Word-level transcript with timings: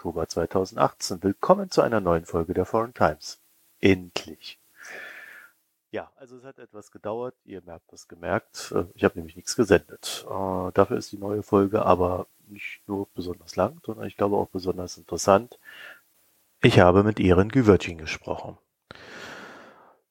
23. 0.00 0.06
Oktober 0.06 0.26
2018. 0.26 1.22
Willkommen 1.22 1.70
zu 1.70 1.82
einer 1.82 2.00
neuen 2.00 2.24
Folge 2.24 2.54
der 2.54 2.64
Foreign 2.64 2.94
Times. 2.94 3.38
Endlich. 3.80 4.58
Ja, 5.90 6.10
also 6.16 6.38
es 6.38 6.44
hat 6.44 6.58
etwas 6.58 6.90
gedauert. 6.90 7.34
Ihr 7.44 7.60
merkt 7.66 7.92
das 7.92 8.08
gemerkt. 8.08 8.72
Äh, 8.74 8.84
ich 8.94 9.04
habe 9.04 9.18
nämlich 9.18 9.36
nichts 9.36 9.56
gesendet. 9.56 10.24
Äh, 10.26 10.72
dafür 10.72 10.96
ist 10.96 11.12
die 11.12 11.18
neue 11.18 11.42
Folge 11.42 11.84
aber 11.84 12.26
nicht 12.48 12.80
nur 12.86 13.08
besonders 13.14 13.56
lang, 13.56 13.78
sondern 13.84 14.06
ich 14.06 14.16
glaube 14.16 14.36
auch 14.36 14.48
besonders 14.48 14.96
interessant. 14.96 15.58
Ich 16.62 16.80
habe 16.80 17.02
mit 17.02 17.20
Ehren 17.20 17.50
Güvercin 17.50 17.98
gesprochen. 17.98 18.56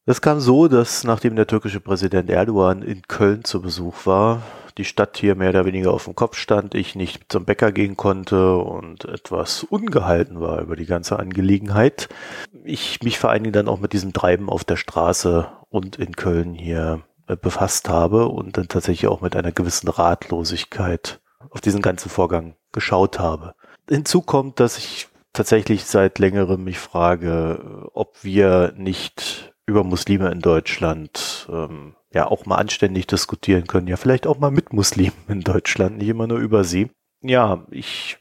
Es 0.06 0.22
kam 0.22 0.40
so, 0.40 0.68
dass 0.68 1.04
nachdem 1.04 1.36
der 1.36 1.48
türkische 1.48 1.80
Präsident 1.80 2.30
Erdogan 2.30 2.84
in 2.84 3.02
Köln 3.08 3.44
zu 3.44 3.60
Besuch 3.60 4.06
war, 4.06 4.44
die 4.80 4.86
Stadt 4.86 5.18
hier 5.18 5.36
mehr 5.36 5.50
oder 5.50 5.66
weniger 5.66 5.92
auf 5.94 6.06
dem 6.06 6.16
Kopf 6.16 6.38
stand, 6.38 6.74
ich 6.74 6.96
nicht 6.96 7.26
zum 7.30 7.46
Bäcker 7.46 7.72
gehen 7.72 7.98
konnte 7.98 8.56
und 8.56 9.06
etwas 9.06 9.64
ungehalten 9.64 10.40
war 10.40 10.62
über 10.62 10.76
die 10.76 10.86
ganze 10.86 11.20
Angelegenheit. 11.20 12.08
Ich 12.64 13.04
mich 13.04 13.20
vor 13.20 13.30
allen 13.30 13.44
Dingen 13.44 13.54
dann 13.54 13.68
auch 13.68 13.80
mit 13.80 13.94
diesem 13.94 14.14
Treiben 14.14 14.50
auf 14.50 14.64
der 14.64 14.78
Straße 14.78 15.48
und 15.70 15.98
in 15.98 16.16
Köln 16.16 16.54
hier 16.54 17.02
äh, 17.28 17.36
befasst 17.36 17.90
habe 17.90 18.30
und 18.30 18.58
dann 18.58 18.70
tatsächlich 18.70 19.10
auch 19.10 19.22
mit 19.22 19.36
einer 19.36 19.52
gewissen 19.52 19.90
Ratlosigkeit 19.90 21.20
auf 21.50 21.62
diesen 21.62 21.82
ganzen 21.82 22.10
Vorgang 22.10 22.56
geschaut 22.72 23.20
habe. 23.20 23.56
Hinzu 23.90 24.22
kommt, 24.22 24.60
dass 24.60 24.78
ich 24.78 25.10
tatsächlich 25.34 25.86
seit 25.86 26.20
längerem 26.20 26.64
mich 26.64 26.80
frage, 26.80 27.90
ob 27.94 28.24
wir 28.24 28.74
nicht 28.78 29.54
über 29.66 29.84
Muslime 29.84 30.32
in 30.32 30.40
Deutschland 30.40 31.48
ähm, 31.52 31.96
ja 32.14 32.28
auch 32.28 32.46
mal 32.46 32.58
anständig 32.58 33.08
diskutieren 33.08 33.68
können. 33.68 33.88
Ja, 33.88 33.98
vielleicht 33.98 34.28
auch 34.28 34.40
mal 34.40 34.52
mit 34.52 34.74
Muslimen 34.74 35.14
in 35.28 35.42
Deutschland, 35.42 35.98
nicht 35.98 36.10
immer 36.10 36.28
nur 36.28 36.40
über 36.40 36.64
sie. 36.64 36.90
Ja, 37.22 37.66
ich 37.70 38.18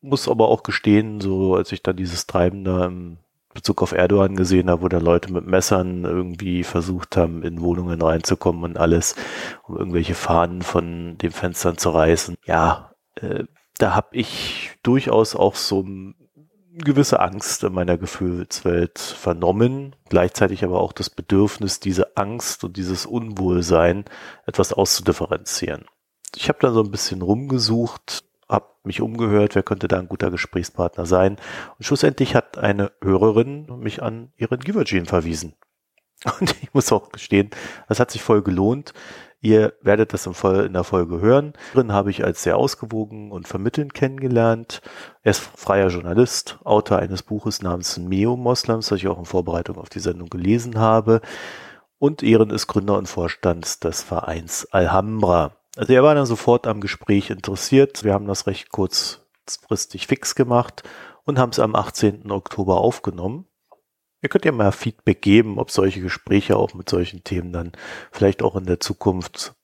muss 0.00 0.28
aber 0.28 0.48
auch 0.48 0.62
gestehen, 0.62 1.20
so 1.20 1.54
als 1.54 1.72
ich 1.72 1.82
dann 1.82 1.96
dieses 1.96 2.26
Treiben 2.26 2.64
da 2.64 2.86
im 2.86 3.18
Bezug 3.52 3.82
auf 3.82 3.92
Erdogan 3.92 4.36
gesehen 4.36 4.70
habe, 4.70 4.82
wo 4.82 4.88
da 4.88 4.98
Leute 4.98 5.32
mit 5.32 5.46
Messern 5.46 6.04
irgendwie 6.04 6.62
versucht 6.62 7.16
haben, 7.16 7.42
in 7.42 7.62
Wohnungen 7.62 8.00
reinzukommen 8.00 8.62
und 8.64 8.76
alles, 8.76 9.16
um 9.66 9.76
irgendwelche 9.76 10.14
Fahnen 10.14 10.62
von 10.62 11.16
den 11.18 11.30
Fenstern 11.32 11.78
zu 11.78 11.90
reißen. 11.90 12.36
Ja, 12.44 12.92
äh, 13.16 13.44
da 13.78 13.94
habe 13.94 14.08
ich 14.12 14.72
durchaus 14.82 15.34
auch 15.34 15.54
so 15.54 15.84
gewisse 16.76 17.20
Angst 17.20 17.64
in 17.64 17.72
meiner 17.72 17.96
Gefühlswelt 17.96 18.98
vernommen, 18.98 19.96
gleichzeitig 20.08 20.64
aber 20.64 20.80
auch 20.80 20.92
das 20.92 21.10
Bedürfnis, 21.10 21.80
diese 21.80 22.16
Angst 22.16 22.64
und 22.64 22.76
dieses 22.76 23.06
Unwohlsein 23.06 24.04
etwas 24.46 24.72
auszudifferenzieren. 24.72 25.86
Ich 26.34 26.48
habe 26.48 26.58
da 26.60 26.72
so 26.72 26.82
ein 26.82 26.90
bisschen 26.90 27.22
rumgesucht, 27.22 28.24
habe 28.48 28.66
mich 28.84 29.00
umgehört, 29.00 29.54
wer 29.54 29.62
könnte 29.62 29.88
da 29.88 29.98
ein 29.98 30.08
guter 30.08 30.30
Gesprächspartner 30.30 31.06
sein. 31.06 31.36
Und 31.78 31.84
schlussendlich 31.84 32.34
hat 32.34 32.58
eine 32.58 32.92
Hörerin 33.02 33.66
mich 33.78 34.02
an 34.02 34.32
ihren 34.36 34.60
Givergene 34.60 35.06
verwiesen. 35.06 35.54
Und 36.40 36.54
ich 36.62 36.72
muss 36.74 36.92
auch 36.92 37.10
gestehen, 37.10 37.50
das 37.88 38.00
hat 38.00 38.10
sich 38.10 38.22
voll 38.22 38.42
gelohnt. 38.42 38.92
Ihr 39.40 39.74
werdet 39.82 40.12
das 40.12 40.26
in 40.26 40.72
der 40.72 40.84
Folge 40.84 41.20
hören. 41.20 41.52
Drin 41.74 41.92
habe 41.92 42.10
ich 42.10 42.24
als 42.24 42.42
sehr 42.42 42.56
ausgewogen 42.56 43.30
und 43.30 43.46
vermittelnd 43.46 43.94
kennengelernt. 43.94 44.80
Er 45.22 45.30
ist 45.30 45.40
freier 45.40 45.88
Journalist, 45.88 46.58
Autor 46.64 46.98
eines 46.98 47.22
Buches 47.22 47.62
namens 47.62 47.98
Meo 47.98 48.36
Moslems, 48.36 48.88
das 48.88 48.98
ich 48.98 49.08
auch 49.08 49.18
in 49.18 49.24
Vorbereitung 49.24 49.76
auf 49.76 49.88
die 49.88 50.00
Sendung 50.00 50.30
gelesen 50.30 50.78
habe. 50.78 51.20
Und 51.98 52.22
Ehren 52.22 52.50
ist 52.50 52.66
Gründer 52.66 52.98
und 52.98 53.08
Vorstand 53.08 53.84
des 53.84 54.02
Vereins 54.02 54.66
Alhambra. 54.72 55.56
Also 55.76 55.92
er 55.92 56.02
war 56.02 56.14
dann 56.14 56.26
sofort 56.26 56.66
am 56.66 56.80
Gespräch 56.80 57.30
interessiert. 57.30 58.04
Wir 58.04 58.14
haben 58.14 58.26
das 58.26 58.46
recht 58.46 58.70
kurzfristig 58.70 60.06
fix 60.06 60.34
gemacht 60.34 60.82
und 61.24 61.38
haben 61.38 61.50
es 61.50 61.58
am 61.58 61.74
18. 61.74 62.30
Oktober 62.30 62.78
aufgenommen. 62.78 63.46
Ihr 64.22 64.28
könnt 64.28 64.44
ja 64.44 64.52
mal 64.52 64.72
Feedback 64.72 65.22
geben, 65.22 65.58
ob 65.58 65.70
solche 65.70 66.00
Gespräche 66.00 66.56
auch 66.56 66.74
mit 66.74 66.88
solchen 66.88 67.22
Themen 67.22 67.52
dann 67.52 67.72
vielleicht 68.10 68.42
auch 68.42 68.56
in 68.56 68.64
der 68.64 68.80
Zukunft 68.80 69.54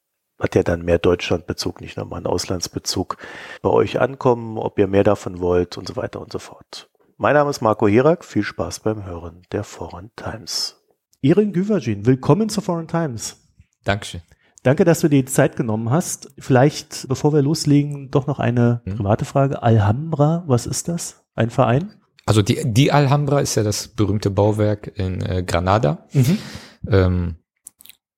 hat 0.43 0.57
ja 0.57 0.63
dann 0.63 0.85
mehr 0.85 0.99
Deutschlandbezug, 0.99 1.81
nicht 1.81 1.97
nochmal 1.97 2.19
einen 2.19 2.27
Auslandsbezug 2.27 3.17
bei 3.63 3.71
euch 3.71 4.01
ankommen, 4.01 4.59
ob 4.59 4.79
ihr 4.79 4.89
mehr 4.89 5.05
davon 5.05 5.39
wollt 5.39 5.79
und 5.79 5.87
so 5.87 5.95
weiter 5.97 6.21
und 6.21 6.33
so 6.33 6.41
fort. 6.41 6.91
Mein 7.17 7.35
Name 7.35 7.51
ist 7.51 7.61
Marco 7.61 7.87
Herak, 7.87 8.25
viel 8.25 8.43
Spaß 8.43 8.81
beim 8.81 9.05
Hören 9.05 9.43
der 9.53 9.63
Foreign 9.63 10.11
Times. 10.17 10.83
Irin 11.21 11.53
Güvergin, 11.53 12.05
willkommen 12.05 12.49
zur 12.49 12.65
Foreign 12.65 12.89
Times. 12.89 13.49
Dankeschön. 13.85 14.23
Danke, 14.65 14.85
dass 14.85 15.01
du 15.01 15.09
dir 15.09 15.23
die 15.23 15.31
Zeit 15.31 15.57
genommen 15.57 15.91
hast. 15.91 16.33
Vielleicht, 16.39 17.09
bevor 17.09 17.33
wir 17.33 17.43
loslegen, 17.43 18.11
doch 18.11 18.27
noch 18.27 18.41
eine 18.41 18.83
hm? 18.85 18.97
private 18.97 19.25
Frage. 19.25 19.63
Alhambra, 19.63 20.43
was 20.47 20.67
ist 20.67 20.89
das? 20.89 21.25
Ein 21.35 21.51
Verein? 21.51 22.02
Also 22.33 22.41
die, 22.41 22.63
die 22.65 22.91
Alhambra 22.91 23.41
ist 23.41 23.57
ja 23.57 23.63
das 23.63 23.89
berühmte 23.89 24.31
Bauwerk 24.31 24.91
in 24.95 25.21
äh, 25.21 25.43
Granada, 25.43 26.07
mhm. 26.15 26.39
ähm, 26.89 27.37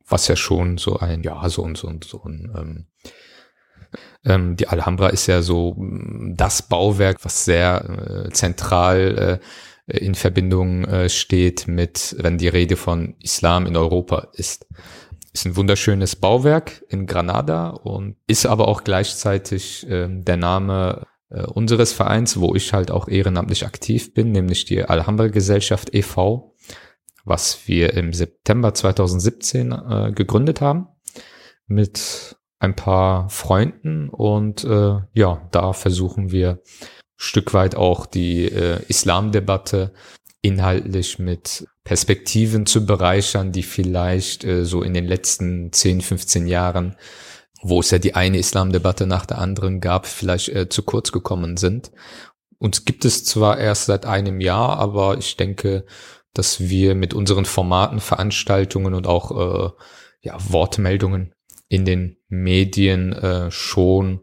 was 0.07 0.29
ja 0.29 0.37
schon 0.37 0.79
so 0.79 1.01
ein, 1.01 1.25
ja, 1.25 1.49
so 1.49 1.63
und 1.63 1.77
so 1.77 1.89
und 1.89 2.05
so 2.05 2.23
ein, 2.23 2.55
ähm, 2.57 2.87
ähm, 4.25 4.55
die 4.55 4.69
Alhambra 4.69 5.09
ist 5.09 5.27
ja 5.27 5.43
so 5.43 5.75
mm, 5.77 6.37
das 6.37 6.63
Bauwerk, 6.63 7.25
was 7.25 7.45
sehr 7.45 8.29
äh, 8.29 8.31
zentral 8.31 9.41
äh, 9.89 9.99
in 9.99 10.15
Verbindung 10.15 10.85
äh, 10.85 11.09
steht 11.09 11.67
mit, 11.67 12.15
wenn 12.21 12.39
die 12.39 12.47
Rede 12.47 12.77
von 12.77 13.17
Islam 13.19 13.67
in 13.67 13.77
Europa 13.77 14.29
ist. 14.35 14.69
Ist 15.33 15.45
ein 15.45 15.57
wunderschönes 15.57 16.15
Bauwerk 16.15 16.85
in 16.89 17.07
Granada 17.07 17.71
und 17.71 18.15
ist 18.29 18.47
aber 18.47 18.69
auch 18.69 18.85
gleichzeitig 18.85 19.85
äh, 19.91 20.07
der 20.09 20.37
Name 20.37 21.05
unseres 21.43 21.93
Vereins, 21.93 22.39
wo 22.39 22.55
ich 22.55 22.73
halt 22.73 22.91
auch 22.91 23.09
ehrenamtlich 23.09 23.67
aktiv 23.67 24.15
bin, 24.15 24.33
nämlich 24.33 24.65
die 24.65 24.85
Alhambra 24.85 25.29
Gesellschaft 25.29 25.95
e.V., 25.95 26.55
was 27.25 27.67
wir 27.67 27.95
im 27.95 28.13
September 28.13 28.75
2017 28.75 29.73
äh, 29.73 30.13
gegründet 30.15 30.61
haben 30.61 30.89
mit 31.67 32.37
ein 32.59 32.77
paar 32.77 33.29
Freunden 33.31 34.09
und 34.09 34.65
äh, 34.65 34.99
ja, 35.13 35.49
da 35.51 35.73
versuchen 35.73 36.31
wir 36.31 36.63
Stück 37.17 37.55
weit 37.55 37.75
auch 37.75 38.07
die 38.07 38.45
äh, 38.47 38.81
Islamdebatte 38.89 39.93
inhaltlich 40.43 41.19
mit 41.19 41.67
Perspektiven 41.85 42.67
zu 42.67 42.85
bereichern, 42.87 43.53
die 43.53 43.63
vielleicht 43.63 44.45
äh, 44.45 44.65
so 44.65 44.83
in 44.83 44.95
den 44.95 45.07
letzten 45.07 45.73
10, 45.73 46.01
15 46.01 46.47
Jahren 46.47 46.97
wo 47.65 47.81
es 47.81 47.91
ja 47.91 47.99
die 47.99 48.15
eine 48.15 48.39
Islamdebatte 48.39 49.07
nach 49.07 49.25
der 49.25 49.39
anderen 49.39 49.81
gab, 49.81 50.07
vielleicht 50.07 50.51
äh, 50.51 50.69
zu 50.69 50.83
kurz 50.83 51.13
gekommen 51.13 51.57
sind. 51.57 51.91
Uns 52.59 52.85
gibt 52.85 53.05
es 53.05 53.25
zwar 53.25 53.59
erst 53.59 53.87
seit 53.87 54.07
einem 54.07 54.41
Jahr, 54.41 54.79
aber 54.79 55.17
ich 55.19 55.37
denke, 55.37 55.87
dass 56.35 56.61
wir 56.61 56.95
mit 56.95 57.15
unseren 57.15 57.47
Formaten, 57.47 58.01
Veranstaltungen 58.01 58.95
und 58.95 59.07
auch 59.07 59.31
äh, 59.31 59.71
ja, 60.21 60.37
Wortmeldungen 60.49 61.33
in 61.69 61.87
den 61.87 62.19
Medien 62.29 63.13
äh, 63.15 63.51
schon 63.51 64.21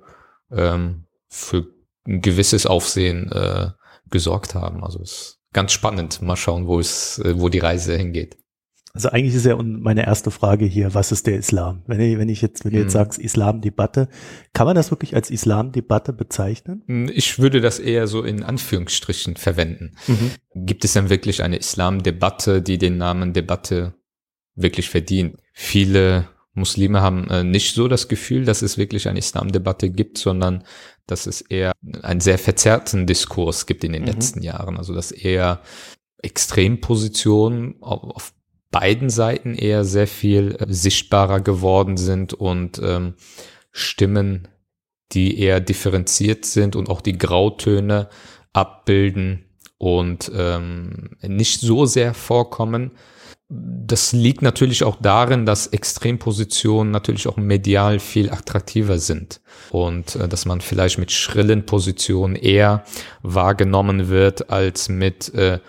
ähm, 0.51 1.07
für 1.27 1.65
ein 2.07 2.21
gewisses 2.21 2.67
Aufsehen 2.67 3.31
äh, 3.31 3.71
gesorgt 4.09 4.53
haben. 4.53 4.83
Also 4.83 5.01
es 5.01 5.11
ist 5.11 5.39
ganz 5.51 5.71
spannend. 5.71 6.21
Mal 6.21 6.35
schauen, 6.35 6.67
wo 6.67 6.79
es, 6.79 7.17
äh, 7.19 7.39
wo 7.39 7.49
die 7.49 7.59
Reise 7.59 7.97
hingeht. 7.97 8.37
Also 8.93 9.09
eigentlich 9.09 9.35
ist 9.35 9.45
ja 9.45 9.55
meine 9.55 10.05
erste 10.05 10.31
Frage 10.31 10.65
hier, 10.65 10.93
was 10.93 11.11
ist 11.11 11.27
der 11.27 11.37
Islam? 11.37 11.83
Wenn 11.87 11.99
ich, 11.99 12.17
wenn 12.17 12.29
ich 12.29 12.41
jetzt, 12.41 12.65
wenn 12.65 12.71
du 12.71 12.79
jetzt 12.79 12.93
mhm. 12.93 12.99
sagst 12.99 13.19
Islamdebatte, 13.19 14.09
kann 14.53 14.67
man 14.67 14.75
das 14.75 14.91
wirklich 14.91 15.15
als 15.15 15.29
Islamdebatte 15.29 16.13
bezeichnen? 16.13 16.83
Hm, 16.87 17.09
ich 17.13 17.39
würde 17.39 17.61
das 17.61 17.79
eher 17.79 18.07
so 18.07 18.23
in 18.23 18.43
Anführungsstrichen 18.43 19.37
verwenden. 19.37 19.95
Mhm. 20.07 20.31
Gibt 20.55 20.83
es 20.83 20.93
denn 20.93 21.09
wirklich 21.09 21.41
eine 21.41 21.57
Islamdebatte, 21.57 22.61
die 22.61 22.77
den 22.77 22.97
Namen 22.97 23.33
Debatte 23.33 23.93
wirklich 24.55 24.89
verdient? 24.89 25.37
Viele 25.53 26.27
Muslime 26.53 27.01
haben 27.01 27.29
äh, 27.29 27.43
nicht 27.43 27.73
so 27.73 27.87
das 27.87 28.09
Gefühl, 28.09 28.43
dass 28.43 28.61
es 28.61 28.77
wirklich 28.77 29.07
eine 29.07 29.19
Islamdebatte 29.19 29.89
gibt, 29.89 30.17
sondern 30.17 30.63
dass 31.07 31.27
es 31.27 31.41
eher 31.41 31.71
einen 32.01 32.19
sehr 32.19 32.37
verzerrten 32.37 33.07
Diskurs 33.07 33.65
gibt 33.65 33.83
in 33.83 33.93
den 33.93 34.01
mhm. 34.01 34.09
letzten 34.09 34.41
Jahren. 34.41 34.77
Also 34.77 34.93
dass 34.93 35.11
eher 35.11 35.61
Extrempositionen 36.21 37.81
auf 37.81 38.33
beiden 38.71 39.09
Seiten 39.09 39.53
eher 39.53 39.83
sehr 39.83 40.07
viel 40.07 40.55
äh, 40.59 40.65
sichtbarer 40.69 41.41
geworden 41.41 41.97
sind 41.97 42.33
und 42.33 42.81
ähm, 42.83 43.13
Stimmen, 43.71 44.47
die 45.11 45.39
eher 45.39 45.59
differenziert 45.59 46.45
sind 46.45 46.75
und 46.75 46.89
auch 46.89 47.01
die 47.01 47.17
Grautöne 47.17 48.09
abbilden 48.53 49.45
und 49.77 50.31
ähm, 50.35 51.11
nicht 51.21 51.61
so 51.61 51.85
sehr 51.85 52.13
vorkommen. 52.13 52.91
Das 53.49 54.13
liegt 54.13 54.41
natürlich 54.41 54.85
auch 54.85 54.95
darin, 55.01 55.45
dass 55.45 55.67
Extrempositionen 55.67 56.91
natürlich 56.91 57.27
auch 57.27 57.35
medial 57.35 57.99
viel 57.99 58.29
attraktiver 58.29 58.97
sind 58.97 59.41
und 59.71 60.15
äh, 60.15 60.29
dass 60.29 60.45
man 60.45 60.61
vielleicht 60.61 60.97
mit 60.97 61.11
schrillen 61.11 61.65
Positionen 61.65 62.35
eher 62.35 62.85
wahrgenommen 63.21 64.07
wird 64.07 64.49
als 64.49 64.87
mit 64.87 65.33
äh, 65.33 65.59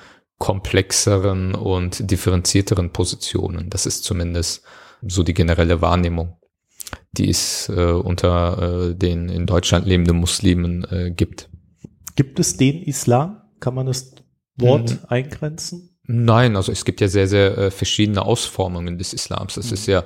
komplexeren 0.42 1.54
und 1.54 2.10
differenzierteren 2.10 2.90
Positionen. 2.90 3.70
Das 3.70 3.86
ist 3.86 4.02
zumindest 4.02 4.64
so 5.00 5.22
die 5.22 5.34
generelle 5.34 5.80
Wahrnehmung, 5.80 6.36
die 7.12 7.30
es 7.30 7.68
äh, 7.68 7.92
unter 7.92 8.88
äh, 8.90 8.94
den 8.96 9.28
in 9.28 9.46
Deutschland 9.46 9.86
lebenden 9.86 10.16
Muslimen 10.16 10.82
äh, 10.90 11.12
gibt. 11.12 11.48
Gibt 12.16 12.40
es 12.40 12.56
den 12.56 12.82
Islam? 12.82 13.40
Kann 13.60 13.76
man 13.76 13.86
das 13.86 14.16
Wort 14.56 14.90
mhm. 14.90 14.98
eingrenzen? 15.06 15.96
Nein, 16.08 16.56
also 16.56 16.72
es 16.72 16.84
gibt 16.84 17.00
ja 17.00 17.06
sehr, 17.06 17.28
sehr 17.28 17.56
äh, 17.56 17.70
verschiedene 17.70 18.22
Ausformungen 18.22 18.98
des 18.98 19.12
Islams. 19.12 19.54
Das 19.54 19.68
mhm. 19.68 19.74
ist 19.74 19.86
ja 19.86 20.02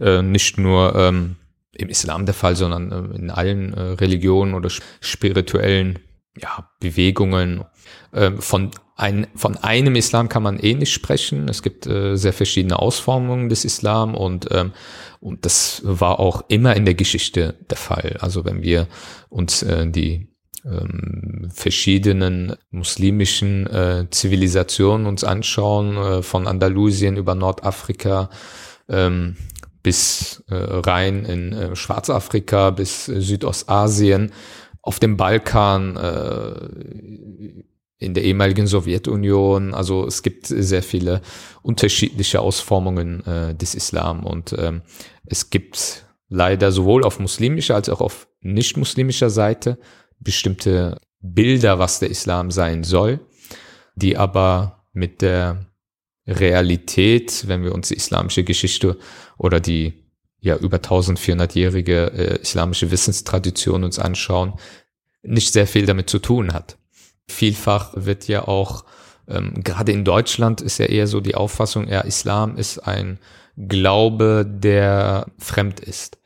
äh, 0.00 0.20
nicht 0.20 0.58
nur 0.58 0.96
ähm, 0.96 1.36
im 1.70 1.88
Islam 1.88 2.26
der 2.26 2.34
Fall, 2.34 2.56
sondern 2.56 2.90
äh, 2.90 3.18
in 3.18 3.30
allen 3.30 3.72
äh, 3.72 3.80
Religionen 3.80 4.54
oder 4.54 4.68
spirituellen 5.00 6.00
ja, 6.40 6.70
Bewegungen. 6.80 7.64
Ähm, 8.12 8.40
von, 8.40 8.70
ein, 8.96 9.26
von 9.34 9.56
einem 9.56 9.96
Islam 9.96 10.28
kann 10.28 10.42
man 10.42 10.58
eh 10.58 10.74
nicht 10.74 10.92
sprechen. 10.92 11.48
Es 11.48 11.62
gibt 11.62 11.86
äh, 11.86 12.16
sehr 12.16 12.32
verschiedene 12.32 12.78
Ausformungen 12.78 13.48
des 13.48 13.64
Islam 13.64 14.14
und, 14.14 14.48
ähm, 14.50 14.72
und 15.20 15.44
das 15.44 15.82
war 15.84 16.20
auch 16.20 16.44
immer 16.48 16.76
in 16.76 16.84
der 16.84 16.94
Geschichte 16.94 17.54
der 17.70 17.76
Fall. 17.76 18.16
Also 18.20 18.44
wenn 18.44 18.62
wir 18.62 18.88
uns 19.28 19.62
äh, 19.62 19.86
die 19.88 20.28
ähm, 20.64 21.48
verschiedenen 21.52 22.56
muslimischen 22.70 23.66
äh, 23.66 24.06
Zivilisationen 24.10 25.06
uns 25.06 25.24
anschauen, 25.24 25.96
äh, 25.96 26.22
von 26.22 26.46
Andalusien 26.46 27.16
über 27.16 27.34
Nordafrika 27.34 28.30
ähm, 28.88 29.36
bis 29.82 30.42
äh, 30.48 30.54
rein 30.56 31.24
in 31.24 31.52
äh, 31.52 31.76
Schwarzafrika 31.76 32.70
bis 32.70 33.04
Südostasien, 33.06 34.32
auf 34.86 35.00
dem 35.00 35.16
Balkan, 35.16 35.96
äh, 35.96 37.64
in 37.98 38.14
der 38.14 38.24
ehemaligen 38.24 38.66
Sowjetunion. 38.66 39.74
Also 39.74 40.06
es 40.06 40.22
gibt 40.22 40.46
sehr 40.46 40.82
viele 40.82 41.22
unterschiedliche 41.62 42.40
Ausformungen 42.40 43.24
äh, 43.26 43.54
des 43.54 43.74
Islam 43.74 44.24
und 44.24 44.54
ähm, 44.58 44.82
es 45.24 45.50
gibt 45.50 46.06
leider 46.28 46.72
sowohl 46.72 47.04
auf 47.04 47.18
muslimischer 47.20 47.74
als 47.74 47.88
auch 47.88 48.00
auf 48.00 48.28
nicht-muslimischer 48.40 49.30
Seite 49.30 49.78
bestimmte 50.18 51.00
Bilder, 51.20 51.78
was 51.78 51.98
der 51.98 52.10
Islam 52.10 52.50
sein 52.50 52.84
soll, 52.84 53.20
die 53.94 54.16
aber 54.16 54.84
mit 54.92 55.22
der 55.22 55.66
Realität, 56.26 57.44
wenn 57.46 57.62
wir 57.62 57.74
uns 57.74 57.88
die 57.88 57.96
islamische 57.96 58.44
Geschichte 58.44 58.98
oder 59.38 59.60
die 59.60 60.05
ja 60.46 60.56
über 60.56 60.78
1400-jährige 60.78 62.12
äh, 62.12 62.40
islamische 62.40 62.90
Wissenstradition 62.90 63.84
uns 63.84 63.98
anschauen, 63.98 64.54
nicht 65.22 65.52
sehr 65.52 65.66
viel 65.66 65.86
damit 65.86 66.08
zu 66.08 66.18
tun 66.18 66.52
hat. 66.52 66.78
Vielfach 67.28 67.92
wird 67.96 68.28
ja 68.28 68.46
auch, 68.46 68.84
ähm, 69.28 69.54
gerade 69.62 69.92
in 69.92 70.04
Deutschland 70.04 70.60
ist 70.60 70.78
ja 70.78 70.86
eher 70.86 71.06
so 71.06 71.20
die 71.20 71.34
Auffassung, 71.34 71.88
ja, 71.88 72.00
Islam 72.00 72.56
ist 72.56 72.78
ein 72.78 73.18
Glaube, 73.56 74.46
der 74.48 75.26
fremd 75.38 75.80
ist. 75.80 76.18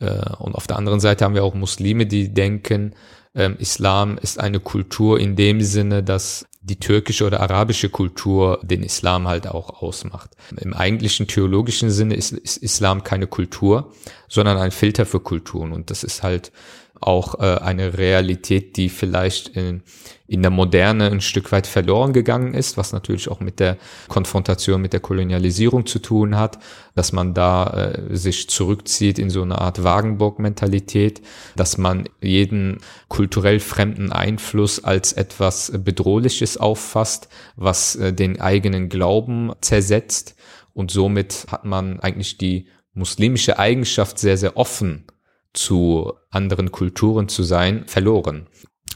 Äh, 0.00 0.34
und 0.38 0.54
auf 0.54 0.66
der 0.66 0.76
anderen 0.76 1.00
Seite 1.00 1.24
haben 1.24 1.34
wir 1.34 1.44
auch 1.44 1.54
Muslime, 1.54 2.06
die 2.06 2.34
denken, 2.34 2.94
ähm, 3.34 3.56
Islam 3.58 4.18
ist 4.18 4.40
eine 4.40 4.58
Kultur 4.58 5.20
in 5.20 5.36
dem 5.36 5.60
Sinne, 5.60 6.02
dass 6.02 6.46
die 6.62 6.78
türkische 6.78 7.24
oder 7.26 7.40
arabische 7.40 7.88
Kultur 7.88 8.60
den 8.62 8.82
Islam 8.82 9.26
halt 9.26 9.46
auch 9.48 9.82
ausmacht. 9.82 10.30
Im 10.60 10.74
eigentlichen 10.74 11.26
theologischen 11.26 11.90
Sinne 11.90 12.14
ist, 12.14 12.32
Islam 12.32 13.02
keine 13.02 13.26
Kultur, 13.26 13.92
sondern 14.28 14.58
ein 14.58 14.70
Filter 14.70 15.06
für 15.06 15.20
Kulturen. 15.20 15.72
Und 15.72 15.90
das 15.90 16.04
ist 16.04 16.22
halt 16.22 16.52
auch 17.00 17.40
äh, 17.40 17.58
eine 17.60 17.96
Realität, 17.96 18.76
die 18.76 18.88
vielleicht 18.88 19.48
in, 19.48 19.82
in 20.26 20.42
der 20.42 20.50
Moderne 20.50 21.10
ein 21.10 21.20
Stück 21.20 21.50
weit 21.50 21.66
verloren 21.66 22.12
gegangen 22.12 22.52
ist, 22.52 22.76
was 22.76 22.92
natürlich 22.92 23.30
auch 23.30 23.40
mit 23.40 23.58
der 23.58 23.78
Konfrontation 24.08 24.82
mit 24.82 24.92
der 24.92 25.00
Kolonialisierung 25.00 25.86
zu 25.86 25.98
tun 25.98 26.36
hat, 26.36 26.58
dass 26.94 27.12
man 27.12 27.32
da 27.32 27.66
äh, 27.70 28.16
sich 28.16 28.50
zurückzieht 28.50 29.18
in 29.18 29.30
so 29.30 29.42
eine 29.42 29.58
Art 29.58 29.82
Wagenburg-Mentalität, 29.82 31.22
dass 31.56 31.78
man 31.78 32.08
jeden 32.20 32.78
kulturell 33.08 33.60
fremden 33.60 34.12
Einfluss 34.12 34.84
als 34.84 35.14
etwas 35.14 35.72
Bedrohliches 35.74 36.58
auffasst, 36.58 37.28
was 37.56 37.96
äh, 37.96 38.12
den 38.12 38.40
eigenen 38.40 38.90
Glauben 38.90 39.52
zersetzt. 39.62 40.36
Und 40.74 40.90
somit 40.90 41.46
hat 41.50 41.64
man 41.64 41.98
eigentlich 42.00 42.38
die 42.38 42.66
muslimische 42.92 43.58
Eigenschaft 43.58 44.18
sehr, 44.18 44.36
sehr 44.36 44.56
offen 44.56 45.06
zu 45.52 46.12
anderen 46.30 46.70
Kulturen 46.70 47.28
zu 47.28 47.42
sein, 47.42 47.84
verloren. 47.86 48.46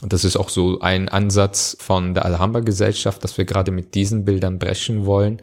Und 0.01 0.13
das 0.13 0.25
ist 0.25 0.35
auch 0.37 0.49
so 0.49 0.79
ein 0.79 1.09
Ansatz 1.09 1.77
von 1.79 2.13
der 2.13 2.25
Alhambra-Gesellschaft, 2.25 3.23
dass 3.23 3.37
wir 3.37 3.45
gerade 3.45 3.71
mit 3.71 3.95
diesen 3.95 4.25
Bildern 4.25 4.59
brechen 4.59 5.05
wollen, 5.05 5.41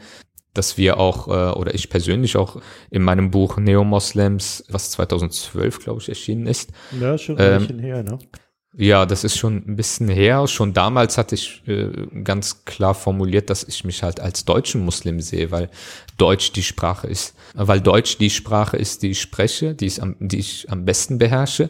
dass 0.55 0.76
wir 0.76 0.99
auch, 0.99 1.29
äh, 1.29 1.59
oder 1.59 1.75
ich 1.75 1.88
persönlich 1.88 2.37
auch 2.37 2.61
in 2.91 3.03
meinem 3.03 3.31
Buch 3.31 3.56
Neo-Moslems, 3.56 4.64
was 4.69 4.91
2012, 4.91 5.79
glaube 5.81 6.00
ich, 6.00 6.09
erschienen 6.09 6.47
ist. 6.47 6.70
Ja, 7.00 7.17
schon 7.17 7.38
ein 7.38 7.53
ähm, 7.53 7.58
bisschen 7.61 7.79
her, 7.79 8.03
ne? 8.03 8.19
Ja, 8.74 9.04
das 9.04 9.22
ist 9.22 9.36
schon 9.36 9.56
ein 9.69 9.76
bisschen 9.76 10.08
her. 10.08 10.46
Schon 10.46 10.72
damals 10.72 11.19
hatte 11.19 11.34
ich 11.34 11.62
äh, 11.66 11.90
ganz 12.24 12.64
klar 12.64 12.94
formuliert, 12.94 13.50
dass 13.50 13.64
ich 13.64 13.84
mich 13.84 14.02
halt 14.02 14.19
als 14.19 14.46
deutschen 14.46 14.82
Muslim 14.82 15.20
sehe, 15.20 15.50
weil 15.50 15.69
Deutsch 16.16 16.52
die 16.52 16.62
Sprache 16.62 17.06
ist, 17.06 17.34
weil 17.52 17.82
Deutsch 17.82 18.16
die 18.16 18.30
Sprache 18.30 18.78
ist, 18.78 19.02
die 19.02 19.10
ich 19.10 19.20
spreche, 19.20 19.74
die 19.74 19.86
ich 19.86 20.02
am, 20.02 20.16
die 20.20 20.38
ich 20.38 20.70
am 20.70 20.86
besten 20.86 21.19
beherrsche 21.19 21.69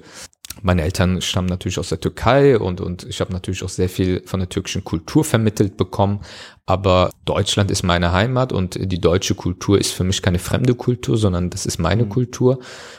meine 0.62 0.82
Eltern 0.82 1.20
stammen 1.22 1.48
natürlich 1.48 1.78
aus 1.78 1.88
der 1.88 2.00
Türkei 2.00 2.58
und, 2.58 2.80
und 2.80 3.04
ich 3.04 3.20
habe 3.20 3.32
natürlich 3.32 3.62
auch 3.64 3.68
sehr 3.68 3.88
viel 3.88 4.22
von 4.26 4.40
der 4.40 4.48
türkischen 4.48 4.84
Kultur 4.84 5.24
vermittelt 5.24 5.76
bekommen. 5.76 6.20
Aber 6.66 7.10
Deutschland 7.24 7.70
ist 7.70 7.82
meine 7.82 8.12
Heimat 8.12 8.52
und 8.52 8.78
die 8.80 9.00
deutsche 9.00 9.34
Kultur 9.34 9.78
ist 9.78 9.92
für 9.92 10.04
mich 10.04 10.22
keine 10.22 10.38
fremde 10.38 10.74
Kultur, 10.74 11.16
sondern 11.16 11.50
das 11.50 11.66
ist 11.66 11.78
meine 11.78 12.04
mhm. 12.04 12.08
Kultur. 12.10 12.58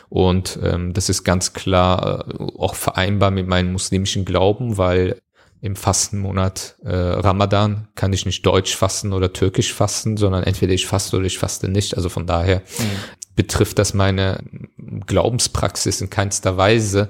Und 0.09 0.59
ähm, 0.61 0.93
das 0.93 1.09
ist 1.09 1.23
ganz 1.23 1.53
klar 1.53 2.27
äh, 2.27 2.43
auch 2.57 2.75
vereinbar 2.75 3.31
mit 3.31 3.47
meinem 3.47 3.71
muslimischen 3.71 4.25
Glauben, 4.25 4.77
weil 4.77 5.21
im 5.61 5.77
Fastenmonat 5.77 6.75
äh, 6.83 6.93
Ramadan 6.93 7.87
kann 7.95 8.11
ich 8.11 8.25
nicht 8.25 8.45
Deutsch 8.45 8.75
fasten 8.75 9.13
oder 9.13 9.31
Türkisch 9.31 9.73
fasten, 9.73 10.17
sondern 10.17 10.43
entweder 10.43 10.73
ich 10.73 10.85
faste 10.85 11.15
oder 11.15 11.25
ich 11.25 11.37
faste 11.37 11.69
nicht. 11.69 11.95
Also 11.95 12.09
von 12.09 12.27
daher 12.27 12.57
mhm. 12.57 13.33
betrifft 13.37 13.79
das 13.79 13.93
meine 13.93 14.43
Glaubenspraxis 15.07 16.01
in 16.01 16.09
keinster 16.09 16.57
Weise 16.57 17.09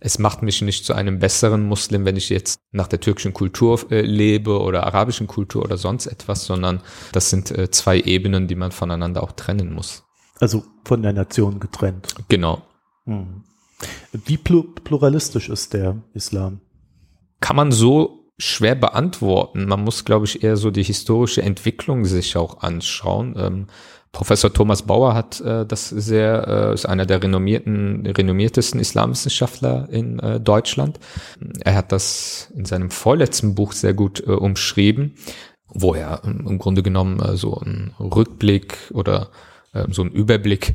es 0.00 0.18
macht 0.18 0.42
mich 0.42 0.62
nicht 0.62 0.84
zu 0.84 0.94
einem 0.94 1.18
besseren 1.18 1.66
Muslim, 1.66 2.04
wenn 2.04 2.16
ich 2.16 2.30
jetzt 2.30 2.60
nach 2.72 2.88
der 2.88 3.00
türkischen 3.00 3.34
Kultur 3.34 3.78
äh, 3.90 4.00
lebe 4.00 4.60
oder 4.60 4.86
arabischen 4.86 5.26
Kultur 5.26 5.62
oder 5.62 5.76
sonst 5.76 6.06
etwas, 6.06 6.46
sondern 6.46 6.80
das 7.12 7.30
sind 7.30 7.50
äh, 7.50 7.70
zwei 7.70 8.00
Ebenen, 8.00 8.48
die 8.48 8.54
man 8.54 8.72
voneinander 8.72 9.22
auch 9.22 9.32
trennen 9.32 9.72
muss. 9.72 10.04
Also 10.40 10.64
von 10.84 11.02
der 11.02 11.12
Nation 11.12 11.60
getrennt. 11.60 12.14
Genau. 12.28 12.62
Hm. 13.04 13.44
Wie 14.12 14.38
pluralistisch 14.38 15.48
ist 15.48 15.74
der 15.74 16.02
Islam? 16.14 16.60
Kann 17.40 17.56
man 17.56 17.72
so 17.72 18.19
schwer 18.40 18.74
beantworten. 18.74 19.66
Man 19.66 19.84
muss, 19.84 20.04
glaube 20.04 20.26
ich, 20.26 20.42
eher 20.42 20.56
so 20.56 20.70
die 20.70 20.82
historische 20.82 21.42
Entwicklung 21.42 22.04
sich 22.04 22.36
auch 22.36 22.62
anschauen. 22.62 23.34
Ähm, 23.38 23.66
Professor 24.12 24.52
Thomas 24.52 24.82
Bauer 24.82 25.14
hat 25.14 25.40
äh, 25.40 25.64
das 25.64 25.88
sehr, 25.88 26.48
äh, 26.48 26.74
ist 26.74 26.86
einer 26.86 27.06
der 27.06 27.22
renommierten, 27.22 28.06
renommiertesten 28.06 28.80
Islamwissenschaftler 28.80 29.88
in 29.90 30.18
äh, 30.18 30.40
Deutschland. 30.40 30.98
Er 31.60 31.76
hat 31.76 31.92
das 31.92 32.50
in 32.56 32.64
seinem 32.64 32.90
vorletzten 32.90 33.54
Buch 33.54 33.72
sehr 33.72 33.94
gut 33.94 34.20
äh, 34.26 34.32
umschrieben, 34.32 35.14
wo 35.68 35.94
er 35.94 36.22
ähm, 36.24 36.44
im 36.48 36.58
Grunde 36.58 36.82
genommen 36.82 37.20
äh, 37.20 37.36
so 37.36 37.58
einen 37.58 37.94
Rückblick 38.00 38.78
oder 38.92 39.30
so 39.90 40.02
einen 40.02 40.10
Überblick, 40.10 40.74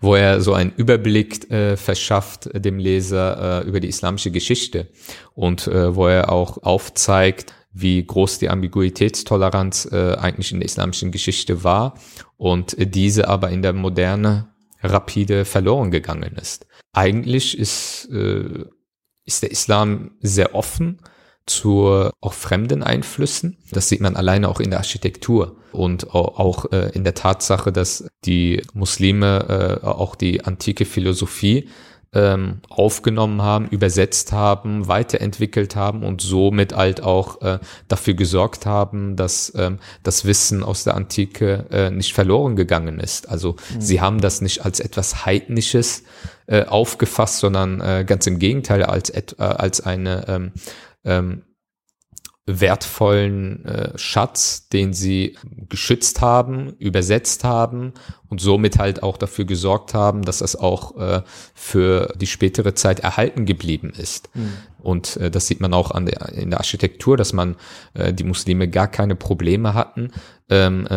wo 0.00 0.14
er 0.14 0.40
so 0.40 0.54
einen 0.54 0.72
Überblick 0.76 1.50
äh, 1.50 1.76
verschafft 1.76 2.50
dem 2.52 2.78
Leser 2.78 3.62
äh, 3.62 3.68
über 3.68 3.80
die 3.80 3.88
islamische 3.88 4.30
Geschichte 4.30 4.88
und 5.34 5.66
äh, 5.68 5.94
wo 5.94 6.08
er 6.08 6.30
auch 6.32 6.62
aufzeigt, 6.62 7.54
wie 7.72 8.04
groß 8.04 8.38
die 8.38 8.50
Ambiguitätstoleranz 8.50 9.88
äh, 9.92 10.14
eigentlich 10.14 10.52
in 10.52 10.60
der 10.60 10.66
islamischen 10.66 11.10
Geschichte 11.10 11.64
war 11.64 11.94
und 12.36 12.76
diese 12.78 13.28
aber 13.28 13.50
in 13.50 13.62
der 13.62 13.72
Moderne 13.72 14.48
rapide 14.82 15.44
verloren 15.44 15.90
gegangen 15.90 16.36
ist. 16.36 16.66
Eigentlich 16.92 17.56
ist, 17.56 18.08
äh, 18.12 18.64
ist 19.24 19.42
der 19.42 19.50
Islam 19.50 20.12
sehr 20.20 20.54
offen 20.54 20.98
zu 21.46 22.10
auch 22.20 22.32
fremden 22.32 22.82
Einflüssen. 22.82 23.56
Das 23.72 23.88
sieht 23.88 24.00
man 24.00 24.16
alleine 24.16 24.48
auch 24.48 24.60
in 24.60 24.70
der 24.70 24.78
Architektur 24.78 25.56
und 25.72 26.14
auch 26.14 26.70
äh, 26.72 26.90
in 26.94 27.04
der 27.04 27.14
Tatsache, 27.14 27.72
dass 27.72 28.06
die 28.24 28.62
Muslime 28.74 29.80
äh, 29.82 29.86
auch 29.86 30.14
die 30.14 30.44
antike 30.44 30.84
Philosophie 30.84 31.68
ähm, 32.14 32.60
aufgenommen 32.68 33.40
haben, 33.40 33.68
übersetzt 33.68 34.32
haben, 34.32 34.86
weiterentwickelt 34.86 35.76
haben 35.76 36.02
und 36.02 36.20
somit 36.20 36.76
halt 36.76 37.02
auch 37.02 37.40
äh, 37.40 37.58
dafür 37.88 38.12
gesorgt 38.12 38.66
haben, 38.66 39.16
dass 39.16 39.50
ähm, 39.56 39.78
das 40.02 40.26
Wissen 40.26 40.62
aus 40.62 40.84
der 40.84 40.94
Antike 40.94 41.64
äh, 41.70 41.90
nicht 41.90 42.12
verloren 42.12 42.54
gegangen 42.54 43.00
ist. 43.00 43.30
Also 43.30 43.56
mhm. 43.74 43.80
sie 43.80 44.00
haben 44.02 44.20
das 44.20 44.42
nicht 44.42 44.62
als 44.64 44.78
etwas 44.78 45.24
Heidnisches 45.24 46.04
äh, 46.46 46.64
aufgefasst, 46.66 47.38
sondern 47.38 48.06
ganz 48.06 48.26
im 48.26 48.38
Gegenteil 48.38 48.82
als, 48.82 49.12
als 49.38 49.80
eine 49.80 50.28
ähm, 50.28 50.52
ähm, 51.04 51.42
wertvollen 52.44 53.64
äh, 53.64 53.96
Schatz, 53.96 54.68
den 54.68 54.92
sie 54.92 55.36
geschützt 55.68 56.20
haben, 56.20 56.74
übersetzt 56.78 57.44
haben 57.44 57.92
und 58.28 58.40
somit 58.40 58.78
halt 58.78 59.04
auch 59.04 59.16
dafür 59.16 59.44
gesorgt 59.44 59.94
haben, 59.94 60.22
dass 60.22 60.38
das 60.38 60.56
auch 60.56 60.96
äh, 60.98 61.22
für 61.54 62.12
die 62.16 62.26
spätere 62.26 62.74
Zeit 62.74 62.98
erhalten 62.98 63.46
geblieben 63.46 63.92
ist. 63.96 64.28
Mhm. 64.34 64.52
Und 64.80 65.16
äh, 65.18 65.30
das 65.30 65.46
sieht 65.46 65.60
man 65.60 65.72
auch 65.72 65.92
an 65.92 66.06
der, 66.06 66.30
in 66.30 66.50
der 66.50 66.58
Architektur, 66.58 67.16
dass 67.16 67.32
man 67.32 67.54
äh, 67.94 68.12
die 68.12 68.24
Muslime 68.24 68.68
gar 68.68 68.88
keine 68.88 69.14
Probleme 69.14 69.74
hatten, 69.74 70.10
ähm, 70.50 70.84
äh, 70.88 70.94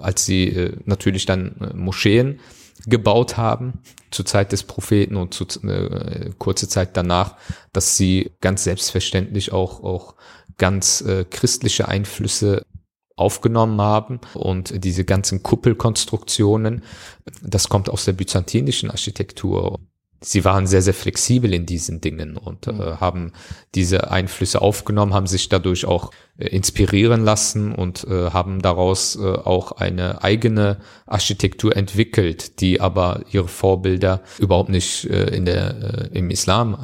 als 0.00 0.24
sie 0.24 0.48
äh, 0.48 0.76
natürlich 0.86 1.26
dann 1.26 1.54
äh, 1.60 1.76
Moscheen 1.76 2.40
gebaut 2.86 3.36
haben 3.36 3.80
zur 4.10 4.26
Zeit 4.26 4.52
des 4.52 4.64
Propheten 4.64 5.16
und 5.16 5.34
zu, 5.34 5.44
äh, 5.66 6.30
kurze 6.38 6.68
Zeit 6.68 6.96
danach, 6.96 7.36
dass 7.72 7.96
sie 7.96 8.32
ganz 8.40 8.64
selbstverständlich 8.64 9.52
auch 9.52 9.82
auch 9.82 10.14
ganz 10.58 11.00
äh, 11.00 11.24
christliche 11.24 11.88
Einflüsse 11.88 12.64
aufgenommen 13.16 13.80
haben. 13.80 14.20
Und 14.34 14.84
diese 14.84 15.04
ganzen 15.04 15.42
Kuppelkonstruktionen, 15.42 16.82
das 17.42 17.68
kommt 17.68 17.88
aus 17.88 18.04
der 18.04 18.12
byzantinischen 18.12 18.90
Architektur 18.90 19.80
sie 20.22 20.44
waren 20.44 20.66
sehr, 20.66 20.82
sehr 20.82 20.94
flexibel 20.94 21.52
in 21.52 21.66
diesen 21.66 22.00
Dingen 22.00 22.36
und 22.36 22.66
äh, 22.66 22.72
mhm. 22.72 23.00
haben 23.00 23.32
diese 23.74 24.10
Einflüsse 24.10 24.62
aufgenommen, 24.62 25.14
haben 25.14 25.26
sich 25.26 25.48
dadurch 25.48 25.84
auch 25.84 26.10
äh, 26.38 26.46
inspirieren 26.48 27.24
lassen 27.24 27.74
und 27.74 28.04
äh, 28.04 28.30
haben 28.30 28.62
daraus 28.62 29.16
äh, 29.16 29.20
auch 29.20 29.72
eine 29.72 30.22
eigene 30.22 30.78
Architektur 31.06 31.76
entwickelt, 31.76 32.60
die 32.60 32.80
aber 32.80 33.22
ihre 33.30 33.48
Vorbilder 33.48 34.22
überhaupt 34.38 34.70
nicht 34.70 35.04
äh, 35.10 35.34
in 35.34 35.44
der, 35.44 36.10
äh, 36.12 36.18
im 36.18 36.30
Islam 36.30 36.78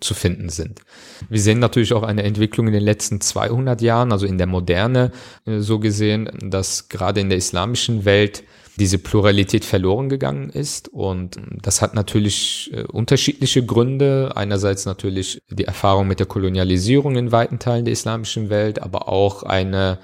zu 0.00 0.14
finden 0.14 0.48
sind. 0.48 0.80
Wir 1.28 1.40
sehen 1.40 1.58
natürlich 1.58 1.92
auch 1.92 2.02
eine 2.02 2.22
Entwicklung 2.22 2.66
in 2.66 2.72
den 2.72 2.82
letzten 2.82 3.20
200 3.20 3.80
Jahren, 3.80 4.12
also 4.12 4.26
in 4.26 4.38
der 4.38 4.46
Moderne 4.46 5.12
so 5.46 5.78
gesehen, 5.78 6.28
dass 6.42 6.88
gerade 6.88 7.20
in 7.20 7.28
der 7.28 7.38
islamischen 7.38 8.04
Welt 8.04 8.44
diese 8.76 8.98
Pluralität 8.98 9.64
verloren 9.64 10.08
gegangen 10.08 10.50
ist. 10.50 10.88
Und 10.88 11.40
das 11.62 11.82
hat 11.82 11.94
natürlich 11.94 12.70
äh, 12.72 12.82
unterschiedliche 12.82 13.64
Gründe. 13.64 14.32
Einerseits 14.34 14.84
natürlich 14.84 15.40
die 15.50 15.64
Erfahrung 15.64 16.06
mit 16.06 16.20
der 16.20 16.26
Kolonialisierung 16.26 17.16
in 17.16 17.32
weiten 17.32 17.58
Teilen 17.58 17.84
der 17.84 17.92
islamischen 17.92 18.50
Welt, 18.50 18.82
aber 18.82 19.08
auch 19.08 19.42
eine 19.42 19.98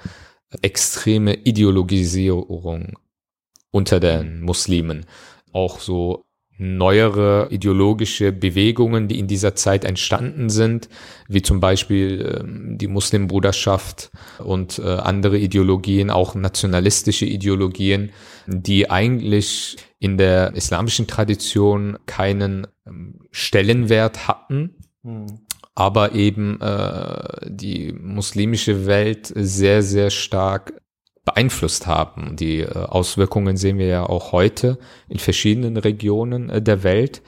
extreme 0.61 1.33
Ideologisierung 1.35 2.93
unter 3.71 3.99
den 3.99 4.41
Muslimen. 4.41 5.05
Auch 5.51 5.79
so 5.79 6.25
neuere 6.63 7.47
ideologische 7.51 8.31
Bewegungen, 8.31 9.09
die 9.09 9.19
in 9.19 9.27
dieser 9.27 9.53
Zeit 9.53 9.83
entstanden 9.83 10.49
sind, 10.49 10.87
wie 11.27 11.41
zum 11.41 11.59
Beispiel 11.59 12.39
ähm, 12.39 12.77
die 12.77 12.87
Muslimbruderschaft 12.87 14.11
und 14.39 14.79
äh, 14.79 14.83
andere 14.83 15.37
Ideologien, 15.37 16.09
auch 16.09 16.35
nationalistische 16.35 17.25
Ideologien, 17.25 18.11
die 18.47 18.89
eigentlich 18.89 19.75
in 19.99 20.17
der 20.17 20.55
islamischen 20.55 21.05
Tradition 21.05 21.97
keinen 22.05 22.67
ähm, 22.87 23.19
Stellenwert 23.31 24.29
hatten, 24.29 24.75
hm. 25.03 25.25
aber 25.75 26.13
eben 26.13 26.61
äh, 26.61 27.49
die 27.49 27.91
muslimische 27.91 28.85
Welt 28.85 29.31
sehr, 29.35 29.83
sehr 29.83 30.09
stark 30.09 30.81
beeinflusst 31.25 31.87
haben. 31.87 32.35
Die 32.35 32.61
äh, 32.61 32.71
Auswirkungen 32.73 33.57
sehen 33.57 33.77
wir 33.77 33.87
ja 33.87 34.05
auch 34.05 34.31
heute 34.31 34.77
in 35.07 35.19
verschiedenen 35.19 35.77
Regionen 35.77 36.49
äh, 36.49 36.61
der 36.61 36.83
Welt, 36.83 37.21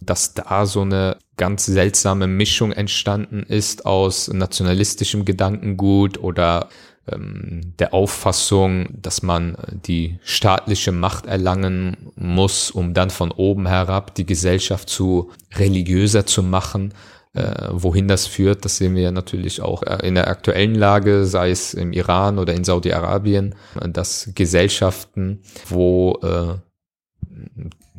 dass 0.00 0.34
da 0.34 0.66
so 0.66 0.82
eine 0.82 1.16
ganz 1.36 1.66
seltsame 1.66 2.26
Mischung 2.26 2.72
entstanden 2.72 3.42
ist 3.42 3.86
aus 3.86 4.28
nationalistischem 4.28 5.24
Gedankengut 5.24 6.18
oder 6.18 6.68
ähm, 7.10 7.74
der 7.78 7.94
Auffassung, 7.94 8.88
dass 9.00 9.22
man 9.22 9.54
äh, 9.54 9.76
die 9.86 10.18
staatliche 10.24 10.92
Macht 10.92 11.26
erlangen 11.26 11.96
muss, 12.16 12.70
um 12.70 12.94
dann 12.94 13.10
von 13.10 13.30
oben 13.30 13.66
herab 13.66 14.14
die 14.14 14.26
Gesellschaft 14.26 14.88
zu 14.88 15.30
religiöser 15.54 16.26
zu 16.26 16.42
machen 16.42 16.92
äh, 17.36 17.68
wohin 17.70 18.08
das 18.08 18.26
führt, 18.26 18.64
das 18.64 18.78
sehen 18.78 18.94
wir 18.94 19.10
natürlich 19.10 19.60
auch 19.60 19.82
äh, 19.82 20.06
in 20.06 20.14
der 20.14 20.28
aktuellen 20.28 20.74
Lage, 20.74 21.26
sei 21.26 21.50
es 21.50 21.74
im 21.74 21.92
Iran 21.92 22.38
oder 22.38 22.54
in 22.54 22.64
Saudi-Arabien, 22.64 23.54
dass 23.74 24.30
Gesellschaften, 24.34 25.42
wo 25.68 26.18
äh, 26.22 26.54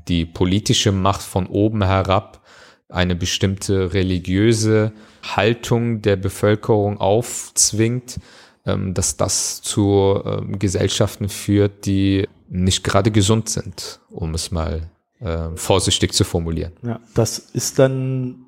die 0.08 0.25
politische 0.25 0.91
Macht 0.91 1.22
von 1.22 1.46
oben 1.46 1.84
herab 1.84 2.41
eine 2.89 3.15
bestimmte 3.15 3.94
religiöse 3.94 4.94
Haltung 5.22 6.01
der 6.01 6.15
Bevölkerung 6.15 7.00
aufzwingt, 7.00 8.20
ähm, 8.65 8.94
dass 8.94 9.17
das 9.17 9.62
zu 9.62 10.20
ähm, 10.25 10.58
Gesellschaften 10.58 11.29
führt, 11.29 11.86
die 11.86 12.27
nicht 12.50 12.84
gerade 12.84 13.12
gesund 13.12 13.50
sind, 13.50 14.00
um 14.10 14.34
es 14.34 14.51
mal 14.51 14.89
äh, 15.20 15.50
vorsichtig 15.56 16.13
zu 16.13 16.24
formulieren. 16.24 16.74
Ja, 16.82 17.00
das 17.13 17.38
ist 17.38 17.77
dann 17.77 18.47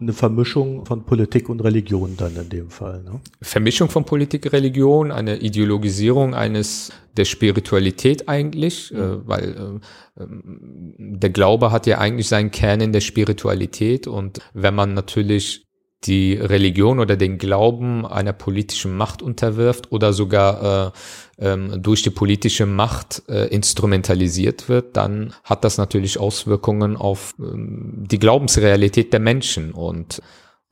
eine 0.00 0.12
Vermischung 0.12 0.86
von 0.86 1.04
Politik 1.04 1.48
und 1.48 1.60
Religion 1.60 2.16
dann 2.16 2.36
in 2.36 2.48
dem 2.48 2.70
Fall. 2.70 3.02
Ne? 3.02 3.20
Vermischung 3.42 3.88
von 3.88 4.04
Politik, 4.04 4.52
Religion, 4.52 5.10
eine 5.10 5.38
Ideologisierung 5.38 6.34
eines 6.34 6.92
der 7.16 7.24
Spiritualität 7.24 8.28
eigentlich, 8.28 8.92
mhm. 8.92 8.98
äh, 8.98 9.28
weil 9.28 9.80
äh, 10.20 10.26
der 10.98 11.30
Glaube 11.30 11.72
hat 11.72 11.86
ja 11.86 11.98
eigentlich 11.98 12.28
seinen 12.28 12.52
Kern 12.52 12.80
in 12.80 12.92
der 12.92 13.00
Spiritualität 13.00 14.06
und 14.06 14.40
wenn 14.54 14.74
man 14.74 14.94
natürlich 14.94 15.64
die 16.04 16.34
Religion 16.34 17.00
oder 17.00 17.16
den 17.16 17.38
Glauben 17.38 18.06
einer 18.06 18.32
politischen 18.32 18.96
Macht 18.96 19.20
unterwirft 19.20 19.90
oder 19.90 20.12
sogar 20.12 20.86
äh, 20.88 20.90
ähm, 21.38 21.82
durch 21.82 22.02
die 22.02 22.10
politische 22.10 22.66
Macht 22.66 23.22
äh, 23.28 23.46
instrumentalisiert 23.46 24.68
wird, 24.68 24.96
dann 24.96 25.34
hat 25.44 25.64
das 25.64 25.78
natürlich 25.78 26.18
Auswirkungen 26.18 26.96
auf 26.96 27.34
ähm, 27.38 28.04
die 28.10 28.18
Glaubensrealität 28.18 29.12
der 29.12 29.20
Menschen 29.20 29.72
und 29.72 30.20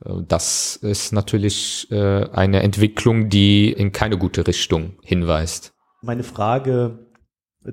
äh, 0.03 0.11
das 0.27 0.75
ist 0.75 1.13
natürlich 1.13 1.87
äh, 1.91 2.25
eine 2.31 2.63
Entwicklung, 2.63 3.29
die 3.29 3.71
in 3.71 3.91
keine 3.91 4.17
gute 4.17 4.45
Richtung 4.45 4.97
hinweist. 5.03 5.73
Meine 6.01 6.23
Frage 6.23 7.07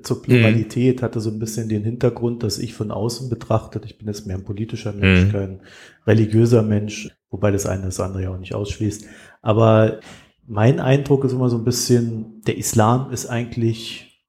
zur 0.02 0.22
Pluralität 0.22 1.00
mhm. 1.00 1.04
hatte 1.04 1.20
so 1.20 1.30
ein 1.30 1.38
bisschen 1.38 1.68
den 1.68 1.84
Hintergrund, 1.84 2.42
dass 2.42 2.58
ich 2.58 2.74
von 2.74 2.90
außen 2.90 3.28
betrachtet, 3.28 3.84
ich 3.84 3.98
bin 3.98 4.08
jetzt 4.08 4.26
mehr 4.26 4.36
ein 4.36 4.44
politischer 4.44 4.92
Mensch, 4.92 5.26
mhm. 5.26 5.32
kein 5.32 5.60
religiöser 6.06 6.62
Mensch, 6.62 7.10
wobei 7.30 7.50
das 7.50 7.66
eine 7.66 7.84
das 7.84 8.00
andere 8.00 8.24
ja 8.24 8.30
auch 8.30 8.38
nicht 8.38 8.54
ausschließt. 8.54 9.06
Aber 9.42 10.00
mein 10.46 10.80
Eindruck 10.80 11.24
ist 11.24 11.32
immer 11.32 11.48
so 11.48 11.56
ein 11.56 11.64
bisschen, 11.64 12.42
der 12.42 12.56
Islam 12.56 13.10
ist 13.10 13.26
eigentlich. 13.26 14.22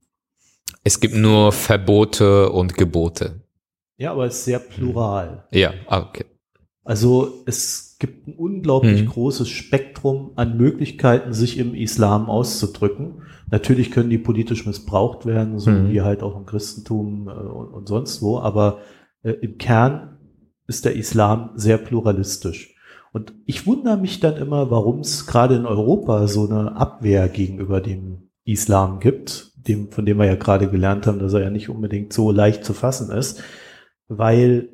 Es 0.83 0.99
gibt 0.99 1.15
nur 1.15 1.51
Verbote 1.51 2.51
und 2.51 2.75
Gebote. 2.75 3.41
Ja, 3.97 4.11
aber 4.11 4.25
es 4.25 4.35
ist 4.35 4.45
sehr 4.45 4.59
plural. 4.59 5.47
Ja, 5.51 5.73
ah, 5.87 5.99
okay. 5.99 6.25
Also 6.83 7.43
es 7.47 7.97
gibt 7.99 8.27
ein 8.27 8.35
unglaublich 8.35 8.99
hm. 8.99 9.07
großes 9.07 9.49
Spektrum 9.49 10.33
an 10.35 10.57
Möglichkeiten, 10.57 11.33
sich 11.33 11.57
im 11.57 11.73
Islam 11.73 12.29
auszudrücken. 12.29 13.23
Natürlich 13.49 13.89
können 13.89 14.09
die 14.09 14.17
politisch 14.17 14.65
missbraucht 14.65 15.25
werden, 15.25 15.59
so 15.59 15.71
hm. 15.71 15.89
wie 15.89 16.01
halt 16.01 16.21
auch 16.21 16.37
im 16.37 16.45
Christentum 16.45 17.27
äh, 17.27 17.31
und, 17.31 17.69
und, 17.69 17.87
sonst 17.87 18.21
wo, 18.21 18.39
aber 18.39 18.79
äh, 19.23 19.31
im 19.31 19.57
Kern 19.57 20.19
ist 20.67 20.85
der 20.85 20.95
Islam 20.95 21.51
sehr 21.55 21.77
pluralistisch. 21.77 22.74
Und 23.15 23.33
ich 23.45 23.65
wundere 23.65 23.95
mich 23.95 24.19
dann 24.19 24.35
immer, 24.35 24.71
warum 24.71 24.99
es 24.99 25.25
gerade 25.25 25.55
in 25.55 25.65
Europa 25.65 26.27
so 26.27 26.49
eine 26.49 26.75
Abwehr 26.75 27.29
gegenüber 27.29 27.79
dem 27.79 28.29
Islam 28.43 28.99
gibt, 28.99 29.53
dem, 29.55 29.89
von 29.89 30.05
dem 30.05 30.17
wir 30.17 30.25
ja 30.25 30.35
gerade 30.35 30.67
gelernt 30.67 31.07
haben, 31.07 31.19
dass 31.19 31.31
er 31.31 31.39
ja 31.39 31.49
nicht 31.49 31.69
unbedingt 31.69 32.11
so 32.11 32.29
leicht 32.31 32.65
zu 32.65 32.73
fassen 32.73 33.15
ist, 33.15 33.41
weil 34.09 34.67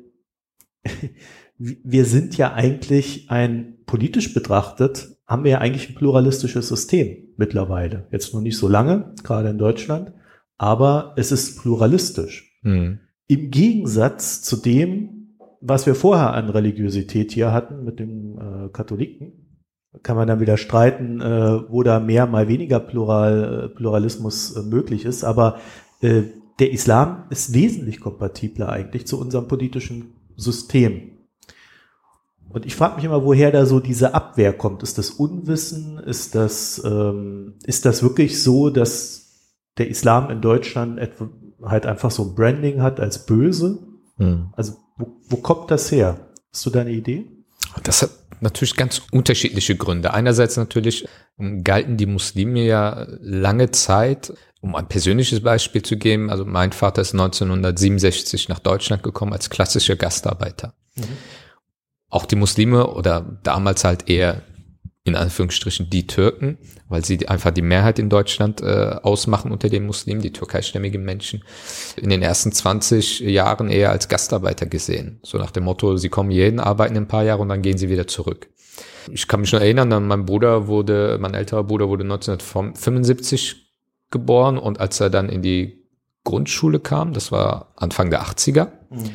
wir 1.56 2.04
sind 2.04 2.36
ja 2.36 2.52
eigentlich 2.52 3.30
ein 3.30 3.76
politisch 3.86 4.34
betrachtet, 4.34 5.16
haben 5.24 5.44
wir 5.44 5.52
ja 5.52 5.58
eigentlich 5.58 5.90
ein 5.90 5.94
pluralistisches 5.94 6.66
System 6.66 7.28
mittlerweile. 7.36 8.08
Jetzt 8.10 8.34
noch 8.34 8.40
nicht 8.40 8.58
so 8.58 8.66
lange, 8.66 9.14
gerade 9.22 9.50
in 9.50 9.58
Deutschland, 9.58 10.14
aber 10.58 11.14
es 11.16 11.30
ist 11.30 11.62
pluralistisch. 11.62 12.58
Mhm. 12.62 12.98
Im 13.28 13.52
Gegensatz 13.52 14.42
zu 14.42 14.56
dem, 14.56 15.11
was 15.62 15.86
wir 15.86 15.94
vorher 15.94 16.34
an 16.34 16.50
Religiosität 16.50 17.30
hier 17.32 17.52
hatten 17.52 17.84
mit 17.84 18.00
den 18.00 18.36
äh, 18.36 18.68
Katholiken, 18.72 19.32
kann 20.02 20.16
man 20.16 20.26
dann 20.26 20.40
wieder 20.40 20.56
streiten, 20.56 21.20
äh, 21.20 21.70
wo 21.70 21.82
da 21.82 22.00
mehr, 22.00 22.26
mal 22.26 22.48
weniger 22.48 22.80
Plural, 22.80 23.64
äh, 23.64 23.68
Pluralismus 23.68 24.56
äh, 24.56 24.62
möglich 24.62 25.04
ist. 25.04 25.22
Aber 25.22 25.58
äh, 26.00 26.22
der 26.58 26.72
Islam 26.72 27.24
ist 27.30 27.54
wesentlich 27.54 28.00
kompatibler 28.00 28.70
eigentlich 28.70 29.06
zu 29.06 29.20
unserem 29.20 29.48
politischen 29.48 30.14
System. 30.36 31.12
Und 32.48 32.66
ich 32.66 32.74
frage 32.74 32.96
mich 32.96 33.04
immer, 33.04 33.24
woher 33.24 33.50
da 33.50 33.64
so 33.64 33.80
diese 33.80 34.14
Abwehr 34.14 34.52
kommt. 34.52 34.82
Ist 34.82 34.98
das 34.98 35.10
Unwissen? 35.10 35.98
Ist 35.98 36.34
das, 36.34 36.82
ähm, 36.84 37.54
ist 37.64 37.86
das 37.86 38.02
wirklich 38.02 38.42
so, 38.42 38.68
dass 38.68 39.52
der 39.78 39.88
Islam 39.88 40.28
in 40.30 40.40
Deutschland 40.40 41.00
halt 41.62 41.86
einfach 41.86 42.10
so 42.10 42.24
ein 42.24 42.34
Branding 42.34 42.82
hat 42.82 43.00
als 43.00 43.24
böse? 43.24 43.78
Hm. 44.16 44.48
Also 44.52 44.74
wo, 44.96 45.16
wo 45.28 45.36
kommt 45.36 45.70
das 45.70 45.90
her? 45.90 46.18
Hast 46.52 46.66
du 46.66 46.70
da 46.70 46.80
eine 46.80 46.90
Idee? 46.90 47.26
Das 47.84 48.02
hat 48.02 48.10
natürlich 48.40 48.76
ganz 48.76 49.02
unterschiedliche 49.10 49.76
Gründe. 49.76 50.12
Einerseits 50.12 50.56
natürlich 50.56 51.08
galten 51.62 51.96
die 51.96 52.06
Muslime 52.06 52.64
ja 52.64 53.06
lange 53.20 53.70
Zeit, 53.70 54.32
um 54.60 54.74
ein 54.76 54.88
persönliches 54.88 55.42
Beispiel 55.42 55.82
zu 55.82 55.96
geben, 55.96 56.30
also 56.30 56.44
mein 56.44 56.72
Vater 56.72 57.02
ist 57.02 57.12
1967 57.12 58.48
nach 58.48 58.58
Deutschland 58.58 59.02
gekommen 59.02 59.32
als 59.32 59.50
klassischer 59.50 59.96
Gastarbeiter. 59.96 60.74
Mhm. 60.94 61.02
Auch 62.08 62.26
die 62.26 62.36
Muslime 62.36 62.88
oder 62.88 63.38
damals 63.42 63.84
halt 63.84 64.08
eher 64.08 64.42
in 65.04 65.16
Anführungsstrichen 65.16 65.90
die 65.90 66.06
Türken, 66.06 66.58
weil 66.88 67.04
sie 67.04 67.28
einfach 67.28 67.50
die 67.50 67.62
Mehrheit 67.62 67.98
in 67.98 68.08
Deutschland 68.08 68.60
äh, 68.60 68.96
ausmachen 69.02 69.50
unter 69.50 69.68
den 69.68 69.84
Muslimen, 69.84 70.22
die 70.22 70.32
türkeistämmigen 70.32 71.02
Menschen, 71.02 71.42
in 71.96 72.08
den 72.08 72.22
ersten 72.22 72.52
20 72.52 73.20
Jahren 73.20 73.68
eher 73.68 73.90
als 73.90 74.08
Gastarbeiter 74.08 74.66
gesehen. 74.66 75.18
So 75.24 75.38
nach 75.38 75.50
dem 75.50 75.64
Motto, 75.64 75.96
sie 75.96 76.08
kommen 76.08 76.30
jeden, 76.30 76.60
arbeiten 76.60 76.96
ein 76.96 77.08
paar 77.08 77.24
Jahre 77.24 77.42
und 77.42 77.48
dann 77.48 77.62
gehen 77.62 77.78
sie 77.78 77.88
wieder 77.88 78.06
zurück. 78.06 78.48
Ich 79.10 79.26
kann 79.26 79.40
mich 79.40 79.52
noch 79.52 79.60
erinnern, 79.60 80.06
mein 80.06 80.24
Bruder 80.24 80.68
wurde, 80.68 81.18
mein 81.20 81.34
älterer 81.34 81.64
Bruder 81.64 81.88
wurde 81.88 82.04
1975 82.04 83.72
geboren 84.10 84.56
und 84.56 84.78
als 84.78 85.00
er 85.00 85.10
dann 85.10 85.28
in 85.28 85.42
die 85.42 85.82
Grundschule 86.22 86.78
kam, 86.78 87.12
das 87.12 87.32
war 87.32 87.72
Anfang 87.74 88.10
der 88.10 88.22
80er, 88.22 88.68
mhm. 88.90 89.10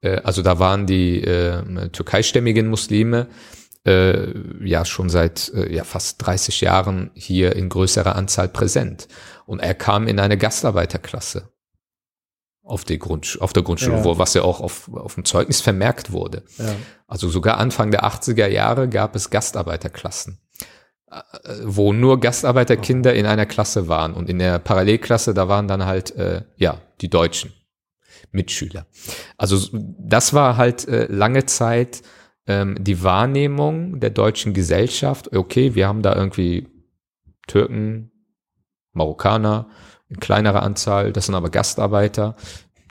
äh, 0.00 0.16
also 0.22 0.40
da 0.40 0.58
waren 0.58 0.86
die 0.86 1.22
äh, 1.22 1.90
türkeistämmigen 1.90 2.68
Muslime 2.68 3.26
äh, 3.86 4.32
ja 4.64 4.84
schon 4.84 5.08
seit 5.08 5.52
äh, 5.54 5.74
ja 5.74 5.84
fast 5.84 6.24
30 6.26 6.60
Jahren 6.60 7.10
hier 7.14 7.56
in 7.56 7.68
größerer 7.68 8.16
Anzahl 8.16 8.48
präsent. 8.48 9.08
Und 9.46 9.60
er 9.60 9.74
kam 9.74 10.06
in 10.06 10.20
eine 10.20 10.36
Gastarbeiterklasse 10.36 11.50
auf, 12.68 12.84
die 12.84 12.98
Grund, 12.98 13.38
auf 13.40 13.52
der 13.52 13.62
Grundschule, 13.62 13.98
ja. 13.98 14.04
wo, 14.04 14.18
was 14.18 14.34
ja 14.34 14.42
auch 14.42 14.60
auf, 14.60 14.92
auf 14.92 15.14
dem 15.14 15.24
Zeugnis 15.24 15.60
vermerkt 15.60 16.12
wurde. 16.12 16.42
Ja. 16.58 16.74
Also 17.06 17.28
sogar 17.28 17.56
Anfang 17.56 17.90
der 17.90 18.04
80er 18.04 18.46
Jahre 18.46 18.88
gab 18.88 19.16
es 19.16 19.30
Gastarbeiterklassen, 19.30 20.38
äh, 21.10 21.20
wo 21.64 21.94
nur 21.94 22.20
Gastarbeiterkinder 22.20 23.14
in 23.14 23.24
einer 23.24 23.46
Klasse 23.46 23.88
waren. 23.88 24.12
Und 24.12 24.28
in 24.28 24.38
der 24.38 24.58
Parallelklasse, 24.58 25.32
da 25.32 25.48
waren 25.48 25.66
dann 25.66 25.86
halt, 25.86 26.14
äh, 26.16 26.42
ja, 26.56 26.80
die 27.00 27.08
Deutschen 27.08 27.54
Mitschüler. 28.32 28.86
Also 29.38 29.58
das 29.72 30.34
war 30.34 30.56
halt 30.56 30.86
äh, 30.88 31.06
lange 31.06 31.46
Zeit 31.46 32.02
ähm, 32.48 32.76
die 32.80 33.02
Wahrnehmung 33.02 34.00
der 34.00 34.10
deutschen 34.10 34.54
Gesellschaft, 34.54 35.36
okay, 35.36 35.74
wir 35.74 35.86
haben 35.86 36.02
da 36.02 36.16
irgendwie 36.16 36.66
Türken, 37.46 38.10
Marokkaner, 38.92 39.68
in 40.08 40.18
kleinerer 40.18 40.62
Anzahl, 40.62 41.12
das 41.12 41.26
sind 41.26 41.34
aber 41.34 41.50
Gastarbeiter, 41.50 42.34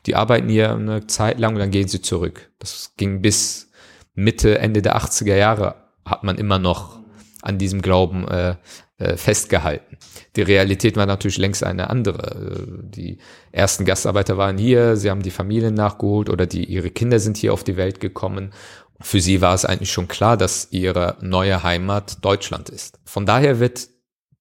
die 0.06 0.16
arbeiten 0.16 0.48
hier 0.48 0.72
eine 0.72 1.08
Zeit 1.08 1.40
lang 1.40 1.56
und 1.56 1.60
dann 1.60 1.72
gehen 1.72 1.88
sie 1.88 2.02
zurück. 2.02 2.52
Das 2.60 2.94
ging 2.96 3.22
bis 3.22 3.72
Mitte, 4.14 4.60
Ende 4.60 4.82
der 4.82 4.96
80er 4.96 5.36
Jahre, 5.36 5.76
hat 6.06 6.24
man 6.24 6.38
immer 6.38 6.60
noch 6.60 7.00
an 7.42 7.58
diesem 7.58 7.82
Glauben 7.82 8.28
äh, 8.28 8.56
äh, 9.00 9.16
festgehalten. 9.16 9.98
Die 10.36 10.42
Realität 10.42 10.98
war 10.98 11.06
natürlich 11.06 11.38
längst 11.38 11.64
eine 11.64 11.90
andere. 11.90 12.36
Äh, 12.36 12.90
die 12.90 13.20
ersten 13.52 13.86
Gastarbeiter 13.86 14.38
waren 14.38 14.58
hier, 14.58 14.96
sie 14.98 15.10
haben 15.10 15.22
die 15.22 15.32
Familien 15.32 15.74
nachgeholt 15.74 16.30
oder 16.30 16.46
die, 16.46 16.64
ihre 16.66 16.90
Kinder 16.90 17.20
sind 17.20 17.38
hier 17.38 17.54
auf 17.54 17.64
die 17.64 17.78
Welt 17.78 18.00
gekommen 18.00 18.54
für 19.00 19.22
sie 19.22 19.42
war 19.42 19.54
es 19.54 19.66
eigentlich 19.66 19.92
schon 19.92 20.08
klar, 20.08 20.38
dass 20.38 20.70
ihre 20.72 21.18
neue 21.22 21.64
Heimat 21.64 22.24
Deutschland 22.26 22.70
ist. 22.70 23.00
Von 23.06 23.26
daher 23.26 23.60
wird 23.60 23.90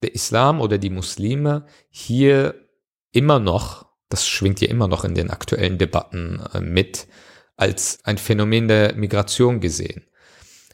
der 0.03 0.15
Islam 0.15 0.61
oder 0.61 0.79
die 0.79 0.91
Muslime 0.91 1.67
hier 1.91 2.55
immer 3.13 3.39
noch, 3.39 3.87
das 4.09 4.27
schwingt 4.27 4.61
ja 4.61 4.69
immer 4.69 4.89
noch 4.89 5.05
in 5.05 5.15
den 5.15 5.31
aktuellen 5.31 5.79
Debatten 5.79 6.41
äh, 6.55 6.61
mit, 6.61 7.07
als 7.57 7.99
ein 8.05 8.19
Phänomen 8.19 8.69
der 8.69 8.95
Migration 8.95 9.61
gesehen. 9.61 10.07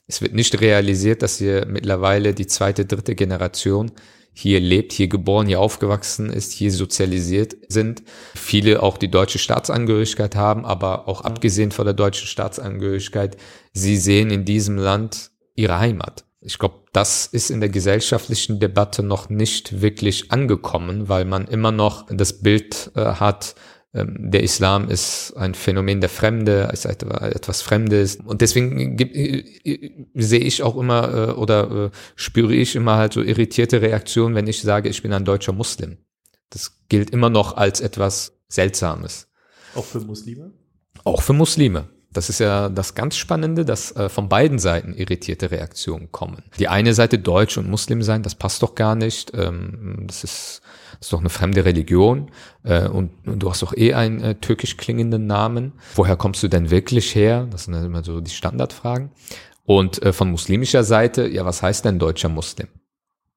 Es 0.06 0.20
wird 0.20 0.34
nicht 0.34 0.60
realisiert, 0.60 1.22
dass 1.22 1.38
hier 1.38 1.64
mittlerweile 1.66 2.34
die 2.34 2.46
zweite, 2.46 2.84
dritte 2.84 3.14
Generation 3.14 3.92
hier 4.32 4.60
lebt, 4.60 4.92
hier 4.92 5.08
geboren, 5.08 5.46
hier 5.46 5.60
aufgewachsen 5.60 6.30
ist, 6.30 6.52
hier 6.52 6.72
sozialisiert 6.72 7.56
sind. 7.68 8.02
Viele 8.34 8.82
auch 8.82 8.96
die 8.96 9.10
deutsche 9.10 9.38
Staatsangehörigkeit 9.38 10.36
haben, 10.36 10.64
aber 10.64 11.08
auch 11.08 11.20
abgesehen 11.20 11.70
von 11.70 11.84
der 11.84 11.94
deutschen 11.94 12.26
Staatsangehörigkeit, 12.26 13.36
sie 13.72 13.96
sehen 13.96 14.30
in 14.30 14.44
diesem 14.44 14.78
Land 14.78 15.30
ihre 15.54 15.78
Heimat. 15.78 16.24
Ich 16.40 16.58
glaube, 16.58 16.82
das 16.92 17.26
ist 17.26 17.50
in 17.50 17.60
der 17.60 17.68
gesellschaftlichen 17.68 18.58
Debatte 18.58 19.02
noch 19.02 19.28
nicht 19.28 19.80
wirklich 19.80 20.32
angekommen, 20.32 21.08
weil 21.08 21.24
man 21.24 21.46
immer 21.46 21.70
noch 21.70 22.06
das 22.08 22.40
Bild 22.40 22.90
äh, 22.96 23.00
hat, 23.00 23.54
der 23.94 24.42
Islam 24.42 24.88
ist 24.88 25.34
ein 25.36 25.54
Phänomen 25.54 26.00
der 26.00 26.08
Fremde, 26.08 26.70
ist 26.72 26.86
etwas 26.86 27.60
Fremdes. 27.60 28.16
Und 28.16 28.40
deswegen 28.40 28.96
gibt, 28.96 29.14
äh, 29.14 29.44
äh, 29.64 30.06
sehe 30.14 30.40
ich 30.40 30.62
auch 30.62 30.76
immer 30.76 31.28
äh, 31.28 31.32
oder 31.32 31.90
spüre 32.16 32.54
ich 32.54 32.74
immer 32.74 32.96
halt 32.96 33.12
so 33.12 33.22
irritierte 33.22 33.82
Reaktionen, 33.82 34.34
wenn 34.34 34.46
ich 34.46 34.62
sage, 34.62 34.88
ich 34.88 35.02
bin 35.02 35.12
ein 35.12 35.26
deutscher 35.26 35.52
Muslim. 35.52 35.98
Das 36.48 36.78
gilt 36.88 37.10
immer 37.10 37.28
noch 37.28 37.56
als 37.56 37.80
etwas 37.80 38.38
Seltsames. 38.48 39.28
Auch 39.74 39.84
für 39.84 40.00
Muslime? 40.00 40.52
Auch 41.04 41.22
für 41.22 41.32
Muslime. 41.32 41.88
Das 42.12 42.28
ist 42.28 42.40
ja 42.40 42.68
das 42.68 42.94
ganz 42.94 43.16
Spannende, 43.16 43.64
dass 43.64 43.94
äh, 43.96 44.08
von 44.08 44.28
beiden 44.28 44.58
Seiten 44.58 44.94
irritierte 44.94 45.50
Reaktionen 45.50 46.12
kommen. 46.12 46.42
Die 46.58 46.68
eine 46.68 46.92
Seite 46.94 47.18
Deutsch 47.18 47.56
und 47.56 47.68
Muslim 47.68 48.02
sein, 48.02 48.22
das 48.22 48.34
passt 48.34 48.62
doch 48.62 48.74
gar 48.74 48.94
nicht. 48.94 49.32
Ähm, 49.34 50.04
das 50.06 50.24
ist 50.24 50.61
ist 51.02 51.12
doch 51.12 51.20
eine 51.20 51.30
fremde 51.30 51.64
Religion 51.64 52.30
äh, 52.62 52.86
und, 52.86 53.10
und 53.26 53.40
du 53.40 53.50
hast 53.50 53.62
doch 53.62 53.76
eh 53.76 53.92
einen 53.94 54.22
äh, 54.22 54.34
türkisch 54.36 54.76
klingenden 54.76 55.26
Namen. 55.26 55.72
Woher 55.96 56.16
kommst 56.16 56.42
du 56.42 56.48
denn 56.48 56.70
wirklich 56.70 57.14
her? 57.14 57.48
Das 57.50 57.64
sind 57.64 57.74
immer 57.74 58.04
so 58.04 58.20
die 58.20 58.30
Standardfragen. 58.30 59.10
Und 59.64 60.00
äh, 60.02 60.12
von 60.12 60.30
muslimischer 60.30 60.84
Seite, 60.84 61.26
ja, 61.28 61.44
was 61.44 61.62
heißt 61.62 61.84
denn 61.84 61.98
deutscher 61.98 62.28
Muslim? 62.28 62.68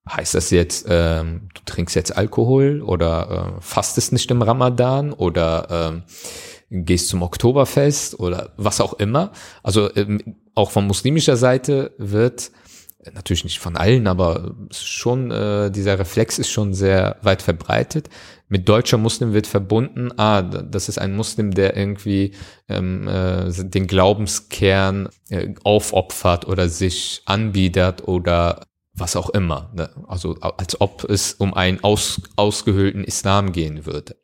Heißt 0.08 0.36
das 0.36 0.52
jetzt, 0.52 0.86
ähm, 0.88 1.50
du 1.56 1.62
trinkst 1.66 1.96
jetzt 1.96 2.16
Alkohol 2.16 2.84
oder 2.84 3.56
äh, 3.58 3.62
fastest 3.62 4.14
nicht 4.14 4.30
im 4.30 4.44
Ramadan 4.44 5.12
oder 5.12 5.68
ähm, 5.72 6.04
gehst 6.70 7.10
zum 7.10 7.24
Oktoberfest 7.24 8.20
oder 8.20 8.52
was 8.58 8.80
auch 8.80 8.94
immer? 8.94 9.32
Also 9.64 9.90
ähm, 9.96 10.36
auch 10.54 10.70
von 10.70 10.86
muslimischer 10.86 11.36
Seite 11.36 11.94
wird 11.98 12.52
natürlich 13.14 13.44
nicht 13.44 13.60
von 13.60 13.76
allen, 13.76 14.08
aber 14.08 14.56
schon 14.72 15.32
äh, 15.32 15.72
dieser 15.72 16.00
Reflex 16.00 16.40
ist 16.40 16.50
schon 16.50 16.74
sehr 16.74 17.18
weit 17.22 17.42
verbreitet. 17.42 18.10
Mit 18.48 18.70
deutscher 18.70 18.98
Muslim 18.98 19.34
wird 19.34 19.48
verbunden, 19.48 20.12
ah, 20.18 20.42
das 20.42 20.90
ist 20.90 21.00
ein 21.00 21.16
Muslim, 21.16 21.52
der 21.52 21.76
irgendwie 21.76 22.34
ähm, 22.68 23.08
äh, 23.08 23.52
den 23.52 23.88
Glaubenskern 23.88 25.10
äh, 25.30 25.54
aufopfert 25.64 26.48
oder 26.48 26.70
sich 26.70 27.22
anbietet 27.26 28.08
oder 28.08 28.62
was 28.94 29.16
auch 29.16 29.30
immer. 29.30 29.72
Ne? 29.76 29.90
Also 30.08 30.36
als 30.40 30.80
ob 30.80 31.04
es 31.04 31.34
um 31.34 31.54
einen 31.54 31.84
aus, 31.84 32.22
ausgehöhlten 32.36 33.04
Islam 33.04 33.52
gehen 33.52 33.86
würde. 33.86 34.16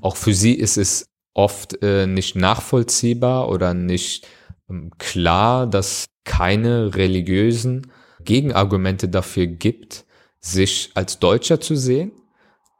Auch 0.00 0.16
für 0.16 0.34
sie 0.34 0.54
ist 0.54 0.76
es 0.76 1.08
oft 1.34 1.82
äh, 1.82 2.06
nicht 2.06 2.36
nachvollziehbar 2.36 3.48
oder 3.48 3.74
nicht 3.74 4.26
ähm, 4.68 4.90
klar, 4.98 5.66
dass 5.66 6.06
keine 6.24 6.94
religiösen 6.94 7.92
Gegenargumente 8.28 9.08
dafür 9.08 9.46
gibt, 9.46 10.04
sich 10.38 10.90
als 10.92 11.18
Deutscher 11.18 11.60
zu 11.60 11.76
sehen 11.76 12.12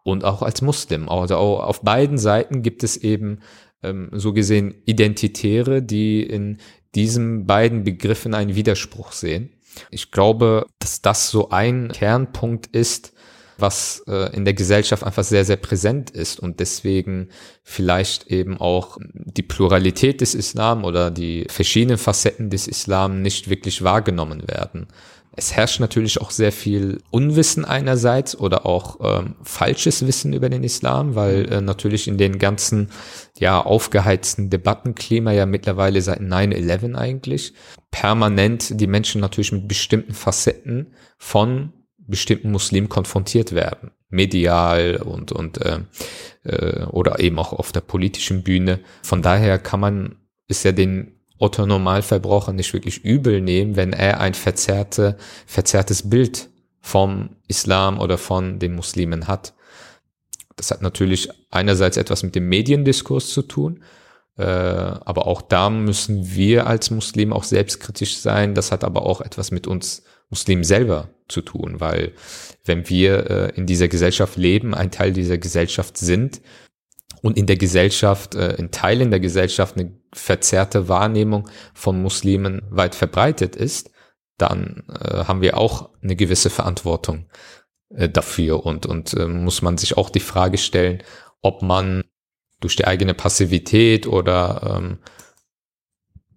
und 0.04 0.22
auch 0.22 0.42
als 0.42 0.60
Muslim. 0.60 1.08
Also 1.08 1.36
auf 1.36 1.80
beiden 1.80 2.18
Seiten 2.18 2.60
gibt 2.62 2.84
es 2.84 2.98
eben 2.98 3.40
ähm, 3.82 4.10
so 4.12 4.34
gesehen 4.34 4.74
Identitäre, 4.84 5.82
die 5.82 6.22
in 6.22 6.58
diesen 6.94 7.46
beiden 7.46 7.82
Begriffen 7.82 8.34
einen 8.34 8.56
Widerspruch 8.56 9.12
sehen. 9.12 9.48
Ich 9.90 10.10
glaube, 10.10 10.66
dass 10.80 11.00
das 11.00 11.30
so 11.30 11.48
ein 11.48 11.92
Kernpunkt 11.92 12.66
ist, 12.66 13.14
was 13.56 14.04
äh, 14.06 14.36
in 14.36 14.44
der 14.44 14.54
Gesellschaft 14.54 15.02
einfach 15.02 15.24
sehr, 15.24 15.46
sehr 15.46 15.56
präsent 15.56 16.10
ist 16.10 16.40
und 16.40 16.60
deswegen 16.60 17.30
vielleicht 17.64 18.26
eben 18.26 18.58
auch 18.58 18.98
die 19.14 19.42
Pluralität 19.42 20.20
des 20.20 20.34
Islam 20.34 20.84
oder 20.84 21.10
die 21.10 21.46
verschiedenen 21.48 21.98
Facetten 21.98 22.50
des 22.50 22.68
Islam 22.68 23.22
nicht 23.22 23.48
wirklich 23.48 23.82
wahrgenommen 23.82 24.46
werden. 24.46 24.88
Es 25.38 25.54
herrscht 25.54 25.78
natürlich 25.78 26.20
auch 26.20 26.32
sehr 26.32 26.50
viel 26.50 27.00
Unwissen 27.10 27.64
einerseits 27.64 28.36
oder 28.36 28.66
auch 28.66 28.98
ähm, 29.00 29.36
falsches 29.42 30.04
Wissen 30.04 30.32
über 30.32 30.48
den 30.48 30.64
Islam, 30.64 31.14
weil 31.14 31.50
äh, 31.52 31.60
natürlich 31.60 32.08
in 32.08 32.18
den 32.18 32.40
ganzen 32.40 32.90
ja 33.38 33.60
aufgeheizten 33.60 34.50
Debattenklima 34.50 35.30
ja 35.30 35.46
mittlerweile 35.46 36.02
seit 36.02 36.20
9/11 36.20 36.96
eigentlich 36.96 37.52
permanent 37.92 38.80
die 38.80 38.88
Menschen 38.88 39.20
natürlich 39.20 39.52
mit 39.52 39.68
bestimmten 39.68 40.12
Facetten 40.12 40.94
von 41.18 41.72
bestimmten 41.98 42.50
Muslimen 42.50 42.88
konfrontiert 42.88 43.52
werden, 43.52 43.92
medial 44.08 44.96
und 44.96 45.30
und 45.30 45.58
äh, 45.58 45.78
äh, 46.42 46.84
oder 46.86 47.20
eben 47.20 47.38
auch 47.38 47.52
auf 47.52 47.70
der 47.70 47.82
politischen 47.82 48.42
Bühne. 48.42 48.80
Von 49.02 49.22
daher 49.22 49.60
kann 49.60 49.78
man 49.78 50.16
ist 50.48 50.64
ja 50.64 50.72
den 50.72 51.17
Otto 51.38 51.66
Normalverbraucher 51.66 52.52
nicht 52.52 52.72
wirklich 52.72 53.04
übel 53.04 53.40
nehmen, 53.40 53.76
wenn 53.76 53.92
er 53.92 54.20
ein 54.20 54.34
verzerrte, 54.34 55.16
verzerrtes 55.46 56.08
Bild 56.08 56.48
vom 56.80 57.30
Islam 57.46 58.00
oder 58.00 58.18
von 58.18 58.58
den 58.58 58.74
Muslimen 58.74 59.28
hat. 59.28 59.54
Das 60.56 60.70
hat 60.70 60.82
natürlich 60.82 61.28
einerseits 61.50 61.96
etwas 61.96 62.22
mit 62.22 62.34
dem 62.34 62.48
Mediendiskurs 62.48 63.30
zu 63.30 63.42
tun. 63.42 63.82
Äh, 64.36 64.42
aber 64.42 65.26
auch 65.26 65.42
da 65.42 65.70
müssen 65.70 66.34
wir 66.34 66.66
als 66.66 66.90
Muslim 66.90 67.32
auch 67.32 67.44
selbstkritisch 67.44 68.18
sein. 68.18 68.54
Das 68.54 68.72
hat 68.72 68.84
aber 68.84 69.06
auch 69.06 69.20
etwas 69.20 69.50
mit 69.50 69.66
uns 69.66 70.02
Muslimen 70.30 70.64
selber 70.64 71.08
zu 71.28 71.40
tun, 71.40 71.80
weil 71.80 72.12
wenn 72.64 72.88
wir 72.88 73.30
äh, 73.30 73.52
in 73.56 73.66
dieser 73.66 73.88
Gesellschaft 73.88 74.36
leben, 74.36 74.74
ein 74.74 74.90
Teil 74.90 75.12
dieser 75.12 75.38
Gesellschaft 75.38 75.96
sind 75.96 76.40
und 77.22 77.36
in 77.36 77.46
der 77.46 77.56
Gesellschaft, 77.56 78.34
äh, 78.34 78.54
in 78.54 78.70
Teilen 78.70 79.10
der 79.10 79.20
Gesellschaft 79.20 79.76
eine 79.76 79.98
verzerrte 80.12 80.88
Wahrnehmung 80.88 81.48
von 81.74 82.00
Muslimen 82.00 82.62
weit 82.70 82.94
verbreitet 82.94 83.56
ist, 83.56 83.90
dann 84.36 84.84
äh, 84.88 85.24
haben 85.24 85.42
wir 85.42 85.56
auch 85.58 85.90
eine 86.02 86.16
gewisse 86.16 86.50
Verantwortung 86.50 87.28
äh, 87.90 88.08
dafür 88.08 88.64
und, 88.64 88.86
und 88.86 89.14
äh, 89.14 89.26
muss 89.26 89.62
man 89.62 89.78
sich 89.78 89.96
auch 89.96 90.10
die 90.10 90.20
Frage 90.20 90.58
stellen, 90.58 91.02
ob 91.42 91.62
man 91.62 92.04
durch 92.60 92.76
die 92.76 92.86
eigene 92.86 93.14
Passivität 93.14 94.06
oder 94.06 94.76
ähm, 94.76 94.98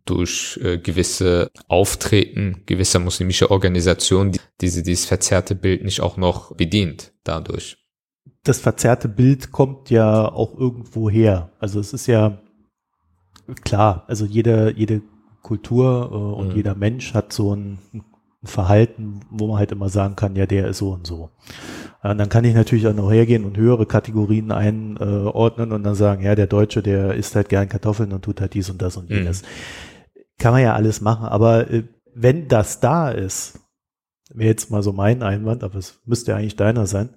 durch 0.06 0.60
äh, 0.64 0.78
gewisse 0.78 1.52
Auftreten 1.68 2.64
gewisser 2.66 3.00
muslimischer 3.00 3.52
Organisationen 3.52 4.32
die, 4.32 4.40
diese, 4.60 4.84
dieses 4.84 5.06
verzerrte 5.06 5.56
Bild 5.56 5.84
nicht 5.84 6.02
auch 6.02 6.18
noch 6.18 6.56
bedient 6.56 7.14
dadurch. 7.24 7.81
Das 8.44 8.60
verzerrte 8.60 9.08
Bild 9.08 9.52
kommt 9.52 9.90
ja 9.90 10.32
auch 10.32 10.58
irgendwo 10.58 11.10
her. 11.10 11.52
Also 11.60 11.80
es 11.80 11.94
ist 11.94 12.08
ja 12.08 12.40
klar, 13.64 14.04
also 14.08 14.26
jede, 14.26 14.74
jede 14.76 15.02
Kultur 15.42 16.10
äh, 16.12 16.16
und 16.16 16.50
mhm. 16.50 16.56
jeder 16.56 16.76
Mensch 16.76 17.14
hat 17.14 17.34
so 17.34 17.56
ein, 17.56 17.80
ein, 17.94 18.04
Verhalten, 18.44 19.20
wo 19.30 19.46
man 19.46 19.60
halt 19.60 19.72
immer 19.72 19.90
sagen 19.90 20.16
kann, 20.16 20.36
ja, 20.36 20.48
der 20.48 20.68
ist 20.68 20.80
so 20.80 20.94
und 20.94 21.06
so. 21.06 21.30
Und 22.02 22.18
dann 22.18 22.28
kann 22.28 22.44
ich 22.44 22.56
natürlich 22.56 22.88
auch 22.88 22.94
noch 22.96 23.12
hergehen 23.12 23.46
und 23.46 23.56
höhere 23.56 23.86
Kategorien 23.86 24.52
einordnen 24.52 25.72
und 25.72 25.84
dann 25.84 25.94
sagen, 25.94 26.24
ja, 26.24 26.34
der 26.34 26.48
Deutsche, 26.48 26.82
der 26.82 27.14
isst 27.14 27.36
halt 27.36 27.50
gern 27.50 27.70
Kartoffeln 27.70 28.12
und 28.12 28.24
tut 28.24 28.42
halt 28.42 28.56
dies 28.56 28.72
und 28.72 28.82
das 28.82 28.98
und 28.98 29.12
jenes. 29.12 29.44
Mhm. 29.44 29.46
Kann 30.40 30.54
man 30.54 30.64
ja 30.64 30.74
alles 30.74 31.02
machen, 31.02 31.28
aber 31.28 31.70
äh, 31.70 31.84
wenn 32.16 32.48
das 32.48 32.80
da 32.80 33.12
ist, 33.12 33.60
wäre 34.34 34.50
jetzt 34.50 34.72
mal 34.72 34.84
so 34.84 34.94
mein 34.94 35.24
Einwand, 35.24 35.64
aber 35.64 35.76
es 35.76 36.00
müsste 36.06 36.32
ja 36.32 36.38
eigentlich 36.38 36.56
deiner 36.56 36.88
sein. 36.88 37.10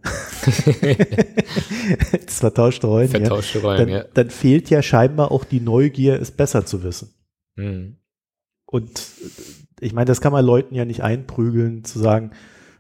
jetzt 2.12 2.40
vertauschte 2.40 2.86
Rollen. 2.86 3.08
Vertauschte 3.08 3.62
Rollen, 3.62 3.78
dann, 3.78 3.88
ja. 3.88 4.04
Dann 4.14 4.30
fehlt 4.30 4.70
ja 4.70 4.82
scheinbar 4.82 5.32
auch 5.32 5.44
die 5.44 5.60
Neugier, 5.60 6.20
es 6.20 6.30
besser 6.30 6.66
zu 6.66 6.82
wissen. 6.82 7.14
Mhm. 7.56 7.96
Und 8.66 9.06
ich 9.80 9.92
meine, 9.92 10.06
das 10.06 10.20
kann 10.20 10.32
man 10.32 10.44
Leuten 10.44 10.74
ja 10.74 10.84
nicht 10.84 11.02
einprügeln, 11.02 11.84
zu 11.84 11.98
sagen, 11.98 12.32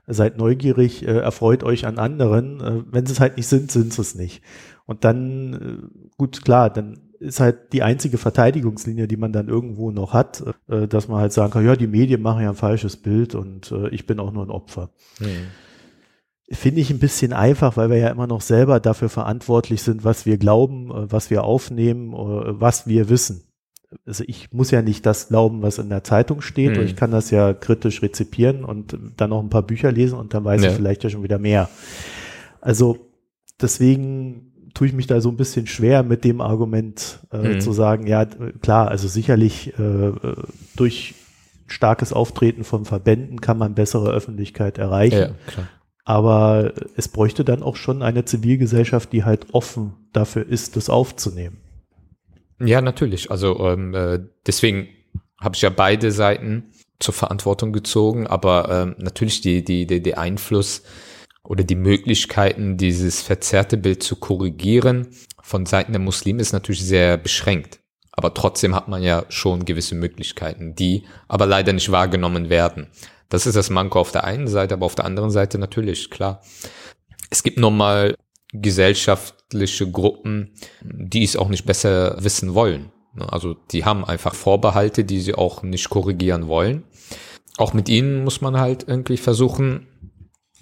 seid 0.06 0.36
neugierig, 0.38 1.06
äh, 1.06 1.18
erfreut 1.18 1.62
euch 1.62 1.86
an 1.86 1.98
anderen. 1.98 2.60
Äh, 2.60 2.82
wenn 2.90 3.06
sie 3.06 3.12
es 3.12 3.20
halt 3.20 3.36
nicht 3.36 3.46
sind, 3.46 3.70
sind 3.70 3.92
sie 3.92 4.02
es 4.02 4.14
nicht. 4.14 4.42
Und 4.86 5.04
dann, 5.04 5.54
äh, 5.54 6.08
gut, 6.16 6.44
klar, 6.44 6.70
dann 6.70 7.03
ist 7.24 7.40
halt 7.40 7.72
die 7.72 7.82
einzige 7.82 8.18
Verteidigungslinie, 8.18 9.08
die 9.08 9.16
man 9.16 9.32
dann 9.32 9.48
irgendwo 9.48 9.90
noch 9.90 10.12
hat, 10.12 10.44
äh, 10.68 10.86
dass 10.86 11.08
man 11.08 11.20
halt 11.20 11.32
sagen 11.32 11.52
kann, 11.52 11.64
ja, 11.64 11.74
die 11.74 11.86
Medien 11.86 12.22
machen 12.22 12.42
ja 12.42 12.50
ein 12.50 12.56
falsches 12.56 12.96
Bild 12.96 13.34
und 13.34 13.72
äh, 13.72 13.88
ich 13.88 14.06
bin 14.06 14.20
auch 14.20 14.32
nur 14.32 14.44
ein 14.44 14.50
Opfer. 14.50 14.90
Mhm. 15.18 15.48
Finde 16.50 16.82
ich 16.82 16.90
ein 16.90 16.98
bisschen 16.98 17.32
einfach, 17.32 17.76
weil 17.76 17.88
wir 17.88 17.96
ja 17.96 18.08
immer 18.08 18.26
noch 18.26 18.42
selber 18.42 18.78
dafür 18.78 19.08
verantwortlich 19.08 19.82
sind, 19.82 20.04
was 20.04 20.26
wir 20.26 20.36
glauben, 20.36 20.90
äh, 20.90 21.10
was 21.10 21.30
wir 21.30 21.44
aufnehmen, 21.44 22.12
äh, 22.12 22.60
was 22.60 22.86
wir 22.86 23.08
wissen. 23.08 23.44
Also 24.06 24.24
ich 24.26 24.52
muss 24.52 24.70
ja 24.70 24.82
nicht 24.82 25.06
das 25.06 25.28
glauben, 25.28 25.62
was 25.62 25.78
in 25.78 25.88
der 25.88 26.04
Zeitung 26.04 26.42
steht, 26.42 26.76
mhm. 26.76 26.82
ich 26.82 26.96
kann 26.96 27.10
das 27.10 27.30
ja 27.30 27.54
kritisch 27.54 28.02
rezipieren 28.02 28.64
und 28.64 28.98
dann 29.16 29.30
noch 29.30 29.40
ein 29.40 29.50
paar 29.50 29.62
Bücher 29.62 29.92
lesen 29.92 30.18
und 30.18 30.34
dann 30.34 30.44
weiß 30.44 30.62
ja. 30.62 30.70
ich 30.70 30.76
vielleicht 30.76 31.04
ja 31.04 31.10
schon 31.10 31.22
wieder 31.22 31.38
mehr. 31.38 31.68
Also 32.60 32.98
deswegen 33.60 34.53
tue 34.74 34.88
ich 34.88 34.92
mich 34.92 35.06
da 35.06 35.20
so 35.20 35.30
ein 35.30 35.36
bisschen 35.36 35.66
schwer 35.66 36.02
mit 36.02 36.24
dem 36.24 36.40
Argument 36.40 37.20
äh, 37.32 37.54
mhm. 37.54 37.60
zu 37.60 37.72
sagen, 37.72 38.06
ja, 38.06 38.26
klar, 38.60 38.88
also 38.88 39.08
sicherlich 39.08 39.72
äh, 39.78 40.12
durch 40.76 41.14
starkes 41.66 42.12
Auftreten 42.12 42.64
von 42.64 42.84
Verbänden 42.84 43.40
kann 43.40 43.56
man 43.56 43.74
bessere 43.74 44.10
Öffentlichkeit 44.10 44.78
erreichen. 44.78 45.36
Ja. 45.56 45.68
Aber 46.04 46.72
es 46.96 47.08
bräuchte 47.08 47.44
dann 47.44 47.62
auch 47.62 47.76
schon 47.76 48.02
eine 48.02 48.26
Zivilgesellschaft, 48.26 49.12
die 49.12 49.24
halt 49.24 49.54
offen 49.54 49.94
dafür 50.12 50.46
ist, 50.46 50.76
das 50.76 50.90
aufzunehmen. 50.90 51.56
Ja, 52.60 52.82
natürlich. 52.82 53.30
Also 53.30 53.58
ähm, 53.66 53.94
äh, 53.94 54.20
deswegen 54.46 54.88
habe 55.40 55.56
ich 55.56 55.62
ja 55.62 55.70
beide 55.70 56.10
Seiten 56.10 56.64
zur 56.98 57.14
Verantwortung 57.14 57.72
gezogen, 57.72 58.26
aber 58.26 58.68
ähm, 58.70 58.96
natürlich 58.98 59.40
die, 59.40 59.64
die, 59.64 59.86
die, 59.86 60.02
die 60.02 60.16
Einfluss 60.16 60.82
oder 61.44 61.62
die 61.62 61.76
Möglichkeiten, 61.76 62.76
dieses 62.76 63.22
verzerrte 63.22 63.76
Bild 63.76 64.02
zu 64.02 64.16
korrigieren 64.16 65.08
von 65.44 65.66
Seiten 65.66 65.92
der 65.92 66.00
Muslime 66.00 66.40
ist 66.40 66.52
natürlich 66.52 66.84
sehr 66.84 67.18
beschränkt. 67.18 67.80
Aber 68.12 68.32
trotzdem 68.32 68.74
hat 68.74 68.88
man 68.88 69.02
ja 69.02 69.26
schon 69.28 69.66
gewisse 69.66 69.94
Möglichkeiten, 69.94 70.74
die 70.74 71.04
aber 71.28 71.46
leider 71.46 71.72
nicht 71.72 71.92
wahrgenommen 71.92 72.48
werden. 72.48 72.86
Das 73.28 73.46
ist 73.46 73.56
das 73.56 73.68
Manko 73.68 74.00
auf 74.00 74.12
der 74.12 74.24
einen 74.24 74.48
Seite, 74.48 74.74
aber 74.74 74.86
auf 74.86 74.94
der 74.94 75.04
anderen 75.04 75.30
Seite 75.30 75.58
natürlich, 75.58 76.10
klar. 76.10 76.40
Es 77.28 77.42
gibt 77.42 77.58
nochmal 77.58 78.14
gesellschaftliche 78.52 79.90
Gruppen, 79.90 80.54
die 80.82 81.24
es 81.24 81.36
auch 81.36 81.48
nicht 81.48 81.66
besser 81.66 82.16
wissen 82.22 82.54
wollen. 82.54 82.92
Also 83.18 83.54
die 83.54 83.84
haben 83.84 84.04
einfach 84.04 84.34
Vorbehalte, 84.34 85.04
die 85.04 85.20
sie 85.20 85.34
auch 85.34 85.62
nicht 85.62 85.90
korrigieren 85.90 86.48
wollen. 86.48 86.84
Auch 87.58 87.74
mit 87.74 87.88
ihnen 87.88 88.24
muss 88.24 88.40
man 88.40 88.58
halt 88.58 88.86
irgendwie 88.88 89.16
versuchen, 89.16 89.88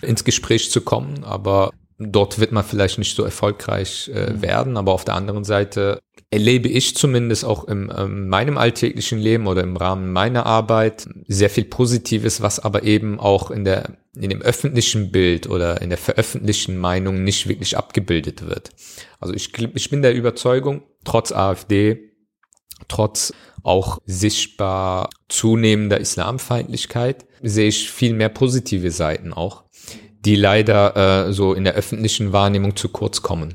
ins 0.02 0.24
Gespräch 0.24 0.70
zu 0.70 0.80
kommen, 0.80 1.24
aber 1.24 1.70
dort 1.98 2.38
wird 2.38 2.52
man 2.52 2.64
vielleicht 2.64 2.98
nicht 2.98 3.16
so 3.16 3.24
erfolgreich 3.24 4.10
äh, 4.12 4.32
mhm. 4.32 4.42
werden, 4.42 4.76
aber 4.76 4.92
auf 4.92 5.04
der 5.04 5.14
anderen 5.14 5.44
Seite 5.44 6.00
erlebe 6.30 6.68
ich 6.68 6.96
zumindest 6.96 7.44
auch 7.44 7.68
in 7.68 7.92
ähm, 7.96 8.28
meinem 8.28 8.58
alltäglichen 8.58 9.18
Leben 9.18 9.46
oder 9.46 9.62
im 9.62 9.76
Rahmen 9.76 10.12
meiner 10.12 10.46
Arbeit 10.46 11.06
sehr 11.28 11.50
viel 11.50 11.64
Positives, 11.64 12.40
was 12.40 12.58
aber 12.58 12.82
eben 12.82 13.20
auch 13.20 13.50
in 13.50 13.64
der 13.64 13.96
in 14.14 14.28
dem 14.28 14.42
öffentlichen 14.42 15.10
Bild 15.10 15.48
oder 15.48 15.80
in 15.80 15.88
der 15.88 15.96
veröffentlichten 15.96 16.76
Meinung 16.76 17.24
nicht 17.24 17.48
wirklich 17.48 17.78
abgebildet 17.78 18.46
wird. 18.46 18.70
Also 19.20 19.32
ich, 19.32 19.56
ich 19.74 19.88
bin 19.88 20.02
der 20.02 20.14
Überzeugung, 20.14 20.82
trotz 21.04 21.32
AfD, 21.32 22.10
trotz 22.88 23.32
auch 23.62 23.98
sichtbar 24.04 25.08
zunehmender 25.28 25.98
Islamfeindlichkeit, 25.98 27.24
sehe 27.42 27.68
ich 27.68 27.90
viel 27.90 28.12
mehr 28.12 28.28
positive 28.28 28.90
Seiten 28.90 29.32
auch 29.32 29.64
die 30.24 30.36
leider 30.36 31.26
äh, 31.26 31.32
so 31.32 31.54
in 31.54 31.64
der 31.64 31.74
öffentlichen 31.74 32.32
Wahrnehmung 32.32 32.76
zu 32.76 32.88
kurz 32.88 33.22
kommen. 33.22 33.54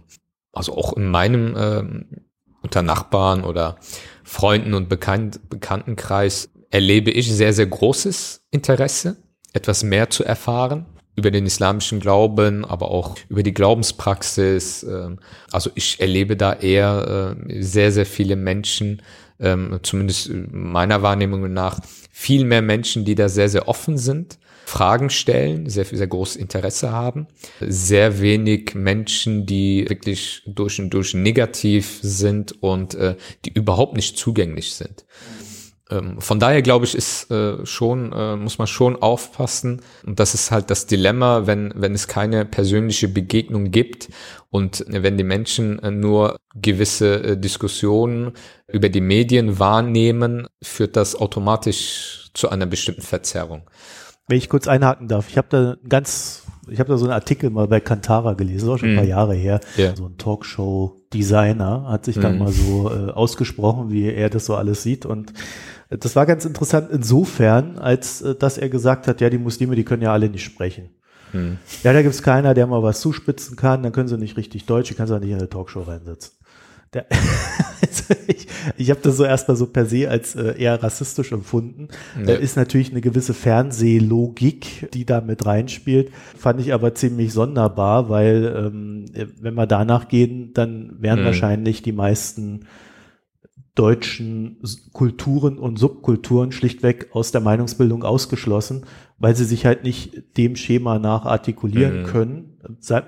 Also 0.52 0.76
auch 0.76 0.94
in 0.94 1.10
meinem 1.10 1.56
äh, 1.56 1.84
unter 2.62 2.82
Nachbarn 2.82 3.44
oder 3.44 3.78
Freunden 4.24 4.74
und 4.74 4.90
Bekannt 4.90 5.50
Bekanntenkreis 5.50 6.50
erlebe 6.70 7.12
ich 7.12 7.32
sehr, 7.32 7.54
sehr 7.54 7.68
großes 7.68 8.46
Interesse, 8.52 9.18
etwas 9.54 9.84
mehr 9.84 10.10
zu 10.10 10.24
erfahren 10.24 10.86
über 11.16 11.32
den 11.32 11.46
islamischen 11.46 12.00
Glauben, 12.00 12.66
aber 12.66 12.92
auch 12.92 13.16
über 13.30 13.42
die 13.42 13.54
Glaubenspraxis. 13.54 14.84
Ähm, 14.84 15.20
also 15.52 15.72
ich 15.76 16.00
erlebe 16.00 16.36
da 16.36 16.54
eher 16.54 17.36
äh, 17.48 17.62
sehr, 17.62 17.92
sehr 17.92 18.06
viele 18.06 18.36
Menschen, 18.36 19.02
ähm, 19.40 19.80
zumindest 19.84 20.32
meiner 20.52 21.02
Wahrnehmung 21.02 21.52
nach, 21.54 21.80
viel 22.12 22.46
mehr 22.46 22.62
Menschen, 22.62 23.06
die 23.06 23.16
da 23.16 23.30
sehr, 23.30 23.50
sehr 23.50 23.68
offen 23.68 23.98
sind 23.98 24.38
Fragen 24.68 25.10
stellen, 25.10 25.70
sehr, 25.70 25.86
sehr 25.86 26.08
großes 26.08 26.36
Interesse 26.36 26.92
haben. 26.92 27.28
Sehr 27.62 28.20
wenig 28.20 28.76
Menschen, 28.76 29.46
die 29.46 29.86
wirklich 29.88 30.44
durch 30.46 30.78
und 30.82 30.90
durch 30.90 31.14
negativ 31.14 32.00
sind 32.02 32.62
und 32.62 32.94
äh, 32.96 33.16
die 33.46 33.54
überhaupt 33.54 33.96
nicht 33.96 34.18
zugänglich 34.18 34.74
sind. 34.74 35.06
Ähm, 35.90 36.20
von 36.20 36.42
daher 36.42 36.62
glaube 36.62 36.84
ich, 36.84 36.96
ist 36.96 37.32
äh, 37.32 37.66
schon, 37.66 38.12
äh, 38.12 38.36
muss 38.36 38.58
man 38.58 38.68
schon 38.68 39.02
aufpassen. 39.02 39.82
Und 40.06 40.20
das 40.20 40.34
ist 40.34 40.52
halt 40.52 40.70
das 40.70 40.86
Dilemma, 40.86 41.48
wenn, 41.48 41.72
wenn 41.74 41.94
es 41.94 42.10
keine 42.10 42.44
persönliche 42.44 43.08
Begegnung 43.08 43.72
gibt 43.72 44.10
und 44.50 44.84
wenn 44.90 45.18
die 45.18 45.24
Menschen 45.24 45.80
äh, 45.80 45.92
nur 45.92 46.36
gewisse 46.56 47.24
äh, 47.24 47.38
Diskussionen 47.38 48.34
über 48.68 48.90
die 48.90 49.00
Medien 49.00 49.60
wahrnehmen, 49.60 50.50
führt 50.62 50.98
das 50.98 51.16
automatisch 51.16 52.32
zu 52.34 52.50
einer 52.50 52.66
bestimmten 52.66 53.02
Verzerrung. 53.02 53.62
Wenn 54.28 54.38
ich 54.38 54.50
kurz 54.50 54.68
einhaken 54.68 55.08
darf, 55.08 55.30
ich 55.30 55.38
habe 55.38 55.48
da 55.50 55.78
ganz, 55.88 56.44
ich 56.70 56.80
habe 56.80 56.90
da 56.90 56.98
so 56.98 57.06
einen 57.06 57.14
Artikel 57.14 57.50
mal 57.50 57.68
bei 57.68 57.80
Kantara 57.80 58.34
gelesen, 58.34 58.70
auch 58.70 58.78
schon 58.78 58.90
ein 58.90 58.96
paar 58.96 59.06
mhm. 59.06 59.10
Jahre 59.10 59.36
her. 59.36 59.62
Ja. 59.78 59.96
So 59.96 60.06
ein 60.06 60.18
Talkshow-Designer 60.18 61.86
hat 61.88 62.06
sich 62.06 62.18
mm. 62.18 62.22
dann 62.22 62.34
mhm. 62.34 62.40
mal 62.40 62.52
so 62.52 62.92
äh, 62.92 63.12
ausgesprochen, 63.12 63.90
wie 63.90 64.12
er 64.12 64.30
das 64.30 64.46
so 64.46 64.56
alles 64.56 64.84
sieht. 64.84 65.06
Und 65.06 65.32
äh, 65.90 65.98
das 65.98 66.18
war 66.18 66.26
ganz 66.26 66.44
interessant 66.44 66.90
insofern, 66.92 67.78
als 67.78 68.22
äh, 68.22 68.36
dass 68.36 68.58
er 68.58 68.68
gesagt 68.68 69.08
hat, 69.08 69.22
ja, 69.22 69.30
die 69.30 69.38
Muslime, 69.38 69.76
die 69.76 69.86
können 69.86 70.04
ja 70.04 70.12
alle 70.12 70.30
nicht 70.30 70.44
sprechen. 70.44 70.90
Mm. 71.32 71.54
Ja, 71.84 71.94
da 71.94 72.02
gibt's 72.02 72.22
keiner, 72.22 72.54
der 72.54 72.68
mal 72.68 72.84
was 72.84 73.00
zuspitzen 73.00 73.56
kann, 73.56 73.82
dann 73.82 73.94
können 73.94 74.10
sie 74.10 74.18
nicht 74.18 74.36
richtig 74.36 74.66
Deutsch, 74.66 74.90
die 74.90 74.96
kannst 74.96 75.12
du 75.12 75.16
auch 75.16 75.22
nicht 75.22 75.32
in 75.32 75.38
eine 75.38 75.50
Talkshow 75.50 75.84
reinsetzen. 75.84 76.37
Der, 76.98 77.06
also 77.82 78.16
ich 78.28 78.48
ich 78.76 78.90
habe 78.90 79.00
das 79.02 79.18
so 79.18 79.24
erstmal 79.24 79.56
so 79.56 79.68
per 79.68 79.86
se 79.86 80.10
als 80.10 80.36
äh, 80.36 80.56
eher 80.58 80.82
rassistisch 80.82 81.32
empfunden. 81.32 81.88
Ja. 82.20 82.26
Da 82.26 82.34
ist 82.34 82.58
natürlich 82.58 82.92
eine 82.92 83.02
gewisse 83.02 83.34
Fernsehlogik, 83.34 84.90
die 84.94 85.06
da 85.06 85.22
mit 85.22 85.46
reinspielt. 85.46 86.12
Fand 86.38 86.60
ich 86.60 86.74
aber 86.74 86.94
ziemlich 86.96 87.32
sonderbar, 87.34 88.10
weil 88.10 88.54
ähm, 88.56 89.06
wenn 89.40 89.54
wir 89.54 89.68
danach 89.68 90.08
gehen, 90.08 90.52
dann 90.54 90.96
wären 91.00 91.22
mhm. 91.22 91.26
wahrscheinlich 91.26 91.82
die 91.82 91.92
meisten 91.92 92.62
deutschen 93.78 94.58
Kulturen 94.92 95.58
und 95.58 95.78
Subkulturen 95.78 96.52
schlichtweg 96.52 97.10
aus 97.12 97.32
der 97.32 97.42
Meinungsbildung 97.42 98.04
ausgeschlossen, 98.04 98.86
weil 99.20 99.36
sie 99.36 99.46
sich 99.46 99.66
halt 99.66 99.84
nicht 99.84 100.24
dem 100.38 100.56
Schema 100.56 101.00
nach 101.00 101.26
artikulieren 101.26 102.02
mhm. 102.02 102.06
können. 102.06 102.58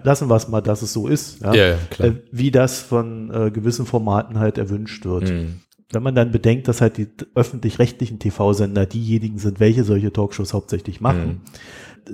Lassen 0.03 0.29
wir 0.29 0.35
es 0.35 0.47
mal, 0.47 0.61
dass 0.61 0.81
es 0.81 0.93
so 0.93 1.07
ist, 1.07 1.41
ja? 1.41 1.53
Ja, 1.53 1.75
äh, 1.97 2.13
wie 2.31 2.51
das 2.51 2.79
von 2.79 3.31
äh, 3.31 3.51
gewissen 3.51 3.85
Formaten 3.85 4.39
halt 4.39 4.57
erwünscht 4.57 5.05
wird. 5.05 5.29
Mhm. 5.29 5.61
Wenn 5.91 6.03
man 6.03 6.13
dann 6.13 6.31
bedenkt, 6.31 6.67
dass 6.67 6.81
halt 6.81 6.97
die 6.97 7.07
öffentlich-rechtlichen 7.33 8.19
TV-Sender 8.19 8.85
diejenigen 8.85 9.39
sind, 9.39 9.59
welche 9.59 9.83
solche 9.83 10.13
Talkshows 10.13 10.53
hauptsächlich 10.53 11.01
machen, 11.01 11.27
mhm 11.27 11.41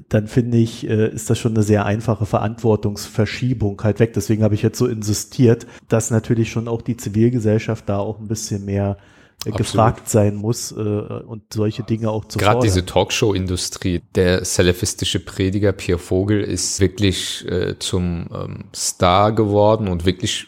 dann 0.10 0.27
finde 0.27 0.58
ich, 0.58 0.88
äh, 0.89 1.10
ist 1.10 1.29
das 1.29 1.39
schon 1.39 1.53
eine 1.53 1.63
sehr 1.63 1.86
einfache 1.86 2.25
Verantwortungsverschiebung 2.25 3.81
halt 3.84 3.99
weg. 3.99 4.13
Deswegen 4.13 4.43
habe 4.43 4.55
ich 4.55 4.62
jetzt 4.62 4.77
so 4.77 4.88
insistiert, 4.88 5.65
dass 5.89 6.12
natürlich 6.12 6.51
schon 6.51 6.67
auch 6.67 6.81
die 6.81 6.97
Zivilgesellschaft 6.97 7.88
da 7.89 7.97
auch 7.97 8.19
ein 8.19 8.27
bisschen 8.27 8.65
mehr 8.65 8.97
äh, 9.45 9.49
Absolut. 9.49 9.58
gefragt 9.58 10.10
sein 10.10 10.36
muss 10.36 10.71
äh, 10.71 10.75
und 10.75 11.53
solche 11.53 11.84
Dinge 11.84 12.10
auch 12.10 12.25
zu 12.25 12.39
Gerade 12.39 12.62
diese 12.62 12.86
Talkshow-Industrie, 12.86 14.01
der 14.15 14.43
salafistische 14.43 15.19
Prediger 15.19 15.71
Pierre 15.71 15.99
Vogel 15.99 16.41
ist 16.41 16.79
wirklich 16.79 17.45
äh, 17.47 17.77
zum 17.79 18.27
ähm, 18.34 18.65
Star 18.73 19.34
geworden 19.34 19.88
und 19.88 20.05
wirklich 20.05 20.47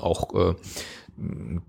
auch 0.00 0.34
äh, 0.34 0.54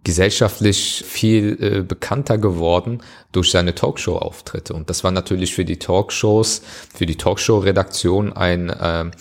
gesellschaftlich 0.04 1.04
viel 1.06 1.58
äh, 1.62 1.82
bekannter 1.84 2.38
geworden 2.38 3.02
durch 3.32 3.52
seine 3.52 3.76
Talkshow-Auftritte. 3.76 4.74
Und 4.74 4.90
das 4.90 5.04
war 5.04 5.12
natürlich 5.12 5.54
für 5.54 5.66
die 5.66 5.78
Talkshows, 5.78 6.62
für 6.94 7.06
die 7.06 7.16
Talkshow-Redaktion 7.16 8.34
ein, 8.34 8.70
äh, 8.70 9.12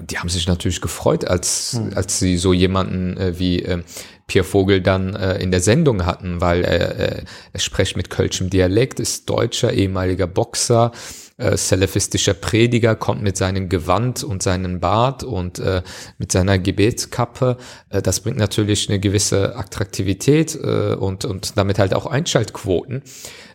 die 0.00 0.18
haben 0.18 0.28
sich 0.28 0.46
natürlich 0.46 0.80
gefreut, 0.80 1.24
als, 1.24 1.74
hm. 1.74 1.92
als 1.94 2.18
sie 2.18 2.36
so 2.36 2.52
jemanden 2.52 3.16
äh, 3.16 3.38
wie 3.38 3.62
äh, 3.62 3.82
Pierre 4.28 4.44
Vogel 4.44 4.80
dann 4.80 5.14
äh, 5.16 5.38
in 5.38 5.50
der 5.50 5.60
Sendung 5.60 6.04
hatten, 6.06 6.40
weil 6.40 6.64
er, 6.64 6.98
äh, 6.98 7.24
er 7.52 7.60
spricht 7.60 7.96
mit 7.96 8.10
kölschem 8.10 8.50
Dialekt, 8.50 9.00
ist 9.00 9.28
Deutscher, 9.28 9.72
ehemaliger 9.72 10.26
Boxer, 10.26 10.92
äh, 11.38 11.56
salafistischer 11.56 12.34
Prediger, 12.34 12.94
kommt 12.94 13.22
mit 13.22 13.36
seinem 13.36 13.68
Gewand 13.68 14.22
und 14.22 14.42
seinem 14.42 14.80
Bart 14.80 15.24
und 15.24 15.58
äh, 15.58 15.82
mit 16.18 16.30
seiner 16.32 16.58
Gebetskappe. 16.58 17.56
Äh, 17.88 18.02
das 18.02 18.20
bringt 18.20 18.36
natürlich 18.36 18.88
eine 18.88 19.00
gewisse 19.00 19.56
Attraktivität 19.56 20.54
äh, 20.54 20.94
und, 20.94 21.24
und 21.24 21.56
damit 21.56 21.78
halt 21.78 21.94
auch 21.94 22.06
Einschaltquoten. 22.06 23.02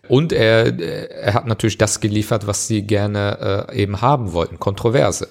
Und 0.10 0.34
er, 0.34 0.80
er 0.80 1.34
hat 1.34 1.48
natürlich 1.48 1.78
das 1.78 2.02
geliefert, 2.02 2.46
was 2.46 2.68
sie 2.68 2.82
gerne 2.82 3.70
äh, 3.70 3.82
eben 3.82 4.02
haben 4.02 4.34
wollten, 4.34 4.60
Kontroverse 4.60 5.30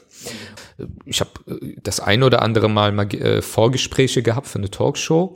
ich 1.05 1.21
habe 1.21 1.31
äh, 1.47 1.77
das 1.83 2.01
ein 2.01 2.23
oder 2.23 2.43
andere 2.43 2.69
Mal, 2.69 2.93
mal 2.93 3.13
äh, 3.15 3.43
Vorgespräche 3.43 4.23
gehabt 4.23 4.47
für 4.47 4.59
eine 4.59 4.71
Talkshow. 4.71 5.35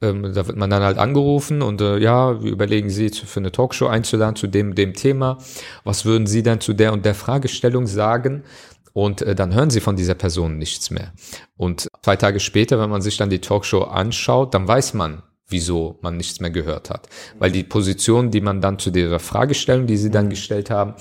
Ähm, 0.00 0.32
da 0.32 0.46
wird 0.46 0.56
man 0.56 0.70
dann 0.70 0.82
halt 0.82 0.96
angerufen 0.96 1.60
und 1.60 1.80
äh, 1.80 1.98
ja, 1.98 2.40
wir 2.40 2.52
überlegen 2.52 2.88
Sie 2.88 3.08
für 3.10 3.40
eine 3.40 3.50
Talkshow 3.50 3.88
einzuladen 3.88 4.36
zu 4.36 4.46
dem 4.46 4.76
dem 4.76 4.94
Thema. 4.94 5.38
Was 5.82 6.04
würden 6.04 6.26
Sie 6.26 6.44
dann 6.44 6.60
zu 6.60 6.72
der 6.72 6.92
und 6.92 7.04
der 7.04 7.16
Fragestellung 7.16 7.86
sagen? 7.86 8.44
Und 8.92 9.22
äh, 9.22 9.34
dann 9.34 9.54
hören 9.54 9.70
Sie 9.70 9.80
von 9.80 9.96
dieser 9.96 10.14
Person 10.14 10.56
nichts 10.56 10.90
mehr. 10.90 11.12
Und 11.56 11.88
zwei 12.02 12.16
Tage 12.16 12.38
später, 12.40 12.78
wenn 12.78 12.90
man 12.90 13.02
sich 13.02 13.16
dann 13.16 13.30
die 13.30 13.40
Talkshow 13.40 13.82
anschaut, 13.82 14.54
dann 14.54 14.68
weiß 14.68 14.94
man, 14.94 15.22
wieso 15.48 15.98
man 16.02 16.16
nichts 16.16 16.40
mehr 16.40 16.50
gehört 16.50 16.90
hat. 16.90 17.08
Weil 17.38 17.50
die 17.50 17.64
Position, 17.64 18.30
die 18.30 18.40
man 18.40 18.60
dann 18.60 18.78
zu 18.78 18.90
dieser 18.90 19.18
Fragestellung, 19.18 19.86
die 19.86 19.96
sie 19.96 20.10
dann 20.10 20.26
mhm. 20.26 20.30
gestellt 20.30 20.70
haben, 20.70 20.94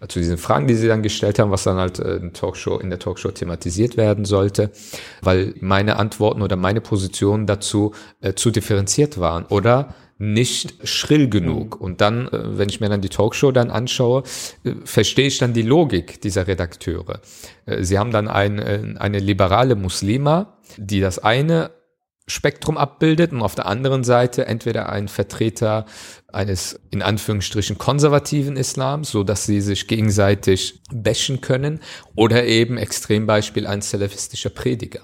äh, 0.00 0.08
zu 0.08 0.18
diesen 0.18 0.38
Fragen, 0.38 0.66
die 0.66 0.74
sie 0.74 0.88
dann 0.88 1.02
gestellt 1.02 1.38
haben, 1.38 1.50
was 1.50 1.62
dann 1.62 1.76
halt 1.76 1.98
äh, 1.98 2.16
in, 2.16 2.32
Talkshow, 2.32 2.78
in 2.78 2.90
der 2.90 2.98
Talkshow 2.98 3.30
thematisiert 3.30 3.96
werden 3.96 4.24
sollte, 4.24 4.70
weil 5.22 5.54
meine 5.60 5.96
Antworten 5.96 6.42
oder 6.42 6.56
meine 6.56 6.80
Positionen 6.80 7.46
dazu 7.46 7.92
äh, 8.20 8.34
zu 8.34 8.50
differenziert 8.50 9.18
waren 9.18 9.44
oder 9.46 9.94
nicht 10.18 10.86
schrill 10.86 11.28
genug. 11.28 11.76
Mhm. 11.76 11.84
Und 11.84 12.00
dann, 12.00 12.26
äh, 12.28 12.58
wenn 12.58 12.68
ich 12.68 12.80
mir 12.80 12.88
dann 12.88 13.02
die 13.02 13.08
Talkshow 13.08 13.52
dann 13.52 13.70
anschaue, 13.70 14.24
verstehe 14.84 15.28
ich 15.28 15.38
dann 15.38 15.52
die 15.52 15.62
Logik 15.62 16.20
dieser 16.20 16.46
Redakteure. 16.48 17.20
Sie 17.80 17.98
haben 17.98 18.10
dann 18.10 18.26
ein, 18.26 18.98
eine 18.98 19.18
liberale 19.20 19.76
Muslima, 19.76 20.58
die 20.76 21.00
das 21.00 21.20
eine 21.20 21.70
Spektrum 22.26 22.76
abbildet 22.76 23.32
und 23.32 23.42
auf 23.42 23.54
der 23.54 23.66
anderen 23.66 24.04
Seite 24.04 24.46
entweder 24.46 24.88
ein 24.88 25.08
Vertreter 25.08 25.86
eines 26.28 26.80
in 26.90 27.02
Anführungsstrichen 27.02 27.78
konservativen 27.78 28.56
Islams, 28.56 29.10
so 29.10 29.24
dass 29.24 29.44
sie 29.44 29.60
sich 29.60 29.88
gegenseitig 29.88 30.80
bashen 30.92 31.40
können 31.40 31.80
oder 32.14 32.44
eben 32.44 32.78
Extrembeispiel 32.78 33.66
ein 33.66 33.82
salafistischer 33.82 34.50
Prediger. 34.50 35.00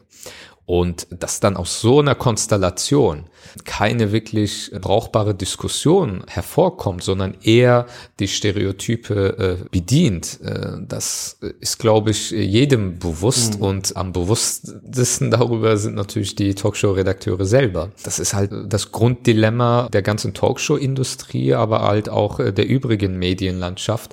Und 0.69 1.07
dass 1.09 1.41
dann 1.41 1.57
aus 1.57 1.81
so 1.81 2.01
einer 2.01 2.15
Konstellation 2.15 3.25
keine 3.65 4.13
wirklich 4.13 4.71
brauchbare 4.79 5.35
Diskussion 5.35 6.25
hervorkommt, 6.27 7.03
sondern 7.03 7.39
eher 7.43 7.87
die 8.21 8.29
Stereotype 8.29 9.39
äh, 9.63 9.69
bedient, 9.71 10.41
äh, 10.43 10.73
das 10.87 11.39
ist, 11.61 11.79
glaube 11.79 12.11
ich, 12.11 12.33
jedem 12.33 12.99
bewusst 12.99 13.57
mhm. 13.57 13.65
und 13.65 13.97
am 13.97 14.13
bewusstesten 14.13 15.31
darüber 15.31 15.79
sind 15.79 15.95
natürlich 15.95 16.35
die 16.35 16.55
Talkshow-Redakteure 16.55 17.47
selber. 17.47 17.93
Das 18.05 18.19
ist 18.19 18.35
halt 18.35 18.51
das 18.69 18.93
Grunddilemma 18.93 19.89
der 19.91 20.03
ganzen 20.03 20.35
Talkshow-Industrie, 20.35 21.55
aber 21.55 21.81
halt 21.81 22.11
auch 22.11 22.41
äh, 22.41 22.53
der 22.53 22.69
übrigen 22.69 23.19
Medienlandschaft, 23.19 24.13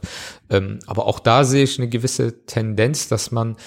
ähm, 0.50 0.80
aber 0.86 1.08
auch 1.08 1.20
da 1.20 1.44
sehe 1.44 1.64
ich 1.64 1.80
eine 1.80 1.90
gewisse 1.90 2.46
Tendenz, 2.46 3.08
dass 3.08 3.32
man, 3.32 3.58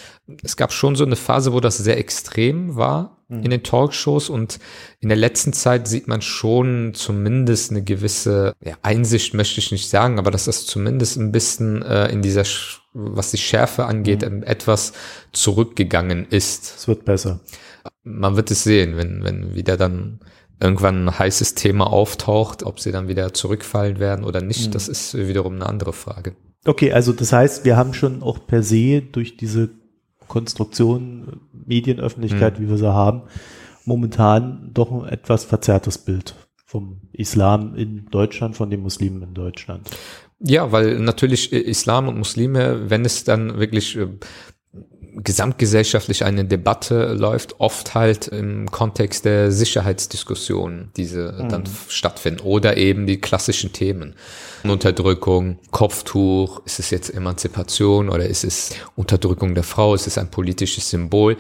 es 0.43 0.57
gab 0.57 0.73
schon 0.73 0.95
so 0.95 1.05
eine 1.05 1.17
Phase, 1.17 1.53
wo 1.53 1.61
das 1.61 1.79
sehr 1.79 1.99
extrem 1.99 2.77
war 2.79 3.19
mhm. 3.29 3.43
in 3.43 3.51
den 3.51 3.63
Talkshows 3.63 4.29
und 4.29 4.59
in 5.01 5.09
der 5.09 5.19
letzten 5.19 5.53
Zeit 5.53 5.89
sieht 5.89 6.09
man 6.09 6.23
schon 6.23 6.93
zumindest 6.95 7.71
eine 7.71 7.83
gewisse 7.83 8.55
ja, 8.65 8.75
Einsicht, 8.83 9.35
möchte 9.35 9.61
ich 9.61 9.71
nicht 9.71 9.89
sagen, 9.89 10.19
aber 10.19 10.31
dass 10.31 10.47
das 10.47 10.67
zumindest 10.67 11.17
ein 11.17 11.33
bisschen 11.33 11.83
äh, 11.83 12.09
in 12.09 12.23
dieser, 12.23 12.45
was 12.93 13.31
die 13.31 13.39
Schärfe 13.39 13.87
angeht, 13.87 14.29
mhm. 14.29 14.43
etwas 14.43 14.93
zurückgegangen 15.33 16.27
ist. 16.29 16.75
Es 16.77 16.89
wird 16.89 17.05
besser. 17.05 17.41
Man 18.03 18.37
wird 18.37 18.51
es 18.51 18.65
sehen, 18.65 18.97
wenn, 18.97 19.23
wenn 19.25 19.55
wieder 19.55 19.77
dann 19.77 20.21
irgendwann 20.61 21.09
ein 21.09 21.19
heißes 21.19 21.55
Thema 21.55 21.93
auftaucht, 21.93 22.65
ob 22.65 22.81
sie 22.81 22.91
dann 22.91 23.09
wieder 23.09 23.33
zurückfallen 23.33 24.01
werden 24.01 24.25
oder 24.25 24.41
nicht, 24.41 24.69
mhm. 24.69 24.73
das 24.73 24.89
ist 24.89 25.17
wiederum 25.17 25.55
eine 25.55 25.67
andere 25.67 25.93
Frage. 25.93 26.35
Okay, 26.65 26.93
also 26.93 27.13
das 27.13 27.33
heißt, 27.33 27.65
wir 27.65 27.77
haben 27.77 27.95
schon 27.95 28.23
auch 28.23 28.47
per 28.47 28.63
se 28.63 29.01
durch 29.01 29.37
diese 29.37 29.71
Konstruktion 30.29 31.41
Medienöffentlichkeit, 31.53 32.59
mhm. 32.59 32.65
wie 32.65 32.69
wir 32.71 32.79
sie 32.79 32.93
haben, 32.93 33.23
momentan 33.85 34.71
doch 34.73 34.93
ein 34.93 35.09
etwas 35.09 35.45
verzerrtes 35.45 35.99
Bild 35.99 36.35
vom 36.65 37.01
Islam 37.13 37.75
in 37.75 38.07
Deutschland, 38.11 38.55
von 38.55 38.71
den 38.71 38.83
Muslimen 38.83 39.23
in 39.23 39.35
Deutschland. 39.35 39.89
Ja, 40.41 40.71
weil 40.71 40.99
natürlich 41.01 41.53
Islam 41.53 42.07
und 42.09 42.19
Muslime, 42.19 42.91
wenn 42.91 43.05
es 43.05 43.25
dann 43.25 43.59
wirklich 43.59 43.97
äh, 43.97 44.07
gesamtgesellschaftlich 45.25 46.25
eine 46.25 46.45
Debatte 46.45 47.15
läuft, 47.15 47.61
oft 47.61 47.95
halt 47.95 48.29
im 48.29 48.71
Kontext 48.71 49.25
der 49.25 49.51
Sicherheitsdiskussionen, 49.51 50.91
diese 50.97 51.33
mhm. 51.33 51.49
dann 51.49 51.65
stattfinden 51.89 52.41
oder 52.41 52.77
eben 52.77 53.07
die 53.07 53.21
klassischen 53.21 53.73
Themen. 53.73 54.15
Unterdrückung, 54.65 55.59
Kopftuch, 55.71 56.65
ist 56.67 56.79
es 56.79 56.91
jetzt 56.91 57.15
Emanzipation 57.15 58.09
oder 58.09 58.27
ist 58.27 58.45
es 58.45 58.75
Unterdrückung 58.97 59.55
der 59.55 59.65
Frau, 59.65 59.95
ist 59.95 60.07
es 60.07 60.19
ein 60.19 60.31
politisches 60.31 60.91
Symbol? 60.91 61.37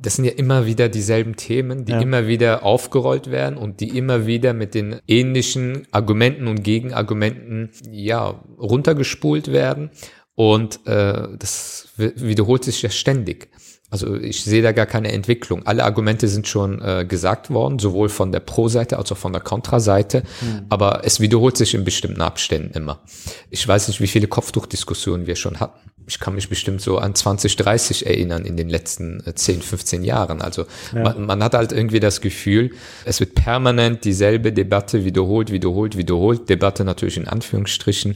Das 0.00 0.16
sind 0.16 0.24
ja 0.24 0.32
immer 0.32 0.66
wieder 0.66 0.88
dieselben 0.88 1.36
Themen, 1.36 1.84
die 1.84 1.92
ja. 1.92 2.00
immer 2.00 2.26
wieder 2.26 2.64
aufgerollt 2.64 3.30
werden 3.30 3.56
und 3.56 3.80
die 3.80 3.96
immer 3.96 4.26
wieder 4.26 4.52
mit 4.52 4.74
den 4.74 5.00
ähnlichen 5.06 5.86
Argumenten 5.90 6.46
und 6.46 6.62
Gegenargumenten 6.62 7.70
ja 7.90 8.42
runtergespult 8.58 9.52
werden 9.52 9.90
und 10.36 10.86
äh, 10.86 11.28
das 11.36 11.88
wiederholt 11.96 12.62
sich 12.62 12.82
ja 12.82 12.90
ständig. 12.90 13.48
Also 13.88 14.14
ich 14.16 14.44
sehe 14.44 14.62
da 14.62 14.72
gar 14.72 14.86
keine 14.86 15.12
Entwicklung. 15.12 15.64
Alle 15.66 15.84
Argumente 15.84 16.28
sind 16.28 16.46
schon 16.46 16.82
äh, 16.82 17.04
gesagt 17.08 17.50
worden, 17.50 17.78
sowohl 17.78 18.08
von 18.08 18.32
der 18.32 18.40
Pro-Seite 18.40 18.98
als 18.98 19.10
auch 19.12 19.16
von 19.16 19.32
der 19.32 19.40
Kontra-Seite. 19.40 20.24
Mhm. 20.40 20.66
Aber 20.68 21.02
es 21.04 21.20
wiederholt 21.20 21.56
sich 21.56 21.72
in 21.72 21.84
bestimmten 21.84 22.20
Abständen 22.20 22.74
immer. 22.76 23.00
Ich 23.48 23.66
weiß 23.66 23.88
nicht, 23.88 24.00
wie 24.00 24.08
viele 24.08 24.26
Kopftuchdiskussionen 24.26 25.26
wir 25.26 25.36
schon 25.36 25.60
hatten 25.60 25.85
ich 26.06 26.20
kann 26.20 26.34
mich 26.34 26.48
bestimmt 26.48 26.80
so 26.80 26.98
an 26.98 27.14
2030 27.14 28.06
erinnern 28.06 28.44
in 28.44 28.56
den 28.56 28.68
letzten 28.68 29.22
10, 29.34 29.58
äh, 29.58 29.62
15 29.62 30.04
Jahren. 30.04 30.40
Also 30.40 30.64
ja. 30.94 31.02
man, 31.02 31.26
man, 31.26 31.42
hat 31.42 31.54
halt 31.54 31.72
irgendwie 31.72 32.00
das 32.00 32.20
Gefühl, 32.20 32.70
es 33.04 33.20
wird 33.20 33.34
permanent 33.34 34.04
dieselbe 34.04 34.52
Debatte 34.52 35.04
wiederholt, 35.04 35.50
wiederholt, 35.50 35.96
wiederholt. 35.96 36.48
Debatte 36.48 36.84
natürlich 36.84 37.16
in 37.16 37.28
Anführungsstrichen. 37.28 38.14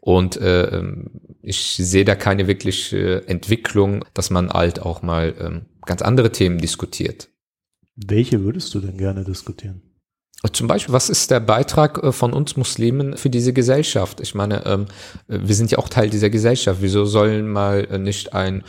Und 0.00 0.36
äh, 0.36 0.64
ähm, 0.64 1.10
ich 1.42 1.76
sehe 1.76 2.04
da 2.04 2.14
keine 2.14 2.46
wirkliche 2.46 3.26
Entwicklung, 3.26 4.04
dass 4.14 4.30
man 4.30 4.50
halt 4.50 4.80
auch 4.80 5.02
mal 5.02 5.34
ähm, 5.38 5.62
ganz 5.86 6.02
andere 6.02 6.32
Themen 6.32 6.58
diskutiert. 6.58 7.28
Welche 7.96 8.42
würdest 8.42 8.74
du 8.74 8.80
denn 8.80 8.96
gerne 8.96 9.24
diskutieren? 9.24 9.82
Zum 10.52 10.68
Beispiel, 10.68 10.94
was 10.94 11.10
ist 11.10 11.30
der 11.30 11.40
Beitrag 11.40 12.02
äh, 12.02 12.12
von 12.12 12.32
uns 12.32 12.56
Muslimen 12.56 13.16
für 13.16 13.28
diese 13.28 13.52
Gesellschaft? 13.52 14.20
Ich 14.20 14.34
meine, 14.34 14.64
ähm, 14.66 14.86
wir 15.28 15.54
sind 15.54 15.70
ja 15.70 15.78
auch 15.78 15.88
Teil 15.88 16.08
dieser 16.08 16.30
Gesellschaft. 16.30 16.80
Wieso 16.80 17.04
sollen 17.04 17.50
mal 17.50 17.98
nicht 17.98 18.32
ein 18.32 18.64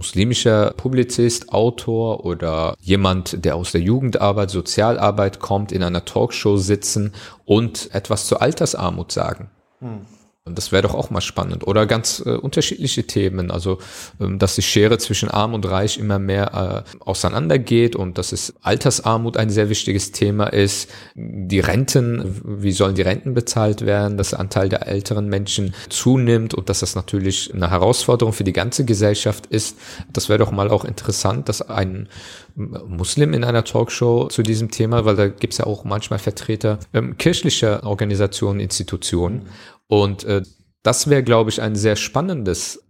muslimischer 0.00 0.72
Publizist, 0.78 1.52
Autor 1.52 2.24
oder 2.24 2.74
jemand, 2.80 3.44
der 3.44 3.56
aus 3.56 3.72
der 3.72 3.82
Jugendarbeit, 3.82 4.50
Sozialarbeit 4.50 5.40
kommt, 5.40 5.72
in 5.72 5.82
einer 5.82 6.06
Talkshow 6.06 6.56
sitzen 6.56 7.12
und 7.44 7.94
etwas 7.94 8.26
zur 8.26 8.40
Altersarmut 8.40 9.12
sagen. 9.12 9.50
Hm. 9.80 10.06
Das 10.54 10.72
wäre 10.72 10.82
doch 10.82 10.94
auch 10.94 11.10
mal 11.10 11.20
spannend. 11.20 11.66
Oder 11.66 11.86
ganz 11.86 12.22
äh, 12.24 12.30
unterschiedliche 12.30 13.06
Themen. 13.06 13.50
Also, 13.50 13.78
ähm, 14.20 14.38
dass 14.38 14.54
die 14.54 14.62
Schere 14.62 14.98
zwischen 14.98 15.28
Arm 15.28 15.54
und 15.54 15.66
Reich 15.66 15.98
immer 15.98 16.18
mehr 16.18 16.84
äh, 16.86 16.98
auseinandergeht 17.00 17.96
und 17.96 18.18
dass 18.18 18.32
es 18.32 18.54
Altersarmut 18.62 19.36
ein 19.36 19.50
sehr 19.50 19.68
wichtiges 19.68 20.12
Thema 20.12 20.46
ist. 20.46 20.90
Die 21.14 21.60
Renten, 21.60 22.40
wie 22.44 22.72
sollen 22.72 22.94
die 22.94 23.02
Renten 23.02 23.34
bezahlt 23.34 23.84
werden, 23.86 24.16
dass 24.16 24.30
der 24.30 24.40
Anteil 24.40 24.68
der 24.68 24.86
älteren 24.86 25.28
Menschen 25.28 25.74
zunimmt 25.88 26.54
und 26.54 26.68
dass 26.68 26.80
das 26.80 26.94
natürlich 26.94 27.52
eine 27.54 27.70
Herausforderung 27.70 28.32
für 28.32 28.44
die 28.44 28.52
ganze 28.52 28.84
Gesellschaft 28.84 29.46
ist. 29.46 29.76
Das 30.12 30.28
wäre 30.28 30.38
doch 30.38 30.50
mal 30.50 30.68
auch 30.70 30.84
interessant, 30.84 31.48
dass 31.48 31.62
ein 31.62 32.08
Muslim 32.56 33.32
in 33.32 33.44
einer 33.44 33.64
Talkshow 33.64 34.28
zu 34.28 34.42
diesem 34.42 34.70
Thema, 34.70 35.04
weil 35.04 35.16
da 35.16 35.28
gibt's 35.28 35.58
ja 35.58 35.66
auch 35.66 35.84
manchmal 35.84 36.18
Vertreter 36.18 36.78
ähm, 36.92 37.16
kirchlicher 37.16 37.84
Organisationen, 37.84 38.60
Institutionen. 38.60 39.46
Und 39.90 40.22
äh, 40.22 40.42
das 40.84 41.10
wäre, 41.10 41.24
glaube 41.24 41.50
ich, 41.50 41.60
ein 41.60 41.74
sehr 41.74 41.96
spannendes 41.96 42.80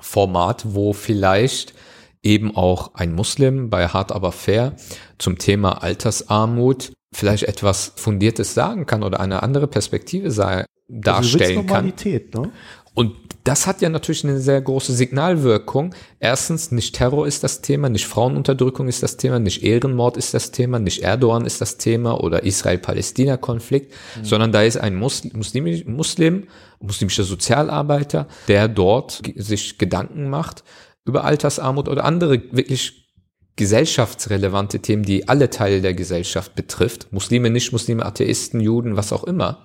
Format, 0.00 0.64
wo 0.74 0.92
vielleicht 0.92 1.74
eben 2.22 2.54
auch 2.56 2.94
ein 2.94 3.14
Muslim 3.14 3.70
bei 3.70 3.86
Hart 3.86 4.10
aber 4.10 4.32
fair 4.32 4.74
zum 5.18 5.38
Thema 5.38 5.82
Altersarmut 5.82 6.92
vielleicht 7.14 7.44
etwas 7.44 7.92
Fundiertes 7.96 8.52
sagen 8.52 8.84
kann 8.84 9.04
oder 9.04 9.20
eine 9.20 9.44
andere 9.44 9.68
Perspektive 9.68 10.32
sei, 10.32 10.66
darstellen 10.88 11.58
also 11.58 11.72
kann. 11.72 11.92
Ne? 12.34 12.52
Und 12.94 13.14
das 13.44 13.66
hat 13.66 13.80
ja 13.80 13.88
natürlich 13.88 14.24
eine 14.24 14.38
sehr 14.38 14.60
große 14.60 14.92
Signalwirkung. 14.92 15.94
Erstens, 16.18 16.70
nicht 16.72 16.94
Terror 16.94 17.26
ist 17.26 17.42
das 17.42 17.62
Thema, 17.62 17.88
nicht 17.88 18.06
Frauenunterdrückung 18.06 18.88
ist 18.88 19.02
das 19.02 19.16
Thema, 19.16 19.38
nicht 19.38 19.62
Ehrenmord 19.62 20.16
ist 20.16 20.34
das 20.34 20.50
Thema, 20.50 20.78
nicht 20.78 21.02
Erdogan 21.02 21.46
ist 21.46 21.60
das 21.60 21.78
Thema 21.78 22.22
oder 22.22 22.42
Israel-Palästina-Konflikt, 22.42 23.92
mhm. 24.16 24.24
sondern 24.24 24.52
da 24.52 24.62
ist 24.62 24.76
ein 24.76 24.94
Muslim, 24.96 25.32
Muslim, 25.36 25.82
Muslim, 25.86 26.48
muslimischer 26.80 27.24
Sozialarbeiter, 27.24 28.26
der 28.48 28.68
dort 28.68 29.22
sich 29.36 29.78
Gedanken 29.78 30.28
macht 30.28 30.62
über 31.04 31.24
Altersarmut 31.24 31.88
oder 31.88 32.04
andere 32.04 32.42
wirklich 32.52 33.08
gesellschaftsrelevante 33.56 34.80
Themen, 34.80 35.02
die 35.02 35.28
alle 35.28 35.50
Teile 35.50 35.80
der 35.80 35.94
Gesellschaft 35.94 36.54
betrifft. 36.54 37.12
Muslime, 37.12 37.50
Nicht-Muslime, 37.50 38.04
Atheisten, 38.04 38.60
Juden, 38.60 38.96
was 38.96 39.12
auch 39.12 39.24
immer. 39.24 39.64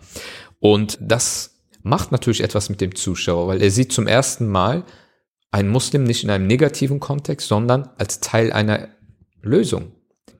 Und 0.59 0.97
das 0.99 1.54
macht 1.85 2.11
natürlich 2.11 2.41
etwas 2.41 2.69
mit 2.69 2.81
dem 2.81 2.95
Zuschauer, 2.95 3.47
weil 3.47 3.61
er 3.61 3.69
sieht 3.69 3.93
zum 3.93 4.07
ersten 4.07 4.47
Mal 4.47 4.83
einen 5.51 5.69
Muslim 5.69 6.03
nicht 6.03 6.23
in 6.23 6.31
einem 6.31 6.47
negativen 6.47 6.99
Kontext, 6.99 7.47
sondern 7.47 7.89
als 7.97 8.19
Teil 8.21 8.51
einer 8.51 8.89
Lösung. 9.41 9.91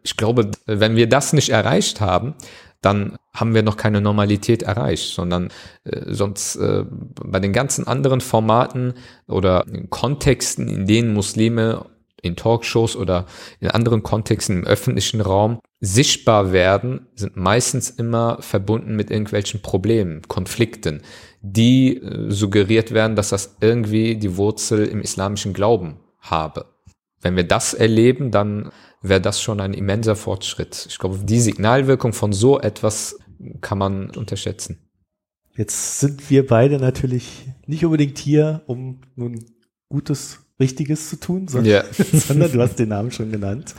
Ich 0.02 0.18
glaube, 0.18 0.50
wenn 0.66 0.96
wir 0.96 1.08
das 1.08 1.34
nicht 1.34 1.50
erreicht 1.50 2.02
haben, 2.02 2.34
dann 2.82 3.16
haben 3.32 3.54
wir 3.54 3.62
noch 3.62 3.78
keine 3.78 4.02
Normalität 4.02 4.64
erreicht, 4.64 5.14
sondern 5.14 5.50
äh, 5.84 6.14
sonst 6.14 6.56
äh, 6.56 6.84
bei 6.90 7.40
den 7.40 7.54
ganzen 7.54 7.86
anderen 7.86 8.22
Formaten 8.22 8.96
oder 9.28 9.66
Kontexten, 9.90 10.68
in 10.68 10.88
denen 10.88 11.14
Muslime 11.14 11.86
in 12.24 12.36
Talkshows 12.36 12.96
oder 12.96 13.28
in 13.60 13.70
anderen 13.70 14.02
Kontexten 14.02 14.60
im 14.60 14.66
öffentlichen 14.66 15.22
Raum 15.22 15.60
sichtbar 15.80 16.52
werden, 16.52 17.08
sind 17.16 17.38
meistens 17.38 17.90
immer 17.92 18.38
verbunden 18.42 18.96
mit 18.96 19.12
irgendwelchen 19.12 19.62
Problemen, 19.62 20.24
Konflikten, 20.28 21.02
die 21.52 21.98
äh, 21.98 22.32
suggeriert 22.32 22.92
werden, 22.92 23.16
dass 23.16 23.30
das 23.30 23.58
irgendwie 23.62 24.16
die 24.16 24.38
Wurzel 24.38 24.86
im 24.86 25.02
islamischen 25.02 25.54
Glauben 25.54 25.98
habe. 26.20 26.66
Wenn 27.22 27.36
wir 27.36 27.44
das 27.44 27.74
erleben, 27.74 28.32
dann 28.32 28.72
wäre 29.02 29.22
das 29.22 29.42
schon 29.42 29.60
ein 29.60 29.74
immenser 29.74 30.16
Fortschritt. 30.16 30.88
Ich 30.90 30.98
glaube, 30.98 31.20
die 31.24 31.40
Signalwirkung 31.40 32.14
von 32.14 32.34
so 32.34 32.60
etwas 32.60 33.20
kann 33.62 33.78
man 33.78 34.10
unterschätzen. 34.12 34.80
Jetzt 35.56 36.00
sind 36.00 36.30
wir 36.30 36.46
beide 36.46 36.80
natürlich 36.80 37.48
nicht 37.66 37.86
unbedingt 37.86 38.18
hier, 38.18 38.64
um 38.68 39.02
nun 39.16 39.46
Gutes, 39.90 40.40
Richtiges 40.60 41.10
zu 41.10 41.20
tun, 41.20 41.48
sondern, 41.48 41.72
yeah. 41.72 41.86
sondern 42.14 42.52
du 42.52 42.62
hast 42.62 42.80
den 42.80 42.90
Namen 42.90 43.12
schon 43.12 43.32
genannt. 43.32 43.76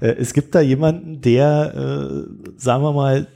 Äh, 0.00 0.16
es 0.18 0.32
gibt 0.32 0.54
da 0.54 0.60
jemanden, 0.60 1.20
der, 1.20 1.72
äh, 1.74 2.58
sagen 2.58 2.82
wir 2.82 2.92
mal, 2.92 3.28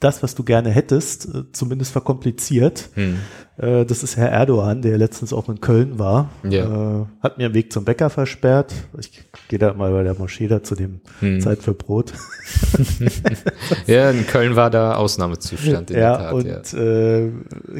das, 0.00 0.22
was 0.22 0.34
du 0.34 0.42
gerne 0.42 0.70
hättest, 0.70 1.26
äh, 1.26 1.42
zumindest 1.52 1.92
verkompliziert. 1.92 2.88
Hm. 2.94 3.18
Äh, 3.58 3.84
das 3.84 4.02
ist 4.02 4.16
Herr 4.16 4.30
Erdogan, 4.30 4.82
der 4.82 4.96
letztens 4.96 5.32
auch 5.32 5.48
in 5.48 5.60
Köln 5.60 5.98
war. 5.98 6.30
Ja. 6.48 7.02
Äh, 7.02 7.06
hat 7.22 7.38
mir 7.38 7.48
den 7.48 7.54
Weg 7.54 7.72
zum 7.72 7.84
Bäcker 7.84 8.08
versperrt. 8.08 8.72
Ich 8.98 9.24
gehe 9.48 9.58
da 9.58 9.74
mal 9.74 9.92
bei 9.92 10.02
der 10.02 10.14
Moschee 10.14 10.48
da 10.48 10.62
zu 10.62 10.74
dem 10.74 11.00
hm. 11.20 11.40
Zeit 11.40 11.62
für 11.62 11.74
Brot. 11.74 12.12
ja, 13.86 14.10
in 14.10 14.26
Köln 14.26 14.56
war 14.56 14.70
da 14.70 14.96
Ausnahmezustand. 14.96 15.90
In 15.90 15.98
ja, 15.98 16.16
Tat, 16.16 16.32
und 16.32 16.72
ja. 16.72 16.78
äh, 16.78 17.30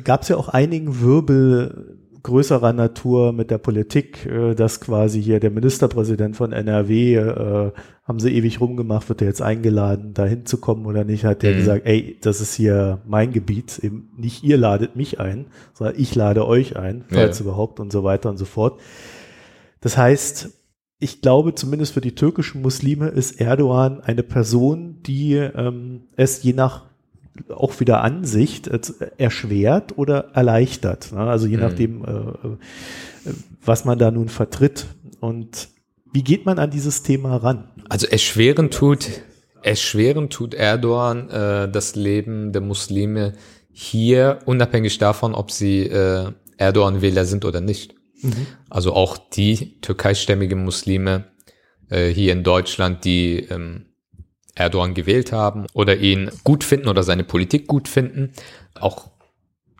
gab 0.05 0.23
es 0.23 0.29
ja 0.29 0.37
auch 0.37 0.49
einigen 0.49 1.01
Wirbel 1.01 1.96
größerer 2.27 2.73
Natur 2.73 3.33
mit 3.33 3.51
der 3.51 3.59
Politik, 3.59 4.27
äh, 4.27 4.55
dass 4.55 4.81
quasi 4.81 5.23
hier 5.23 5.41
der 5.41 5.51
Ministerpräsident 5.51 6.37
von 6.37 6.53
NRW, 6.53 7.15
äh, 7.15 7.73
haben 8.05 8.21
sie 8.21 8.37
ewig 8.37 8.61
rumgemacht, 8.61 9.09
wird 9.09 9.23
er 9.23 9.29
jetzt 9.29 9.43
eingeladen, 9.43 10.13
da 10.13 10.25
hinzukommen 10.25 10.87
oder 10.87 11.05
nicht, 11.05 11.25
hat 11.25 11.43
der 11.43 11.55
mhm. 11.55 11.59
gesagt, 11.59 11.87
ey, 11.87 12.19
das 12.21 12.41
ist 12.41 12.55
hier 12.55 13.01
mein 13.07 13.33
Gebiet, 13.33 13.79
eben 13.79 14.11
nicht 14.17 14.43
ihr 14.43 14.57
ladet 14.57 14.97
mich 14.97 15.21
ein, 15.21 15.47
sondern 15.73 15.99
ich 15.99 16.15
lade 16.15 16.47
euch 16.47 16.77
ein, 16.77 17.05
falls 17.09 17.39
ja. 17.39 17.45
überhaupt 17.45 17.81
und 17.81 17.93
so 17.93 18.05
weiter 18.05 18.29
und 18.29 18.37
so 18.37 18.45
fort. 18.45 18.81
Das 19.81 19.97
heißt, 19.97 20.51
ich 20.99 21.21
glaube, 21.21 21.55
zumindest 21.55 21.95
für 21.95 22.01
die 22.01 22.15
türkischen 22.15 22.63
Muslime 22.63 23.09
ist 23.09 23.41
Erdogan 23.41 24.01
eine 24.01 24.23
Person, 24.23 25.03
die 25.03 25.35
ähm, 25.35 26.09
es 26.17 26.43
je 26.43 26.55
nach 26.55 26.87
auch 27.49 27.81
wieder 27.81 28.03
Ansicht 28.03 28.69
äh, 28.69 28.81
erschwert 29.19 29.97
oder 29.99 30.31
erleichtert. 30.35 31.13
Ne? 31.13 31.21
Also 31.21 31.47
je 31.47 31.57
mhm. 31.57 31.63
nachdem, 31.63 32.05
äh, 32.05 32.09
äh, 32.09 33.33
was 33.65 33.85
man 33.85 33.99
da 33.99 34.11
nun 34.11 34.29
vertritt. 34.29 34.87
Und 35.21 35.69
wie 36.13 36.23
geht 36.23 36.47
man 36.47 36.59
an 36.59 36.71
dieses 36.71 37.03
Thema 37.03 37.37
ran? 37.37 37.69
Also 37.89 38.07
erschweren 38.07 38.71
tut, 38.71 39.09
erschweren 39.63 40.31
tut 40.31 40.55
Erdogan 40.55 41.31
äh, 41.31 41.71
das 41.71 41.95
Leben 41.97 42.53
der 42.53 42.63
Muslime 42.63 43.35
hier, 43.73 44.39
unabhängig 44.47 44.99
davon, 44.99 45.35
ob 45.35 45.51
sie 45.51 45.83
äh, 45.83 46.33
Erdogan-Wähler 46.57 47.25
sind 47.27 47.45
oder 47.45 47.61
nicht. 47.61 47.95
Mhm. 48.23 48.47
Also 48.71 48.95
auch 48.95 49.19
die 49.19 49.81
türkeistämmigen 49.81 50.65
Muslime 50.65 51.25
äh, 51.91 52.09
hier 52.09 52.33
in 52.33 52.43
Deutschland, 52.43 53.05
die 53.05 53.41
ähm, 53.51 53.87
Erdogan 54.57 54.95
gewählt 54.95 55.33
haben 55.33 55.67
oder 55.75 55.97
ihn 55.97 56.31
gut 56.43 56.65
finden 56.65 56.89
oder 56.89 57.05
seine 57.05 57.23
Politik 57.25 57.69
gut 57.69 57.87
finden. 57.87 58.33
Auch 58.75 59.11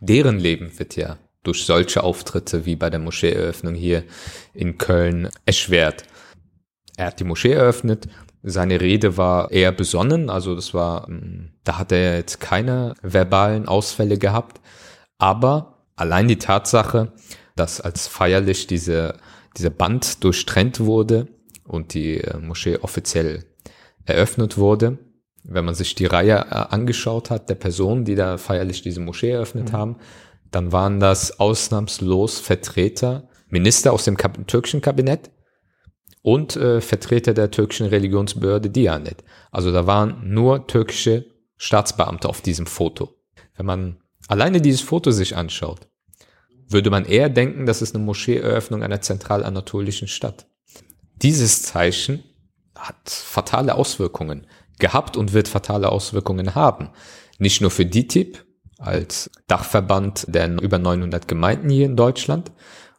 deren 0.01 0.39
Leben 0.39 0.79
wird 0.79 0.95
ja 0.97 1.19
durch 1.43 1.65
solche 1.65 2.03
Auftritte 2.05 2.67
wie 2.67 2.77
bei 2.77 2.91
der 2.91 3.01
Moscheeeröffnung 3.01 3.75
hier 3.75 4.05
in 4.53 4.79
Köln 4.79 5.31
erschwert. 5.47 6.05
Er 6.97 7.07
hat 7.07 7.21
die 7.21 7.25
Moschee 7.25 7.53
eröffnet. 7.53 8.07
Seine 8.43 8.81
Rede 8.81 9.17
war 9.17 9.51
eher 9.51 9.73
besonnen, 9.73 10.31
also 10.31 10.55
das 10.55 10.73
war, 10.73 11.09
ähm, 11.09 11.53
da 11.65 11.79
hat 11.79 11.91
er 11.91 12.17
jetzt 12.17 12.41
keine 12.41 12.95
verbalen 13.03 13.67
Ausfälle 13.67 14.19
gehabt. 14.19 14.61
Aber 15.19 15.85
allein 15.97 16.29
die 16.29 16.39
Tatsache, 16.39 17.13
dass 17.57 17.81
als 17.81 18.07
feierlich 18.07 18.67
diese, 18.67 19.19
dieser 19.57 19.71
Band 19.71 20.23
durchtrennt 20.23 20.81
wurde 20.81 21.27
und 21.65 21.95
die 21.95 22.21
äh, 22.21 22.39
Moschee 22.39 22.77
offiziell 22.77 23.45
eröffnet 24.07 24.57
wurde. 24.57 24.99
Wenn 25.45 25.65
man 25.65 25.75
sich 25.75 25.95
die 25.95 26.07
Reihe 26.07 26.39
äh, 26.39 26.55
angeschaut 26.75 27.31
hat, 27.31 27.51
der 27.51 27.55
Personen, 27.55 28.05
die 28.05 28.15
da 28.15 28.39
feierlich 28.39 28.83
diese 28.83 29.01
Moschee 29.01 29.31
eröffnet 29.31 29.73
mhm. 29.73 29.77
haben, 29.77 29.97
dann 30.51 30.73
waren 30.73 31.01
das 31.01 31.39
ausnahmslos 31.39 32.41
Vertreter, 32.41 33.29
Minister 33.49 33.93
aus 33.93 34.05
dem 34.05 34.17
Kab 34.17 34.47
türkischen 34.49 34.81
Kabinett 34.81 35.31
und 36.23 36.57
äh, 36.57 36.81
Vertreter 36.81 37.35
der 37.35 37.51
türkischen 37.51 37.87
Religionsbehörde 37.87 38.71
Diyanet. 38.71 39.23
Also 39.53 39.71
da 39.71 39.87
waren 39.87 40.33
nur 40.33 40.67
türkische 40.67 41.27
Staatsbeamte 41.57 42.29
auf 42.29 42.41
diesem 42.41 42.67
Foto. 42.67 43.15
Wenn 43.57 43.67
man 43.67 43.99
alleine 44.29 44.61
dieses 44.61 44.81
Foto 44.81 45.11
sich 45.11 45.37
anschaut, 45.37 45.89
würde 46.69 46.91
man 46.91 47.05
eher 47.05 47.29
denken, 47.29 47.67
das 47.67 47.83
ist 47.83 47.95
eine 47.95 48.05
Moscheeeröffnung 48.05 48.83
einer 48.83 49.01
zentralanatolischen 49.01 50.09
Stadt. 50.09 50.47
Dieses 51.23 51.63
Zeichen 51.63 52.25
hat 52.77 53.09
fatale 53.09 53.75
Auswirkungen 53.75 54.47
gehabt 54.79 55.17
und 55.17 55.33
wird 55.33 55.49
fatale 55.49 55.91
Auswirkungen 55.91 56.55
haben. 56.55 56.91
Nicht 57.39 57.61
nur 57.61 57.71
für 57.71 57.87
DITIB 57.87 58.45
als 58.79 59.31
Dachverband 59.47 60.27
der 60.29 60.61
über 60.61 60.79
900 60.79 61.27
Gemeinden 61.29 61.71
hier 61.71 61.87
in 61.87 61.97
Deutschland 61.97 62.53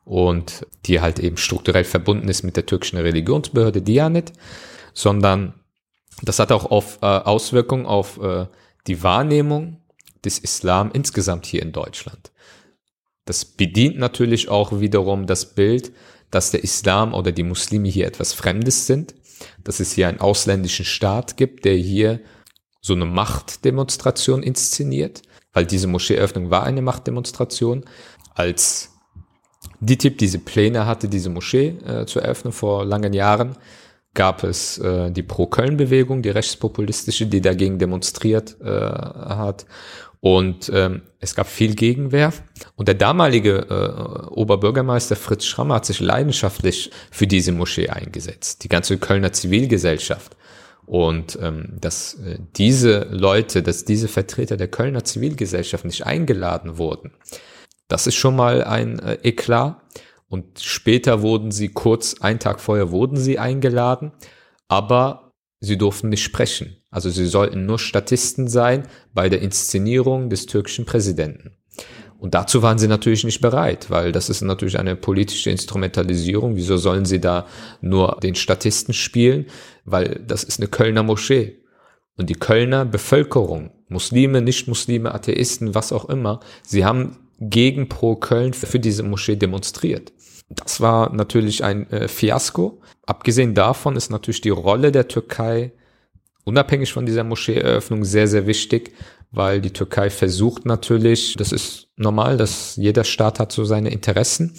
und 0.06 0.66
die 0.86 1.02
halt 1.02 1.20
eben 1.20 1.38
strukturell 1.38 1.84
verbunden 1.84 2.30
ist 2.30 2.44
mit 2.44 2.56
der 2.56 2.66
türkischen 2.66 2.98
Religionsbehörde 2.98 3.82
Dianet, 3.82 4.34
sondern 4.94 5.54
das 6.24 6.40
hat 6.40 6.52
auch 6.52 6.66
auf, 6.66 7.00
äh, 7.02 7.06
Auswirkungen 7.06 7.86
auf 7.86 8.20
äh, 8.20 8.48
die 8.88 9.04
Wahrnehmung 9.04 9.82
des 10.26 10.40
Islam 10.40 10.92
insgesamt 10.94 11.46
hier 11.46 11.62
in 11.62 11.72
Deutschland. 11.72 12.32
Das 13.26 13.46
bedient 13.46 14.00
natürlich 14.00 14.50
auch 14.50 14.80
wiederum 14.80 15.28
das 15.28 15.54
Bild, 15.54 15.92
dass 16.32 16.52
der 16.52 16.64
Islam 16.64 17.14
oder 17.14 17.32
die 17.32 17.44
Muslime 17.44 17.90
hier 17.90 18.08
etwas 18.08 18.34
Fremdes 18.34 18.88
sind, 18.88 19.14
dass 19.64 19.80
es 19.80 19.94
hier 19.94 20.08
einen 20.08 20.20
ausländischen 20.20 20.86
Staat 20.86 21.38
gibt, 21.38 21.66
der 21.66 21.76
hier 21.76 22.20
so 22.82 22.94
eine 22.94 23.06
Machtdemonstration 23.06 24.44
inszeniert, 24.44 25.22
weil 25.54 25.66
diese 25.66 25.88
Moscheeöffnung 25.88 26.50
war 26.50 26.64
eine 26.64 26.82
Machtdemonstration, 26.82 27.86
als 28.36 28.92
DITIB 29.80 30.18
diese 30.18 30.40
Pläne 30.40 30.86
hatte, 30.86 31.08
diese 31.08 31.30
Moschee 31.30 31.78
äh, 31.86 32.06
zu 32.06 32.20
eröffnen 32.20 32.54
vor 32.54 32.86
langen 32.86 33.14
Jahren, 33.14 33.58
gab 34.14 34.44
es 34.44 34.80
äh, 34.80 35.12
die 35.12 35.24
Pro-Köln-Bewegung, 35.24 36.24
die 36.24 36.30
rechtspopulistische, 36.30 37.28
die 37.28 37.42
dagegen 37.42 37.78
demonstriert 37.78 38.58
äh, 38.62 38.66
hat. 38.66 39.66
Und 40.20 40.72
ähm, 40.74 41.04
es 41.20 41.36
gab 41.36 41.48
viel 41.48 41.76
Gegenwehr. 41.76 42.34
Und 42.76 42.88
der 42.88 42.96
damalige 42.96 43.68
äh, 43.70 44.28
Oberbürgermeister 44.30 45.16
Fritz 45.16 45.46
Schrammer 45.46 45.76
hat 45.76 45.86
sich 45.86 46.00
leidenschaftlich 46.00 46.92
für 47.12 47.28
diese 47.28 47.52
Moschee 47.52 47.90
eingesetzt. 47.90 48.64
Die 48.64 48.70
ganze 48.70 48.98
Kölner 48.98 49.32
Zivilgesellschaft. 49.32 50.36
Und 50.86 51.38
ähm, 51.42 51.78
dass 51.80 52.16
äh, 52.16 52.40
diese 52.56 53.08
Leute, 53.12 53.62
dass 53.62 53.86
diese 53.86 54.08
Vertreter 54.08 54.58
der 54.58 54.70
Kölner 54.70 55.04
Zivilgesellschaft 55.04 55.86
nicht 55.86 56.06
eingeladen 56.06 56.78
wurden, 56.78 57.12
das 57.88 58.08
ist 58.08 58.16
schon 58.16 58.36
mal 58.36 58.64
ein 58.64 59.00
äh, 59.00 59.16
Eklat. 59.24 59.82
Und 60.30 60.60
später 60.60 61.22
wurden 61.22 61.52
sie 61.52 61.70
kurz, 61.70 62.16
einen 62.22 62.40
Tag 62.40 62.60
vorher 62.60 62.92
wurden 62.92 63.18
sie 63.18 63.40
eingeladen, 63.40 64.12
aber 64.68 65.34
sie 65.60 65.78
durften 65.78 66.10
nicht 66.10 66.24
sprechen. 66.24 66.78
Also 66.98 67.12
sie 67.12 67.28
sollten 67.28 67.68
nur 67.68 67.78
Statisten 67.78 68.48
sein 68.48 68.88
bei 69.14 69.30
der 69.30 69.44
Inszenierung 69.44 70.32
des 70.32 70.48
türkischen 70.48 70.86
Präsidenten. 70.86 71.52
Und 72.18 72.34
dazu 72.34 72.64
waren 72.64 72.80
sie 72.80 72.88
natürlich 72.88 73.24
nicht 73.24 73.40
bereit, 73.40 73.92
weil 73.92 74.12
das 74.12 74.30
ist 74.30 74.42
natürlich 74.42 74.80
eine 74.80 74.96
politische 74.96 75.52
Instrumentalisierung. 75.52 76.56
Wieso 76.56 76.78
sollen 76.78 77.06
sie 77.06 77.22
da 77.22 77.46
nur 77.82 78.18
den 78.24 78.34
Statisten 78.34 78.96
spielen? 78.96 79.46
Weil 79.86 80.24
das 80.26 80.44
ist 80.44 80.60
eine 80.60 80.70
Kölner 80.70 81.04
Moschee. 81.04 81.60
Und 82.18 82.32
die 82.32 82.34
Kölner 82.34 82.84
Bevölkerung, 82.84 83.70
Muslime, 83.90 84.42
Nicht-Muslime, 84.42 85.14
Atheisten, 85.14 85.76
was 85.76 85.94
auch 85.94 86.10
immer, 86.10 86.40
sie 86.64 86.84
haben 86.84 87.20
gegen 87.40 87.90
Pro 87.90 88.16
Köln 88.16 88.54
für 88.54 88.80
diese 88.80 89.04
Moschee 89.04 89.36
demonstriert. 89.36 90.14
Das 90.50 90.82
war 90.82 91.14
natürlich 91.14 91.64
ein 91.64 91.88
äh, 91.92 92.08
Fiasko. 92.08 92.82
Abgesehen 93.06 93.54
davon 93.54 93.96
ist 93.96 94.10
natürlich 94.10 94.42
die 94.42 94.50
Rolle 94.50 94.92
der 94.92 95.08
Türkei 95.08 95.74
unabhängig 96.48 96.94
von 96.94 97.06
dieser 97.06 97.26
Moscheeeröffnung 97.26 98.06
sehr, 98.06 98.28
sehr 98.28 98.48
wichtig, 98.48 98.94
weil 99.32 99.60
die 99.60 99.74
Türkei 99.74 100.10
versucht 100.10 100.66
natürlich, 100.66 101.36
das 101.38 101.52
ist 101.52 101.90
normal, 101.98 102.38
dass 102.38 102.78
jeder 102.78 103.04
Staat 103.04 103.40
hat 103.40 103.52
so 103.52 103.66
seine 103.66 103.92
Interessen 103.92 104.54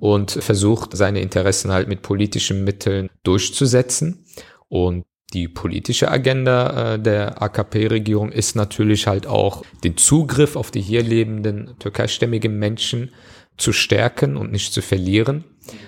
und 0.00 0.30
versucht 0.30 0.96
seine 0.96 1.20
Interessen 1.20 1.72
halt 1.72 1.88
mit 1.88 2.00
politischen 2.00 2.64
Mitteln 2.64 3.10
durchzusetzen. 3.22 4.24
Und 4.68 5.04
die 5.34 5.46
politische 5.48 6.10
Agenda 6.10 6.94
äh, 6.94 6.98
der 6.98 7.42
AKP-Regierung 7.42 8.32
ist 8.32 8.56
natürlich 8.56 9.06
halt 9.06 9.26
auch 9.26 9.62
den 9.84 9.98
Zugriff 9.98 10.56
auf 10.56 10.70
die 10.70 10.80
hier 10.80 11.02
lebenden 11.02 11.74
türkeistämmigen 11.78 12.58
Menschen 12.58 13.10
zu 13.58 13.74
stärken 13.74 14.38
und 14.38 14.52
nicht 14.52 14.72
zu 14.72 14.80
verlieren. 14.80 15.44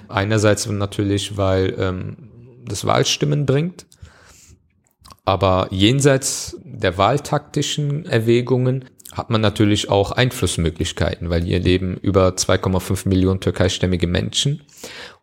Einerseits 0.08 0.66
natürlich, 0.66 1.38
weil 1.38 1.74
ähm, 1.78 2.28
das 2.66 2.84
Wahlstimmen 2.84 3.46
bringt, 3.46 3.86
aber 5.28 5.68
jenseits 5.70 6.56
der 6.64 6.96
wahltaktischen 6.96 8.06
Erwägungen 8.06 8.86
hat 9.12 9.28
man 9.28 9.42
natürlich 9.42 9.90
auch 9.90 10.10
Einflussmöglichkeiten, 10.10 11.28
weil 11.28 11.42
hier 11.42 11.60
leben 11.60 11.98
über 11.98 12.30
2,5 12.30 13.06
Millionen 13.06 13.38
türkeistämmige 13.38 14.06
Menschen. 14.06 14.62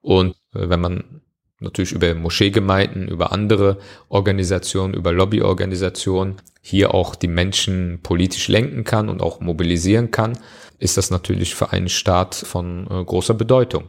Und 0.02 0.36
äh, 0.54 0.70
wenn 0.70 0.80
man 0.80 1.22
natürlich 1.60 1.92
über 1.92 2.14
Moscheegemeinden, 2.14 3.08
über 3.08 3.32
andere 3.32 3.80
Organisationen, 4.08 4.94
über 4.94 5.12
Lobbyorganisationen 5.12 6.36
hier 6.62 6.94
auch 6.94 7.16
die 7.16 7.28
Menschen 7.28 8.00
politisch 8.04 8.48
lenken 8.48 8.84
kann 8.84 9.10
und 9.10 9.24
auch 9.24 9.40
mobilisieren 9.40 10.12
kann, 10.12 10.38
ist 10.78 10.98
das 10.98 11.10
natürlich 11.10 11.56
für 11.56 11.72
einen 11.72 11.90
Staat 11.90 12.36
von 12.36 12.86
äh, 12.92 13.04
großer 13.04 13.34
Bedeutung. 13.34 13.86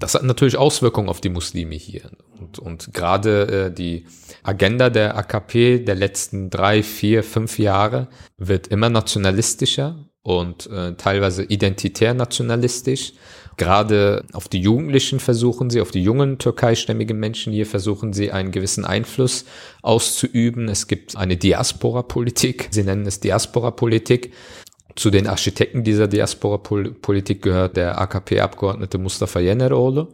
Das 0.00 0.14
hat 0.14 0.24
natürlich 0.24 0.56
Auswirkungen 0.56 1.08
auf 1.08 1.20
die 1.20 1.28
Muslime 1.28 1.76
hier. 1.76 2.10
Und, 2.40 2.58
und 2.58 2.92
gerade 2.94 3.66
äh, 3.66 3.72
die 3.72 4.06
Agenda 4.42 4.90
der 4.90 5.16
AKP 5.16 5.80
der 5.80 5.94
letzten 5.94 6.50
drei, 6.50 6.82
vier, 6.82 7.22
fünf 7.22 7.58
Jahre 7.58 8.08
wird 8.38 8.66
immer 8.68 8.88
nationalistischer 8.88 10.06
und 10.22 10.66
äh, 10.68 10.94
teilweise 10.94 11.44
identitär 11.44 12.14
nationalistisch. 12.14 13.12
Gerade 13.58 14.24
auf 14.32 14.48
die 14.48 14.60
Jugendlichen 14.60 15.20
versuchen 15.20 15.68
sie, 15.68 15.82
auf 15.82 15.90
die 15.90 16.02
jungen 16.02 16.38
türkeistämmigen 16.38 17.18
Menschen 17.18 17.52
hier 17.52 17.66
versuchen 17.66 18.14
sie 18.14 18.32
einen 18.32 18.52
gewissen 18.52 18.86
Einfluss 18.86 19.44
auszuüben. 19.82 20.68
Es 20.68 20.86
gibt 20.86 21.14
eine 21.16 21.36
Diaspora-Politik. 21.36 22.68
Sie 22.70 22.84
nennen 22.84 23.04
es 23.04 23.20
Diaspora-Politik. 23.20 24.32
Zu 25.00 25.08
den 25.08 25.28
Architekten 25.28 25.82
dieser 25.82 26.08
Diaspora-Politik 26.08 27.40
gehört 27.40 27.78
der 27.78 27.98
AKP-Abgeordnete 28.02 28.98
Mustafa 28.98 29.40
Yeneroğlu. 29.40 30.08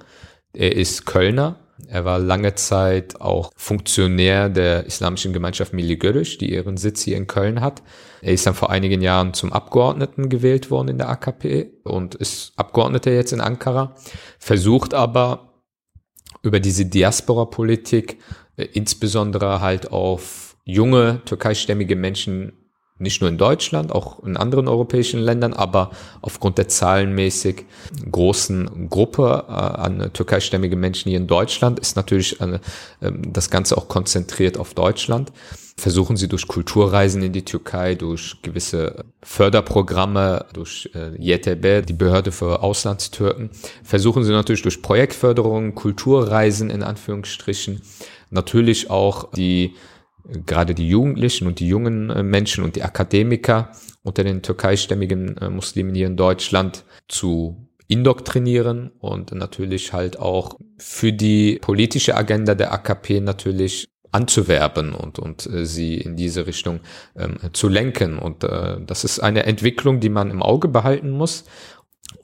Er 0.52 0.76
ist 0.76 1.06
Kölner. 1.06 1.56
Er 1.88 2.04
war 2.04 2.20
lange 2.20 2.54
Zeit 2.54 3.20
auch 3.20 3.50
Funktionär 3.56 4.48
der 4.48 4.86
Islamischen 4.86 5.32
Gemeinschaft 5.32 5.72
Milli 5.72 5.96
Görüş, 5.96 6.38
die 6.38 6.52
ihren 6.52 6.76
Sitz 6.76 7.02
hier 7.02 7.16
in 7.16 7.26
Köln 7.26 7.62
hat. 7.62 7.82
Er 8.22 8.32
ist 8.32 8.46
dann 8.46 8.54
vor 8.54 8.70
einigen 8.70 9.02
Jahren 9.02 9.34
zum 9.34 9.52
Abgeordneten 9.52 10.28
gewählt 10.28 10.70
worden 10.70 10.86
in 10.86 10.98
der 10.98 11.08
AKP 11.08 11.68
und 11.82 12.14
ist 12.14 12.52
Abgeordneter 12.54 13.10
jetzt 13.10 13.32
in 13.32 13.40
Ankara, 13.40 13.96
versucht 14.38 14.94
aber 14.94 15.64
über 16.42 16.60
diese 16.60 16.86
Diaspora-Politik 16.86 18.18
äh, 18.56 18.66
insbesondere 18.72 19.60
halt 19.60 19.90
auf 19.90 20.56
junge 20.62 21.22
türkeistämmige 21.24 21.96
Menschen 21.96 22.65
nicht 22.98 23.20
nur 23.20 23.28
in 23.28 23.36
Deutschland, 23.36 23.92
auch 23.92 24.22
in 24.24 24.36
anderen 24.36 24.68
europäischen 24.68 25.20
Ländern, 25.20 25.52
aber 25.52 25.90
aufgrund 26.22 26.58
der 26.58 26.68
zahlenmäßig 26.68 27.66
großen 28.10 28.88
Gruppe 28.88 29.44
äh, 29.48 29.52
an 29.52 30.10
türkeistämmigen 30.12 30.80
Menschen 30.80 31.10
hier 31.10 31.18
in 31.18 31.26
Deutschland 31.26 31.78
ist 31.78 31.96
natürlich 31.96 32.40
äh, 32.40 32.58
das 33.00 33.50
Ganze 33.50 33.76
auch 33.76 33.88
konzentriert 33.88 34.56
auf 34.56 34.74
Deutschland. 34.74 35.32
Versuchen 35.78 36.16
sie 36.16 36.26
durch 36.26 36.48
Kulturreisen 36.48 37.22
in 37.22 37.34
die 37.34 37.44
Türkei, 37.44 37.96
durch 37.96 38.36
gewisse 38.40 39.04
Förderprogramme, 39.22 40.46
durch 40.54 40.88
äh, 40.94 41.10
YTB, 41.18 41.86
die 41.86 41.92
Behörde 41.92 42.32
für 42.32 42.62
Auslandstürken, 42.62 43.50
versuchen 43.84 44.24
sie 44.24 44.32
natürlich 44.32 44.62
durch 44.62 44.80
Projektförderung, 44.80 45.74
Kulturreisen 45.74 46.70
in 46.70 46.82
Anführungsstrichen, 46.82 47.82
natürlich 48.30 48.88
auch 48.88 49.30
die 49.32 49.74
gerade 50.44 50.74
die 50.74 50.88
Jugendlichen 50.88 51.46
und 51.46 51.60
die 51.60 51.68
jungen 51.68 52.10
äh, 52.10 52.22
Menschen 52.22 52.64
und 52.64 52.76
die 52.76 52.82
Akademiker 52.82 53.72
unter 54.02 54.24
den 54.24 54.42
türkeistämmigen 54.42 55.36
äh, 55.38 55.50
Muslimen 55.50 55.94
hier 55.94 56.06
in 56.06 56.16
Deutschland 56.16 56.84
zu 57.08 57.68
indoktrinieren 57.88 58.90
und 58.98 59.32
natürlich 59.32 59.92
halt 59.92 60.18
auch 60.18 60.56
für 60.78 61.12
die 61.12 61.58
politische 61.60 62.16
Agenda 62.16 62.54
der 62.54 62.72
AKP 62.72 63.20
natürlich 63.20 63.88
anzuwerben 64.10 64.94
und, 64.94 65.18
und 65.18 65.46
äh, 65.46 65.66
sie 65.66 65.96
in 65.96 66.16
diese 66.16 66.46
Richtung 66.46 66.80
ähm, 67.16 67.36
zu 67.52 67.68
lenken. 67.68 68.18
Und 68.18 68.44
äh, 68.44 68.78
das 68.84 69.04
ist 69.04 69.20
eine 69.20 69.44
Entwicklung, 69.44 70.00
die 70.00 70.08
man 70.08 70.30
im 70.30 70.42
Auge 70.42 70.68
behalten 70.68 71.10
muss. 71.10 71.44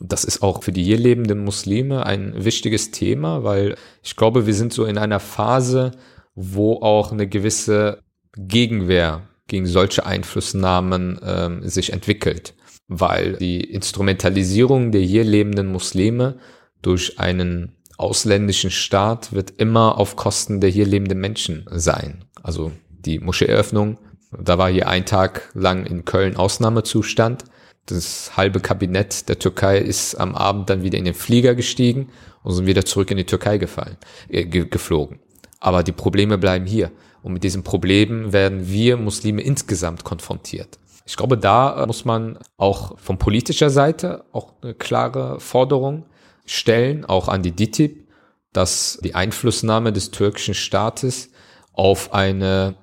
Das 0.00 0.24
ist 0.24 0.42
auch 0.42 0.62
für 0.62 0.72
die 0.72 0.84
hier 0.84 0.96
lebenden 0.96 1.44
Muslime 1.44 2.06
ein 2.06 2.44
wichtiges 2.44 2.90
Thema, 2.90 3.44
weil 3.44 3.76
ich 4.02 4.16
glaube, 4.16 4.46
wir 4.46 4.54
sind 4.54 4.72
so 4.72 4.84
in 4.84 4.98
einer 4.98 5.20
Phase, 5.20 5.92
wo 6.34 6.74
auch 6.76 7.12
eine 7.12 7.28
gewisse 7.28 8.02
Gegenwehr 8.36 9.28
gegen 9.46 9.66
solche 9.66 10.06
Einflussnahmen 10.06 11.20
ähm, 11.22 11.68
sich 11.68 11.92
entwickelt, 11.92 12.54
weil 12.88 13.34
die 13.34 13.60
Instrumentalisierung 13.60 14.92
der 14.92 15.02
hier 15.02 15.24
lebenden 15.24 15.70
Muslime 15.70 16.38
durch 16.80 17.18
einen 17.18 17.76
ausländischen 17.98 18.70
Staat 18.70 19.32
wird 19.32 19.52
immer 19.58 19.98
auf 19.98 20.16
Kosten 20.16 20.60
der 20.60 20.70
hier 20.70 20.86
lebenden 20.86 21.20
Menschen 21.20 21.66
sein. 21.70 22.24
Also 22.42 22.72
die 22.88 23.18
Moscheeöffnung, 23.18 23.98
da 24.32 24.58
war 24.58 24.70
hier 24.70 24.88
ein 24.88 25.06
Tag 25.06 25.50
lang 25.54 25.84
in 25.86 26.04
Köln 26.04 26.36
Ausnahmezustand. 26.36 27.44
Das 27.86 28.36
halbe 28.36 28.60
Kabinett 28.60 29.28
der 29.28 29.38
Türkei 29.38 29.78
ist 29.78 30.14
am 30.14 30.34
Abend 30.34 30.70
dann 30.70 30.82
wieder 30.82 30.98
in 30.98 31.04
den 31.04 31.14
Flieger 31.14 31.54
gestiegen 31.54 32.08
und 32.42 32.54
sind 32.54 32.66
wieder 32.66 32.84
zurück 32.84 33.10
in 33.10 33.16
die 33.16 33.26
Türkei 33.26 33.58
gefallen, 33.58 33.96
äh, 34.28 34.44
geflogen. 34.44 35.20
Aber 35.62 35.84
die 35.84 35.92
Probleme 35.92 36.38
bleiben 36.38 36.66
hier. 36.66 36.90
Und 37.22 37.34
mit 37.34 37.44
diesen 37.44 37.62
Problemen 37.62 38.32
werden 38.32 38.68
wir 38.68 38.96
Muslime 38.96 39.42
insgesamt 39.42 40.02
konfrontiert. 40.02 40.80
Ich 41.06 41.16
glaube, 41.16 41.38
da 41.38 41.84
muss 41.86 42.04
man 42.04 42.38
auch 42.56 42.98
von 42.98 43.16
politischer 43.16 43.70
Seite 43.70 44.24
auch 44.32 44.54
eine 44.60 44.74
klare 44.74 45.38
Forderung 45.38 46.04
stellen, 46.46 47.04
auch 47.04 47.28
an 47.28 47.42
die 47.42 47.52
DITIB, 47.52 48.08
dass 48.52 48.98
die 49.04 49.14
Einflussnahme 49.14 49.92
des 49.92 50.10
türkischen 50.10 50.54
Staates 50.54 51.30
auf 51.74 52.12
eine 52.12 52.74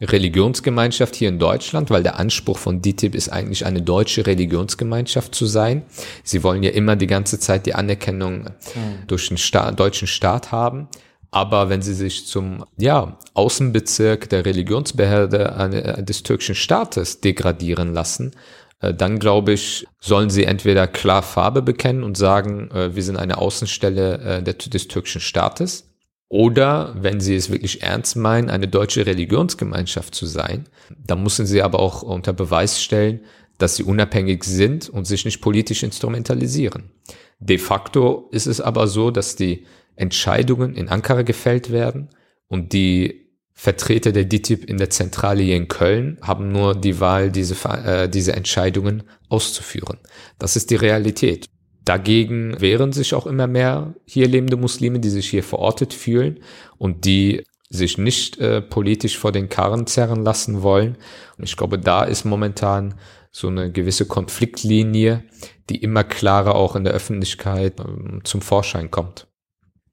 Religionsgemeinschaft 0.00 1.14
hier 1.14 1.28
in 1.28 1.38
Deutschland, 1.38 1.90
weil 1.90 2.02
der 2.02 2.18
Anspruch 2.18 2.58
von 2.58 2.82
DITIB 2.82 3.14
ist 3.14 3.28
eigentlich 3.28 3.64
eine 3.64 3.82
deutsche 3.82 4.26
Religionsgemeinschaft 4.26 5.36
zu 5.36 5.46
sein. 5.46 5.84
Sie 6.24 6.42
wollen 6.42 6.64
ja 6.64 6.70
immer 6.70 6.96
die 6.96 7.06
ganze 7.06 7.38
Zeit 7.38 7.66
die 7.66 7.74
Anerkennung 7.76 8.42
mhm. 8.42 9.06
durch 9.06 9.28
den 9.28 9.38
Staat, 9.38 9.78
deutschen 9.78 10.08
Staat 10.08 10.50
haben. 10.50 10.88
Aber 11.30 11.68
wenn 11.68 11.82
sie 11.82 11.94
sich 11.94 12.26
zum 12.26 12.64
ja, 12.78 13.18
Außenbezirk 13.34 14.28
der 14.30 14.46
Religionsbehörde 14.46 15.98
äh, 15.98 16.02
des 16.02 16.22
türkischen 16.22 16.54
Staates 16.54 17.20
degradieren 17.20 17.92
lassen, 17.92 18.32
äh, 18.80 18.94
dann 18.94 19.18
glaube 19.18 19.52
ich, 19.52 19.86
sollen 20.00 20.30
sie 20.30 20.44
entweder 20.44 20.86
klar 20.86 21.22
Farbe 21.22 21.60
bekennen 21.60 22.02
und 22.02 22.16
sagen, 22.16 22.70
äh, 22.70 22.94
wir 22.94 23.02
sind 23.02 23.16
eine 23.16 23.38
Außenstelle 23.38 24.42
des 24.42 24.88
türkischen 24.88 25.20
Staates 25.20 25.88
oder, 26.28 26.94
wenn 26.98 27.20
sie 27.20 27.34
es 27.34 27.50
wirklich 27.50 27.82
ernst 27.82 28.16
meinen, 28.16 28.50
eine 28.50 28.68
deutsche 28.68 29.06
Religionsgemeinschaft 29.06 30.14
zu 30.14 30.26
sein, 30.26 30.68
dann 30.90 31.22
müssen 31.22 31.46
sie 31.46 31.62
aber 31.62 31.80
auch 31.80 32.02
unter 32.02 32.34
Beweis 32.34 32.82
stellen, 32.82 33.20
dass 33.56 33.76
sie 33.76 33.82
unabhängig 33.82 34.44
sind 34.44 34.88
und 34.88 35.06
sich 35.06 35.24
nicht 35.24 35.40
politisch 35.40 35.82
instrumentalisieren. 35.82 36.90
De 37.40 37.58
facto 37.58 38.28
ist 38.30 38.46
es 38.46 38.60
aber 38.60 38.88
so, 38.88 39.10
dass 39.10 39.36
die 39.36 39.66
Entscheidungen 39.98 40.74
in 40.74 40.88
Ankara 40.88 41.22
gefällt 41.22 41.70
werden 41.70 42.10
und 42.48 42.72
die 42.72 43.28
Vertreter 43.52 44.12
der 44.12 44.24
DITIB 44.24 44.64
in 44.64 44.78
der 44.78 44.90
Zentrale 44.90 45.42
hier 45.42 45.56
in 45.56 45.66
Köln 45.66 46.18
haben 46.22 46.52
nur 46.52 46.76
die 46.76 47.00
Wahl, 47.00 47.32
diese, 47.32 47.56
äh, 47.68 48.08
diese 48.08 48.32
Entscheidungen 48.34 49.02
auszuführen. 49.28 49.98
Das 50.38 50.54
ist 50.54 50.70
die 50.70 50.76
Realität. 50.76 51.46
Dagegen 51.84 52.60
wehren 52.60 52.92
sich 52.92 53.14
auch 53.14 53.26
immer 53.26 53.46
mehr 53.46 53.94
hier 54.04 54.28
lebende 54.28 54.56
Muslime, 54.56 55.00
die 55.00 55.08
sich 55.08 55.28
hier 55.30 55.42
verortet 55.42 55.92
fühlen 55.92 56.40
und 56.76 57.04
die 57.04 57.44
sich 57.70 57.98
nicht 57.98 58.38
äh, 58.38 58.62
politisch 58.62 59.18
vor 59.18 59.32
den 59.32 59.48
Karren 59.48 59.86
zerren 59.86 60.22
lassen 60.22 60.62
wollen. 60.62 60.96
Und 61.36 61.44
ich 61.44 61.56
glaube, 61.56 61.78
da 61.78 62.04
ist 62.04 62.24
momentan 62.24 62.94
so 63.30 63.48
eine 63.48 63.70
gewisse 63.72 64.06
Konfliktlinie, 64.06 65.24
die 65.68 65.82
immer 65.82 66.04
klarer 66.04 66.54
auch 66.54 66.76
in 66.76 66.84
der 66.84 66.92
Öffentlichkeit 66.94 67.80
äh, 67.80 68.22
zum 68.24 68.40
Vorschein 68.40 68.90
kommt. 68.90 69.27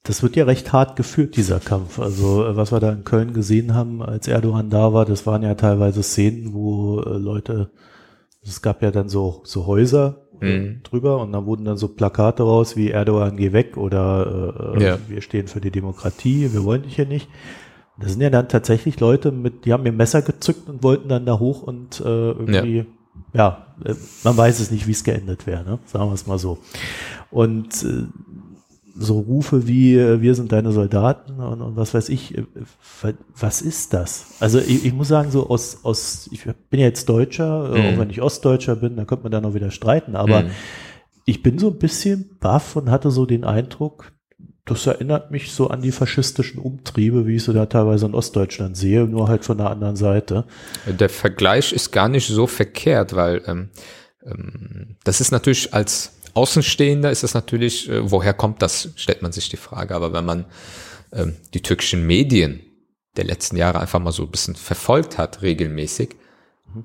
Das 0.05 0.21
wird 0.21 0.35
ja 0.35 0.45
recht 0.45 0.71
hart 0.71 0.95
geführt, 0.95 1.35
dieser 1.35 1.59
Kampf. 1.59 1.99
Also 1.99 2.45
äh, 2.45 2.55
was 2.55 2.71
wir 2.71 2.79
da 2.79 2.91
in 2.91 3.03
Köln 3.03 3.33
gesehen 3.33 3.73
haben, 3.73 4.01
als 4.01 4.27
Erdogan 4.27 4.69
da 4.69 4.93
war, 4.93 5.05
das 5.05 5.25
waren 5.25 5.43
ja 5.43 5.55
teilweise 5.55 6.03
Szenen, 6.03 6.53
wo 6.53 7.01
äh, 7.01 7.17
Leute, 7.17 7.71
es 8.43 8.61
gab 8.61 8.81
ja 8.81 8.91
dann 8.91 9.09
so, 9.09 9.41
so 9.43 9.65
Häuser, 9.65 10.25
mhm. 10.41 10.81
drüber 10.83 11.19
und 11.21 11.31
dann 11.31 11.45
wurden 11.45 11.65
dann 11.65 11.77
so 11.77 11.87
Plakate 11.87 12.43
raus 12.43 12.75
wie 12.75 12.91
Erdogan 12.91 13.37
geh 13.37 13.51
weg 13.51 13.77
oder 13.77 14.75
äh, 14.75 14.83
ja. 14.83 14.97
wir 15.07 15.21
stehen 15.21 15.47
für 15.47 15.61
die 15.61 15.71
Demokratie, 15.71 16.53
wir 16.53 16.63
wollen 16.63 16.83
dich 16.83 16.95
hier 16.95 17.07
nicht. 17.07 17.27
Das 17.97 18.11
sind 18.11 18.21
ja 18.21 18.29
dann 18.29 18.49
tatsächlich 18.49 18.99
Leute 18.99 19.31
mit, 19.31 19.65
die 19.65 19.71
haben 19.71 19.85
ihr 19.85 19.93
Messer 19.93 20.21
gezückt 20.21 20.69
und 20.69 20.83
wollten 20.83 21.07
dann 21.07 21.25
da 21.25 21.39
hoch 21.39 21.63
und 21.63 22.01
äh, 22.01 22.03
irgendwie, 22.31 22.85
ja, 23.33 23.65
ja 23.83 23.91
äh, 23.91 23.95
man 24.23 24.35
weiß 24.35 24.59
es 24.59 24.69
nicht, 24.69 24.85
wie 24.85 24.91
es 24.91 25.03
geendet 25.03 25.47
wäre, 25.47 25.63
ne? 25.63 25.79
sagen 25.85 26.09
wir 26.09 26.13
es 26.13 26.27
mal 26.27 26.37
so. 26.37 26.57
Und 27.31 27.83
äh, 27.83 28.03
so 28.97 29.19
Rufe 29.19 29.67
wie 29.67 29.95
äh, 29.95 30.21
wir 30.21 30.35
sind 30.35 30.51
deine 30.51 30.71
Soldaten 30.71 31.39
und, 31.39 31.61
und 31.61 31.75
was 31.75 31.93
weiß 31.93 32.09
ich, 32.09 32.37
äh, 32.37 32.45
was 33.37 33.61
ist 33.61 33.93
das? 33.93 34.35
Also 34.39 34.59
ich, 34.59 34.85
ich, 34.85 34.93
muss 34.93 35.09
sagen, 35.09 35.31
so 35.31 35.49
aus, 35.49 35.79
aus, 35.83 36.29
ich 36.31 36.43
bin 36.43 36.79
ja 36.79 36.87
jetzt 36.87 37.09
Deutscher, 37.09 37.73
äh, 37.73 37.79
mhm. 37.79 37.95
auch 37.95 37.99
wenn 37.99 38.09
ich 38.09 38.21
Ostdeutscher 38.21 38.77
bin, 38.77 38.95
dann 38.95 39.05
könnte 39.05 39.23
man 39.23 39.31
da 39.31 39.41
noch 39.41 39.53
wieder 39.53 39.71
streiten, 39.71 40.15
aber 40.15 40.43
mhm. 40.43 40.51
ich 41.25 41.43
bin 41.43 41.59
so 41.59 41.69
ein 41.69 41.77
bisschen 41.77 42.37
baff 42.39 42.75
und 42.75 42.89
hatte 42.89 43.11
so 43.11 43.25
den 43.25 43.43
Eindruck, 43.43 44.13
das 44.63 44.87
erinnert 44.87 45.29
mich 45.29 45.51
so 45.51 45.69
an 45.69 45.81
die 45.81 45.91
faschistischen 45.91 46.59
Umtriebe, 46.59 47.27
wie 47.27 47.35
ich 47.35 47.43
so 47.43 47.53
da 47.53 47.67
teilweise 47.67 48.07
in 48.07 48.15
Ostdeutschland 48.15 48.75
sehe, 48.75 49.05
nur 49.05 49.27
halt 49.27 49.45
von 49.45 49.57
der 49.57 49.69
anderen 49.69 49.95
Seite. 49.95 50.45
Der 50.87 51.09
Vergleich 51.09 51.71
ist 51.71 51.91
gar 51.91 52.09
nicht 52.09 52.27
so 52.27 52.47
verkehrt, 52.47 53.15
weil 53.15 53.43
ähm, 53.45 53.69
ähm, 54.25 54.95
das 55.03 55.21
ist 55.21 55.31
natürlich 55.31 55.73
als 55.73 56.14
Außenstehender 56.35 57.11
ist 57.11 57.23
es 57.23 57.33
natürlich, 57.33 57.89
äh, 57.89 58.11
woher 58.11 58.33
kommt 58.33 58.61
das, 58.61 58.89
stellt 58.95 59.21
man 59.21 59.31
sich 59.31 59.49
die 59.49 59.57
Frage. 59.57 59.95
Aber 59.95 60.13
wenn 60.13 60.25
man 60.25 60.45
ähm, 61.11 61.35
die 61.53 61.61
türkischen 61.61 62.05
Medien 62.05 62.59
der 63.15 63.23
letzten 63.23 63.55
Jahre 63.55 63.79
einfach 63.79 63.99
mal 63.99 64.11
so 64.11 64.23
ein 64.23 64.31
bisschen 64.31 64.55
verfolgt 64.55 65.17
hat, 65.17 65.41
regelmäßig, 65.41 66.11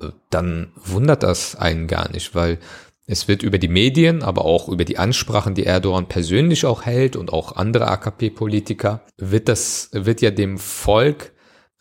äh, 0.00 0.06
dann 0.30 0.72
wundert 0.76 1.24
das 1.24 1.56
einen 1.56 1.88
gar 1.88 2.10
nicht, 2.10 2.34
weil 2.34 2.58
es 3.06 3.26
wird 3.26 3.42
über 3.42 3.58
die 3.58 3.66
Medien, 3.66 4.22
aber 4.22 4.44
auch 4.44 4.68
über 4.68 4.84
die 4.84 4.98
Ansprachen, 4.98 5.56
die 5.56 5.66
Erdogan 5.66 6.06
persönlich 6.06 6.64
auch 6.64 6.86
hält 6.86 7.16
und 7.16 7.32
auch 7.32 7.56
andere 7.56 7.88
AKP-Politiker, 7.88 9.04
wird 9.16 9.48
das, 9.48 9.90
wird 9.92 10.20
ja 10.20 10.30
dem 10.30 10.58
Volk 10.58 11.32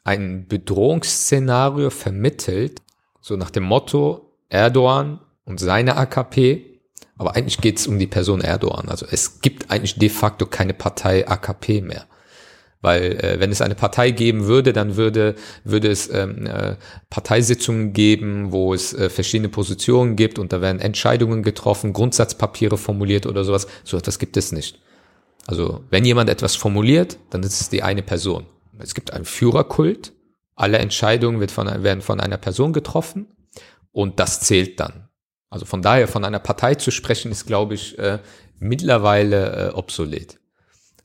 ein 0.03 0.47
Bedrohungsszenario 0.47 1.91
vermittelt, 1.91 2.82
so 3.22 3.36
nach 3.36 3.51
dem 3.51 3.63
Motto, 3.63 4.34
Erdogan 4.49 5.20
und 5.45 5.59
seine 5.59 5.97
AKP 5.97 6.68
aber 7.20 7.36
eigentlich 7.36 7.59
geht 7.59 7.78
es 7.78 7.86
um 7.86 7.99
die 7.99 8.07
Person 8.07 8.39
Erdogan. 8.39 8.88
Also 8.88 9.05
es 9.11 9.41
gibt 9.41 9.70
eigentlich 9.70 9.95
de 9.95 10.07
facto 10.07 10.45
keine 10.45 10.74
Partei 10.74 11.28
AKP 11.28 11.82
mehr. 11.82 12.07
Weil 12.82 13.22
äh, 13.22 13.41
wenn 13.41 13.51
es 13.51 13.61
eine 13.61 13.76
Partei 13.76 14.11
geben 14.11 14.45
würde, 14.45 14.72
dann 14.72 14.95
würde, 14.95 15.36
würde 15.65 15.89
es 15.89 16.09
ähm, 16.13 16.45
äh, 16.45 16.78
Parteisitzungen 17.09 17.91
geben, 17.91 18.53
wo 18.53 18.74
es 18.74 18.93
äh, 18.93 19.09
verschiedene 19.09 19.49
Positionen 19.49 20.15
gibt 20.15 20.39
und 20.39 20.53
da 20.53 20.61
werden 20.61 20.80
Entscheidungen 20.80 21.43
getroffen, 21.43 21.91
Grundsatzpapiere 21.91 22.78
formuliert 22.78 23.26
oder 23.26 23.43
sowas. 23.43 23.67
So 23.84 23.97
etwas 23.97 24.17
gibt 24.17 24.38
es 24.38 24.53
nicht. 24.53 24.80
Also 25.45 25.84
wenn 25.89 26.05
jemand 26.05 26.30
etwas 26.30 26.55
formuliert, 26.55 27.17
dann 27.32 27.43
ist 27.43 27.59
es 27.59 27.67
die 27.67 27.84
eine 27.84 28.01
Person. 28.01 28.45
Es 28.78 28.95
gibt 28.95 29.11
einen 29.11 29.26
Führerkult, 29.26 30.13
alle 30.55 30.78
Entscheidungen 30.78 31.41
wird 31.41 31.51
von, 31.51 31.67
werden 31.84 32.01
von 32.01 32.22
einer 32.22 32.38
Person 32.38 32.72
getroffen 32.72 33.28
und 33.91 34.22
das 34.22 34.39
zählt 34.39 34.80
dann. 34.80 35.09
Also 35.50 35.66
von 35.66 35.82
daher, 35.82 36.08
von 36.08 36.24
einer 36.24 36.39
Partei 36.39 36.76
zu 36.76 36.91
sprechen, 36.91 37.32
ist, 37.32 37.47
glaube 37.47 37.74
ich, 37.74 37.97
äh, 37.97 38.20
mittlerweile 38.60 39.70
äh, 39.70 39.74
obsolet. 39.74 40.39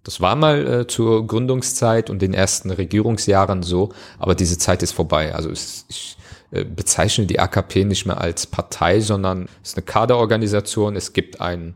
Das 0.02 0.20
war 0.20 0.36
mal 0.36 0.66
äh, 0.66 0.86
zur 0.86 1.26
Gründungszeit 1.26 2.10
und 2.10 2.20
den 2.20 2.34
ersten 2.34 2.70
Regierungsjahren 2.70 3.62
so, 3.62 3.92
aber 4.18 4.34
diese 4.34 4.58
Zeit 4.58 4.82
ist 4.82 4.92
vorbei. 4.92 5.34
Also 5.34 5.50
es, 5.50 5.86
ich 5.88 6.18
äh, 6.50 6.64
bezeichne 6.64 7.24
die 7.24 7.40
AKP 7.40 7.84
nicht 7.84 8.04
mehr 8.04 8.20
als 8.20 8.46
Partei, 8.46 9.00
sondern 9.00 9.48
es 9.62 9.70
ist 9.70 9.78
eine 9.78 9.86
Kaderorganisation. 9.86 10.94
Es 10.94 11.14
gibt 11.14 11.40
einen 11.40 11.74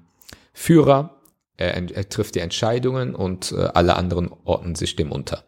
Führer, 0.53 1.17
er, 1.57 1.75
er 1.75 2.09
trifft 2.09 2.35
die 2.35 2.41
Entscheidungen 2.41 3.15
und 3.15 3.53
äh, 3.53 3.69
alle 3.73 3.97
anderen 3.97 4.31
ordnen 4.45 4.75
sich 4.75 4.95
dem 4.95 5.11
unter. 5.11 5.45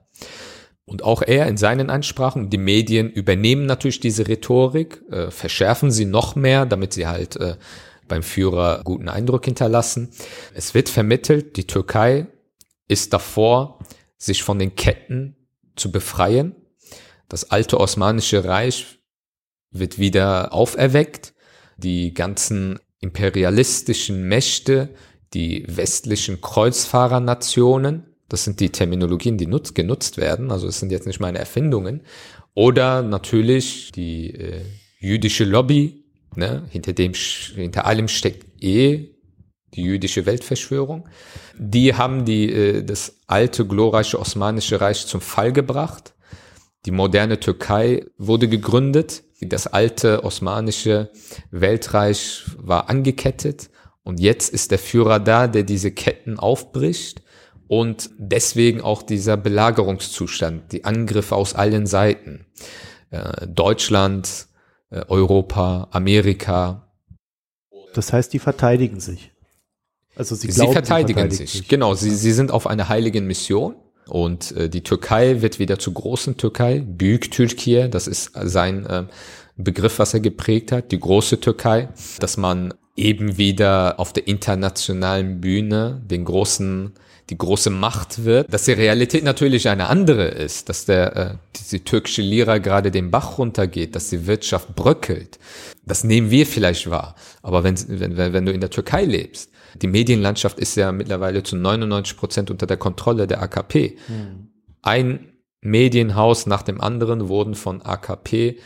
Und 0.90 1.04
auch 1.04 1.22
er 1.22 1.46
in 1.46 1.56
seinen 1.56 1.88
Ansprachen, 1.88 2.50
die 2.50 2.58
Medien 2.58 3.12
übernehmen 3.12 3.64
natürlich 3.64 4.00
diese 4.00 4.26
Rhetorik, 4.26 5.00
äh, 5.08 5.30
verschärfen 5.30 5.92
sie 5.92 6.04
noch 6.04 6.34
mehr, 6.34 6.66
damit 6.66 6.94
sie 6.94 7.06
halt 7.06 7.36
äh, 7.36 7.54
beim 8.08 8.24
Führer 8.24 8.82
guten 8.82 9.08
Eindruck 9.08 9.44
hinterlassen. 9.44 10.10
Es 10.52 10.74
wird 10.74 10.88
vermittelt, 10.88 11.56
die 11.56 11.68
Türkei 11.68 12.26
ist 12.88 13.12
davor, 13.12 13.78
sich 14.18 14.42
von 14.42 14.58
den 14.58 14.74
Ketten 14.74 15.36
zu 15.76 15.92
befreien. 15.92 16.56
Das 17.28 17.52
alte 17.52 17.78
Osmanische 17.78 18.44
Reich 18.44 18.98
wird 19.70 20.00
wieder 20.00 20.52
auferweckt. 20.52 21.34
Die 21.76 22.14
ganzen 22.14 22.80
imperialistischen 22.98 24.24
Mächte, 24.24 24.92
die 25.34 25.64
westlichen 25.68 26.40
Kreuzfahrernationen, 26.40 28.09
das 28.30 28.44
sind 28.44 28.60
die 28.60 28.70
Terminologien, 28.70 29.36
die 29.36 29.46
nutzt, 29.46 29.74
genutzt 29.74 30.16
werden. 30.16 30.50
Also 30.52 30.68
es 30.68 30.78
sind 30.78 30.92
jetzt 30.92 31.06
nicht 31.06 31.20
meine 31.20 31.38
Erfindungen. 31.38 32.02
Oder 32.54 33.02
natürlich 33.02 33.90
die 33.92 34.30
äh, 34.30 34.62
jüdische 34.98 35.44
Lobby, 35.44 36.04
ne? 36.36 36.64
hinter 36.70 36.92
dem, 36.92 37.12
hinter 37.12 37.86
allem 37.86 38.06
steckt 38.08 38.62
eh 38.62 39.16
die 39.74 39.82
jüdische 39.82 40.26
Weltverschwörung. 40.26 41.08
Die 41.58 41.94
haben 41.94 42.24
die, 42.24 42.52
äh, 42.52 42.84
das 42.84 43.18
alte 43.26 43.66
glorreiche 43.66 44.18
Osmanische 44.18 44.80
Reich 44.80 45.06
zum 45.06 45.20
Fall 45.20 45.52
gebracht. 45.52 46.14
Die 46.86 46.92
moderne 46.92 47.40
Türkei 47.40 48.06
wurde 48.16 48.48
gegründet. 48.48 49.24
Das 49.40 49.66
alte 49.66 50.22
osmanische 50.22 51.10
Weltreich 51.50 52.44
war 52.58 52.88
angekettet. 52.88 53.70
Und 54.04 54.20
jetzt 54.20 54.54
ist 54.54 54.70
der 54.70 54.78
Führer 54.78 55.18
da, 55.18 55.48
der 55.48 55.64
diese 55.64 55.90
Ketten 55.90 56.38
aufbricht 56.38 57.22
und 57.70 58.10
deswegen 58.18 58.80
auch 58.80 59.00
dieser 59.00 59.36
Belagerungszustand, 59.36 60.72
die 60.72 60.84
Angriffe 60.84 61.36
aus 61.36 61.54
allen 61.54 61.86
Seiten. 61.86 62.46
Äh, 63.10 63.46
Deutschland, 63.46 64.48
äh, 64.90 65.02
Europa, 65.06 65.86
Amerika. 65.92 66.90
Das 67.94 68.12
heißt, 68.12 68.32
die 68.32 68.40
verteidigen 68.40 68.98
sich. 68.98 69.30
Also 70.16 70.34
sie, 70.34 70.48
glauben, 70.48 70.70
sie 70.70 70.72
verteidigen, 70.72 71.06
sie 71.06 71.14
verteidigen 71.14 71.46
sich. 71.46 71.52
sich. 71.52 71.68
Genau, 71.68 71.94
sie, 71.94 72.10
sie 72.10 72.32
sind 72.32 72.50
auf 72.50 72.66
einer 72.66 72.88
heiligen 72.88 73.28
Mission. 73.28 73.76
Und 74.08 74.50
äh, 74.56 74.68
die 74.68 74.82
Türkei 74.82 75.40
wird 75.40 75.60
wieder 75.60 75.78
zur 75.78 75.94
großen 75.94 76.36
Türkei. 76.36 76.80
Büyük 76.84 77.30
Türkei, 77.30 77.86
das 77.86 78.08
ist 78.08 78.32
sein 78.34 78.84
äh, 78.86 79.04
Begriff, 79.56 80.00
was 80.00 80.12
er 80.12 80.18
geprägt 80.18 80.72
hat, 80.72 80.90
die 80.90 80.98
große 80.98 81.38
Türkei, 81.38 81.90
dass 82.18 82.36
man 82.36 82.74
eben 82.96 83.38
wieder 83.38 84.00
auf 84.00 84.12
der 84.12 84.26
internationalen 84.26 85.40
Bühne 85.40 86.02
den 86.04 86.24
großen 86.24 86.94
die 87.30 87.38
große 87.38 87.70
Macht 87.70 88.24
wird, 88.24 88.52
dass 88.52 88.64
die 88.64 88.72
Realität 88.72 89.24
natürlich 89.24 89.68
eine 89.68 89.86
andere 89.88 90.26
ist, 90.26 90.68
dass 90.68 90.84
der 90.84 91.16
äh, 91.16 91.34
die 91.70 91.80
türkische 91.80 92.22
Lira 92.22 92.58
gerade 92.58 92.90
den 92.90 93.10
Bach 93.10 93.38
runtergeht, 93.38 93.94
dass 93.94 94.10
die 94.10 94.26
Wirtschaft 94.26 94.74
bröckelt. 94.74 95.38
Das 95.86 96.04
nehmen 96.04 96.30
wir 96.30 96.44
vielleicht 96.44 96.90
wahr. 96.90 97.14
Aber 97.42 97.64
wenn, 97.64 97.76
wenn, 97.88 98.16
wenn 98.16 98.46
du 98.46 98.52
in 98.52 98.60
der 98.60 98.70
Türkei 98.70 99.04
lebst, 99.04 99.50
die 99.80 99.86
Medienlandschaft 99.86 100.58
ist 100.58 100.76
ja 100.76 100.90
mittlerweile 100.90 101.44
zu 101.44 101.56
99 101.56 102.16
Prozent 102.16 102.50
unter 102.50 102.66
der 102.66 102.76
Kontrolle 102.76 103.26
der 103.28 103.40
AKP. 103.40 103.96
Hm. 104.06 104.48
Ein 104.82 105.32
Medienhaus 105.60 106.46
nach 106.46 106.62
dem 106.62 106.80
anderen 106.80 107.28
wurden 107.28 107.54
von 107.54 107.82
AKP 107.82 108.58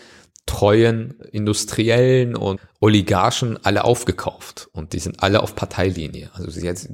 treuen 0.47 1.15
Industriellen 1.33 2.37
und 2.37 2.61
Oligarchen 2.81 3.59
alle 3.65 3.85
aufgekauft 3.85 4.69
und 4.73 4.93
die 4.93 4.99
sind 4.99 5.23
alle 5.23 5.43
auf 5.43 5.57
Parteilinie. 5.57 6.31
Also 6.35 6.51
sie 6.51 6.67
jetzt, 6.67 6.91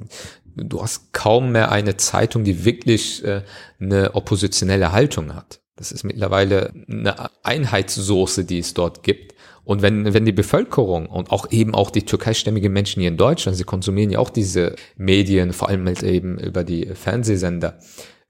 du 0.57 0.83
hast 0.83 1.13
kaum 1.13 1.53
mehr 1.53 1.71
eine 1.71 1.97
Zeitung, 1.97 2.45
die 2.45 2.65
wirklich 2.65 3.25
äh, 3.25 3.43
eine 3.81 4.15
oppositionelle 4.15 4.93
Haltung 4.93 5.35
hat. 5.35 5.61
Das 5.77 5.93
ist 5.93 6.05
mittlerweile 6.05 6.73
eine 6.89 7.31
Einheitssoße, 7.43 8.45
die 8.45 8.59
es 8.59 8.75
dort 8.75 9.03
gibt. 9.03 9.35
Und 9.65 9.83
wenn, 9.83 10.13
wenn 10.13 10.25
die 10.25 10.33
Bevölkerung 10.33 11.07
und 11.07 11.31
auch 11.31 11.51
eben 11.51 11.75
auch 11.75 11.91
die 11.91 12.05
türkeistämmigen 12.05 12.73
Menschen 12.73 13.01
hier 13.01 13.09
in 13.09 13.17
Deutschland, 13.17 13.57
sie 13.57 13.65
konsumieren 13.65 14.11
ja 14.11 14.19
auch 14.19 14.31
diese 14.31 14.75
Medien, 14.97 15.53
vor 15.53 15.69
allem 15.69 15.87
halt 15.87 16.03
eben 16.03 16.39
über 16.39 16.65
die 16.65 16.87
Fernsehsender, 16.87 17.79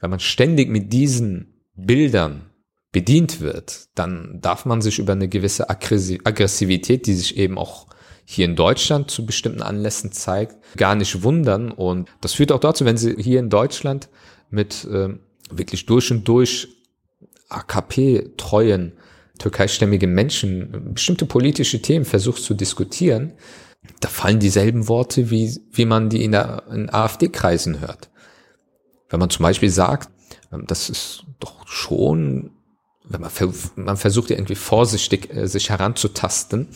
wenn 0.01 0.11
man 0.11 0.21
ständig 0.21 0.69
mit 0.69 0.93
diesen 0.93 1.65
Bildern 1.75 2.51
bedient 2.93 3.41
wird, 3.41 3.89
dann 3.95 4.39
darf 4.41 4.65
man 4.65 4.83
sich 4.83 4.99
über 4.99 5.13
eine 5.13 5.29
gewisse 5.29 5.71
Aggressivität, 5.71 7.07
die 7.07 7.15
sich 7.15 7.37
eben 7.37 7.59
auch 7.59 7.87
hier 8.33 8.45
in 8.45 8.55
Deutschland 8.55 9.11
zu 9.11 9.27
bestimmten 9.27 9.61
Anlässen 9.61 10.13
zeigt, 10.13 10.55
gar 10.77 10.95
nicht 10.95 11.25
wundern. 11.25 11.73
Und 11.73 12.09
das 12.21 12.35
führt 12.35 12.53
auch 12.53 12.61
dazu, 12.61 12.85
wenn 12.85 12.97
Sie 12.97 13.17
hier 13.19 13.41
in 13.41 13.51
Deutschland 13.51 14.09
mit 14.51 14.85
äh, 14.85 15.09
wirklich 15.51 15.85
durch 15.87 16.13
und 16.13 16.29
durch 16.29 16.69
AKP-treuen 17.49 18.93
türkeistämmigen 19.41 20.15
Menschen 20.15 20.95
bestimmte 20.95 21.27
politische 21.27 21.83
Themen 21.83 22.05
versucht 22.05 22.43
zu 22.43 22.55
diskutieren, 22.55 23.33
da 23.99 24.09
fallen 24.09 24.39
dieselben 24.39 24.87
Worte, 24.87 25.31
wie, 25.31 25.59
wie 25.73 25.85
man 25.85 26.09
die 26.09 26.23
in, 26.23 26.35
in 26.35 26.89
AfD-Kreisen 26.89 27.81
hört. 27.81 28.11
Wenn 29.09 29.19
man 29.19 29.31
zum 29.31 29.43
Beispiel 29.43 29.71
sagt, 29.71 30.09
ähm, 30.53 30.65
das 30.69 30.89
ist 30.89 31.25
doch 31.41 31.67
schon 31.67 32.53
wenn 33.11 33.21
man, 33.21 33.31
man 33.75 33.97
versucht 33.97 34.31
ja 34.31 34.37
irgendwie 34.37 34.55
vorsichtig 34.55 35.35
äh, 35.35 35.47
sich 35.49 35.69
heranzutasten 35.69 36.69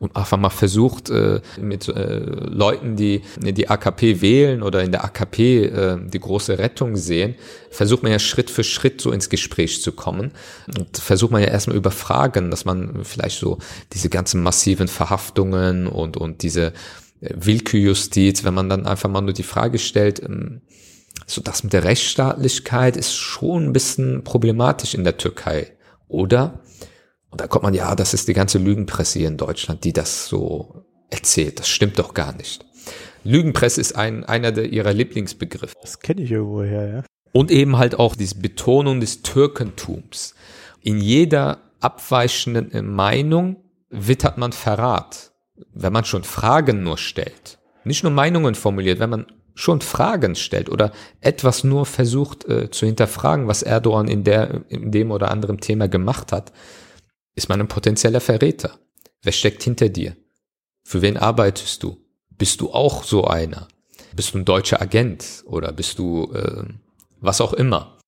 und 0.00 0.16
einfach 0.16 0.38
mal 0.38 0.50
versucht 0.50 1.10
äh, 1.10 1.40
mit 1.60 1.86
äh, 1.88 2.18
Leuten, 2.18 2.96
die 2.96 3.22
die 3.38 3.68
AKP 3.68 4.22
wählen 4.22 4.62
oder 4.62 4.82
in 4.82 4.90
der 4.90 5.04
AKP 5.04 5.64
äh, 5.64 5.98
die 6.02 6.18
große 6.18 6.58
Rettung 6.58 6.96
sehen, 6.96 7.34
versucht 7.70 8.02
man 8.02 8.10
ja 8.10 8.18
Schritt 8.18 8.50
für 8.50 8.64
Schritt 8.64 9.02
so 9.02 9.12
ins 9.12 9.28
Gespräch 9.28 9.82
zu 9.82 9.92
kommen 9.92 10.32
und 10.78 10.96
versucht 10.96 11.30
man 11.30 11.42
ja 11.42 11.48
erstmal 11.48 11.76
über 11.76 11.90
Fragen, 11.90 12.50
dass 12.50 12.64
man 12.64 13.04
vielleicht 13.04 13.38
so 13.38 13.58
diese 13.92 14.08
ganzen 14.08 14.42
massiven 14.42 14.88
Verhaftungen 14.88 15.86
und 15.86 16.16
und 16.16 16.42
diese 16.42 16.72
äh, 17.20 17.34
Willkürjustiz, 17.34 18.44
wenn 18.44 18.54
man 18.54 18.70
dann 18.70 18.86
einfach 18.86 19.10
mal 19.10 19.20
nur 19.20 19.34
die 19.34 19.42
Frage 19.42 19.78
stellt, 19.78 20.22
ähm, 20.22 20.62
so 21.26 21.42
das 21.42 21.62
mit 21.62 21.74
der 21.74 21.84
Rechtsstaatlichkeit 21.84 22.96
ist 22.96 23.14
schon 23.14 23.66
ein 23.66 23.72
bisschen 23.72 24.24
problematisch 24.24 24.94
in 24.94 25.04
der 25.04 25.18
Türkei. 25.18 25.70
Oder, 26.12 26.60
und 27.30 27.40
da 27.40 27.46
kommt 27.46 27.62
man, 27.62 27.72
ja, 27.72 27.94
das 27.94 28.12
ist 28.12 28.28
die 28.28 28.34
ganze 28.34 28.58
Lügenpresse 28.58 29.18
hier 29.18 29.28
in 29.28 29.38
Deutschland, 29.38 29.82
die 29.84 29.94
das 29.94 30.26
so 30.26 30.84
erzählt. 31.08 31.58
Das 31.58 31.68
stimmt 31.68 31.98
doch 31.98 32.12
gar 32.12 32.34
nicht. 32.34 32.66
Lügenpresse 33.24 33.80
ist 33.80 33.96
ein, 33.96 34.24
einer 34.24 34.52
der 34.52 34.70
ihrer 34.70 34.92
Lieblingsbegriffe. 34.92 35.74
Das 35.80 36.00
kenne 36.00 36.22
ich 36.22 36.30
irgendwoher, 36.30 36.88
ja. 36.88 37.04
Und 37.32 37.50
eben 37.50 37.78
halt 37.78 37.98
auch 37.98 38.14
diese 38.14 38.34
Betonung 38.34 39.00
des 39.00 39.22
Türkentums. 39.22 40.34
In 40.82 40.98
jeder 40.98 41.58
abweichenden 41.80 42.92
Meinung 42.92 43.56
wittert 43.88 44.36
man 44.36 44.52
Verrat. 44.52 45.32
Wenn 45.72 45.94
man 45.94 46.04
schon 46.04 46.24
Fragen 46.24 46.82
nur 46.82 46.98
stellt, 46.98 47.58
nicht 47.84 48.02
nur 48.02 48.12
Meinungen 48.12 48.54
formuliert, 48.54 48.98
wenn 48.98 49.10
man 49.10 49.26
schon 49.54 49.80
Fragen 49.80 50.34
stellt 50.34 50.68
oder 50.68 50.92
etwas 51.20 51.64
nur 51.64 51.86
versucht 51.86 52.48
äh, 52.48 52.70
zu 52.70 52.86
hinterfragen, 52.86 53.48
was 53.48 53.62
Erdogan 53.62 54.08
in, 54.08 54.24
der, 54.24 54.62
in 54.68 54.90
dem 54.90 55.10
oder 55.10 55.30
anderen 55.30 55.58
Thema 55.58 55.88
gemacht 55.88 56.32
hat, 56.32 56.52
ist 57.34 57.48
man 57.48 57.60
ein 57.60 57.68
potenzieller 57.68 58.20
Verräter. 58.20 58.78
Wer 59.22 59.32
steckt 59.32 59.62
hinter 59.62 59.88
dir? 59.88 60.16
Für 60.84 61.02
wen 61.02 61.16
arbeitest 61.16 61.82
du? 61.82 61.98
Bist 62.30 62.60
du 62.60 62.72
auch 62.72 63.04
so 63.04 63.24
einer? 63.24 63.68
Bist 64.14 64.34
du 64.34 64.38
ein 64.38 64.44
deutscher 64.44 64.80
Agent 64.80 65.44
oder 65.46 65.72
bist 65.72 65.98
du 65.98 66.32
äh, 66.32 66.64
was 67.20 67.40
auch 67.40 67.52
immer? 67.52 67.98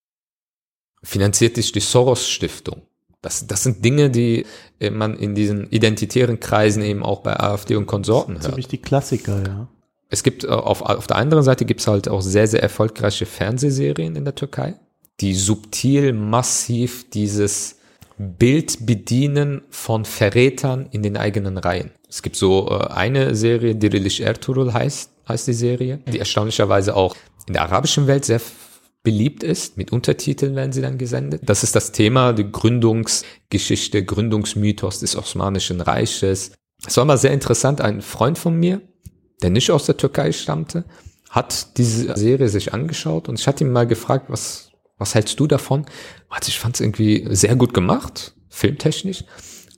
Finanziert 1.03 1.57
dich 1.57 1.72
die 1.72 1.80
Soros-Stiftung? 1.80 2.82
Das, 3.22 3.47
das 3.47 3.62
sind 3.62 3.84
Dinge, 3.84 4.11
die 4.11 4.45
äh, 4.80 4.90
man 4.90 5.16
in 5.16 5.34
diesen 5.34 5.70
identitären 5.70 6.40
Kreisen 6.40 6.82
eben 6.82 7.03
auch 7.03 7.20
bei 7.20 7.38
AfD 7.38 7.76
und 7.76 7.86
Konsorten 7.86 8.34
hört. 8.34 8.45
Ziemlich 8.45 8.68
die 8.68 8.82
Klassiker, 8.82 9.42
ja 9.47 9.68
es 10.14 10.22
gibt 10.22 10.44
äh, 10.44 10.48
auf, 10.48 10.80
auf 10.80 11.06
der 11.06 11.16
anderen 11.16 11.44
Seite 11.44 11.64
gibt 11.64 11.80
es 11.80 11.88
halt 11.88 12.08
auch 12.08 12.22
sehr, 12.22 12.46
sehr 12.46 12.62
erfolgreiche 12.62 13.26
Fernsehserien 13.26 14.16
in 14.16 14.24
der 14.24 14.34
Türkei, 14.34 14.76
die 15.20 15.34
subtil, 15.34 16.12
massiv 16.12 17.10
dieses 17.10 17.76
Bild 18.16 18.86
bedienen 18.86 19.62
von 19.70 20.04
Verrätern 20.04 20.86
in 20.92 21.02
den 21.02 21.16
eigenen 21.16 21.58
Reihen. 21.58 21.90
Es 22.08 22.22
gibt 22.22 22.36
so 22.36 22.68
äh, 22.70 22.86
eine 22.92 23.34
Serie, 23.34 23.74
Dirilish 23.74 24.20
Ertuğrul 24.20 24.72
heißt, 24.72 25.10
heißt 25.28 25.48
die 25.48 25.52
Serie, 25.52 25.98
die 26.06 26.20
erstaunlicherweise 26.20 26.94
auch 26.94 27.16
in 27.48 27.54
der 27.54 27.62
arabischen 27.62 28.06
Welt 28.06 28.24
sehr 28.24 28.40
beliebt 29.02 29.42
ist. 29.42 29.76
Mit 29.76 29.92
Untertiteln 29.92 30.54
werden 30.54 30.72
sie 30.72 30.80
dann 30.80 30.96
gesendet. 30.96 31.42
Das 31.44 31.64
ist 31.64 31.74
das 31.74 31.90
Thema, 31.90 32.32
die 32.32 32.50
Gründungsgeschichte, 32.50 34.04
Gründungsmythos 34.04 35.00
des 35.00 35.16
Osmanischen 35.16 35.80
Reiches. 35.80 36.52
Es 36.86 36.96
war 36.96 37.04
mal 37.04 37.18
sehr 37.18 37.32
interessant. 37.32 37.80
Ein 37.80 38.00
Freund 38.00 38.38
von 38.38 38.54
mir, 38.54 38.80
der 39.43 39.51
nicht 39.51 39.70
aus 39.70 39.87
der 39.87 39.97
Türkei 39.97 40.32
stammte, 40.32 40.85
hat 41.30 41.78
diese 41.78 42.16
Serie 42.16 42.49
sich 42.49 42.72
angeschaut 42.72 43.28
und 43.28 43.39
ich 43.39 43.47
hatte 43.47 43.64
ihn 43.64 43.72
mal 43.72 43.87
gefragt, 43.87 44.26
was, 44.28 44.70
was 44.99 45.14
hältst 45.14 45.41
du 45.41 45.47
davon? 45.47 45.87
Also 46.28 46.49
ich 46.49 46.59
fand 46.59 46.76
es 46.76 46.80
irgendwie 46.80 47.26
sehr 47.30 47.57
gut 47.57 47.74
gemacht, 47.74 48.35
filmtechnisch, 48.49 49.24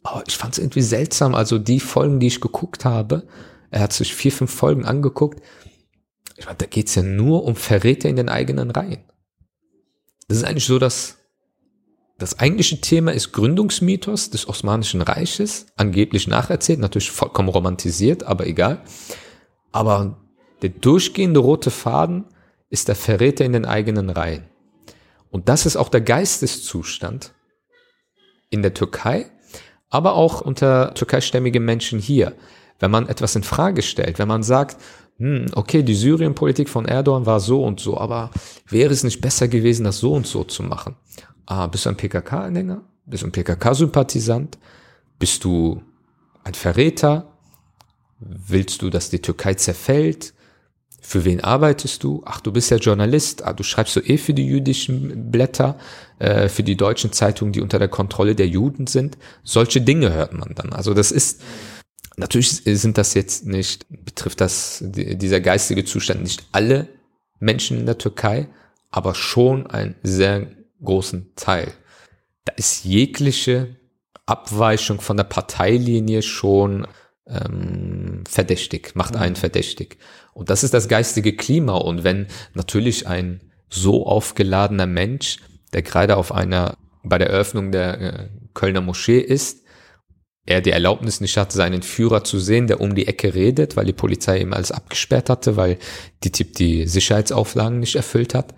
aber 0.03 0.23
ich 0.27 0.37
fand 0.37 0.53
es 0.53 0.59
irgendwie 0.59 0.83
seltsam. 0.83 1.35
Also 1.35 1.59
die 1.59 1.81
Folgen, 1.81 2.21
die 2.21 2.27
ich 2.27 2.41
geguckt 2.41 2.85
habe, 2.85 3.27
er 3.71 3.81
hat 3.81 3.93
sich 3.93 4.15
vier, 4.15 4.33
fünf 4.33 4.53
Folgen 4.53 4.85
angeguckt. 4.85 5.43
Ich 6.37 6.45
meine, 6.45 6.59
da 6.59 6.67
geht's 6.67 6.95
ja 6.95 7.03
nur 7.03 7.45
um 7.45 7.57
Verräter 7.57 8.09
in 8.09 8.17
den 8.17 8.29
eigenen 8.29 8.71
Reihen. 8.71 9.05
Das 10.29 10.39
ist 10.39 10.45
eigentlich 10.45 10.67
so, 10.67 10.79
dass 10.79 11.17
das 12.19 12.39
eigentliche 12.39 12.81
Thema 12.81 13.13
ist 13.13 13.33
Gründungsmythos 13.33 14.31
des 14.31 14.49
Osmanischen 14.49 15.03
Reiches, 15.03 15.67
angeblich 15.77 16.29
nacherzählt, 16.29 16.81
natürlich 16.81 17.11
vollkommen 17.11 17.49
romantisiert, 17.49 18.25
aber 18.25 18.47
egal. 18.47 18.83
Aber 19.73 20.17
der 20.62 20.71
durchgehende 20.71 21.41
rote 21.41 21.71
Faden 21.71 22.25
ist 22.71 22.89
der 22.89 22.97
Verräter 22.97 23.45
in 23.45 23.53
den 23.53 23.64
eigenen 23.64 24.11
Reihen. 24.11 24.45
Und 25.31 25.49
das 25.49 25.67
ist 25.67 25.77
auch 25.77 25.89
der 25.89 26.01
Geisteszustand 26.01 27.35
in 28.51 28.62
der 28.62 28.75
Türkei, 28.75 29.31
aber 29.91 30.14
auch 30.14 30.41
unter 30.41 30.95
türkeistämmigen 30.95 31.64
Menschen 31.64 31.99
hier. 31.99 32.35
Wenn 32.79 32.91
man 32.91 33.09
etwas 33.09 33.37
in 33.37 33.43
Frage 33.43 33.83
stellt, 33.83 34.19
wenn 34.19 34.29
man 34.29 34.43
sagt, 34.43 34.77
hm, 35.19 35.47
okay, 35.55 35.83
die 35.83 35.95
Syrien-Politik 35.95 36.69
von 36.69 36.85
Erdogan 36.87 37.25
war 37.27 37.41
so 37.41 37.64
und 37.64 37.81
so, 37.81 37.97
aber 37.97 38.31
wäre 38.69 38.93
es 38.93 39.03
nicht 39.03 39.21
besser 39.21 39.49
gewesen, 39.49 39.85
das 39.85 39.99
so 39.99 40.12
und 40.12 40.27
so 40.27 40.45
zu 40.45 40.62
machen? 40.62 40.97
Ah, 41.47 41.67
bist 41.67 41.87
du 41.87 41.91
ein 41.91 41.97
PKK-Anhänger? 41.97 42.83
Bist 43.07 43.23
du 43.23 43.29
ein 43.29 43.33
PKK-Sympathisant? 43.33 44.59
Bist 45.19 45.45
du 45.45 45.81
ein 46.45 46.55
Verräter? 46.55 47.36
Willst 48.19 48.83
du, 48.83 48.91
dass 48.91 49.11
die 49.11 49.21
Türkei 49.21 49.55
zerfällt? 49.55 50.33
Für 51.01 51.25
wen 51.25 51.41
arbeitest 51.41 52.03
du? 52.03 52.23
Ach, 52.25 52.41
du 52.41 52.51
bist 52.51 52.71
ja 52.71 52.79
Journalist. 52.79 53.45
Ah, 53.45 53.53
du 53.53 53.62
schreibst 53.62 53.95
so 53.95 54.01
eh 54.03 54.19
für 54.19 54.35
die 54.35 54.47
jüdischen 54.47 55.31
Blätter, 55.31 55.79
äh, 56.19 56.49
für 56.49 56.62
die 56.62 56.77
deutschen 56.77 57.12
Zeitungen, 57.12 57.53
die 57.53 57.61
unter 57.61 57.79
der 57.79 57.89
Kontrolle 57.89 58.35
der 58.35 58.49
Juden 58.49 58.87
sind. 58.87 59.17
Solche 59.45 59.81
Dinge 59.81 60.12
hört 60.12 60.33
man 60.33 60.55
dann. 60.55 60.73
Also 60.73 60.95
das 60.95 61.12
ist, 61.12 61.43
natürlich 62.17 62.62
sind 62.64 62.99
das 62.99 63.14
jetzt 63.14 63.47
nicht, 63.47 63.87
betrifft 63.89 64.41
das, 64.41 64.83
dieser 64.83 65.41
geistige 65.41 65.85
Zustand 65.85 66.23
nicht 66.23 66.45
alle 66.53 66.89
Menschen 67.39 67.79
in 67.79 67.87
der 67.87 67.99
Türkei, 67.99 68.49
aber 68.91 69.14
schon 69.14 69.67
einen 69.67 69.95
sehr 70.03 70.49
großen 70.83 71.33
Teil. 71.37 71.73
Da 72.47 72.55
ist 72.55 72.85
jegliche 72.85 73.77
Abweichung 74.25 75.01
von 75.01 75.17
der 75.17 75.25
Parteilinie 75.25 76.23
schon 76.23 76.87
ähm, 77.29 78.06
verdächtig, 78.29 78.95
macht 78.95 79.14
mhm. 79.14 79.21
einen 79.21 79.37
verdächtig. 79.37 79.99
Und 80.33 80.51
das 80.51 80.64
ist 80.64 80.75
das 80.75 80.89
geistige 80.89 81.35
Klima. 81.35 81.75
Und 81.75 82.05
wenn 82.05 82.27
natürlich 82.55 83.07
ein 83.07 83.41
so 83.69 84.07
aufgeladener 84.07 84.87
Mensch, 84.87 85.39
der 85.73 85.83
gerade 85.83 86.17
auf 86.17 86.33
einer, 86.33 86.77
bei 87.03 87.19
der 87.19 87.31
Eröffnung 87.31 87.73
der 87.73 88.01
äh, 88.01 88.29
Kölner 88.55 88.81
Moschee 88.81 89.19
ist, 89.19 89.62
er 90.47 90.61
die 90.61 90.71
Erlaubnis 90.71 91.21
nicht 91.21 91.37
hatte, 91.37 91.57
seinen 91.57 91.83
Führer 91.83 92.23
zu 92.23 92.39
sehen, 92.39 92.69
der 92.69 92.81
um 92.81 92.95
die 92.95 93.09
Ecke 93.09 93.35
redet, 93.35 93.77
weil 93.77 93.85
die 93.85 93.93
Polizei 93.93 94.39
ihm 94.39 94.53
alles 94.53 94.71
abgesperrt 94.71 95.29
hatte, 95.29 95.57
weil 95.57 95.79
die 96.23 96.31
Typ 96.31 96.55
die 96.55 96.87
Sicherheitsauflagen 96.87 97.81
nicht 97.81 97.97
erfüllt 97.97 98.33
hat. 98.33 98.55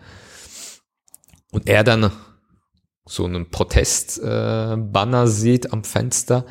Und 1.51 1.67
er 1.67 1.85
dann 1.85 2.13
so 3.07 3.25
einen 3.25 3.51
Protestbanner 3.51 5.23
äh, 5.23 5.27
sieht 5.27 5.73
am 5.73 5.83
Fenster, 5.83 6.45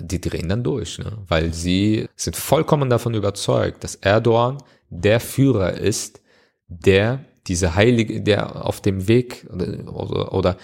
die 0.00 0.20
drehen 0.20 0.48
dann 0.48 0.62
durch, 0.62 0.98
ne? 0.98 1.18
weil 1.26 1.52
sie 1.52 2.06
sind 2.16 2.36
vollkommen 2.36 2.88
davon 2.88 3.14
überzeugt, 3.14 3.82
dass 3.82 3.96
Erdogan 3.96 4.58
der 4.90 5.20
Führer 5.20 5.72
ist, 5.72 6.22
der 6.68 7.24
diese 7.46 7.74
heilige, 7.74 8.22
der 8.22 8.64
auf 8.64 8.80
dem 8.80 9.08
Weg 9.08 9.46
oder, 9.50 10.32
oder 10.32 10.56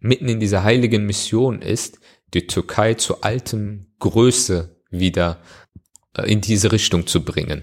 mitten 0.00 0.28
in 0.28 0.40
dieser 0.40 0.62
heiligen 0.64 1.06
Mission 1.06 1.62
ist, 1.62 2.00
die 2.34 2.46
Türkei 2.46 2.94
zu 2.94 3.22
altem 3.22 3.86
Größe 3.98 4.76
wieder 4.90 5.40
äh, 6.16 6.30
in 6.30 6.40
diese 6.40 6.72
Richtung 6.72 7.06
zu 7.06 7.24
bringen. 7.24 7.62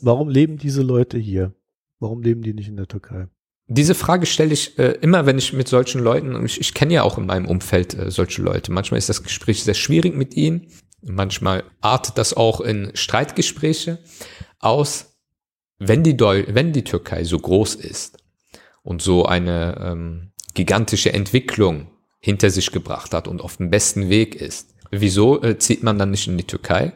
Warum 0.00 0.28
leben 0.28 0.58
diese 0.58 0.82
Leute 0.82 1.18
hier? 1.18 1.54
Warum 2.00 2.22
leben 2.22 2.42
die 2.42 2.54
nicht 2.54 2.68
in 2.68 2.76
der 2.76 2.88
Türkei? 2.88 3.28
Diese 3.66 3.94
Frage 3.94 4.26
stelle 4.26 4.52
ich 4.52 4.78
äh, 4.78 4.92
immer, 5.00 5.24
wenn 5.24 5.38
ich 5.38 5.54
mit 5.54 5.68
solchen 5.68 6.02
Leuten, 6.02 6.34
und 6.34 6.44
ich, 6.44 6.60
ich 6.60 6.74
kenne 6.74 6.94
ja 6.94 7.02
auch 7.02 7.16
in 7.16 7.26
meinem 7.26 7.46
Umfeld 7.46 7.94
äh, 7.94 8.10
solche 8.10 8.42
Leute, 8.42 8.72
manchmal 8.72 8.98
ist 8.98 9.08
das 9.08 9.22
Gespräch 9.22 9.64
sehr 9.64 9.74
schwierig 9.74 10.14
mit 10.14 10.34
ihnen, 10.34 10.66
manchmal 11.00 11.64
artet 11.80 12.18
das 12.18 12.34
auch 12.34 12.60
in 12.60 12.90
Streitgespräche 12.94 13.98
aus, 14.58 15.16
wenn 15.78 16.02
die, 16.02 16.16
Deu 16.16 16.44
wenn 16.48 16.72
die 16.72 16.84
Türkei 16.84 17.24
so 17.24 17.38
groß 17.38 17.76
ist 17.76 18.18
und 18.82 19.00
so 19.00 19.24
eine 19.24 19.76
ähm, 19.80 20.32
gigantische 20.52 21.12
Entwicklung 21.12 21.88
hinter 22.20 22.50
sich 22.50 22.70
gebracht 22.70 23.14
hat 23.14 23.28
und 23.28 23.40
auf 23.40 23.56
dem 23.56 23.70
besten 23.70 24.08
Weg 24.10 24.34
ist, 24.34 24.74
wieso 24.90 25.42
äh, 25.42 25.58
zieht 25.58 25.82
man 25.82 25.98
dann 25.98 26.10
nicht 26.10 26.28
in 26.28 26.36
die 26.36 26.46
Türkei 26.46 26.92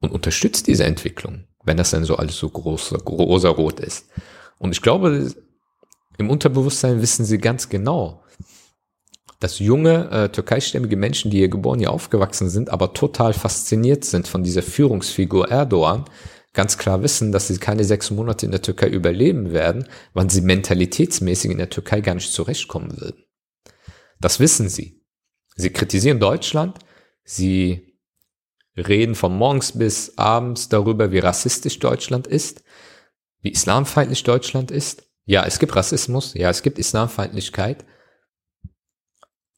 und 0.00 0.12
unterstützt 0.12 0.68
diese 0.68 0.84
Entwicklung, 0.84 1.44
wenn 1.64 1.76
das 1.76 1.90
dann 1.90 2.04
so 2.04 2.16
alles 2.16 2.36
so 2.36 2.48
groß, 2.48 2.94
rosa-rot 3.06 3.80
ist? 3.80 4.08
Und 4.58 4.72
ich 4.72 4.82
glaube, 4.82 5.32
im 6.20 6.30
Unterbewusstsein 6.30 7.00
wissen 7.02 7.24
sie 7.24 7.38
ganz 7.38 7.68
genau, 7.68 8.22
dass 9.40 9.58
junge 9.58 10.10
äh, 10.10 10.28
türkeistämmige 10.28 10.96
Menschen, 10.96 11.30
die 11.30 11.38
hier 11.38 11.48
geboren, 11.48 11.78
hier 11.78 11.90
aufgewachsen 11.90 12.50
sind, 12.50 12.68
aber 12.68 12.92
total 12.92 13.32
fasziniert 13.32 14.04
sind 14.04 14.28
von 14.28 14.42
dieser 14.42 14.62
Führungsfigur 14.62 15.50
Erdogan, 15.50 16.04
ganz 16.52 16.76
klar 16.76 17.02
wissen, 17.02 17.32
dass 17.32 17.48
sie 17.48 17.56
keine 17.56 17.84
sechs 17.84 18.10
Monate 18.10 18.44
in 18.44 18.52
der 18.52 18.60
Türkei 18.60 18.88
überleben 18.88 19.52
werden, 19.52 19.88
wann 20.12 20.28
sie 20.28 20.42
mentalitätsmäßig 20.42 21.50
in 21.50 21.58
der 21.58 21.70
Türkei 21.70 22.02
gar 22.02 22.14
nicht 22.14 22.32
zurechtkommen 22.32 23.00
würden. 23.00 23.24
Das 24.20 24.40
wissen 24.40 24.68
sie. 24.68 25.02
Sie 25.56 25.70
kritisieren 25.70 26.20
Deutschland, 26.20 26.78
sie 27.24 27.96
reden 28.76 29.14
von 29.14 29.36
morgens 29.36 29.72
bis 29.72 30.18
abends 30.18 30.68
darüber, 30.68 31.12
wie 31.12 31.18
rassistisch 31.18 31.78
Deutschland 31.78 32.26
ist, 32.26 32.62
wie 33.40 33.50
islamfeindlich 33.50 34.22
Deutschland 34.22 34.70
ist, 34.70 35.09
ja, 35.30 35.44
es 35.44 35.60
gibt 35.60 35.76
Rassismus, 35.76 36.34
ja, 36.34 36.50
es 36.50 36.62
gibt 36.62 36.76
Islamfeindlichkeit, 36.76 37.84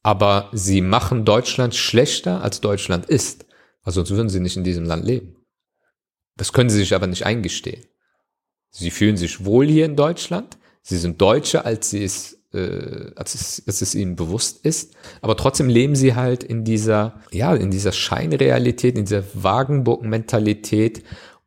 aber 0.02 0.50
sie 0.52 0.82
machen 0.82 1.24
Deutschland 1.24 1.74
schlechter, 1.74 2.42
als 2.42 2.60
Deutschland 2.60 3.06
ist, 3.06 3.46
weil 3.82 3.94
sonst 3.94 4.10
würden 4.10 4.28
sie 4.28 4.40
nicht 4.40 4.58
in 4.58 4.64
diesem 4.64 4.84
Land 4.84 5.06
leben. 5.06 5.34
Das 6.36 6.52
können 6.52 6.68
sie 6.68 6.76
sich 6.76 6.94
aber 6.94 7.06
nicht 7.06 7.24
eingestehen. 7.24 7.86
Sie 8.68 8.90
fühlen 8.90 9.16
sich 9.16 9.46
wohl 9.46 9.66
hier 9.66 9.86
in 9.86 9.96
Deutschland, 9.96 10.58
sie 10.82 10.98
sind 10.98 11.22
Deutsche, 11.22 11.64
als 11.64 11.88
sie 11.88 12.04
es 12.04 12.38
äh, 12.52 13.10
als 13.16 13.34
es, 13.34 13.62
als 13.66 13.80
es 13.80 13.94
ihnen 13.94 14.14
bewusst 14.14 14.66
ist. 14.66 14.94
Aber 15.22 15.38
trotzdem 15.38 15.70
leben 15.70 15.96
sie 15.96 16.14
halt 16.14 16.44
in 16.44 16.64
dieser, 16.64 17.22
ja, 17.30 17.54
in 17.54 17.70
dieser 17.70 17.92
Scheinrealität, 17.92 18.98
in 18.98 19.06
dieser 19.06 19.24
Wagenburg-Mentalität 19.32 21.02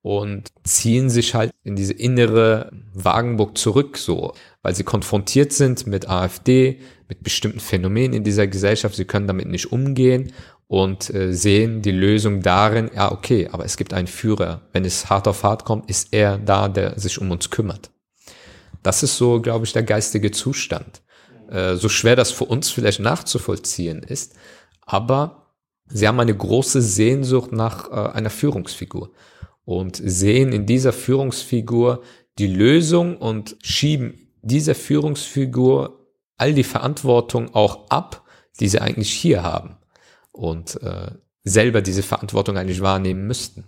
und 0.05 0.51
ziehen 0.63 1.09
sich 1.09 1.33
halt 1.33 1.51
in 1.63 1.75
diese 1.75 1.93
innere 1.93 2.71
Wagenburg 2.93 3.57
zurück, 3.57 3.97
so, 3.97 4.35
weil 4.61 4.75
sie 4.75 4.83
konfrontiert 4.83 5.51
sind 5.51 5.87
mit 5.87 6.07
AfD, 6.07 6.79
mit 7.09 7.23
bestimmten 7.23 7.59
Phänomenen 7.59 8.13
in 8.13 8.23
dieser 8.23 8.45
Gesellschaft, 8.45 8.95
sie 8.95 9.05
können 9.05 9.25
damit 9.25 9.47
nicht 9.47 9.71
umgehen 9.71 10.31
und 10.67 11.11
äh, 11.11 11.33
sehen 11.33 11.81
die 11.81 11.89
Lösung 11.89 12.43
darin, 12.43 12.91
ja, 12.95 13.11
okay, 13.11 13.49
aber 13.51 13.65
es 13.65 13.77
gibt 13.77 13.95
einen 13.95 14.05
Führer. 14.05 14.61
Wenn 14.73 14.85
es 14.85 15.09
hart 15.09 15.27
auf 15.27 15.41
hart 15.41 15.65
kommt, 15.65 15.89
ist 15.89 16.09
er 16.11 16.37
da, 16.37 16.67
der 16.67 16.99
sich 16.99 17.19
um 17.19 17.31
uns 17.31 17.49
kümmert. 17.49 17.89
Das 18.83 19.01
ist 19.01 19.17
so, 19.17 19.41
glaube 19.41 19.65
ich, 19.65 19.73
der 19.73 19.81
geistige 19.81 20.29
Zustand. 20.29 21.01
Äh, 21.49 21.77
so 21.77 21.89
schwer 21.89 22.15
das 22.15 22.29
für 22.29 22.45
uns 22.45 22.69
vielleicht 22.69 22.99
nachzuvollziehen 22.99 24.03
ist, 24.03 24.35
aber 24.85 25.47
sie 25.87 26.07
haben 26.07 26.19
eine 26.19 26.37
große 26.37 26.83
Sehnsucht 26.83 27.51
nach 27.51 27.89
äh, 27.89 28.11
einer 28.11 28.29
Führungsfigur 28.29 29.09
und 29.65 29.99
sehen 30.03 30.53
in 30.53 30.65
dieser 30.65 30.93
Führungsfigur 30.93 32.03
die 32.37 32.47
Lösung 32.47 33.17
und 33.17 33.57
schieben 33.61 34.29
dieser 34.41 34.75
Führungsfigur 34.75 36.07
all 36.37 36.53
die 36.53 36.63
Verantwortung 36.63 37.53
auch 37.55 37.89
ab, 37.89 38.23
die 38.59 38.67
sie 38.67 38.79
eigentlich 38.79 39.11
hier 39.11 39.43
haben 39.43 39.77
und 40.31 40.81
äh, 40.81 41.11
selber 41.43 41.81
diese 41.81 42.03
Verantwortung 42.03 42.57
eigentlich 42.57 42.81
wahrnehmen 42.81 43.27
müssten. 43.27 43.65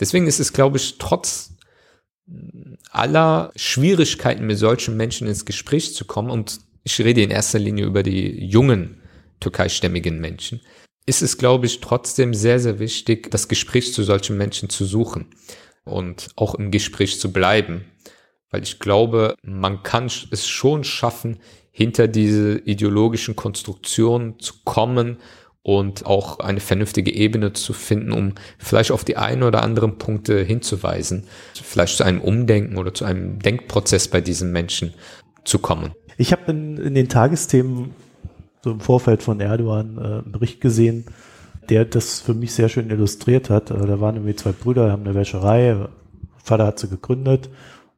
Deswegen 0.00 0.26
ist 0.26 0.40
es, 0.40 0.52
glaube 0.52 0.76
ich, 0.78 0.98
trotz 0.98 1.54
aller 2.90 3.52
Schwierigkeiten 3.56 4.46
mit 4.46 4.58
solchen 4.58 4.96
Menschen 4.96 5.26
ins 5.26 5.44
Gespräch 5.44 5.94
zu 5.94 6.04
kommen 6.04 6.30
und 6.30 6.60
ich 6.84 6.98
rede 7.00 7.22
in 7.22 7.30
erster 7.30 7.58
Linie 7.58 7.84
über 7.84 8.02
die 8.02 8.44
jungen 8.44 9.02
türkeistämmigen 9.40 10.20
Menschen, 10.20 10.60
ist 11.08 11.22
es, 11.22 11.38
glaube 11.38 11.66
ich, 11.66 11.80
trotzdem 11.80 12.34
sehr, 12.34 12.60
sehr 12.60 12.78
wichtig, 12.78 13.30
das 13.30 13.48
Gespräch 13.48 13.94
zu 13.94 14.02
solchen 14.02 14.36
Menschen 14.36 14.68
zu 14.68 14.84
suchen 14.84 15.26
und 15.84 16.28
auch 16.36 16.54
im 16.54 16.70
Gespräch 16.70 17.18
zu 17.18 17.32
bleiben. 17.32 17.86
Weil 18.50 18.62
ich 18.62 18.78
glaube, 18.78 19.34
man 19.42 19.82
kann 19.82 20.06
es 20.06 20.46
schon 20.46 20.84
schaffen, 20.84 21.38
hinter 21.70 22.08
diese 22.08 22.58
ideologischen 22.58 23.36
Konstruktionen 23.36 24.38
zu 24.38 24.52
kommen 24.64 25.16
und 25.62 26.04
auch 26.04 26.40
eine 26.40 26.60
vernünftige 26.60 27.14
Ebene 27.14 27.54
zu 27.54 27.72
finden, 27.72 28.12
um 28.12 28.34
vielleicht 28.58 28.90
auf 28.90 29.04
die 29.04 29.16
einen 29.16 29.42
oder 29.42 29.62
anderen 29.62 29.96
Punkte 29.96 30.42
hinzuweisen, 30.42 31.24
vielleicht 31.54 31.96
zu 31.96 32.04
einem 32.04 32.20
Umdenken 32.20 32.76
oder 32.76 32.92
zu 32.92 33.06
einem 33.06 33.38
Denkprozess 33.38 34.08
bei 34.08 34.20
diesen 34.20 34.52
Menschen 34.52 34.92
zu 35.44 35.58
kommen. 35.58 35.92
Ich 36.18 36.32
habe 36.32 36.50
in, 36.50 36.76
in 36.78 36.94
den 36.94 37.08
Tagesthemen 37.08 37.94
so 38.68 38.74
im 38.74 38.80
Vorfeld 38.80 39.22
von 39.22 39.40
Erdogan 39.40 39.96
äh, 39.96 40.00
einen 40.00 40.32
Bericht 40.32 40.60
gesehen, 40.60 41.06
der 41.70 41.84
das 41.84 42.20
für 42.20 42.34
mich 42.34 42.52
sehr 42.52 42.68
schön 42.68 42.90
illustriert 42.90 43.50
hat. 43.50 43.72
Also 43.72 43.86
da 43.86 44.00
waren 44.00 44.16
irgendwie 44.16 44.36
zwei 44.36 44.52
Brüder, 44.52 44.92
haben 44.92 45.04
eine 45.04 45.14
Wäscherei, 45.14 45.88
Vater 46.42 46.66
hat 46.66 46.78
sie 46.78 46.88
gegründet, 46.88 47.50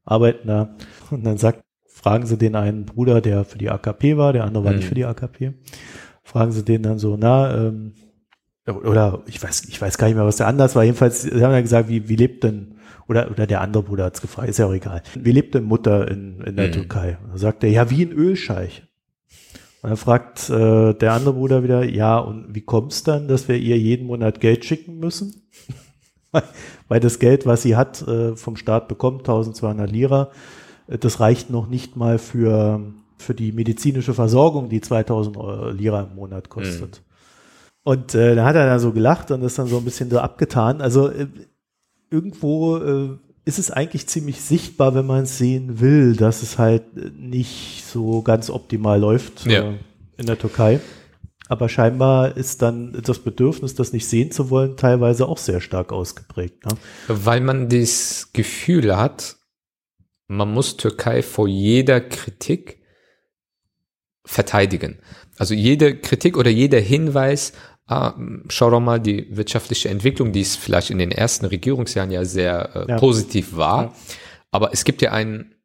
arbeiten 0.04 0.48
da 0.48 0.76
und 1.10 1.24
dann 1.24 1.38
sagt, 1.38 1.62
fragen 1.86 2.26
sie 2.26 2.38
den 2.38 2.56
einen 2.56 2.86
Bruder, 2.86 3.20
der 3.20 3.44
für 3.44 3.58
die 3.58 3.68
AKP 3.70 4.16
war, 4.16 4.32
der 4.32 4.44
andere 4.44 4.64
war 4.64 4.72
mhm. 4.72 4.78
nicht 4.78 4.88
für 4.88 4.94
die 4.94 5.04
AKP, 5.04 5.54
fragen 6.22 6.52
sie 6.52 6.64
den 6.64 6.82
dann 6.82 6.98
so, 6.98 7.16
na, 7.18 7.54
ähm, 7.54 7.94
oder 8.66 9.22
ich 9.26 9.42
weiß, 9.42 9.64
ich 9.64 9.80
weiß 9.80 9.98
gar 9.98 10.06
nicht 10.06 10.16
mehr, 10.16 10.26
was 10.26 10.36
der 10.36 10.46
anders 10.46 10.76
war. 10.76 10.84
Jedenfalls, 10.84 11.22
sie 11.22 11.42
haben 11.42 11.52
ja 11.52 11.60
gesagt, 11.60 11.88
wie, 11.88 12.08
wie 12.08 12.16
lebt 12.16 12.44
denn, 12.44 12.76
oder, 13.08 13.28
oder 13.30 13.46
der 13.46 13.60
andere 13.60 13.82
Bruder 13.82 14.04
hat 14.04 14.14
es 14.14 14.20
gefragt, 14.20 14.48
ist 14.48 14.58
ja 14.58 14.66
auch 14.66 14.72
egal. 14.72 15.02
Wie 15.18 15.32
lebt 15.32 15.54
denn 15.54 15.64
Mutter 15.64 16.08
in, 16.08 16.40
in 16.42 16.54
der 16.54 16.68
mhm. 16.68 16.72
Türkei? 16.72 17.18
Da 17.32 17.38
sagt 17.38 17.64
er, 17.64 17.70
ja, 17.70 17.90
wie 17.90 18.04
ein 18.04 18.12
Ölscheich. 18.12 18.84
Und 19.82 19.90
dann 19.90 19.96
fragt 19.96 20.50
äh, 20.50 20.94
der 20.94 21.12
andere 21.12 21.34
Bruder 21.34 21.62
wieder, 21.62 21.84
ja, 21.84 22.18
und 22.18 22.54
wie 22.54 22.60
kommt 22.60 22.92
es 22.92 23.02
dann, 23.02 23.28
dass 23.28 23.48
wir 23.48 23.56
ihr 23.56 23.78
jeden 23.78 24.06
Monat 24.06 24.40
Geld 24.40 24.64
schicken 24.64 24.98
müssen? 24.98 25.42
Weil 26.88 27.00
das 27.00 27.18
Geld, 27.18 27.46
was 27.46 27.62
sie 27.62 27.76
hat, 27.76 28.06
äh, 28.06 28.36
vom 28.36 28.56
Staat 28.56 28.88
bekommt, 28.88 29.20
1200 29.20 29.90
Lira, 29.90 30.30
äh, 30.86 30.98
das 30.98 31.20
reicht 31.20 31.50
noch 31.50 31.66
nicht 31.66 31.96
mal 31.96 32.18
für, 32.18 32.80
für 33.16 33.34
die 33.34 33.52
medizinische 33.52 34.12
Versorgung, 34.12 34.68
die 34.68 34.82
2000 34.82 35.36
Euro 35.38 35.70
Lira 35.70 36.02
im 36.02 36.14
Monat 36.14 36.50
kostet. 36.50 37.00
Mhm. 37.00 37.10
Und 37.82 38.14
äh, 38.14 38.34
dann 38.34 38.44
hat 38.44 38.56
er 38.56 38.66
dann 38.66 38.78
so 38.78 38.92
gelacht 38.92 39.30
und 39.30 39.42
ist 39.42 39.58
dann 39.58 39.66
so 39.66 39.78
ein 39.78 39.84
bisschen 39.84 40.10
so 40.10 40.18
abgetan. 40.18 40.82
Also 40.82 41.08
äh, 41.08 41.26
irgendwo 42.10 42.76
äh, 42.76 43.18
ist 43.50 43.58
es 43.58 43.72
eigentlich 43.72 44.06
ziemlich 44.06 44.40
sichtbar, 44.40 44.94
wenn 44.94 45.06
man 45.06 45.24
es 45.24 45.36
sehen 45.36 45.80
will, 45.80 46.14
dass 46.14 46.42
es 46.42 46.56
halt 46.56 46.84
nicht 47.18 47.84
so 47.84 48.22
ganz 48.22 48.48
optimal 48.48 49.00
läuft 49.00 49.44
ja. 49.44 49.72
äh, 49.72 49.78
in 50.16 50.26
der 50.26 50.38
Türkei. 50.38 50.78
Aber 51.48 51.68
scheinbar 51.68 52.36
ist 52.36 52.62
dann 52.62 52.92
das 53.04 53.18
Bedürfnis, 53.18 53.74
das 53.74 53.92
nicht 53.92 54.06
sehen 54.06 54.30
zu 54.30 54.50
wollen, 54.50 54.76
teilweise 54.76 55.26
auch 55.26 55.36
sehr 55.36 55.60
stark 55.60 55.92
ausgeprägt. 55.92 56.64
Ne? 56.64 56.76
Weil 57.08 57.40
man 57.40 57.68
das 57.68 58.30
Gefühl 58.32 58.96
hat, 58.96 59.36
man 60.28 60.54
muss 60.54 60.76
Türkei 60.76 61.22
vor 61.24 61.48
jeder 61.48 62.00
Kritik 62.00 62.80
verteidigen. 64.24 65.00
Also 65.38 65.54
jede 65.54 65.96
Kritik 65.96 66.36
oder 66.36 66.50
jeder 66.50 66.78
Hinweis 66.78 67.52
schau 68.48 68.70
doch 68.70 68.80
mal 68.80 69.00
die 69.00 69.26
wirtschaftliche 69.36 69.88
Entwicklung, 69.88 70.32
die 70.32 70.42
es 70.42 70.54
vielleicht 70.54 70.90
in 70.90 70.98
den 70.98 71.10
ersten 71.10 71.46
Regierungsjahren 71.46 72.12
ja 72.12 72.24
sehr 72.24 72.70
äh, 72.74 72.90
ja. 72.90 72.98
positiv 72.98 73.56
war. 73.56 73.82
Ja. 73.82 73.92
Aber 74.52 74.72
es 74.72 74.84
gibt 74.84 75.02
ja 75.02 75.10
einen 75.10 75.56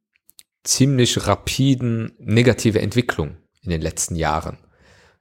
ziemlich 0.64 1.28
rapiden 1.28 2.14
negative 2.18 2.82
Entwicklung 2.82 3.38
in 3.62 3.70
den 3.70 3.82
letzten 3.82 4.16
Jahren. 4.16 4.58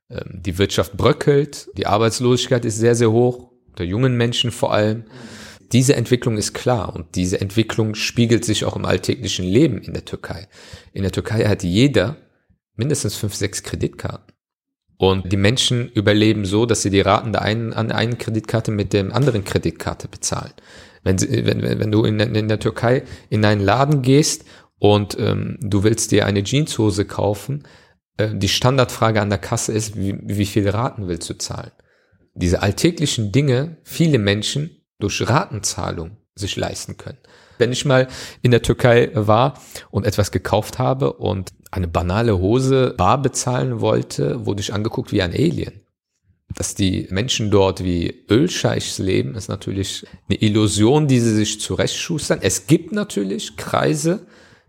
Ähm, 0.08 0.40
die 0.42 0.56
Wirtschaft 0.56 0.96
bröckelt, 0.96 1.68
die 1.76 1.86
Arbeitslosigkeit 1.86 2.64
ist 2.64 2.78
sehr, 2.78 2.94
sehr 2.94 3.10
hoch, 3.10 3.52
der 3.76 3.86
jungen 3.86 4.16
Menschen 4.16 4.50
vor 4.50 4.72
allem. 4.72 5.04
Diese 5.72 5.96
Entwicklung 5.96 6.38
ist 6.38 6.54
klar 6.54 6.94
und 6.94 7.16
diese 7.16 7.40
Entwicklung 7.40 7.94
spiegelt 7.94 8.44
sich 8.44 8.64
auch 8.64 8.76
im 8.76 8.84
alltäglichen 8.84 9.44
Leben 9.44 9.82
in 9.82 9.92
der 9.92 10.04
Türkei. 10.04 10.48
In 10.92 11.02
der 11.02 11.12
Türkei 11.12 11.44
hat 11.44 11.64
jeder 11.64 12.16
mindestens 12.76 13.16
fünf, 13.16 13.34
sechs 13.34 13.62
Kreditkarten. 13.62 14.33
Und 14.96 15.32
die 15.32 15.36
Menschen 15.36 15.88
überleben 15.88 16.44
so, 16.44 16.66
dass 16.66 16.82
sie 16.82 16.90
die 16.90 17.00
Raten 17.00 17.32
der 17.32 17.42
einen, 17.42 17.72
an 17.72 17.90
einen 17.90 18.18
Kreditkarte 18.18 18.70
mit 18.70 18.92
dem 18.92 19.12
anderen 19.12 19.44
Kreditkarte 19.44 20.08
bezahlen. 20.08 20.52
Wenn, 21.02 21.18
sie, 21.18 21.44
wenn, 21.44 21.62
wenn 21.62 21.90
du 21.92 22.04
in, 22.04 22.20
in 22.20 22.48
der 22.48 22.60
Türkei 22.60 23.02
in 23.28 23.44
einen 23.44 23.60
Laden 23.60 24.02
gehst 24.02 24.44
und 24.78 25.16
ähm, 25.18 25.58
du 25.60 25.82
willst 25.82 26.12
dir 26.12 26.26
eine 26.26 26.44
Jeanshose 26.44 27.04
kaufen, 27.04 27.64
äh, 28.16 28.34
die 28.34 28.48
Standardfrage 28.48 29.20
an 29.20 29.30
der 29.30 29.38
Kasse 29.38 29.72
ist, 29.72 29.96
wie, 29.96 30.16
wie 30.22 30.46
viele 30.46 30.72
Raten 30.72 31.08
willst 31.08 31.28
du 31.28 31.34
zahlen? 31.34 31.72
Diese 32.34 32.62
alltäglichen 32.62 33.32
Dinge, 33.32 33.76
viele 33.82 34.18
Menschen 34.18 34.84
durch 34.98 35.28
Ratenzahlung 35.28 36.16
sich 36.34 36.56
leisten 36.56 36.96
können. 36.96 37.18
Wenn 37.58 37.70
ich 37.70 37.84
mal 37.84 38.08
in 38.42 38.50
der 38.50 38.62
Türkei 38.62 39.10
war 39.14 39.60
und 39.90 40.06
etwas 40.06 40.32
gekauft 40.32 40.78
habe 40.78 41.12
und 41.12 41.52
eine 41.74 41.88
banale 41.88 42.38
Hose 42.38 42.94
bar 42.96 43.20
bezahlen 43.20 43.80
wollte, 43.80 44.46
wurde 44.46 44.60
ich 44.60 44.72
angeguckt 44.72 45.10
wie 45.10 45.22
ein 45.22 45.32
Alien. 45.32 45.80
Dass 46.54 46.76
die 46.76 47.08
Menschen 47.10 47.50
dort 47.50 47.82
wie 47.82 48.26
Ölscheichs 48.30 48.98
leben, 48.98 49.34
ist 49.34 49.48
natürlich 49.48 50.06
eine 50.28 50.40
Illusion, 50.40 51.08
die 51.08 51.18
sie 51.18 51.34
sich 51.34 51.60
zurechtschustern. 51.60 52.38
Es 52.42 52.68
gibt 52.68 52.92
natürlich 52.92 53.56
Kreise, 53.56 54.24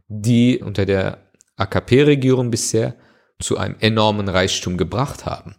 die 0.08 0.58
unter 0.58 0.88
der 0.88 1.30
AKP-Regierung 1.58 2.50
bisher 2.50 2.96
zu 3.40 3.58
einem 3.58 3.76
enormen 3.82 4.28
Reichtum 4.28 4.76
gebracht 4.76 5.28
haben. 5.28 5.56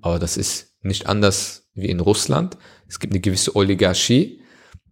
Aber 0.00 0.18
das 0.18 0.38
ist 0.38 0.74
nicht 0.80 1.06
anders 1.06 1.68
wie 1.74 1.90
in 1.90 2.00
Russland. 2.00 2.56
Es 2.88 2.98
gibt 2.98 3.12
eine 3.12 3.20
gewisse 3.20 3.54
Oligarchie, 3.56 4.40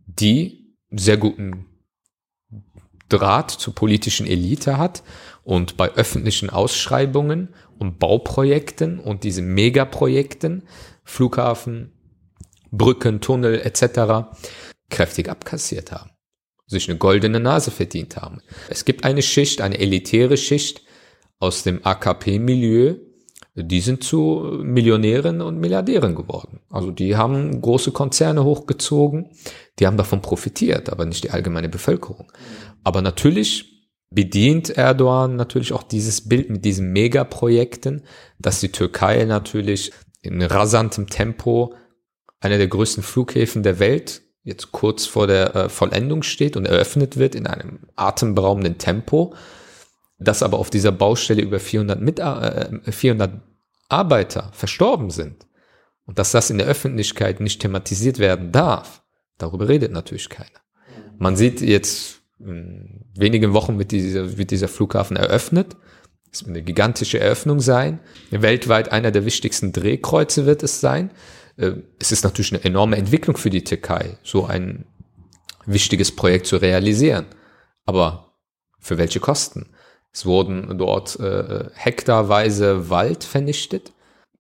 die 0.05 0.75
sehr 0.91 1.17
guten 1.17 1.65
Draht 3.09 3.51
zur 3.51 3.75
politischen 3.75 4.27
Elite 4.27 4.77
hat 4.77 5.03
und 5.47 5.77
bei 5.77 5.93
öffentlichen 5.93 6.51
Ausschreibungen 6.51 7.55
und 7.79 8.01
Bauprojekten 8.01 8.99
und 8.99 9.23
diesen 9.23 9.55
Megaprojekten, 9.55 10.65
Flughafen, 11.05 11.93
Brücken, 12.73 13.21
Tunnel 13.21 13.61
etc. 13.61 14.27
kräftig 14.91 15.29
abkassiert 15.31 15.93
haben, 15.93 16.11
sich 16.67 16.91
eine 16.91 16.99
goldene 16.99 17.39
Nase 17.39 17.71
verdient 17.71 18.17
haben. 18.17 18.41
Es 18.69 18.85
gibt 18.85 19.05
eine 19.05 19.23
Schicht, 19.23 19.61
eine 19.61 19.79
elitäre 19.79 20.37
Schicht 20.37 20.83
aus 21.39 21.63
dem 21.63 21.87
AKP-Milieu, 21.87 22.97
die 23.55 23.81
sind 23.81 24.03
zu 24.03 24.61
Millionären 24.65 25.41
und 25.43 25.61
Milliardären 25.61 26.17
geworden. 26.17 26.59
Also 26.71 26.91
die 26.91 27.15
haben 27.15 27.61
große 27.61 27.93
Konzerne 27.93 28.43
hochgezogen, 28.43 29.31
die 29.79 29.87
haben 29.87 29.97
davon 29.97 30.23
profitiert, 30.23 30.91
aber 30.91 31.07
nicht 31.07 31.23
die 31.23 31.31
allgemeine 31.31 31.69
Bevölkerung. 31.69 32.33
Aber 32.83 33.01
natürlich 33.01 33.76
bedient 34.11 34.71
Erdogan 34.71 35.37
natürlich 35.37 35.73
auch 35.73 35.83
dieses 35.83 36.29
Bild 36.29 36.51
mit 36.51 36.65
diesen 36.65 36.93
Megaprojekten, 36.93 38.05
dass 38.39 38.61
die 38.61 38.73
Türkei 38.73 39.25
natürlich 39.25 39.93
in 40.23 40.43
rasantem 40.43 41.09
Tempo 41.09 41.75
einer 42.41 42.59
der 42.59 42.69
größten 42.69 43.03
Flughäfen 43.03 43.63
der 43.63 43.79
Welt 43.79 44.23
jetzt 44.43 44.71
kurz 44.71 45.07
vor 45.07 45.27
der 45.27 45.57
äh, 45.57 45.69
Vollendung 45.69 46.23
steht 46.23 46.57
und 46.57 46.67
eröffnet 46.67 47.17
wird 47.17 47.35
in 47.35 47.47
einem 47.47 47.81
atemberaubenden 47.97 48.79
Tempo 48.79 49.35
dass 50.19 50.43
aber 50.43 50.59
auf 50.59 50.71
dieser 50.71 50.93
Baustelle 50.93 51.43
über 51.43 51.61
400, 51.61 52.01
Mit 52.01 52.19
äh, 52.19 52.81
400 52.91 53.41
Arbeiter 53.89 54.51
verstorben 54.53 55.11
sind 55.11 55.47
und 56.07 56.19
dass 56.19 56.33
das 56.33 56.51
in 56.51 56.59
der 56.59 56.67
Öffentlichkeit 56.67 57.41
nicht 57.41 57.61
thematisiert 57.61 58.19
werden 58.19 58.53
darf, 58.53 59.03
darüber 59.39 59.69
redet 59.69 59.93
natürlich 59.93 60.29
keiner. 60.29 60.61
Man 61.19 61.37
sieht 61.37 61.61
jetzt 61.61 62.16
wenigen 62.39 63.55
Wochen 63.55 63.79
wird 63.79 63.93
dieser, 63.93 64.37
wird 64.37 64.51
dieser 64.51 64.69
Flughafen 64.69 65.17
eröffnet. 65.17 65.77
Es 66.31 66.43
wird 66.43 66.51
eine 66.51 66.63
gigantische 66.63 67.19
Eröffnung 67.19 67.61
sein. 67.61 68.01
Weltweit 68.31 68.93
einer 68.93 69.11
der 69.11 69.25
wichtigsten 69.25 69.73
Drehkreuze 69.73 70.45
wird 70.45 70.63
es 70.63 70.81
sein. 70.81 71.11
Äh, 71.57 71.73
es 71.99 72.13
ist 72.13 72.25
natürlich 72.25 72.53
eine 72.53 72.65
enorme 72.65 72.97
Entwicklung 72.97 73.37
für 73.37 73.51
die 73.51 73.65
Türkei, 73.65 74.19
so 74.23 74.45
ein 74.45 74.85
wichtiges 75.65 76.15
Projekt 76.15 76.47
zu 76.47 76.57
realisieren. 76.57 77.27
Aber 77.87 78.35
für 78.79 78.99
welche 78.99 79.21
Kosten? 79.21 79.71
Es 80.13 80.27
wurden 80.27 80.79
dort 80.79 81.19
äh, 81.21 81.69
hektarweise 81.75 82.91
Wald 82.91 83.25
vernichtet. 83.25 83.93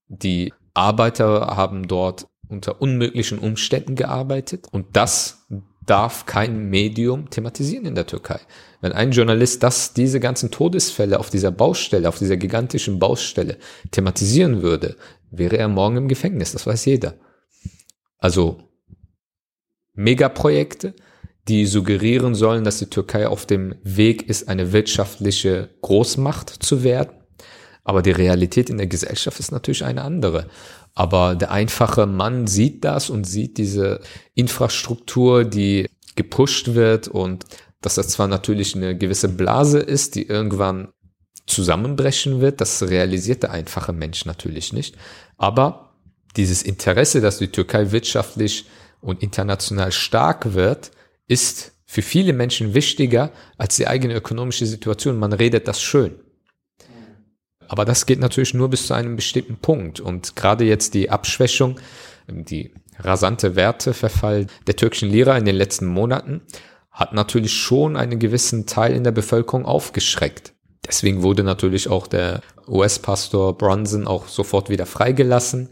Die 0.09 0.53
Arbeiter 0.75 1.57
haben 1.57 1.89
dort 1.89 2.27
unter 2.49 2.81
unmöglichen 2.81 3.39
Umständen 3.39 3.97
gearbeitet 3.97 4.69
und 4.71 4.97
das 4.97 5.47
darf 5.87 6.27
kein 6.27 6.69
Medium 6.69 7.31
thematisieren 7.31 7.87
in 7.87 7.95
der 7.95 8.07
Türkei. 8.07 8.41
Wenn 8.81 8.93
ein 8.93 9.13
Journalist 9.13 9.63
das, 9.63 9.95
diese 9.95 10.21
ganzen 10.21 10.51
Todesfälle 10.51 11.19
auf 11.19 11.31
dieser 11.31 11.51
Baustelle, 11.51 12.09
auf 12.09 12.19
dieser 12.19 12.37
gigantischen 12.37 12.99
Baustelle 12.99 13.57
thematisieren 13.93 14.63
würde, 14.63 14.97
wäre 15.31 15.57
er 15.57 15.69
morgen 15.69 15.97
im 15.97 16.09
Gefängnis, 16.09 16.53
das 16.53 16.67
weiß 16.67 16.85
jeder. 16.85 17.15
Also 18.19 18.59
Megaprojekte, 19.95 20.95
die 21.49 21.67
suggerieren 21.67 22.35
sollen, 22.35 22.65
dass 22.65 22.79
die 22.79 22.91
Türkei 22.91 23.29
auf 23.29 23.47
dem 23.47 23.77
Weg 23.83 24.29
ist, 24.29 24.49
eine 24.49 24.73
wirtschaftliche 24.73 25.71
Großmacht 25.83 26.51
zu 26.51 26.83
werden. 26.83 27.13
Aber 27.85 28.03
die 28.03 28.11
Realität 28.11 28.69
in 28.69 28.79
der 28.79 28.89
Gesellschaft 28.89 29.39
ist 29.39 29.53
natürlich 29.53 29.85
eine 29.85 30.03
andere. 30.03 30.49
Aber 30.97 31.35
der 31.35 31.51
einfache 31.51 32.07
Mann 32.07 32.47
sieht 32.47 32.83
das 32.83 33.11
und 33.11 33.25
sieht 33.25 33.59
diese 33.59 34.01
Infrastruktur, 34.35 35.45
die 35.45 35.89
gepusht 36.17 36.75
wird 36.75 37.07
und 37.07 37.45
dass 37.83 37.97
das 37.97 38.09
zwar 38.09 38.29
natürlich 38.29 38.75
eine 38.75 38.97
gewisse 38.97 39.29
Blase 39.29 39.79
ist, 39.79 40.15
die 40.15 40.27
irgendwann 40.27 40.89
zusammenbrechen 41.47 42.41
wird, 42.41 42.63
das 42.63 42.83
realisiert 42.83 43.43
der 43.43 43.53
einfache 43.53 43.93
Mensch 43.93 44.25
natürlich 44.25 44.73
nicht. 44.73 44.97
Aber 45.37 45.93
dieses 46.35 46.63
Interesse, 46.63 47.21
dass 47.21 47.39
die 47.39 47.53
Türkei 47.53 47.93
wirtschaftlich 47.93 48.65
und 49.03 49.23
international 49.23 49.93
stark 49.93 50.55
wird, 50.55 50.93
ist 51.29 51.73
für 51.85 52.03
viele 52.03 52.33
Menschen 52.33 52.73
wichtiger 52.73 53.31
als 53.59 53.77
die 53.77 53.87
eigene 53.87 54.15
ökonomische 54.15 54.65
Situation. 54.65 55.19
Man 55.19 55.35
redet 55.35 55.69
das 55.69 55.83
schön. 55.83 56.15
Aber 57.69 57.85
das 57.85 58.07
geht 58.07 58.21
natürlich 58.21 58.55
nur 58.55 58.69
bis 58.71 58.87
zu 58.87 58.95
einem 58.95 59.17
bestimmten 59.17 59.57
Punkt. 59.57 60.01
Und 60.01 60.37
gerade 60.37 60.65
jetzt 60.65 60.95
die 60.95 61.11
Abschwächung, 61.11 61.81
die 62.29 62.73
rasante 62.99 63.57
Werteverfall 63.57 64.47
der 64.67 64.77
türkischen 64.77 65.11
Lira 65.11 65.37
in 65.37 65.45
den 65.45 65.57
letzten 65.57 65.87
Monaten 65.87 66.43
hat 66.91 67.13
natürlich 67.13 67.53
schon 67.53 67.97
einen 67.97 68.19
gewissen 68.19 68.67
Teil 68.67 68.95
in 68.95 69.05
der 69.05 69.11
Bevölkerung 69.11 69.67
aufgeschreckt. 69.67 70.55
Deswegen 70.87 71.23
wurde 71.23 71.43
natürlich 71.43 71.89
auch 71.89 72.07
der 72.07 72.41
US-Pastor 72.69 73.59
Brunson 73.59 74.07
auch 74.07 74.29
sofort 74.29 74.71
wieder 74.71 74.87
freigelassen 74.87 75.71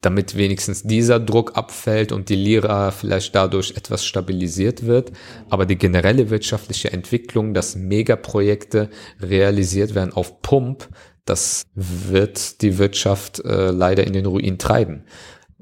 damit 0.00 0.36
wenigstens 0.36 0.84
dieser 0.84 1.18
Druck 1.18 1.56
abfällt 1.56 2.12
und 2.12 2.28
die 2.28 2.36
Lira 2.36 2.92
vielleicht 2.92 3.34
dadurch 3.34 3.72
etwas 3.76 4.04
stabilisiert 4.04 4.86
wird. 4.86 5.12
Aber 5.50 5.66
die 5.66 5.76
generelle 5.76 6.30
wirtschaftliche 6.30 6.92
Entwicklung, 6.92 7.52
dass 7.52 7.74
Megaprojekte 7.74 8.90
realisiert 9.20 9.94
werden 9.94 10.12
auf 10.12 10.40
Pump, 10.40 10.88
das 11.24 11.64
wird 11.74 12.62
die 12.62 12.78
Wirtschaft 12.78 13.40
äh, 13.40 13.70
leider 13.70 14.06
in 14.06 14.12
den 14.12 14.26
Ruin 14.26 14.58
treiben, 14.58 15.04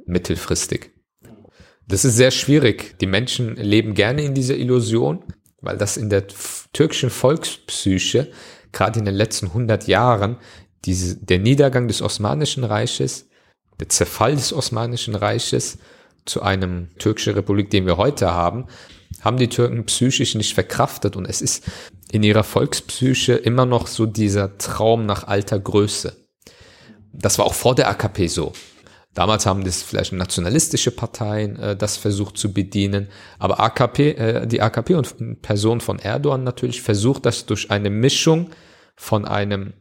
mittelfristig. 0.04 0.92
Das 1.88 2.04
ist 2.04 2.16
sehr 2.16 2.30
schwierig. 2.30 2.98
Die 3.00 3.06
Menschen 3.06 3.56
leben 3.56 3.94
gerne 3.94 4.22
in 4.22 4.34
dieser 4.34 4.56
Illusion, 4.56 5.24
weil 5.60 5.78
das 5.78 5.96
in 5.96 6.10
der 6.10 6.24
türkischen 6.72 7.10
Volkspsyche, 7.10 8.30
gerade 8.72 8.98
in 8.98 9.04
den 9.06 9.14
letzten 9.14 9.46
100 9.46 9.86
Jahren, 9.88 10.36
diese, 10.84 11.16
der 11.16 11.38
Niedergang 11.38 11.88
des 11.88 12.02
Osmanischen 12.02 12.64
Reiches, 12.64 13.25
der 13.80 13.88
Zerfall 13.88 14.36
des 14.36 14.52
Osmanischen 14.52 15.14
Reiches 15.14 15.78
zu 16.24 16.42
einem 16.42 16.88
türkischen 16.98 17.34
Republik, 17.34 17.70
den 17.70 17.86
wir 17.86 17.96
heute 17.96 18.32
haben, 18.32 18.66
haben 19.20 19.36
die 19.36 19.48
Türken 19.48 19.86
psychisch 19.86 20.34
nicht 20.34 20.54
verkraftet 20.54 21.16
und 21.16 21.26
es 21.26 21.40
ist 21.40 21.64
in 22.10 22.22
ihrer 22.22 22.44
Volkspsyche 22.44 23.34
immer 23.34 23.66
noch 23.66 23.86
so 23.86 24.06
dieser 24.06 24.58
Traum 24.58 25.06
nach 25.06 25.26
alter 25.26 25.58
Größe. 25.58 26.16
Das 27.12 27.38
war 27.38 27.46
auch 27.46 27.54
vor 27.54 27.74
der 27.74 27.88
AKP 27.88 28.26
so. 28.26 28.52
Damals 29.14 29.46
haben 29.46 29.64
das 29.64 29.82
vielleicht 29.82 30.12
nationalistische 30.12 30.90
Parteien 30.90 31.56
äh, 31.56 31.74
das 31.74 31.96
versucht 31.96 32.36
zu 32.36 32.52
bedienen, 32.52 33.08
aber 33.38 33.60
AKP, 33.60 34.10
äh, 34.10 34.46
die 34.46 34.60
AKP 34.60 34.94
und 34.94 35.40
Person 35.40 35.80
von 35.80 35.98
Erdogan 35.98 36.44
natürlich 36.44 36.82
versucht 36.82 37.24
das 37.24 37.46
durch 37.46 37.70
eine 37.70 37.88
Mischung 37.88 38.50
von 38.94 39.24
einem 39.24 39.72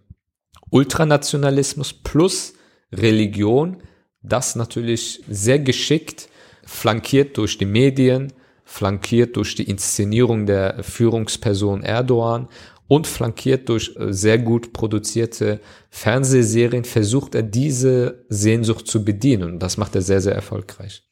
Ultranationalismus 0.70 1.92
plus 1.94 2.55
Religion, 2.98 3.78
das 4.22 4.56
natürlich 4.56 5.24
sehr 5.30 5.60
geschickt, 5.60 6.30
flankiert 6.66 7.38
durch 7.38 7.58
die 7.58 7.66
Medien, 7.66 8.34
flankiert 8.64 9.36
durch 9.36 9.56
die 9.56 9.70
Inszenierung 9.70 10.46
der 10.46 10.84
Führungsperson 10.84 11.84
Erdogan 11.84 12.48
und 12.88 13.08
flankiert 13.08 13.70
durch 13.70 13.96
äh, 13.98 14.12
sehr 14.14 14.38
gut 14.40 14.74
produzierte 14.74 15.60
Fernsehserien 15.90 16.84
versucht 16.84 17.36
er 17.36 17.44
diese 17.44 18.26
Sehnsucht 18.30 18.88
zu 18.88 19.04
bedienen 19.04 19.60
das 19.60 19.78
macht 19.78 19.96
er 19.96 20.02
sehr, 20.02 20.22
sehr 20.22 20.36
erfolgreich. 20.36 21.04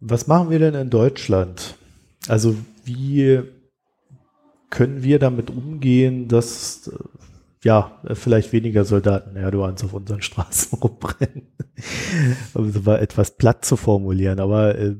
Was 0.00 0.26
machen 0.26 0.50
wir 0.50 0.58
denn 0.58 0.74
in 0.74 0.90
Deutschland? 0.90 1.74
Also 2.28 2.56
wie 2.84 3.42
können 4.70 5.02
wir 5.02 5.18
damit 5.18 5.50
umgehen, 5.50 6.28
dass 6.28 6.90
ja, 7.66 7.98
vielleicht 8.12 8.52
weniger 8.52 8.84
Soldaten 8.84 9.34
Erdogans 9.34 9.82
auf 9.82 9.92
unseren 9.92 10.22
Straßen 10.22 10.78
rumbrennen. 10.82 11.48
um 12.54 12.68
es 12.68 12.86
war 12.86 13.02
etwas 13.02 13.32
platt 13.32 13.64
zu 13.64 13.76
formulieren, 13.76 14.38
aber 14.38 14.78
äh, 14.78 14.94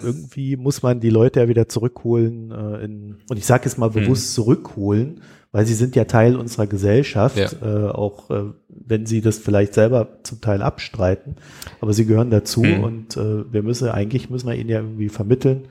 irgendwie 0.00 0.56
muss 0.56 0.84
man 0.84 1.00
die 1.00 1.10
Leute 1.10 1.40
ja 1.40 1.48
wieder 1.48 1.68
zurückholen 1.68 2.52
äh, 2.52 2.84
in, 2.84 3.16
und 3.28 3.38
ich 3.38 3.44
sage 3.44 3.64
jetzt 3.64 3.76
mal 3.76 3.90
bewusst 3.90 4.28
hm. 4.28 4.34
zurückholen, 4.34 5.20
weil 5.50 5.66
sie 5.66 5.74
sind 5.74 5.96
ja 5.96 6.04
Teil 6.04 6.36
unserer 6.36 6.68
Gesellschaft, 6.68 7.38
ja. 7.38 7.88
äh, 7.88 7.90
auch 7.90 8.30
äh, 8.30 8.52
wenn 8.68 9.06
sie 9.06 9.20
das 9.20 9.38
vielleicht 9.38 9.74
selber 9.74 10.20
zum 10.22 10.40
Teil 10.40 10.62
abstreiten, 10.62 11.34
aber 11.80 11.92
sie 11.92 12.06
gehören 12.06 12.30
dazu 12.30 12.62
hm. 12.62 12.84
und 12.84 13.16
äh, 13.16 13.52
wir 13.52 13.64
müssen 13.64 13.88
eigentlich 13.88 14.30
müssen 14.30 14.46
wir 14.46 14.54
ihnen 14.54 14.70
ja 14.70 14.78
irgendwie 14.78 15.08
vermitteln, 15.08 15.66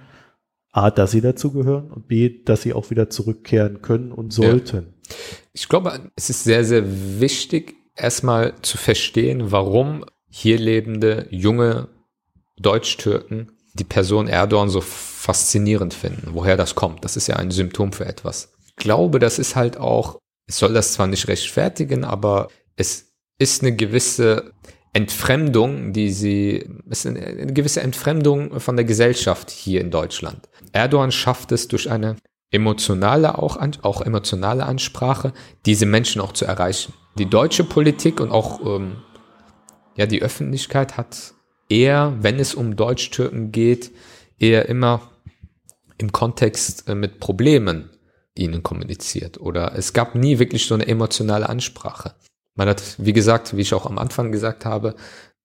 A, 0.76 0.92
dass 0.92 1.12
sie 1.12 1.22
dazugehören 1.22 1.90
und 1.90 2.10
B, 2.10 2.44
dass 2.44 2.64
sie 2.64 2.74
auch 2.74 2.90
wieder 2.90 3.10
zurückkehren 3.10 3.82
können 3.82 4.12
und 4.12 4.34
sollten. 4.34 4.76
Ja. 4.76 5.16
Ich 5.54 5.70
glaube, 5.70 6.12
es 6.18 6.30
ist 6.30 6.44
sehr, 6.44 6.66
sehr 6.66 6.84
wichtig, 7.22 7.76
erstmal 7.96 8.56
zu 8.62 8.78
verstehen, 8.78 9.54
warum 9.54 10.04
hier 10.28 10.60
lebende 10.60 11.28
junge 11.30 11.88
Deutsch-Türken 12.58 13.54
die 13.76 13.86
Person 13.86 14.28
Erdogan 14.28 14.68
so 14.68 14.82
faszinierend 14.82 15.94
finden, 15.94 16.32
woher 16.34 16.58
das 16.58 16.76
kommt. 16.76 17.06
Das 17.06 17.16
ist 17.16 17.28
ja 17.28 17.38
ein 17.38 17.52
Symptom 17.52 17.94
für 17.94 18.06
etwas. 18.06 18.54
Ich 18.68 18.76
glaube, 18.76 19.20
das 19.20 19.40
ist 19.40 19.56
halt 19.56 19.78
auch, 19.78 20.20
es 20.46 20.58
soll 20.58 20.74
das 20.74 20.92
zwar 20.92 21.08
nicht 21.08 21.30
rechtfertigen, 21.30 22.04
aber 22.04 22.50
es 22.76 23.14
ist 23.40 23.62
eine 23.62 23.74
gewisse 23.74 24.52
Entfremdung, 24.96 25.92
die 25.92 26.10
sie, 26.10 26.70
es 26.90 27.04
ist 27.04 27.18
eine 27.18 27.52
gewisse 27.52 27.82
Entfremdung 27.82 28.62
von 28.62 28.78
der 28.78 28.86
Gesellschaft 28.86 29.52
hier 29.52 29.82
in 29.82 29.92
Deutschland. 29.92 30.48
Erdogan 30.72 31.12
schafft 31.12 31.52
es 31.52 31.68
durch 31.68 31.92
eine 31.92 32.16
emotionale, 32.50 33.38
auch, 33.38 33.58
auch 33.82 34.02
emotionale 34.02 34.66
Ansprache, 34.66 35.34
diese 35.66 35.86
Menschen 35.86 36.22
auch 36.22 36.32
zu 36.32 36.46
erreichen. 36.46 36.94
Die 37.18 37.30
deutsche 37.30 37.66
Politik 37.66 38.22
und 38.22 38.32
auch 38.32 38.62
ähm, 38.66 38.96
ja, 39.98 40.06
die 40.06 40.22
Öffentlichkeit 40.22 40.96
hat 40.96 41.34
eher, 41.68 42.14
wenn 42.22 42.40
es 42.40 42.56
um 42.56 42.78
Deutsch-Türken 42.78 43.52
geht, 43.52 43.92
eher 44.40 44.70
immer 44.70 45.12
im 45.98 46.14
Kontext 46.14 46.88
äh, 46.88 46.96
mit 46.96 47.20
Problemen 47.20 47.90
ihnen 48.34 48.64
kommuniziert. 48.64 49.42
Oder 49.42 49.76
es 49.76 49.92
gab 49.92 50.16
nie 50.16 50.40
wirklich 50.40 50.68
so 50.68 50.74
eine 50.74 50.88
emotionale 50.88 51.50
Ansprache. 51.50 52.16
Man 52.56 52.70
hat, 52.70 52.96
wie 52.98 53.14
gesagt, 53.14 53.56
wie 53.56 53.62
ich 53.62 53.74
auch 53.74 53.86
am 53.86 53.98
Anfang 53.98 54.32
gesagt 54.32 54.66
habe, 54.66 54.96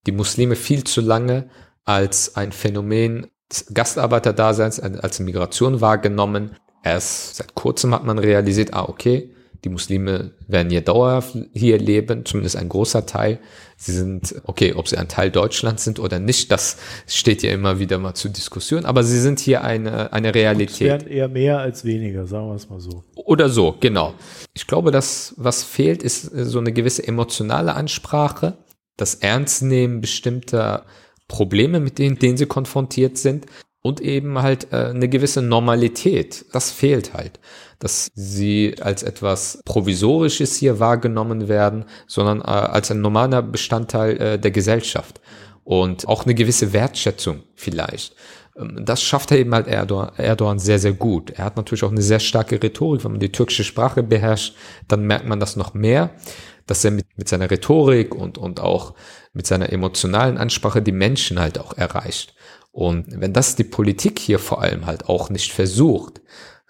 die 0.07 0.13
Muslime 0.13 0.57
viel 0.57 0.85
zu 0.85 1.01
lange 1.01 1.51
als 1.85 2.37
ein 2.37 2.53
Phänomen 2.53 3.27
des 3.51 3.67
Gastarbeiterdaseins, 3.75 4.81
als 4.81 5.21
Migration 5.21 5.81
wahrgenommen. 5.81 6.57
Erst 6.83 7.37
seit 7.37 7.55
kurzem 7.55 7.95
hat 7.95 8.05
man 8.05 8.19
realisiert, 8.19 8.73
ah, 8.73 8.89
okay, 8.89 9.35
die 9.65 9.69
Muslime 9.69 10.33
werden 10.49 10.71
hier 10.71 10.81
dauerhaft 10.81 11.37
hier 11.53 11.79
leben, 11.79 12.25
zumindest 12.25 12.57
ein 12.57 12.69
großer 12.69 13.07
Teil. 13.07 13.39
Sie 13.77 13.93
sind, 13.93 14.35
okay, 14.45 14.75
ob 14.75 14.89
sie 14.89 14.97
ein 14.97 15.09
Teil 15.09 15.31
Deutschlands 15.31 15.85
sind 15.85 15.99
oder 15.99 16.19
nicht, 16.19 16.51
das 16.51 16.77
steht 17.07 17.43
ja 17.43 17.51
immer 17.53 17.79
wieder 17.79 17.99
mal 17.99 18.15
zur 18.15 18.31
Diskussion, 18.31 18.85
aber 18.85 19.03
sie 19.05 19.21
sind 19.21 19.39
hier 19.39 19.63
eine, 19.63 20.13
eine 20.13 20.35
Realität. 20.35 20.81
Es 20.81 20.81
werden 20.81 21.09
eher 21.09 21.29
mehr 21.29 21.59
als 21.59 21.85
weniger, 21.85 22.27
sagen 22.27 22.49
wir 22.49 22.55
es 22.55 22.69
mal 22.69 22.81
so. 22.81 23.05
Oder 23.15 23.49
so, 23.49 23.77
genau. 23.81 24.15
Ich 24.55 24.67
glaube, 24.67 24.91
dass 24.91 25.35
was 25.37 25.63
fehlt, 25.63 26.03
ist 26.03 26.23
so 26.23 26.59
eine 26.59 26.73
gewisse 26.73 27.07
emotionale 27.07 27.75
Ansprache, 27.75 28.57
das 28.97 29.17
Ernstnehmen 29.17 30.01
bestimmter 30.01 30.85
Probleme, 31.29 31.81
mit 31.81 31.99
denen, 31.99 32.19
denen 32.19 32.37
sie 32.37 32.47
konfrontiert 32.47 33.17
sind 33.17 33.47
und 33.83 34.01
eben 34.01 34.43
halt 34.43 34.73
äh, 34.73 34.87
eine 34.87 35.09
gewisse 35.09 35.43
Normalität. 35.43 36.45
Das 36.53 36.71
fehlt 36.71 37.15
halt, 37.15 37.39
dass 37.81 38.11
sie 38.15 38.77
als 38.81 39.03
etwas 39.03 39.61
Provisorisches 39.65 40.57
hier 40.57 40.79
wahrgenommen 40.79 41.49
werden, 41.49 41.87
sondern 42.07 42.41
äh, 42.41 42.45
als 42.45 42.91
ein 42.91 43.01
normaler 43.01 43.43
Bestandteil 43.43 44.17
äh, 44.19 44.39
der 44.39 44.51
Gesellschaft 44.53 45.21
und 45.65 46.07
auch 46.07 46.25
eine 46.25 46.35
gewisse 46.35 46.73
Wertschätzung 46.73 47.43
vielleicht. 47.57 48.15
Ähm, 48.57 48.85
das 48.85 49.03
schafft 49.03 49.33
er 49.33 49.39
eben 49.39 49.55
halt 49.55 49.67
Erdogan, 49.67 50.59
sehr, 50.59 50.79
sehr 50.79 50.93
gut. 50.93 51.31
Er 51.31 51.45
hat 51.47 51.57
natürlich 51.57 51.83
auch 51.83 51.91
eine 51.91 52.03
sehr 52.03 52.21
starke 52.21 52.63
Rhetorik. 52.63 53.03
Wenn 53.03 53.13
man 53.13 53.21
die 53.21 53.33
türkische 53.33 53.65
Sprache 53.65 54.03
beherrscht, 54.03 54.55
dann 54.87 55.07
merkt 55.07 55.27
man 55.27 55.41
das 55.41 55.57
noch 55.57 55.73
mehr, 55.73 56.11
dass 56.67 56.85
er 56.85 56.91
mit, 56.91 57.07
mit 57.17 57.29
seiner 57.29 57.51
Rhetorik 57.51 58.15
und, 58.15 58.37
und 58.37 58.61
auch 58.61 58.95
mit 59.33 59.47
seiner 59.47 59.73
emotionalen 59.73 60.37
Ansprache 60.37 60.83
die 60.83 60.93
Menschen 60.93 61.41
halt 61.41 61.59
auch 61.59 61.77
erreicht. 61.77 62.35
Und 62.73 63.07
wenn 63.21 63.33
das 63.33 63.57
die 63.57 63.65
Politik 63.65 64.19
hier 64.19 64.39
vor 64.39 64.61
allem 64.61 64.87
halt 64.87 65.09
auch 65.09 65.31
nicht 65.31 65.53
versucht, 65.53 66.21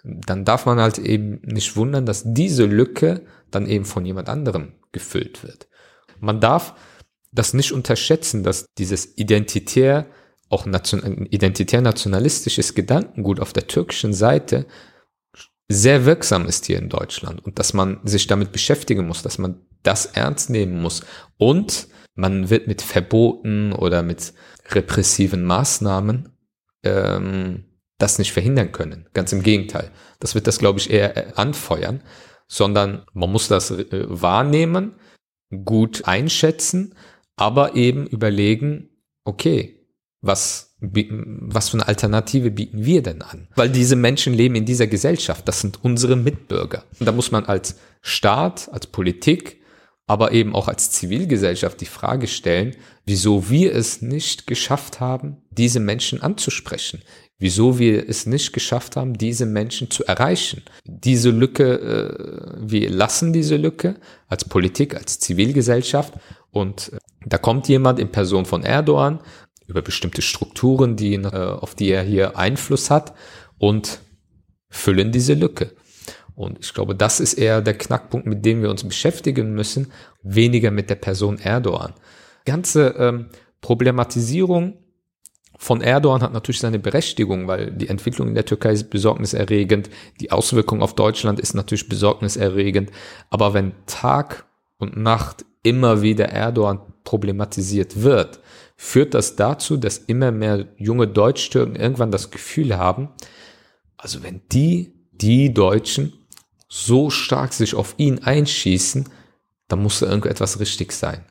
dann 0.03 0.45
darf 0.45 0.65
man 0.65 0.79
halt 0.79 0.97
eben 0.97 1.41
nicht 1.43 1.75
wundern, 1.75 2.05
dass 2.05 2.23
diese 2.25 2.65
Lücke 2.65 3.25
dann 3.51 3.67
eben 3.67 3.85
von 3.85 4.05
jemand 4.05 4.29
anderem 4.29 4.73
gefüllt 4.91 5.43
wird. 5.43 5.67
Man 6.19 6.39
darf 6.39 6.75
das 7.31 7.53
nicht 7.53 7.71
unterschätzen, 7.71 8.43
dass 8.43 8.65
dieses 8.77 9.17
identitär, 9.17 10.07
auch 10.49 10.65
nation, 10.65 11.25
identitär-nationalistisches 11.27 12.75
Gedankengut 12.75 13.39
auf 13.39 13.53
der 13.53 13.67
türkischen 13.67 14.13
Seite 14.13 14.65
sehr 15.69 16.05
wirksam 16.05 16.47
ist 16.47 16.65
hier 16.65 16.77
in 16.77 16.89
Deutschland 16.89 17.45
und 17.45 17.57
dass 17.57 17.73
man 17.73 17.99
sich 18.03 18.27
damit 18.27 18.51
beschäftigen 18.51 19.07
muss, 19.07 19.21
dass 19.21 19.37
man 19.37 19.61
das 19.83 20.05
ernst 20.05 20.49
nehmen 20.49 20.81
muss 20.81 21.03
und 21.37 21.87
man 22.13 22.49
wird 22.49 22.67
mit 22.67 22.81
Verboten 22.81 23.71
oder 23.71 24.03
mit 24.03 24.33
repressiven 24.69 25.45
Maßnahmen 25.45 26.29
ähm, 26.83 27.70
das 28.01 28.19
nicht 28.19 28.33
verhindern 28.33 28.71
können. 28.71 29.07
Ganz 29.13 29.31
im 29.31 29.43
Gegenteil. 29.43 29.91
Das 30.19 30.35
wird 30.35 30.47
das, 30.47 30.59
glaube 30.59 30.79
ich, 30.79 30.89
eher 30.89 31.15
äh, 31.17 31.33
anfeuern, 31.35 32.01
sondern 32.47 33.05
man 33.13 33.31
muss 33.31 33.47
das 33.47 33.71
äh, 33.71 34.05
wahrnehmen, 34.07 34.95
gut 35.65 36.05
einschätzen, 36.05 36.95
aber 37.35 37.75
eben 37.75 38.07
überlegen, 38.07 38.89
okay, 39.25 39.87
was, 40.21 40.75
was 40.79 41.69
für 41.69 41.77
eine 41.77 41.87
Alternative 41.87 42.51
bieten 42.51 42.85
wir 42.85 43.01
denn 43.01 43.21
an? 43.21 43.47
Weil 43.55 43.69
diese 43.69 43.95
Menschen 43.95 44.33
leben 44.33 44.55
in 44.55 44.65
dieser 44.65 44.87
Gesellschaft, 44.87 45.47
das 45.47 45.61
sind 45.61 45.83
unsere 45.83 46.15
Mitbürger. 46.15 46.83
Und 46.99 47.05
da 47.05 47.11
muss 47.11 47.31
man 47.31 47.45
als 47.45 47.77
Staat, 48.01 48.69
als 48.71 48.87
Politik 48.87 49.61
aber 50.11 50.33
eben 50.33 50.55
auch 50.55 50.67
als 50.67 50.91
Zivilgesellschaft 50.91 51.79
die 51.79 51.85
Frage 51.85 52.27
stellen, 52.27 52.75
wieso 53.05 53.49
wir 53.49 53.73
es 53.73 54.01
nicht 54.01 54.45
geschafft 54.45 54.99
haben, 54.99 55.40
diese 55.51 55.79
Menschen 55.79 56.21
anzusprechen, 56.21 57.01
wieso 57.37 57.77
wir 57.77 58.07
es 58.07 58.25
nicht 58.25 58.53
geschafft 58.53 58.95
haben, 58.95 59.17
diese 59.17 59.45
Menschen 59.45 59.89
zu 59.89 60.05
erreichen. 60.05 60.63
Diese 60.85 61.29
Lücke, 61.29 61.73
äh, 61.73 62.57
wir 62.59 62.89
lassen 62.89 63.33
diese 63.33 63.57
Lücke 63.57 63.95
als 64.27 64.45
Politik, 64.45 64.95
als 64.95 65.19
Zivilgesellschaft 65.19 66.13
und 66.51 66.93
äh, 66.93 66.97
da 67.25 67.37
kommt 67.37 67.67
jemand 67.67 67.99
in 67.99 68.11
Person 68.11 68.45
von 68.45 68.63
Erdogan 68.63 69.19
über 69.67 69.81
bestimmte 69.81 70.21
Strukturen, 70.21 70.95
die, 70.95 71.15
äh, 71.15 71.27
auf 71.27 71.75
die 71.75 71.89
er 71.89 72.03
hier 72.03 72.37
Einfluss 72.37 72.89
hat 72.89 73.13
und 73.57 73.99
füllen 74.69 75.11
diese 75.11 75.33
Lücke. 75.33 75.71
Und 76.35 76.59
ich 76.61 76.73
glaube, 76.73 76.95
das 76.95 77.19
ist 77.19 77.33
eher 77.33 77.61
der 77.61 77.77
Knackpunkt, 77.77 78.25
mit 78.25 78.45
dem 78.45 78.61
wir 78.61 78.69
uns 78.69 78.83
beschäftigen 78.83 79.53
müssen, 79.53 79.91
weniger 80.23 80.71
mit 80.71 80.89
der 80.89 80.95
Person 80.95 81.37
Erdogan. 81.37 81.93
Ganze 82.45 82.95
ähm, 82.97 83.29
Problematisierung 83.61 84.77
von 85.61 85.81
Erdogan 85.81 86.23
hat 86.23 86.33
natürlich 86.33 86.59
seine 86.59 86.79
Berechtigung, 86.79 87.47
weil 87.47 87.69
die 87.69 87.87
Entwicklung 87.87 88.29
in 88.29 88.33
der 88.33 88.45
Türkei 88.45 88.71
ist 88.71 88.89
besorgniserregend, 88.89 89.91
die 90.19 90.31
Auswirkung 90.31 90.81
auf 90.81 90.95
Deutschland 90.95 91.39
ist 91.39 91.53
natürlich 91.53 91.87
besorgniserregend, 91.87 92.89
aber 93.29 93.53
wenn 93.53 93.73
Tag 93.85 94.47
und 94.79 94.97
Nacht 94.97 95.45
immer 95.61 96.01
wieder 96.01 96.29
Erdogan 96.29 96.79
problematisiert 97.03 98.01
wird, 98.01 98.39
führt 98.75 99.13
das 99.13 99.35
dazu, 99.35 99.77
dass 99.77 99.99
immer 99.99 100.31
mehr 100.31 100.65
junge 100.77 101.07
Deutschtürken 101.07 101.75
irgendwann 101.75 102.09
das 102.09 102.31
Gefühl 102.31 102.75
haben, 102.75 103.09
also 103.97 104.23
wenn 104.23 104.41
die, 104.51 104.95
die 105.11 105.53
Deutschen 105.53 106.13
so 106.69 107.11
stark 107.11 107.53
sich 107.53 107.75
auf 107.75 107.93
ihn 107.97 108.23
einschießen, 108.23 109.07
dann 109.67 109.83
muss 109.83 109.99
da 109.99 110.07
irgendetwas 110.07 110.59
richtig 110.59 110.91
sein. 110.91 111.23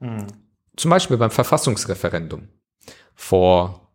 Mhm. 0.00 0.26
Zum 0.76 0.90
Beispiel 0.90 1.16
beim 1.16 1.30
Verfassungsreferendum 1.30 2.48
vor 3.14 3.92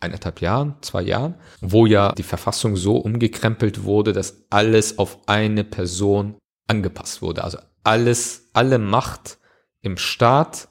eineinhalb 0.00 0.40
Jahren, 0.40 0.74
zwei 0.80 1.02
Jahren, 1.02 1.34
wo 1.60 1.86
ja 1.86 2.12
die 2.12 2.22
Verfassung 2.22 2.76
so 2.76 2.96
umgekrempelt 2.96 3.84
wurde, 3.84 4.12
dass 4.12 4.44
alles 4.50 4.98
auf 4.98 5.18
eine 5.26 5.64
Person 5.64 6.36
angepasst 6.66 7.22
wurde. 7.22 7.44
Also 7.44 7.58
alles, 7.84 8.48
alle 8.52 8.78
Macht 8.78 9.38
im 9.80 9.96
Staat 9.96 10.68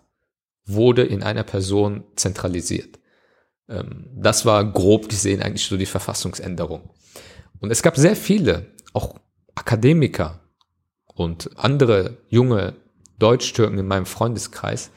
wurde 0.66 1.04
in 1.04 1.24
einer 1.24 1.44
Person 1.44 2.04
zentralisiert. 2.16 3.00
Ähm, 3.68 4.10
das 4.16 4.46
war 4.46 4.64
grob 4.66 5.10
gesehen 5.10 5.42
eigentlich 5.42 5.66
so 5.66 5.78
die 5.78 5.86
Verfassungsänderung. 5.86 6.90
Und 7.60 7.72
es 7.72 7.82
gab 7.82 7.98
sehr 7.98 8.16
viele 8.16 8.68
auch 8.94 9.16
Akademiker 9.56 10.40
und 11.06 11.52
andere 11.58 12.18
junge 12.30 12.76
Deutsch-Türken 13.20 13.78
in 13.78 13.88
meinem 13.88 14.06
Freundeskreis, 14.06 14.92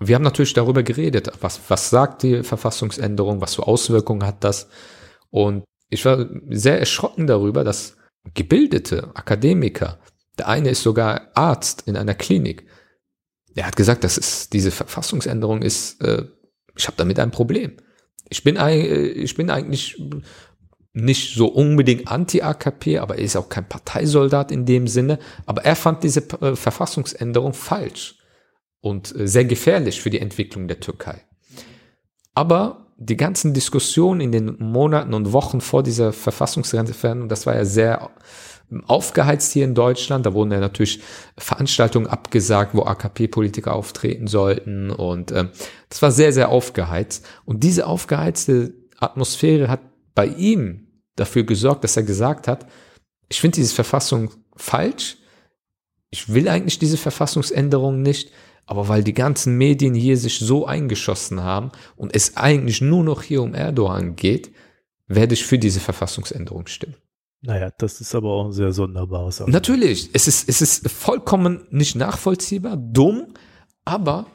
wir 0.00 0.14
haben 0.14 0.22
natürlich 0.22 0.54
darüber 0.54 0.82
geredet, 0.82 1.30
was, 1.42 1.60
was 1.68 1.90
sagt 1.90 2.22
die 2.22 2.42
Verfassungsänderung, 2.42 3.42
was 3.42 3.54
für 3.54 3.66
Auswirkungen 3.66 4.26
hat 4.26 4.42
das. 4.42 4.68
Und 5.28 5.64
ich 5.90 6.04
war 6.06 6.26
sehr 6.48 6.80
erschrocken 6.80 7.26
darüber, 7.26 7.64
dass 7.64 7.96
gebildete 8.34 9.14
Akademiker, 9.14 9.98
der 10.38 10.48
eine 10.48 10.70
ist 10.70 10.82
sogar 10.82 11.28
Arzt 11.34 11.82
in 11.86 11.96
einer 11.96 12.14
Klinik, 12.14 12.66
der 13.56 13.66
hat 13.66 13.76
gesagt, 13.76 14.02
das 14.04 14.16
ist, 14.16 14.54
diese 14.54 14.70
Verfassungsänderung 14.70 15.60
ist, 15.60 16.00
äh, 16.02 16.24
ich 16.76 16.86
habe 16.86 16.96
damit 16.96 17.18
ein 17.18 17.30
Problem. 17.30 17.76
Ich 18.30 18.42
bin, 18.42 18.56
äh, 18.56 19.06
ich 19.06 19.34
bin 19.34 19.50
eigentlich 19.50 20.00
nicht 20.92 21.34
so 21.34 21.48
unbedingt 21.48 22.08
anti-AKP, 22.08 22.98
aber 22.98 23.18
er 23.18 23.24
ist 23.24 23.36
auch 23.36 23.48
kein 23.48 23.68
Parteisoldat 23.68 24.50
in 24.50 24.64
dem 24.64 24.86
Sinne. 24.86 25.18
Aber 25.46 25.64
er 25.64 25.76
fand 25.76 26.04
diese 26.04 26.20
äh, 26.40 26.56
Verfassungsänderung 26.56 27.52
falsch 27.52 28.19
und 28.80 29.14
äh, 29.14 29.26
sehr 29.26 29.44
gefährlich 29.44 30.00
für 30.00 30.10
die 30.10 30.20
Entwicklung 30.20 30.68
der 30.68 30.80
Türkei. 30.80 31.22
Aber 32.34 32.86
die 32.96 33.16
ganzen 33.16 33.54
Diskussionen 33.54 34.20
in 34.20 34.32
den 34.32 34.56
Monaten 34.58 35.14
und 35.14 35.32
Wochen 35.32 35.60
vor 35.60 35.82
dieser 35.82 36.12
Verfassungsveränderung, 36.12 37.28
das 37.28 37.46
war 37.46 37.54
ja 37.54 37.64
sehr 37.64 38.10
aufgeheizt 38.86 39.52
hier 39.52 39.64
in 39.64 39.74
Deutschland. 39.74 40.26
Da 40.26 40.34
wurden 40.34 40.52
ja 40.52 40.60
natürlich 40.60 41.00
Veranstaltungen 41.36 42.06
abgesagt, 42.06 42.74
wo 42.74 42.82
AKP-Politiker 42.82 43.74
auftreten 43.74 44.26
sollten. 44.26 44.90
Und 44.90 45.32
äh, 45.32 45.46
das 45.88 46.02
war 46.02 46.12
sehr, 46.12 46.32
sehr 46.32 46.50
aufgeheizt. 46.50 47.26
Und 47.44 47.64
diese 47.64 47.86
aufgeheizte 47.86 48.74
Atmosphäre 48.98 49.68
hat 49.68 49.80
bei 50.14 50.26
ihm 50.26 50.86
dafür 51.16 51.44
gesorgt, 51.44 51.84
dass 51.84 51.96
er 51.96 52.02
gesagt 52.02 52.48
hat, 52.48 52.66
ich 53.28 53.40
finde 53.40 53.56
diese 53.56 53.74
Verfassung 53.74 54.30
falsch. 54.56 55.16
Ich 56.10 56.32
will 56.32 56.48
eigentlich 56.48 56.78
diese 56.78 56.96
Verfassungsänderung 56.96 58.02
nicht. 58.02 58.32
Aber 58.70 58.86
weil 58.86 59.02
die 59.02 59.14
ganzen 59.14 59.58
Medien 59.58 59.94
hier 59.94 60.16
sich 60.16 60.38
so 60.38 60.64
eingeschossen 60.64 61.42
haben 61.42 61.72
und 61.96 62.14
es 62.14 62.36
eigentlich 62.36 62.80
nur 62.80 63.02
noch 63.02 63.22
hier 63.22 63.42
um 63.42 63.52
Erdogan 63.52 64.14
geht, 64.14 64.52
werde 65.08 65.34
ich 65.34 65.44
für 65.44 65.58
diese 65.58 65.80
Verfassungsänderung 65.80 66.68
stimmen. 66.68 66.94
Naja, 67.42 67.72
das 67.78 68.00
ist 68.00 68.14
aber 68.14 68.30
auch 68.30 68.46
ein 68.46 68.52
sehr 68.52 68.70
sonderbares 68.70 69.40
Argument. 69.40 69.54
Natürlich, 69.54 70.10
es 70.12 70.28
ist, 70.28 70.48
es 70.48 70.62
ist 70.62 70.88
vollkommen 70.88 71.66
nicht 71.70 71.96
nachvollziehbar, 71.96 72.76
dumm, 72.76 73.34
aber 73.84 74.26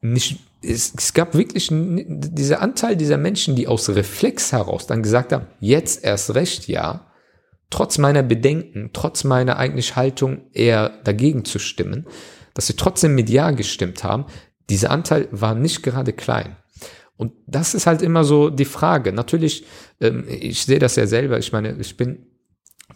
nicht, 0.00 0.38
es, 0.62 0.94
es 0.96 1.12
gab 1.12 1.34
wirklich 1.34 1.68
dieser 1.72 2.62
Anteil 2.62 2.96
dieser 2.96 3.18
Menschen, 3.18 3.56
die 3.56 3.66
aus 3.66 3.88
Reflex 3.88 4.52
heraus 4.52 4.86
dann 4.86 5.02
gesagt 5.02 5.32
haben, 5.32 5.48
jetzt 5.58 6.04
erst 6.04 6.36
recht 6.36 6.68
ja, 6.68 7.10
trotz 7.70 7.98
meiner 7.98 8.22
Bedenken, 8.22 8.90
trotz 8.92 9.24
meiner 9.24 9.56
eigentlich 9.56 9.96
Haltung 9.96 10.42
eher 10.52 10.90
dagegen 11.02 11.44
zu 11.44 11.58
stimmen, 11.58 12.06
dass 12.54 12.66
sie 12.66 12.76
trotzdem 12.76 13.18
Ja 13.18 13.50
gestimmt 13.50 14.04
haben, 14.04 14.26
dieser 14.70 14.90
Anteil 14.90 15.28
war 15.30 15.54
nicht 15.54 15.82
gerade 15.82 16.12
klein. 16.12 16.56
Und 17.16 17.32
das 17.46 17.74
ist 17.74 17.86
halt 17.86 18.02
immer 18.02 18.24
so 18.24 18.50
die 18.50 18.64
Frage. 18.64 19.12
Natürlich, 19.12 19.64
ähm, 20.00 20.24
ich 20.28 20.64
sehe 20.64 20.78
das 20.78 20.96
ja 20.96 21.06
selber. 21.06 21.38
Ich 21.38 21.52
meine, 21.52 21.76
ich 21.78 21.96
bin 21.96 22.26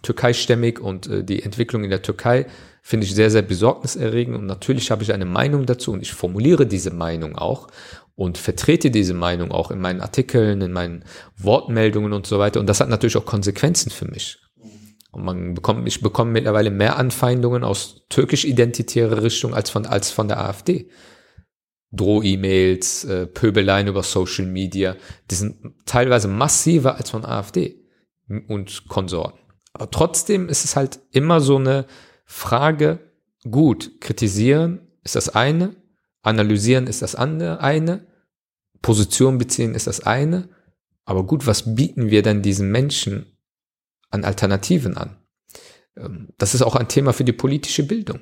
türkeistämmig 0.03 0.81
und 0.81 1.07
äh, 1.07 1.25
die 1.25 1.43
Entwicklung 1.43 1.85
in 1.85 1.91
der 1.91 2.03
Türkei 2.03 2.47
finde 2.83 3.07
ich 3.07 3.15
sehr, 3.15 3.31
sehr 3.31 3.43
besorgniserregend 3.43 4.37
und 4.37 4.47
natürlich 4.47 4.91
habe 4.91 5.03
ich 5.03 5.13
eine 5.13 5.25
Meinung 5.25 5.67
dazu 5.67 5.93
und 5.93 6.03
ich 6.03 6.13
formuliere 6.13 6.67
diese 6.67 6.91
Meinung 6.91 7.37
auch 7.37 7.69
und 8.15 8.39
vertrete 8.39 8.91
diese 8.91 9.15
Meinung 9.15 9.51
auch 9.51 9.71
in 9.71 9.81
meinen 9.81 10.01
Artikeln, 10.01 10.61
in 10.61 10.73
meinen 10.73 11.05
Wortmeldungen 11.37 12.13
und 12.13 12.27
so 12.27 12.39
weiter 12.39 12.61
und 12.61 12.67
das 12.67 12.81
hat 12.81 12.89
natürlich 12.89 13.17
auch 13.17 13.27
Konsequenzen 13.27 13.91
für 13.91 14.07
mich. 14.07 14.39
Und 15.19 15.25
man 15.25 15.55
bekommt, 15.55 15.87
ich 15.89 16.01
bekomme 16.01 16.31
mittlerweile 16.31 16.71
mehr 16.71 16.97
Anfeindungen 16.97 17.65
aus 17.65 18.07
türkisch-identitärer 18.09 19.23
Richtung 19.23 19.53
als 19.53 19.69
von, 19.69 19.85
als 19.85 20.13
von 20.13 20.29
der 20.29 20.39
AfD. 20.39 20.89
Droh-E-Mails, 21.91 23.05
äh, 23.05 23.27
Pöbeleien 23.27 23.89
über 23.89 24.03
Social 24.03 24.47
Media, 24.47 24.95
die 25.31 25.35
sind 25.35 25.57
teilweise 25.87 26.29
massiver 26.29 26.97
als 26.97 27.11
von 27.11 27.25
AfD 27.25 27.85
und 28.47 28.87
Konsorten. 28.89 29.41
Aber 29.73 29.91
trotzdem 29.91 30.49
ist 30.49 30.65
es 30.65 30.77
halt 30.77 31.01
immer 31.11 31.41
so 31.41 31.57
eine 31.57 31.87
Frage, 32.25 33.01
gut, 33.51 34.01
kritisieren 34.01 34.87
ist 35.03 35.17
das 35.17 35.31
eine, 35.31 35.75
analysieren 36.23 36.87
ist 36.87 37.03
das 37.03 37.15
andere, 37.15 37.61
eine, 37.61 38.07
Position 38.83 39.39
beziehen 39.39 39.75
ist 39.75 39.89
das 39.89 40.01
eine, 40.01 40.49
aber 41.05 41.25
gut, 41.25 41.47
was 41.47 41.75
bieten 41.75 42.11
wir 42.11 42.23
denn 42.23 42.43
diesen 42.43 42.71
Menschen 42.71 43.38
an 44.11 44.25
Alternativen 44.25 44.97
an? 44.97 45.17
Ähm, 45.97 46.29
das 46.39 46.55
ist 46.55 46.63
auch 46.63 46.77
ein 46.77 46.89
Thema 46.89 47.13
für 47.13 47.25
die 47.25 47.33
politische 47.33 47.87
Bildung. 47.87 48.21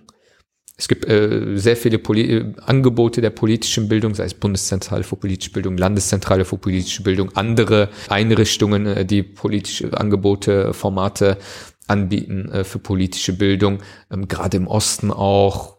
Es 0.79 0.89
gibt 0.89 1.09
äh, 1.09 1.57
sehr 1.57 1.77
viele 1.77 1.99
Poli 1.99 2.23
äh, 2.31 2.53
Angebote 2.61 3.23
der 3.23 3.31
politischen 3.31 3.89
Bildung, 3.89 4.15
sei 4.15 4.25
es 4.25 4.35
Bundeszentrale 4.35 5.05
für 5.05 5.17
politische 5.17 5.53
Bildung, 5.53 5.79
Landeszentrale 5.79 6.45
für 6.45 6.59
politische 6.59 7.03
Bildung, 7.03 7.35
andere 7.35 7.89
Einrichtungen, 8.09 8.87
äh, 8.87 9.07
die 9.07 9.23
politische 9.23 9.97
Angebote, 9.99 10.75
Formate 10.75 11.39
anbieten 11.87 12.51
äh, 12.51 12.65
für 12.65 12.79
politische 12.79 13.33
Bildung, 13.33 13.79
ähm, 14.11 14.29
gerade 14.29 14.59
im 14.59 14.67
Osten 14.67 15.11
auch, 15.11 15.77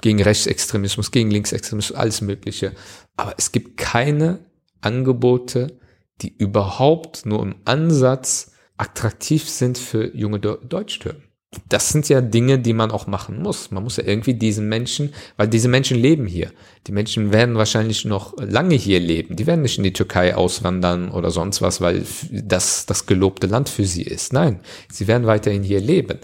gegen 0.00 0.22
Rechtsextremismus, 0.22 1.10
gegen 1.10 1.30
Linksextremismus, 1.30 1.96
alles 1.96 2.22
Mögliche. 2.22 2.72
Aber 3.16 3.34
es 3.36 3.52
gibt 3.52 3.76
keine 3.76 4.38
Angebote, 4.80 5.78
die 6.22 6.34
überhaupt 6.34 7.26
nur 7.26 7.42
im 7.42 7.56
Ansatz 7.66 8.51
attraktiv 8.82 9.48
sind 9.48 9.78
für 9.78 10.14
junge 10.14 10.40
Deutschtürken 10.40 11.32
das 11.68 11.90
sind 11.90 12.08
ja 12.08 12.20
Dinge, 12.20 12.58
die 12.58 12.72
man 12.72 12.90
auch 12.90 13.06
machen 13.06 13.42
muss. 13.42 13.70
Man 13.70 13.82
muss 13.82 13.96
ja 13.98 14.04
irgendwie 14.04 14.34
diesen 14.34 14.68
Menschen, 14.68 15.12
weil 15.36 15.48
diese 15.48 15.68
Menschen 15.68 15.98
leben 15.98 16.26
hier. 16.26 16.50
Die 16.86 16.92
Menschen 16.92 17.32
werden 17.32 17.56
wahrscheinlich 17.56 18.04
noch 18.04 18.34
lange 18.38 18.74
hier 18.74 19.00
leben. 19.00 19.36
Die 19.36 19.46
werden 19.46 19.62
nicht 19.62 19.76
in 19.76 19.84
die 19.84 19.92
Türkei 19.92 20.34
auswandern 20.34 21.10
oder 21.10 21.30
sonst 21.30 21.60
was, 21.60 21.80
weil 21.80 22.04
das 22.30 22.86
das 22.86 23.06
gelobte 23.06 23.46
Land 23.46 23.68
für 23.68 23.84
sie 23.84 24.02
ist. 24.02 24.32
Nein, 24.32 24.60
sie 24.90 25.06
werden 25.08 25.26
weiterhin 25.26 25.62
hier 25.62 25.80
leben. 25.80 26.18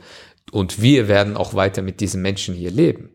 Und 0.51 0.81
wir 0.81 1.09
werden 1.09 1.37
auch 1.37 1.53
weiter 1.53 1.83
mit 1.83 2.01
diesen 2.01 2.23
Menschen 2.23 2.55
hier 2.55 2.71
leben. 2.71 3.11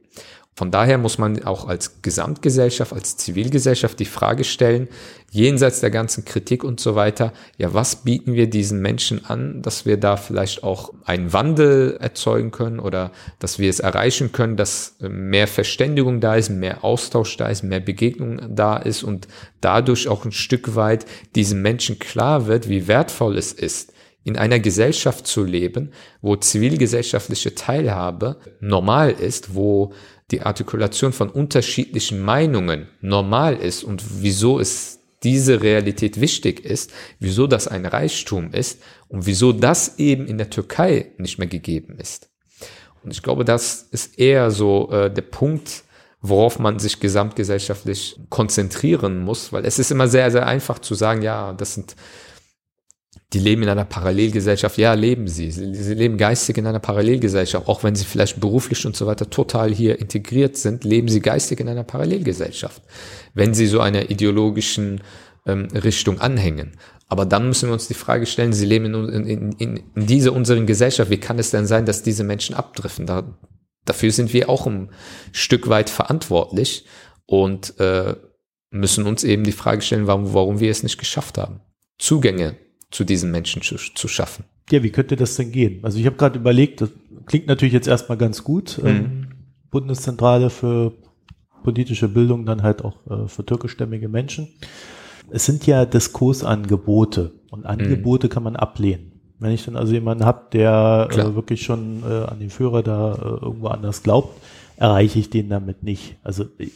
Von 0.56 0.70
daher 0.70 0.99
muss 0.99 1.18
man 1.18 1.43
auch 1.45 1.68
als 1.68 2.04
Gesamtgesellschaft, 2.04 2.93
als 2.93 3.18
Zivilgesellschaft 3.18 3.99
die 3.99 4.06
Frage 4.06 4.43
stellen, 4.43 4.88
jenseits 5.32 5.80
der 5.80 5.89
ganzen 5.89 6.26
Kritik 6.26 6.64
und 6.64 6.80
so 6.80 6.93
weiter, 6.93 7.34
ja, 7.58 7.74
was 7.74 8.04
bieten 8.04 8.34
wir 8.34 8.47
diesen 8.47 8.80
Menschen 8.80 9.26
an, 9.26 9.64
dass 9.64 9.88
wir 9.88 9.97
da 9.97 10.16
vielleicht 10.16 10.64
auch 10.64 10.93
einen 11.06 11.34
Wandel 11.34 11.97
erzeugen 11.99 12.51
können 12.51 12.80
oder 12.80 13.12
dass 13.39 13.58
wir 13.58 13.68
es 13.68 13.80
erreichen 13.80 14.32
können, 14.32 14.56
dass 14.56 14.95
mehr 14.99 15.47
Verständigung 15.47 16.20
da 16.20 16.36
ist, 16.36 16.49
mehr 16.49 16.84
Austausch 16.84 17.36
da 17.36 17.47
ist, 17.47 17.64
mehr 17.64 17.80
Begegnung 17.80 18.56
da 18.56 18.78
ist 18.78 19.01
und 19.01 19.28
dadurch 19.60 20.08
auch 20.08 20.24
ein 20.24 20.32
Stück 20.32 20.76
weit 20.76 21.08
diesen 21.34 21.64
Menschen 21.64 21.97
klar 21.97 22.45
wird, 22.45 22.70
wie 22.70 22.88
wertvoll 22.88 23.40
es 23.40 23.53
ist, 23.53 23.91
in 24.23 24.38
einer 24.38 24.60
Gesellschaft 24.60 25.27
zu 25.27 25.44
leben, 25.44 25.91
wo 26.22 26.36
zivilgesellschaftliche 26.36 27.56
Teilhabe 27.56 28.38
normal 28.61 29.11
ist, 29.11 29.53
wo 29.56 29.94
die 30.32 30.41
Artikulation 30.41 31.14
von 31.14 31.30
unterschiedlichen 31.30 32.22
Meinungen 32.22 32.88
normal 33.02 33.56
ist 33.56 33.84
und 33.84 34.04
wieso 34.22 34.60
es 34.60 35.00
diese 35.24 35.62
Realität 35.62 36.20
wichtig 36.20 36.66
ist, 36.66 36.91
wieso 37.20 37.48
das 37.48 37.68
ein 37.68 37.86
Reichtum 37.86 38.52
ist 38.52 38.82
und 39.08 39.26
wieso 39.26 39.54
das 39.54 39.98
eben 39.98 40.28
in 40.28 40.38
der 40.38 40.50
Türkei 40.50 41.12
nicht 41.18 41.40
mehr 41.40 41.48
gegeben 41.48 41.98
ist. 41.98 42.30
Und 43.04 43.12
ich 43.12 43.22
glaube, 43.22 43.45
das 43.45 43.88
ist 43.91 44.20
eher 44.20 44.52
so 44.52 44.91
äh, 44.91 45.12
der 45.12 45.22
Punkt, 45.24 45.84
worauf 46.22 46.58
man 46.58 46.80
sich 46.80 47.00
gesamtgesellschaftlich 47.00 48.18
konzentrieren 48.30 49.20
muss, 49.24 49.52
weil 49.52 49.66
es 49.66 49.78
ist 49.78 49.91
immer 49.91 50.08
sehr, 50.08 50.32
sehr 50.32 50.48
einfach 50.48 50.80
zu 50.80 50.95
sagen, 50.95 51.22
ja, 51.22 51.54
das 51.54 51.74
sind 51.74 51.95
die 53.34 53.39
leben 53.39 53.64
in 53.64 53.69
einer 53.69 53.85
Parallelgesellschaft. 53.85 54.77
Ja, 54.77 54.93
leben 54.93 55.27
sie. 55.27 55.49
sie. 55.49 55.65
Leben 55.65 56.18
geistig 56.18 56.57
in 56.57 56.68
einer 56.68 56.80
Parallelgesellschaft. 56.80 57.68
Auch 57.68 57.84
wenn 57.84 57.95
sie 57.95 58.05
vielleicht 58.05 58.39
beruflich 58.39 58.85
und 58.85 58.95
so 58.95 59.07
weiter 59.07 59.30
total 59.30 59.73
hier 59.73 59.99
integriert 59.99 60.55
sind, 60.57 60.84
leben 60.84 61.07
sie 61.07 61.19
geistig 61.19 61.60
in 61.60 61.68
einer 61.68 61.84
Parallelgesellschaft. 61.84 62.81
Wenn 63.34 63.53
sie 63.53 63.65
so 63.65 63.80
einer 63.80 64.11
ideologischen 64.11 65.01
ähm, 65.47 65.68
Richtung 65.73 66.19
anhängen. 66.22 66.77
Aber 67.10 67.26
dann 67.26 67.47
müssen 67.47 67.69
wir 67.69 67.73
uns 67.73 67.88
die 67.88 67.93
Frage 67.95 68.26
stellen, 68.26 68.53
sie 68.53 68.65
leben 68.65 68.85
in, 68.85 69.26
in, 69.26 69.51
in, 69.53 69.84
in 69.95 70.05
dieser 70.07 70.34
unseren 70.34 70.65
Gesellschaft. 70.65 71.10
Wie 71.10 71.19
kann 71.19 71.39
es 71.39 71.51
denn 71.51 71.65
sein, 71.65 71.85
dass 71.85 72.03
diese 72.03 72.23
Menschen 72.23 72.55
abdriften? 72.55 73.05
Da, 73.05 73.38
dafür 73.85 74.11
sind 74.11 74.34
wir 74.34 74.49
auch 74.49 74.68
ein 74.68 74.91
Stück 75.31 75.69
weit 75.69 75.89
verantwortlich 75.89 76.85
und 77.26 77.80
äh, 77.80 78.15
müssen 78.69 79.05
uns 79.05 79.23
eben 79.23 79.43
die 79.43 79.51
Frage 79.51 79.81
stellen, 79.81 80.07
warum, 80.07 80.34
warum 80.34 80.60
wir 80.60 80.72
es 80.72 80.84
nicht 80.84 80.97
geschafft 80.97 81.38
haben. 81.38 81.61
Zugänge 81.99 82.55
zu 82.94 83.03
diesen 83.03 83.32
Menschen 83.32 83.61
zu, 83.61 83.76
zu 83.76 84.07
schaffen. 84.07 84.45
Ja, 84.70 84.84
wie 84.84 84.91
könnte 84.91 85.15
das 85.15 85.36
denn 85.36 85.52
gehen? 85.52 85.80
Also 85.84 85.99
ich 85.99 86.06
habe 86.06 86.15
gerade 86.15 86.40
überlegt, 86.40 86.82
das 86.82 86.90
klingt 87.26 87.48
natürlich 87.48 87.74
jetzt 87.74 87.88
erstmal 87.88 88.18
ganz 88.18 88.44
gut. 88.44 88.80
Mhm. 88.82 88.88
Ähm, 88.88 89.28
Bundeszentrale 89.72 90.49
für 90.49 90.94
politische 91.64 92.07
Bildung, 92.07 92.45
dann 92.45 92.61
halt 92.61 92.84
auch 92.84 92.98
äh, 93.07 93.28
für 93.28 93.45
türkischstämmige 93.45 94.07
Menschen. 94.07 94.49
Es 95.32 95.45
sind 95.45 95.65
ja 95.65 95.86
Diskursangebote 95.86 97.32
und 97.49 97.65
Angebote 97.65 98.28
mhm. 98.28 98.32
kann 98.32 98.44
man 98.44 98.56
ablehnen. 98.56 99.14
Wenn 99.40 99.52
ich 99.52 99.65
dann 99.65 99.76
also 99.76 99.94
jemanden 99.94 100.26
habe, 100.26 100.48
der 100.53 101.10
äh, 101.11 101.36
wirklich 101.36 101.64
schon 101.64 102.03
äh, 102.03 102.26
an 102.26 102.40
den 102.40 102.49
Führer 102.49 102.84
da 102.84 103.15
äh, 103.15 103.44
irgendwo 103.44 103.68
anders 103.68 104.03
glaubt, 104.03 104.40
erreiche 104.78 105.20
ich 105.20 105.30
den 105.30 105.49
damit 105.49 105.84
nicht. 105.84 106.18
Also 106.24 106.45
ich, 106.57 106.72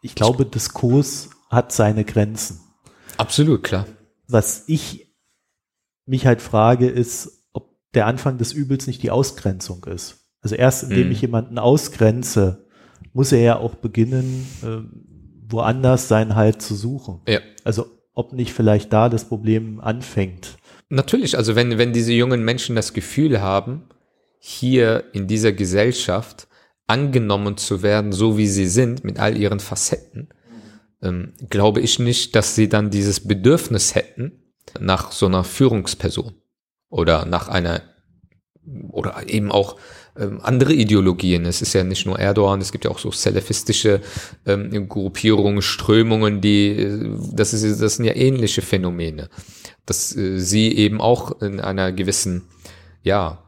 ich 0.00 0.14
glaube, 0.14 0.46
Diskurs 0.46 1.30
hat 1.50 1.72
seine 1.72 2.04
Grenzen. 2.04 2.60
Absolut, 3.18 3.62
klar. 3.62 3.86
Was 4.26 4.64
ich 4.66 5.01
mich 6.06 6.26
halt 6.26 6.40
frage, 6.40 6.88
ist, 6.88 7.44
ob 7.52 7.70
der 7.94 8.06
Anfang 8.06 8.38
des 8.38 8.52
Übels 8.52 8.86
nicht 8.86 9.02
die 9.02 9.10
Ausgrenzung 9.10 9.84
ist. 9.84 10.26
Also 10.40 10.56
erst 10.56 10.84
indem 10.84 11.04
hm. 11.04 11.12
ich 11.12 11.20
jemanden 11.20 11.58
ausgrenze, 11.58 12.66
muss 13.12 13.32
er 13.32 13.40
ja 13.40 13.56
auch 13.58 13.76
beginnen, 13.76 14.46
äh, 14.62 14.78
woanders 15.48 16.08
sein 16.08 16.34
Halt 16.34 16.62
zu 16.62 16.74
suchen. 16.74 17.20
Ja. 17.28 17.40
Also 17.64 17.86
ob 18.14 18.32
nicht 18.32 18.52
vielleicht 18.52 18.92
da 18.92 19.08
das 19.08 19.26
Problem 19.28 19.80
anfängt. 19.80 20.56
Natürlich, 20.88 21.36
also 21.36 21.54
wenn, 21.54 21.78
wenn 21.78 21.92
diese 21.92 22.12
jungen 22.12 22.44
Menschen 22.44 22.76
das 22.76 22.92
Gefühl 22.92 23.40
haben, 23.40 23.84
hier 24.38 25.04
in 25.12 25.26
dieser 25.26 25.52
Gesellschaft 25.52 26.48
angenommen 26.86 27.56
zu 27.56 27.82
werden, 27.82 28.12
so 28.12 28.36
wie 28.36 28.48
sie 28.48 28.66
sind, 28.66 29.04
mit 29.04 29.18
all 29.18 29.36
ihren 29.36 29.60
Facetten, 29.60 30.28
ähm, 31.00 31.32
glaube 31.48 31.80
ich 31.80 31.98
nicht, 31.98 32.34
dass 32.36 32.54
sie 32.54 32.68
dann 32.68 32.90
dieses 32.90 33.26
Bedürfnis 33.26 33.94
hätten 33.94 34.42
nach 34.80 35.12
so 35.12 35.26
einer 35.26 35.44
Führungsperson 35.44 36.34
oder 36.88 37.24
nach 37.24 37.48
einer 37.48 37.82
oder 38.90 39.28
eben 39.28 39.50
auch 39.50 39.76
ähm, 40.16 40.40
andere 40.42 40.72
Ideologien. 40.72 41.46
Es 41.46 41.62
ist 41.62 41.72
ja 41.72 41.84
nicht 41.84 42.06
nur 42.06 42.18
Erdogan, 42.18 42.60
es 42.60 42.70
gibt 42.70 42.84
ja 42.84 42.90
auch 42.90 42.98
so 42.98 43.10
salafistische 43.10 44.00
ähm, 44.46 44.88
Gruppierungen, 44.88 45.62
Strömungen, 45.62 46.40
die, 46.40 46.68
äh, 46.68 47.16
das, 47.32 47.54
ist, 47.54 47.80
das 47.80 47.96
sind 47.96 48.04
ja 48.04 48.14
ähnliche 48.14 48.62
Phänomene, 48.62 49.30
dass 49.86 50.14
äh, 50.14 50.38
sie 50.38 50.72
eben 50.76 51.00
auch 51.00 51.40
in 51.40 51.60
einer 51.60 51.92
gewissen, 51.92 52.42
ja, 53.02 53.42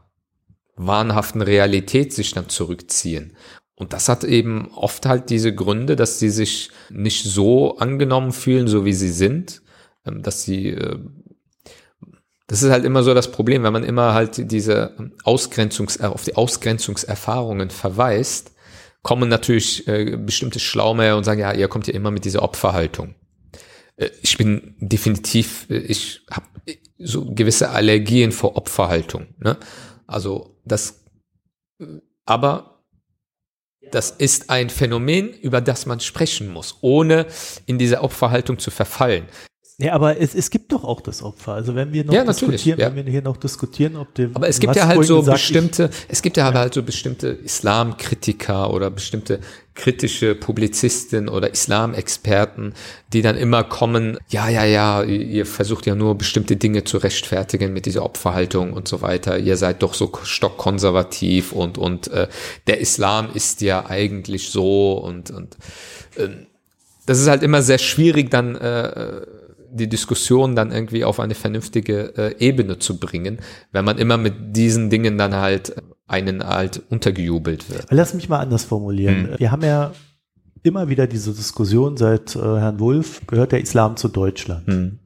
wahnhaften 0.75 1.41
Realität 1.41 2.11
sich 2.13 2.33
dann 2.33 2.49
zurückziehen. 2.49 3.37
Und 3.75 3.93
das 3.93 4.09
hat 4.09 4.23
eben 4.23 4.69
oft 4.73 5.05
halt 5.05 5.29
diese 5.29 5.53
Gründe, 5.53 5.95
dass 5.95 6.19
sie 6.19 6.29
sich 6.29 6.71
nicht 6.89 7.25
so 7.25 7.77
angenommen 7.77 8.31
fühlen, 8.31 8.67
so 8.67 8.85
wie 8.85 8.93
sie 8.93 9.11
sind, 9.11 9.61
dass 10.05 10.43
sie 10.43 10.69
äh, 10.69 10.99
das 12.47 12.61
ist 12.61 12.71
halt 12.71 12.85
immer 12.85 13.03
so 13.03 13.13
das 13.13 13.31
Problem, 13.31 13.63
wenn 13.63 13.73
man 13.73 13.83
immer 13.83 14.13
halt 14.13 14.51
diese 14.51 14.95
Ausgrenzungs 15.23 15.99
auf 16.01 16.23
die 16.23 16.35
Ausgrenzungserfahrungen 16.35 17.71
verweist, 17.71 18.51
kommen 19.01 19.29
natürlich 19.29 19.87
äh, 19.87 20.17
bestimmte 20.17 20.59
Schlaume 20.59 21.15
und 21.15 21.23
sagen, 21.23 21.39
ja, 21.39 21.53
ihr 21.53 21.67
kommt 21.67 21.87
ja 21.87 21.93
immer 21.93 22.11
mit 22.11 22.25
dieser 22.25 22.43
Opferhaltung. 22.43 23.15
Äh, 23.97 24.09
ich 24.21 24.37
bin 24.37 24.75
definitiv, 24.79 25.67
äh, 25.69 25.77
ich 25.77 26.21
habe 26.29 26.45
so 26.97 27.25
gewisse 27.33 27.69
Allergien 27.69 28.31
vor 28.31 28.57
Opferhaltung. 28.57 29.27
Ne? 29.39 29.57
Also 30.07 30.59
das, 30.65 31.05
aber 32.25 32.83
das 33.91 34.11
ist 34.11 34.49
ein 34.49 34.69
Phänomen, 34.69 35.33
über 35.33 35.61
das 35.61 35.85
man 35.85 35.99
sprechen 35.99 36.47
muss, 36.51 36.77
ohne 36.81 37.27
in 37.65 37.77
diese 37.77 38.01
Opferhaltung 38.01 38.59
zu 38.59 38.71
verfallen. 38.71 39.25
Ja, 39.77 39.91
aber 39.91 40.17
es, 40.21 40.33
es 40.33 40.49
gibt 40.49 40.71
doch 40.71 40.85
auch 40.85 41.01
das 41.01 41.21
Opfer. 41.21 41.53
Also 41.53 41.75
wenn 41.75 41.91
wir 41.91 42.05
noch 42.05 42.13
ja, 42.13 42.23
diskutieren, 42.23 42.79
ja. 42.79 42.95
wenn 42.95 43.05
wir 43.05 43.11
hier 43.11 43.21
noch 43.21 43.35
diskutieren, 43.35 43.97
ob 43.97 44.13
dem. 44.13 44.33
Aber 44.33 44.47
es 44.47 44.61
gibt 44.61 44.73
ja 44.73 44.87
halt 44.87 45.03
so 45.03 45.19
gesagt, 45.19 45.37
bestimmte, 45.37 45.89
ich, 45.91 46.05
es 46.07 46.21
gibt 46.21 46.37
ja, 46.37 46.49
ja 46.49 46.57
halt 46.57 46.73
so 46.73 46.81
bestimmte 46.81 47.27
Islamkritiker 47.27 48.73
oder 48.73 48.89
bestimmte 48.89 49.41
kritische 49.73 50.33
Publizisten 50.33 51.27
oder 51.27 51.51
Islamexperten, 51.51 52.73
die 53.11 53.21
dann 53.21 53.35
immer 53.35 53.65
kommen, 53.65 54.17
ja, 54.29 54.47
ja, 54.47 54.63
ja, 54.63 55.03
ihr 55.03 55.45
versucht 55.45 55.85
ja 55.85 55.95
nur 55.95 56.17
bestimmte 56.17 56.55
Dinge 56.55 56.85
zu 56.85 56.97
rechtfertigen 56.97 57.73
mit 57.73 57.85
dieser 57.85 58.03
Opferhaltung 58.03 58.71
und 58.71 58.87
so 58.87 59.01
weiter. 59.01 59.37
Ihr 59.37 59.57
seid 59.57 59.83
doch 59.83 59.93
so 59.93 60.09
stockkonservativ 60.23 61.51
und, 61.51 61.77
und 61.77 62.07
äh, 62.07 62.29
der 62.67 62.79
Islam 62.79 63.27
ist 63.33 63.59
ja 63.59 63.85
eigentlich 63.87 64.49
so 64.49 64.93
und, 64.93 65.31
und 65.31 65.57
äh, 66.15 66.29
das 67.05 67.19
ist 67.19 67.27
halt 67.27 67.43
immer 67.43 67.61
sehr 67.61 67.77
schwierig 67.77 68.31
dann 68.31 68.55
äh, 68.55 69.21
die 69.75 69.89
Diskussion 69.89 70.55
dann 70.55 70.71
irgendwie 70.71 71.03
auf 71.03 71.19
eine 71.19 71.35
vernünftige 71.35 72.13
äh, 72.17 72.35
Ebene 72.39 72.79
zu 72.79 72.99
bringen, 72.99 73.39
wenn 73.71 73.85
man 73.85 73.97
immer 73.97 74.17
mit 74.17 74.55
diesen 74.55 74.89
Dingen 74.89 75.17
dann 75.17 75.35
halt 75.35 75.75
einen 76.07 76.45
halt 76.45 76.81
untergejubelt 76.89 77.69
wird. 77.69 77.87
Lass 77.89 78.13
mich 78.13 78.29
mal 78.29 78.39
anders 78.39 78.63
formulieren. 78.63 79.31
Hm. 79.31 79.39
Wir 79.39 79.51
haben 79.51 79.63
ja 79.63 79.91
immer 80.63 80.89
wieder 80.89 81.07
diese 81.07 81.33
Diskussion 81.33 81.97
seit 81.97 82.35
äh, 82.35 82.39
Herrn 82.39 82.79
Wulff, 82.79 83.21
gehört 83.27 83.51
der 83.51 83.61
Islam 83.61 83.97
zu 83.97 84.07
Deutschland? 84.07 84.67
Hm. 84.67 84.99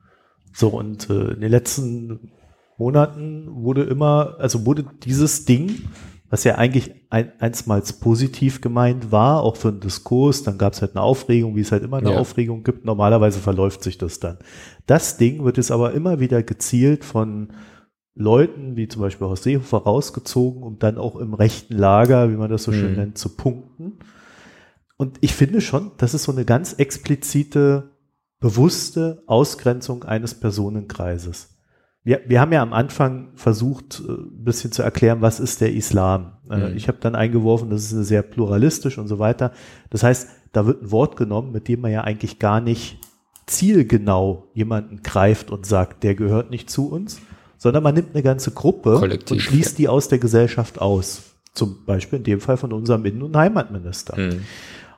So, 0.54 0.70
und 0.70 1.10
äh, 1.10 1.34
in 1.34 1.42
den 1.42 1.52
letzten 1.52 2.32
Monaten 2.78 3.48
wurde 3.50 3.84
immer, 3.84 4.36
also 4.40 4.66
wurde 4.66 4.86
dieses 5.04 5.46
Ding 5.46 5.84
was 6.30 6.44
ja 6.44 6.56
eigentlich 6.56 6.92
ein, 7.10 7.32
einsmals 7.40 7.94
positiv 7.94 8.62
gemeint 8.62 9.12
war, 9.12 9.42
auch 9.42 9.56
für 9.56 9.70
einen 9.70 9.80
Diskurs, 9.80 10.44
dann 10.44 10.58
gab 10.58 10.74
es 10.74 10.82
halt 10.82 10.96
eine 10.96 11.02
Aufregung, 11.02 11.56
wie 11.56 11.62
es 11.62 11.72
halt 11.72 11.84
immer 11.84 11.98
eine 11.98 12.12
ja. 12.12 12.20
Aufregung 12.20 12.64
gibt. 12.64 12.86
Normalerweise 12.86 13.40
verläuft 13.40 13.84
sich 13.84 13.98
das 13.98 14.20
dann. 14.20 14.38
Das 14.86 15.18
Ding 15.18 15.44
wird 15.44 15.58
jetzt 15.58 15.72
aber 15.72 15.94
immer 15.94 16.20
wieder 16.20 16.44
gezielt 16.44 17.04
von 17.04 17.50
Leuten, 18.14 18.76
wie 18.76 18.88
zum 18.88 19.02
Beispiel 19.02 19.26
aus 19.26 19.44
Seehofer, 19.44 19.78
rausgezogen, 19.80 20.62
um 20.62 20.78
dann 20.78 20.98
auch 20.98 21.16
im 21.16 21.34
rechten 21.34 21.76
Lager, 21.76 22.32
wie 22.32 22.36
man 22.36 22.50
das 22.50 22.64
so 22.64 22.72
schön 22.72 22.92
mhm. 22.92 22.98
nennt, 22.98 23.18
zu 23.18 23.30
punkten. 23.30 24.00
Und 24.98 25.18
ich 25.22 25.34
finde 25.34 25.62
schon, 25.62 25.92
das 25.98 26.14
ist 26.14 26.24
so 26.24 26.32
eine 26.32 26.46
ganz 26.46 26.74
explizite, 26.74 27.92
bewusste 28.40 29.24
Ausgrenzung 29.26 30.04
eines 30.04 30.34
Personenkreises 30.36 31.59
wir, 32.10 32.22
wir 32.26 32.42
haben 32.42 32.52
ja 32.52 32.64
am 32.64 32.74
Anfang 32.74 33.30
versucht, 33.36 34.02
äh, 34.02 34.12
ein 34.12 34.44
bisschen 34.44 34.72
zu 34.72 34.82
erklären, 34.82 35.22
was 35.22 35.40
ist 35.40 35.62
der 35.62 35.72
Islam. 35.74 36.32
Äh, 36.50 36.58
mhm. 36.58 36.76
Ich 36.76 36.88
habe 36.88 36.98
dann 37.00 37.14
eingeworfen, 37.14 37.70
das 37.70 37.92
ist 37.92 38.08
sehr 38.08 38.24
pluralistisch 38.24 38.98
und 38.98 39.08
so 39.08 39.20
weiter. 39.20 39.52
Das 39.92 40.02
heißt, 40.02 40.28
da 40.52 40.66
wird 40.66 40.82
ein 40.82 40.90
Wort 40.90 41.18
genommen, 41.18 41.52
mit 41.52 41.68
dem 41.68 41.82
man 41.82 41.92
ja 41.92 42.02
eigentlich 42.02 42.40
gar 42.40 42.62
nicht 42.62 42.98
zielgenau 43.46 44.48
jemanden 44.56 45.04
greift 45.04 45.52
und 45.52 45.68
sagt, 45.68 46.04
der 46.04 46.16
gehört 46.16 46.50
nicht 46.50 46.72
zu 46.72 46.90
uns, 46.90 47.22
sondern 47.60 47.84
man 47.84 47.94
nimmt 47.94 48.16
eine 48.16 48.24
ganze 48.24 48.52
Gruppe 48.52 48.96
Kollektiv, 48.98 49.32
und 49.32 49.42
schließt 49.42 49.78
die 49.78 49.88
aus 49.88 50.08
der 50.08 50.18
Gesellschaft 50.18 50.82
aus. 50.82 51.22
Zum 51.54 51.86
Beispiel 51.86 52.18
in 52.18 52.24
dem 52.24 52.42
Fall 52.42 52.58
von 52.58 52.74
unserem 52.74 53.06
Innen- 53.06 53.22
und 53.22 53.38
Heimatminister. 53.38 54.20
Mhm. 54.20 54.46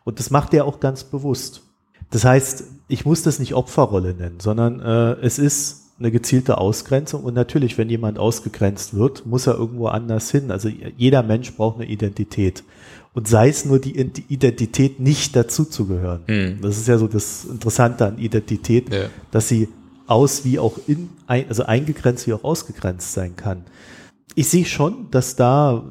Und 0.06 0.20
das 0.20 0.30
macht 0.30 0.54
er 0.54 0.64
auch 0.64 0.80
ganz 0.80 1.04
bewusst. 1.04 1.62
Das 2.10 2.24
heißt, 2.24 2.64
ich 2.88 3.06
muss 3.06 3.22
das 3.22 3.40
nicht 3.40 3.54
Opferrolle 3.54 4.14
nennen, 4.14 4.40
sondern 4.40 4.80
äh, 4.80 5.14
es 5.22 5.40
ist 5.40 5.81
eine 6.02 6.12
gezielte 6.12 6.58
Ausgrenzung. 6.58 7.24
Und 7.24 7.34
natürlich, 7.34 7.78
wenn 7.78 7.90
jemand 7.90 8.20
ausgegrenzt 8.20 8.96
wird, 8.96 9.26
muss 9.26 9.48
er 9.48 9.56
irgendwo 9.56 9.88
anders 9.88 10.32
hin. 10.32 10.52
Also 10.52 10.70
jeder 10.98 11.24
Mensch 11.24 11.54
braucht 11.56 11.78
eine 11.78 11.90
Identität. 11.90 12.64
Und 13.14 13.28
sei 13.28 13.50
es 13.50 13.66
nur 13.66 13.80
die 13.80 14.00
Identität, 14.30 15.00
nicht 15.00 15.36
dazuzugehören. 15.36 16.22
Mhm. 16.28 16.60
Das 16.62 16.78
ist 16.78 16.88
ja 16.88 16.98
so 16.98 17.08
das 17.08 17.46
Interessante 17.46 18.06
an 18.06 18.18
Identität, 18.18 18.94
ja. 18.94 19.06
dass 19.32 19.48
sie 19.48 19.68
aus 20.08 20.44
wie 20.46 20.60
auch 20.60 20.78
in, 20.88 21.10
also 21.28 21.64
eingegrenzt 21.64 22.28
wie 22.28 22.34
auch 22.34 22.44
ausgegrenzt 22.44 23.14
sein 23.14 23.36
kann. 23.36 23.64
Ich 24.36 24.50
sehe 24.50 24.66
schon, 24.66 25.12
dass 25.12 25.36
da, 25.36 25.84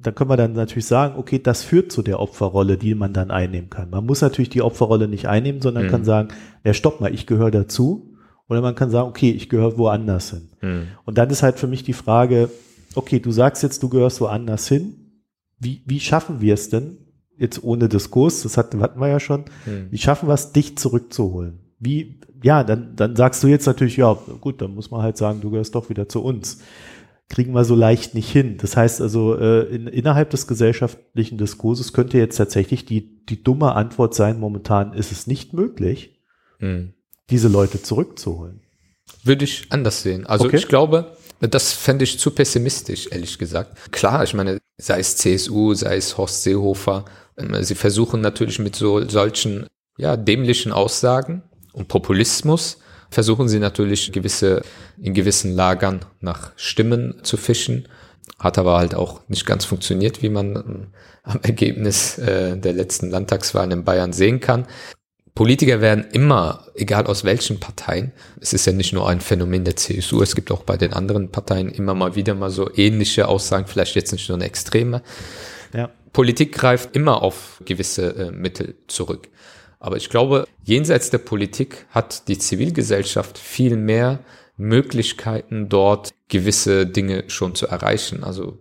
da 0.00 0.12
können 0.12 0.30
wir 0.30 0.36
dann 0.36 0.52
natürlich 0.52 0.86
sagen, 0.86 1.14
okay, 1.18 1.40
das 1.40 1.62
führt 1.62 1.90
zu 1.90 2.02
der 2.02 2.20
Opferrolle, 2.20 2.76
die 2.76 2.94
man 2.94 3.12
dann 3.12 3.30
einnehmen 3.30 3.68
kann. 3.68 3.90
Man 3.90 4.06
muss 4.06 4.20
natürlich 4.20 4.50
die 4.50 4.62
Opferrolle 4.62 5.08
nicht 5.08 5.26
einnehmen, 5.26 5.60
sondern 5.60 5.86
mhm. 5.86 5.90
kann 5.90 6.04
sagen, 6.04 6.28
ja, 6.64 6.72
stopp 6.72 7.00
mal, 7.00 7.12
ich 7.12 7.26
gehöre 7.26 7.50
dazu 7.50 8.09
oder 8.50 8.60
man 8.60 8.74
kann 8.74 8.90
sagen, 8.90 9.08
okay, 9.08 9.30
ich 9.30 9.48
gehöre 9.48 9.78
woanders 9.78 10.30
hin. 10.30 10.48
Hm. 10.58 10.88
Und 11.04 11.18
dann 11.18 11.30
ist 11.30 11.44
halt 11.44 11.60
für 11.60 11.68
mich 11.68 11.84
die 11.84 11.92
Frage, 11.92 12.50
okay, 12.96 13.20
du 13.20 13.30
sagst 13.30 13.62
jetzt, 13.62 13.80
du 13.84 13.88
gehörst 13.88 14.20
woanders 14.20 14.66
hin. 14.66 15.22
Wie, 15.60 15.84
wie 15.86 16.00
schaffen 16.00 16.40
wir 16.40 16.54
es 16.54 16.68
denn, 16.68 16.98
jetzt 17.38 17.62
ohne 17.62 17.88
Diskurs, 17.88 18.42
das 18.42 18.56
hatten, 18.56 18.80
hatten 18.80 19.00
wir 19.00 19.06
ja 19.06 19.20
schon, 19.20 19.44
hm. 19.64 19.86
wie 19.92 19.98
schaffen 19.98 20.28
wir 20.28 20.34
es, 20.34 20.50
dich 20.50 20.76
zurückzuholen? 20.76 21.60
Wie, 21.78 22.18
ja, 22.42 22.64
dann, 22.64 22.96
dann 22.96 23.14
sagst 23.14 23.40
du 23.44 23.46
jetzt 23.46 23.66
natürlich, 23.66 23.96
ja, 23.96 24.14
gut, 24.40 24.60
dann 24.60 24.74
muss 24.74 24.90
man 24.90 25.02
halt 25.02 25.16
sagen, 25.16 25.40
du 25.40 25.50
gehörst 25.50 25.76
doch 25.76 25.88
wieder 25.88 26.08
zu 26.08 26.20
uns. 26.20 26.60
Kriegen 27.28 27.52
wir 27.52 27.64
so 27.64 27.76
leicht 27.76 28.16
nicht 28.16 28.32
hin. 28.32 28.56
Das 28.58 28.76
heißt 28.76 29.00
also, 29.00 29.36
äh, 29.36 29.72
in, 29.72 29.86
innerhalb 29.86 30.30
des 30.30 30.48
gesellschaftlichen 30.48 31.38
Diskurses 31.38 31.92
könnte 31.92 32.18
jetzt 32.18 32.36
tatsächlich 32.36 32.84
die, 32.84 33.24
die 33.26 33.44
dumme 33.44 33.76
Antwort 33.76 34.14
sein, 34.14 34.40
momentan 34.40 34.92
ist 34.92 35.12
es 35.12 35.28
nicht 35.28 35.52
möglich. 35.52 36.20
Hm 36.58 36.94
diese 37.30 37.48
Leute 37.48 37.82
zurückzuholen. 37.82 38.60
Würde 39.22 39.44
ich 39.44 39.66
anders 39.70 40.02
sehen. 40.02 40.26
Also 40.26 40.46
okay. 40.46 40.56
ich 40.56 40.68
glaube, 40.68 41.16
das 41.40 41.72
fände 41.72 42.04
ich 42.04 42.18
zu 42.18 42.30
pessimistisch, 42.30 43.08
ehrlich 43.10 43.38
gesagt. 43.38 43.92
Klar, 43.92 44.24
ich 44.24 44.34
meine, 44.34 44.58
sei 44.78 45.00
es 45.00 45.16
CSU, 45.16 45.74
sei 45.74 45.96
es 45.96 46.16
Horst 46.18 46.42
Seehofer, 46.42 47.04
ähm, 47.36 47.62
sie 47.62 47.74
versuchen 47.74 48.20
natürlich 48.20 48.58
mit 48.58 48.76
so 48.76 49.06
solchen 49.08 49.66
ja, 49.98 50.16
dämlichen 50.16 50.72
Aussagen 50.72 51.42
und 51.72 51.88
Populismus 51.88 52.78
versuchen 53.10 53.48
sie 53.48 53.58
natürlich 53.58 54.12
gewisse, 54.12 54.62
in 55.00 55.14
gewissen 55.14 55.54
Lagern 55.54 56.00
nach 56.20 56.52
Stimmen 56.56 57.20
zu 57.22 57.36
fischen. 57.36 57.88
Hat 58.38 58.56
aber 58.56 58.78
halt 58.78 58.94
auch 58.94 59.28
nicht 59.28 59.46
ganz 59.46 59.64
funktioniert, 59.64 60.22
wie 60.22 60.28
man 60.28 60.56
ähm, 60.56 60.86
am 61.24 61.40
Ergebnis 61.42 62.18
äh, 62.18 62.56
der 62.56 62.72
letzten 62.72 63.10
Landtagswahlen 63.10 63.72
in 63.72 63.84
Bayern 63.84 64.12
sehen 64.12 64.40
kann 64.40 64.66
Politiker 65.34 65.80
werden 65.80 66.06
immer, 66.12 66.66
egal 66.74 67.06
aus 67.06 67.24
welchen 67.24 67.60
Parteien, 67.60 68.12
es 68.40 68.52
ist 68.52 68.66
ja 68.66 68.72
nicht 68.72 68.92
nur 68.92 69.08
ein 69.08 69.20
Phänomen 69.20 69.64
der 69.64 69.76
CSU, 69.76 70.22
es 70.22 70.34
gibt 70.34 70.50
auch 70.50 70.64
bei 70.64 70.76
den 70.76 70.92
anderen 70.92 71.30
Parteien 71.30 71.68
immer 71.68 71.94
mal 71.94 72.16
wieder 72.16 72.34
mal 72.34 72.50
so 72.50 72.70
ähnliche 72.74 73.28
Aussagen, 73.28 73.66
vielleicht 73.66 73.94
jetzt 73.94 74.12
nicht 74.12 74.28
nur 74.28 74.36
eine 74.36 74.46
extreme. 74.46 75.02
Ja. 75.72 75.90
Politik 76.12 76.52
greift 76.52 76.96
immer 76.96 77.22
auf 77.22 77.62
gewisse 77.64 78.14
äh, 78.16 78.30
Mittel 78.32 78.74
zurück. 78.88 79.28
Aber 79.78 79.96
ich 79.96 80.10
glaube, 80.10 80.46
jenseits 80.64 81.10
der 81.10 81.18
Politik 81.18 81.86
hat 81.90 82.28
die 82.28 82.38
Zivilgesellschaft 82.38 83.38
viel 83.38 83.76
mehr 83.76 84.18
Möglichkeiten, 84.56 85.70
dort 85.70 86.12
gewisse 86.28 86.86
Dinge 86.86 87.24
schon 87.28 87.54
zu 87.54 87.66
erreichen. 87.66 88.24
Also 88.24 88.58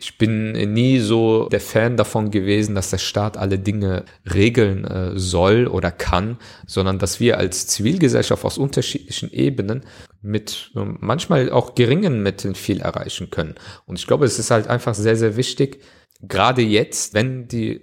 ich 0.00 0.16
bin 0.16 0.52
nie 0.72 0.98
so 0.98 1.48
der 1.50 1.60
Fan 1.60 1.98
davon 1.98 2.30
gewesen, 2.30 2.74
dass 2.74 2.88
der 2.88 2.98
Staat 2.98 3.36
alle 3.36 3.58
Dinge 3.58 4.06
regeln 4.32 4.84
äh, 4.86 5.18
soll 5.18 5.66
oder 5.66 5.90
kann, 5.90 6.38
sondern 6.66 6.98
dass 6.98 7.20
wir 7.20 7.36
als 7.36 7.66
Zivilgesellschaft 7.66 8.44
aus 8.46 8.56
unterschiedlichen 8.56 9.30
Ebenen 9.30 9.82
mit 10.22 10.70
äh, 10.74 10.80
manchmal 11.00 11.52
auch 11.52 11.74
geringen 11.74 12.22
Mitteln 12.22 12.54
viel 12.54 12.80
erreichen 12.80 13.28
können. 13.30 13.56
Und 13.84 13.98
ich 13.98 14.06
glaube, 14.06 14.24
es 14.24 14.38
ist 14.38 14.50
halt 14.50 14.68
einfach 14.68 14.94
sehr, 14.94 15.16
sehr 15.16 15.36
wichtig, 15.36 15.82
gerade 16.22 16.62
jetzt, 16.62 17.12
wenn 17.12 17.46
die 17.46 17.82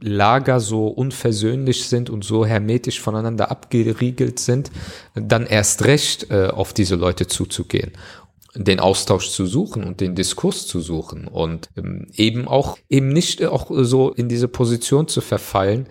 Lager 0.00 0.58
so 0.58 0.88
unversöhnlich 0.88 1.84
sind 1.84 2.10
und 2.10 2.24
so 2.24 2.44
hermetisch 2.44 3.00
voneinander 3.00 3.52
abgeriegelt 3.52 4.40
sind, 4.40 4.72
dann 5.14 5.46
erst 5.46 5.84
recht 5.84 6.28
äh, 6.30 6.48
auf 6.48 6.72
diese 6.72 6.96
Leute 6.96 7.28
zuzugehen 7.28 7.92
den 8.54 8.80
Austausch 8.80 9.30
zu 9.30 9.46
suchen 9.46 9.84
und 9.84 10.00
den 10.00 10.14
Diskurs 10.14 10.66
zu 10.66 10.80
suchen 10.80 11.26
und 11.26 11.70
ähm, 11.76 12.08
eben 12.14 12.46
auch 12.46 12.78
eben 12.88 13.08
nicht 13.08 13.44
auch 13.44 13.70
so 13.70 14.10
in 14.10 14.28
diese 14.28 14.48
Position 14.48 15.08
zu 15.08 15.20
verfallen, 15.20 15.88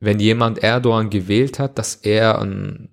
wenn 0.00 0.18
jemand 0.20 0.58
Erdogan 0.58 1.10
gewählt 1.10 1.58
hat, 1.58 1.78
dass 1.78 1.96
er 1.96 2.40
ein 2.40 2.90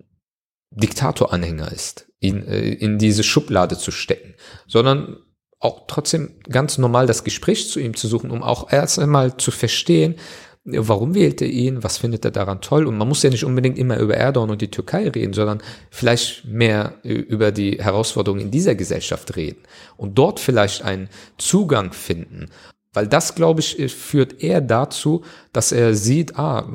Diktatoranhänger 0.71 1.71
ist, 1.71 2.07
ihn 2.19 2.45
äh, 2.45 2.73
in 2.73 2.97
diese 2.97 3.23
Schublade 3.23 3.77
zu 3.77 3.91
stecken, 3.91 4.35
sondern 4.67 5.17
auch 5.59 5.83
trotzdem 5.87 6.39
ganz 6.49 6.77
normal 6.77 7.07
das 7.07 7.23
Gespräch 7.23 7.69
zu 7.69 7.79
ihm 7.79 7.95
zu 7.95 8.07
suchen, 8.09 8.31
um 8.31 8.43
auch 8.43 8.71
erst 8.71 8.99
einmal 8.99 9.37
zu 9.37 9.51
verstehen, 9.51 10.15
warum 10.65 11.13
wählt 11.13 11.41
er 11.41 11.49
ihn, 11.49 11.83
was 11.83 11.97
findet 11.97 12.23
er 12.23 12.31
daran 12.31 12.61
toll. 12.61 12.87
Und 12.87 12.97
man 12.97 13.07
muss 13.07 13.23
ja 13.23 13.29
nicht 13.29 13.43
unbedingt 13.43 13.77
immer 13.77 13.97
über 13.97 14.15
Erdogan 14.15 14.49
und 14.49 14.61
die 14.61 14.71
Türkei 14.71 15.09
reden, 15.09 15.33
sondern 15.33 15.61
vielleicht 15.89 16.45
mehr 16.45 16.95
über 17.03 17.51
die 17.51 17.83
Herausforderungen 17.83 18.41
in 18.41 18.51
dieser 18.51 18.75
Gesellschaft 18.75 19.35
reden 19.35 19.61
und 19.97 20.17
dort 20.17 20.39
vielleicht 20.39 20.83
einen 20.83 21.09
Zugang 21.37 21.91
finden. 21.91 22.49
Weil 22.93 23.07
das, 23.07 23.35
glaube 23.35 23.59
ich, 23.59 23.93
führt 23.93 24.41
eher 24.41 24.61
dazu, 24.61 25.23
dass 25.51 25.71
er 25.71 25.95
sieht, 25.95 26.37
ah, 26.37 26.69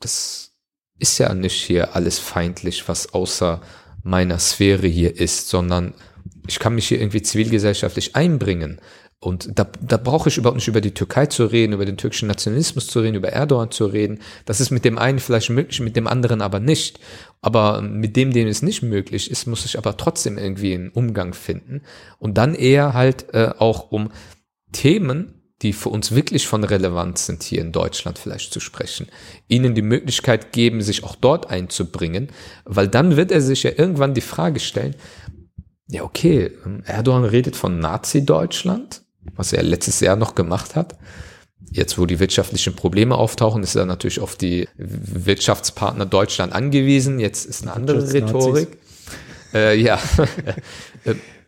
das 0.00 0.52
ist 0.98 1.18
ja 1.18 1.34
nicht 1.34 1.62
hier 1.62 1.94
alles 1.96 2.18
feindlich, 2.18 2.88
was 2.88 3.12
außer 3.12 3.60
meiner 4.02 4.38
Sphäre 4.38 4.86
hier 4.86 5.16
ist, 5.18 5.48
sondern 5.48 5.94
ich 6.46 6.58
kann 6.58 6.74
mich 6.74 6.88
hier 6.88 7.00
irgendwie 7.00 7.22
zivilgesellschaftlich 7.22 8.16
einbringen. 8.16 8.80
Und 9.20 9.58
da, 9.58 9.66
da 9.80 9.96
brauche 9.96 10.28
ich 10.28 10.36
überhaupt 10.36 10.58
nicht 10.58 10.68
über 10.68 10.80
die 10.80 10.94
Türkei 10.94 11.26
zu 11.26 11.46
reden, 11.46 11.72
über 11.72 11.84
den 11.84 11.96
türkischen 11.96 12.28
Nationalismus 12.28 12.86
zu 12.86 13.00
reden, 13.00 13.16
über 13.16 13.30
Erdogan 13.30 13.72
zu 13.72 13.86
reden. 13.86 14.20
Das 14.44 14.60
ist 14.60 14.70
mit 14.70 14.84
dem 14.84 14.96
einen 14.96 15.18
vielleicht 15.18 15.50
möglich, 15.50 15.80
mit 15.80 15.96
dem 15.96 16.06
anderen 16.06 16.40
aber 16.40 16.60
nicht. 16.60 17.00
Aber 17.40 17.82
mit 17.82 18.14
dem, 18.16 18.32
dem 18.32 18.46
es 18.46 18.62
nicht 18.62 18.82
möglich 18.82 19.28
ist, 19.28 19.46
muss 19.46 19.64
ich 19.64 19.76
aber 19.76 19.96
trotzdem 19.96 20.38
irgendwie 20.38 20.74
einen 20.74 20.90
Umgang 20.90 21.34
finden. 21.34 21.82
Und 22.20 22.38
dann 22.38 22.54
eher 22.54 22.94
halt 22.94 23.34
äh, 23.34 23.50
auch 23.58 23.90
um 23.90 24.12
Themen, 24.70 25.38
die 25.62 25.72
für 25.72 25.88
uns 25.88 26.14
wirklich 26.14 26.46
von 26.46 26.62
Relevanz 26.62 27.26
sind, 27.26 27.42
hier 27.42 27.60
in 27.60 27.72
Deutschland 27.72 28.18
vielleicht 28.18 28.52
zu 28.52 28.60
sprechen. 28.60 29.08
Ihnen 29.48 29.74
die 29.74 29.82
Möglichkeit 29.82 30.52
geben, 30.52 30.80
sich 30.80 31.02
auch 31.02 31.16
dort 31.16 31.50
einzubringen, 31.50 32.28
weil 32.64 32.86
dann 32.86 33.16
wird 33.16 33.32
er 33.32 33.40
sich 33.40 33.64
ja 33.64 33.72
irgendwann 33.76 34.14
die 34.14 34.20
Frage 34.20 34.60
stellen, 34.60 34.94
ja, 35.88 36.02
okay, 36.02 36.52
Erdogan 36.84 37.24
redet 37.24 37.56
von 37.56 37.80
Nazi-Deutschland, 37.80 39.02
was 39.36 39.52
er 39.52 39.62
letztes 39.62 40.00
Jahr 40.00 40.16
noch 40.16 40.34
gemacht 40.34 40.76
hat. 40.76 40.96
Jetzt, 41.70 41.98
wo 41.98 42.06
die 42.06 42.18
wirtschaftlichen 42.18 42.74
Probleme 42.74 43.16
auftauchen, 43.16 43.62
ist 43.62 43.74
er 43.74 43.84
natürlich 43.84 44.20
auf 44.20 44.36
die 44.36 44.68
Wirtschaftspartner 44.76 46.06
Deutschland 46.06 46.52
angewiesen. 46.52 47.18
Jetzt 47.18 47.44
ist 47.44 47.62
eine 47.62 47.74
andere 47.74 48.12
Rhetorik. 48.12 48.78
Äh, 49.52 49.78
ja. 49.78 49.98
Äh, 51.04 51.14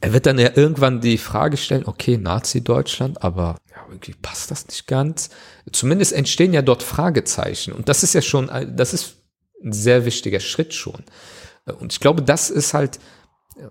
er 0.00 0.12
wird 0.12 0.26
dann 0.26 0.38
ja 0.38 0.50
irgendwann 0.54 1.00
die 1.00 1.18
Frage 1.18 1.56
stellen, 1.56 1.84
okay, 1.86 2.16
Nazi-Deutschland, 2.16 3.22
aber 3.22 3.56
ja, 3.70 3.84
irgendwie 3.88 4.14
passt 4.14 4.50
das 4.50 4.66
nicht 4.68 4.86
ganz. 4.86 5.30
Zumindest 5.72 6.12
entstehen 6.12 6.52
ja 6.52 6.62
dort 6.62 6.82
Fragezeichen. 6.82 7.72
Und 7.72 7.88
das 7.88 8.02
ist 8.02 8.14
ja 8.14 8.22
schon, 8.22 8.50
das 8.76 8.94
ist 8.94 9.16
ein 9.62 9.72
sehr 9.72 10.04
wichtiger 10.04 10.40
Schritt 10.40 10.72
schon. 10.72 11.02
Und 11.80 11.92
ich 11.92 12.00
glaube, 12.00 12.22
das 12.22 12.48
ist 12.48 12.74
halt, 12.74 13.00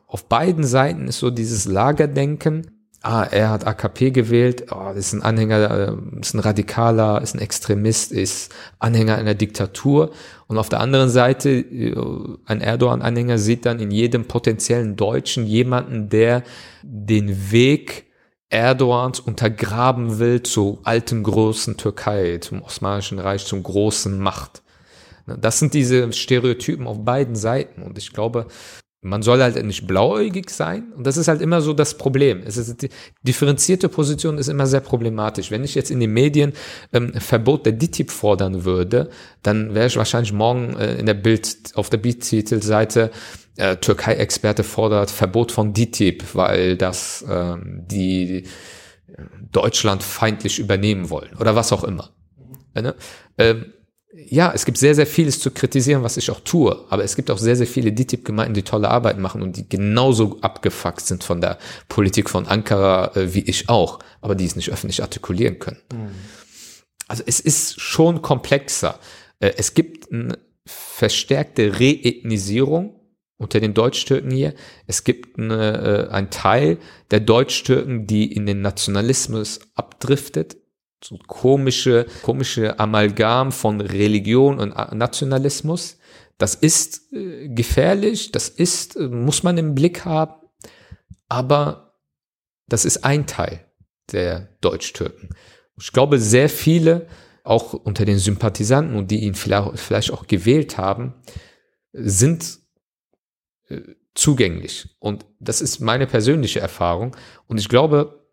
auf 0.06 0.28
beiden 0.28 0.66
Seiten 0.66 1.08
ist 1.08 1.20
so 1.20 1.30
dieses 1.30 1.66
Lagerdenken, 1.66 2.77
ah, 3.02 3.24
er 3.24 3.50
hat 3.50 3.66
AKP 3.66 4.12
gewählt, 4.12 4.66
oh, 4.72 4.92
ist 4.92 5.14
ein 5.14 5.22
Anhänger, 5.22 5.72
äh, 5.72 6.20
ist 6.20 6.34
ein 6.34 6.40
Radikaler, 6.40 7.22
ist 7.22 7.36
ein 7.36 7.40
Extremist, 7.40 8.12
ist 8.12 8.54
Anhänger 8.80 9.18
einer 9.18 9.36
Diktatur. 9.36 10.12
Und 10.48 10.58
auf 10.58 10.70
der 10.70 10.80
anderen 10.80 11.10
Seite, 11.10 11.50
äh, 11.50 11.96
ein 12.46 12.62
Erdogan-Anhänger 12.62 13.38
sieht 13.38 13.66
dann 13.66 13.80
in 13.80 13.92
jedem 13.92 14.26
potenziellen 14.26 14.96
Deutschen 14.96 15.46
jemanden, 15.46 16.10
der 16.10 16.44
den 16.84 17.52
Weg 17.52 18.06
Erdogans 18.50 19.20
untergraben 19.20 20.20
will 20.20 20.42
zur 20.44 20.80
alten 20.84 21.24
großen 21.24 21.76
Türkei, 21.76 22.38
zum 22.38 22.62
Osmanischen 22.62 23.20
Reich, 23.20 23.46
zum 23.46 23.62
großen 23.62 24.18
Macht. 24.18 24.62
Das 25.26 25.60
sind 25.60 25.74
diese 25.74 26.14
Stereotypen 26.14 26.88
auf 26.88 27.04
beiden 27.04 27.36
Seiten. 27.36 27.84
Und 27.84 27.98
ich 27.98 28.14
glaube, 28.14 28.48
man 29.08 29.22
soll 29.22 29.42
halt 29.42 29.64
nicht 29.66 29.88
blauäugig 29.88 30.50
sein. 30.50 30.94
Und 30.96 31.08
das 31.08 31.18
ist 31.18 31.28
halt 31.28 31.42
immer 31.42 31.62
so 31.62 31.74
das 31.74 31.98
Problem. 31.98 32.42
Es 32.46 32.58
ist, 32.58 32.82
die 32.82 32.90
differenzierte 33.24 33.90
Position 33.90 34.38
ist 34.38 34.48
immer 34.48 34.68
sehr 34.68 34.82
problematisch. 34.82 35.52
Wenn 35.52 35.64
ich 35.64 35.76
jetzt 35.76 35.92
in 35.92 36.00
den 36.00 36.14
Medien 36.14 36.54
ähm, 36.94 37.14
Verbot 37.14 37.66
der 37.66 37.74
DTIP 37.74 38.12
fordern 38.12 38.66
würde, 38.66 39.10
dann 39.44 39.74
wäre 39.74 39.88
ich 39.88 39.98
wahrscheinlich 39.98 40.34
morgen 40.34 40.76
äh, 40.78 40.96
in 40.96 41.06
der 41.06 41.14
Bild, 41.14 41.72
auf 41.76 41.90
der 41.90 41.98
Bildtitelseite 41.98 43.12
äh, 43.58 43.78
Türkei-Experte 43.78 44.64
fordert 44.64 45.10
Verbot 45.10 45.52
von 45.52 45.74
DTIP, 45.74 46.24
weil 46.36 46.78
das 46.78 47.26
ähm, 47.30 47.84
die 47.88 48.44
Deutschland 49.52 50.04
feindlich 50.04 50.60
übernehmen 50.60 51.10
wollen 51.10 51.36
oder 51.40 51.56
was 51.56 51.72
auch 51.74 51.84
immer. 51.84 52.12
Mhm. 52.76 52.94
Ähm, 53.38 53.66
ja, 54.14 54.52
es 54.54 54.66
gibt 54.66 54.78
sehr, 54.78 54.96
sehr 54.96 55.06
vieles 55.06 55.40
zu 55.40 55.52
kritisieren, 55.52 56.02
was 56.02 56.16
ich 56.16 56.32
auch 56.32 56.40
tue, 56.40 56.86
aber 56.90 57.04
es 57.04 57.16
gibt 57.16 57.30
auch 57.30 57.38
sehr, 57.38 57.58
sehr 57.58 57.68
viele 57.68 57.92
DTIP-Gemeinden, 57.92 58.54
die 58.54 58.64
tolle 58.64 58.90
Arbeit 58.90 59.20
machen 59.20 59.42
und 59.42 59.58
die 59.58 59.68
genauso 59.68 60.40
abgefuckt 60.42 61.06
sind 61.06 61.24
von 61.24 61.42
der 61.42 61.58
Politik 61.90 62.30
von 62.30 62.48
Ankara 62.48 63.16
äh, 63.16 63.34
wie 63.34 63.42
ich 63.42 63.68
auch, 63.68 64.00
aber 64.22 64.36
die 64.36 64.46
es 64.46 64.56
nicht 64.56 64.72
öffentlich 64.72 65.02
artikulieren 65.02 65.60
können. 65.60 65.82
Mhm. 65.94 66.12
Also 67.10 67.24
es 67.26 67.40
ist 67.40 67.82
schon 67.82 68.22
komplexer. 68.22 68.98
Äh, 69.40 69.54
es 69.58 69.74
gibt 69.74 70.12
eine 70.12 70.38
verstärkte 70.66 71.80
Reethnisierung 71.80 73.00
unter 73.38 73.60
den 73.60 73.74
Deutsch-Türken 73.74 74.32
hier. 74.32 74.54
Es 74.88 75.04
gibt 75.04 75.38
eine, 75.38 76.08
äh, 76.10 76.14
ein 76.14 76.30
Teil 76.30 76.78
der 77.12 77.20
Deutsch-Türken, 77.20 78.08
die 78.08 78.32
in 78.32 78.46
den 78.46 78.62
Nationalismus 78.62 79.60
abdriftet 79.76 80.58
so 81.04 81.18
komische, 81.28 82.06
komische 82.24 82.80
Amalgam 82.80 83.52
von 83.52 83.82
Religion 83.82 84.60
und 84.60 84.76
Nationalismus. 84.94 85.98
Das 86.38 86.56
ist 86.56 87.12
äh, 87.14 87.48
gefährlich, 87.50 88.32
das 88.32 88.50
ist, 88.50 88.96
äh, 88.96 89.08
muss 89.08 89.44
man 89.44 89.58
im 89.58 89.74
Blick 89.76 90.06
haben, 90.06 90.34
aber 91.28 91.96
das 92.68 92.86
ist 92.86 93.04
ein 93.04 93.26
Teil 93.26 93.66
der 94.12 94.56
Deutsch-Türken. 94.62 95.30
Ich 95.80 95.92
glaube, 95.92 96.20
sehr 96.20 96.50
viele, 96.50 97.08
auch 97.44 97.74
unter 97.74 98.06
den 98.06 98.20
Sympathisanten 98.20 98.96
und 98.96 99.10
die 99.10 99.24
ihn 99.24 99.36
vielleicht, 99.36 100.12
auch 100.12 100.28
gewählt 100.28 100.78
haben, 100.78 101.14
sind 101.94 102.60
äh, 103.70 103.82
zugänglich. 104.14 104.90
Und 105.00 105.26
das 105.40 105.62
ist 105.62 105.80
meine 105.80 106.08
persönliche 106.08 106.60
Erfahrung. 106.60 107.16
Und 107.48 107.58
ich 107.58 107.70
glaube, 107.70 108.27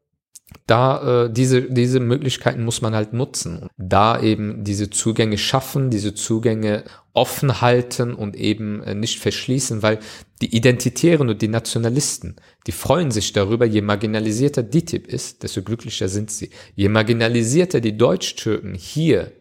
da 0.67 1.25
äh, 1.25 1.33
diese, 1.33 1.63
diese 1.63 2.01
Möglichkeiten 2.01 2.65
muss 2.65 2.81
man 2.81 2.95
halt 2.95 3.13
nutzen. 3.13 3.69
Da 3.77 4.21
eben 4.21 4.65
diese 4.65 4.91
Zugänge 4.91 5.37
schaffen, 5.37 5.91
diese 5.91 6.15
Zugänge 6.15 6.85
offen 7.13 7.61
halten 7.61 8.15
und 8.15 8.37
eben 8.37 8.83
äh, 8.83 8.95
nicht 8.95 9.21
verschließen, 9.21 9.83
weil 9.83 9.99
die 10.41 10.55
Identitären 10.55 11.29
und 11.29 11.43
die 11.43 11.49
Nationalisten, 11.49 12.37
die 12.67 12.73
freuen 12.73 13.11
sich 13.11 13.33
darüber, 13.33 13.67
je 13.67 13.83
marginalisierter 13.83 14.63
DITIB 14.63 15.07
ist, 15.07 15.43
desto 15.43 15.63
glücklicher 15.63 16.09
sind 16.09 16.31
sie. 16.31 16.51
Je 16.75 16.89
marginalisierter 16.89 17.81
die 17.81 17.97
Deutsch-Türken 17.97 18.75
hier 18.75 19.33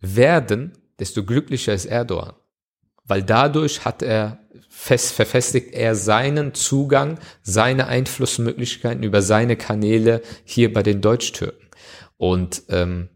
werden, 0.00 0.72
desto 0.98 1.24
glücklicher 1.24 1.74
ist 1.74 1.86
Erdogan. 1.86 2.34
Weil 3.04 3.22
dadurch 3.22 3.84
hat 3.84 4.02
er 4.02 4.38
fest, 4.80 5.12
verfestigt 5.12 5.74
er 5.74 5.94
seinen 5.94 6.54
Zugang, 6.54 7.18
seine 7.42 7.86
Einflussmöglichkeiten 7.86 9.02
über 9.02 9.20
seine 9.20 9.56
Kanäle 9.56 10.22
hier 10.44 10.72
bei 10.72 10.82
den 10.82 11.02
Deutsch-Türken. 11.02 11.66
Und 12.16 12.62
ähm, 12.70 13.10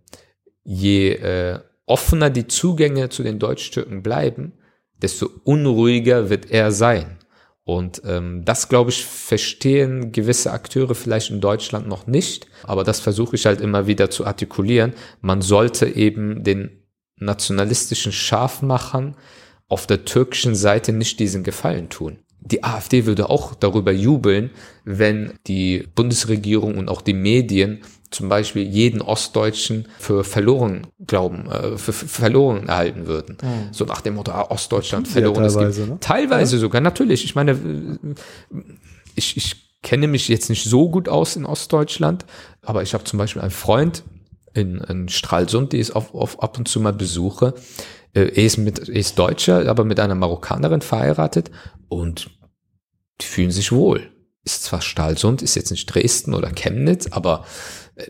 je 0.63 1.13
äh, 1.13 1.61
offener 1.87 2.29
die 2.29 2.49
Zugänge 2.49 3.09
zu 3.09 3.23
den 3.23 3.39
Deutsch-Türken 3.39 4.03
bleiben, 4.03 4.53
desto 5.01 5.31
unruhiger 5.45 6.29
wird 6.29 6.51
er 6.51 6.71
sein. 6.71 7.17
Und 7.65 8.03
ähm, 8.05 8.45
das, 8.45 8.69
glaube 8.69 8.91
ich, 8.91 9.07
verstehen 9.07 10.13
gewisse 10.13 10.53
Akteure 10.53 10.95
vielleicht 10.95 11.31
in 11.31 11.41
Deutschland 11.41 11.89
noch 11.89 12.07
nicht, 12.07 12.47
aber 12.65 12.85
das 12.85 13.01
versuche 13.01 13.37
ich 13.37 13.47
halt 13.47 13.63
immer 13.63 13.87
wieder 13.87 14.11
zu 14.11 14.27
artikulieren. 14.27 14.93
Man 15.23 15.41
sollte 15.41 15.87
eben 15.87 16.45
den 16.45 16.85
nationalistischen 17.17 18.13
Scharfmachern 18.13 19.17
auf 19.69 19.87
der 19.87 20.05
türkischen 20.05 20.55
Seite 20.55 20.93
nicht 20.93 21.19
diesen 21.21 21.43
Gefallen 21.43 21.89
tun. 21.89 22.19
Die 22.41 22.63
AfD 22.63 23.07
würde 23.07 23.31
auch 23.31 23.55
darüber 23.55 23.91
jubeln, 23.91 24.51
wenn 24.85 25.33
die 25.47 25.89
Bundesregierung 25.95 26.77
und 26.77 26.91
auch 26.91 27.01
die 27.01 27.15
Medien 27.15 27.81
zum 28.11 28.29
Beispiel 28.29 28.63
jeden 28.63 29.01
Ostdeutschen 29.01 29.89
für 29.99 30.25
verloren 30.25 30.87
glauben, 31.07 31.51
äh, 31.51 31.77
für, 31.77 31.93
verloren 31.93 32.69
erhalten 32.69 33.07
würden. 33.07 33.39
Mhm. 33.43 33.73
So 33.73 33.85
nach 33.85 34.03
dem 34.03 34.15
Motto, 34.15 34.31
ah, 34.31 34.51
Ostdeutschland 34.51 35.09
verloren. 35.09 35.43
Ja, 35.43 35.51
teilweise, 35.51 35.87
ne? 35.87 35.99
teilweise 36.01 36.57
ja. 36.57 36.61
sogar, 36.61 36.81
natürlich. 36.81 37.25
Ich 37.25 37.35
meine, 37.35 37.59
ich, 39.17 39.37
ich 39.37 39.79
kenne 39.83 40.07
mich 40.07 40.29
jetzt 40.29 40.49
nicht 40.49 40.65
so 40.65 40.91
gut 40.91 41.09
aus 41.09 41.37
in 41.37 41.45
Ostdeutschland, 41.45 42.25
aber 42.63 42.83
ich 42.83 42.95
habe 42.95 43.05
zum 43.05 43.19
Beispiel 43.19 43.43
einen 43.43 43.51
Freund 43.51 44.05
in, 44.55 44.79
in 44.79 45.09
Stralsund, 45.09 45.73
die 45.73 45.79
ich 45.79 45.95
auf, 45.95 46.15
auf, 46.15 46.43
ab 46.43 46.57
und 46.59 46.69
zu 46.69 46.81
mal 46.81 46.93
besuche. 46.93 47.55
Äh, 48.15 48.33
er 48.35 48.45
ist 48.45 48.57
mit, 48.57 48.89
er 48.89 48.95
ist 48.95 49.19
Deutscher, 49.19 49.69
aber 49.69 49.85
mit 49.85 50.01
einer 50.01 50.15
Marokkanerin 50.15 50.81
verheiratet 50.81 51.51
und 51.89 52.31
die 53.21 53.27
fühlen 53.27 53.51
sich 53.51 53.73
wohl. 53.73 54.11
Ist 54.45 54.65
zwar 54.65 54.83
Stralsund, 54.83 55.43
ist 55.43 55.55
jetzt 55.55 55.71
nicht 55.71 55.87
Dresden 55.87 56.35
oder 56.35 56.51
Chemnitz, 56.51 57.09
aber 57.11 57.45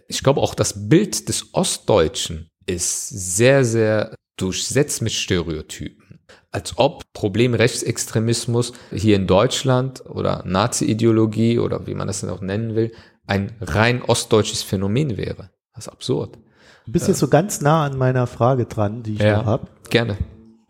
ich 0.09 0.23
glaube 0.23 0.41
auch 0.41 0.55
das 0.55 0.89
Bild 0.89 1.29
des 1.29 1.55
Ostdeutschen 1.55 2.51
ist 2.67 3.09
sehr, 3.09 3.65
sehr 3.65 4.15
durchsetzt 4.37 5.03
mit 5.03 5.13
Stereotypen. 5.13 6.21
Als 6.51 6.79
ob 6.79 7.03
Problem-Rechtsextremismus 7.13 8.73
hier 8.93 9.17
in 9.17 9.27
Deutschland 9.27 10.05
oder 10.07 10.43
Nazi-Ideologie 10.47 11.59
oder 11.59 11.87
wie 11.87 11.95
man 11.95 12.07
das 12.07 12.25
auch 12.25 12.41
nennen 12.41 12.75
will, 12.75 12.93
ein 13.27 13.57
rein 13.61 14.03
ostdeutsches 14.03 14.63
Phänomen 14.63 15.17
wäre. 15.17 15.51
Das 15.75 15.87
ist 15.87 15.93
absurd. 15.93 16.39
Du 16.87 16.93
bist 16.93 17.09
jetzt 17.09 17.19
so 17.19 17.29
ganz 17.29 17.61
nah 17.61 17.85
an 17.85 17.97
meiner 17.97 18.27
Frage 18.27 18.67
dran, 18.67 19.03
die 19.03 19.15
ich 19.15 19.21
ja, 19.21 19.45
habe. 19.45 19.69
Gerne. 19.89 20.19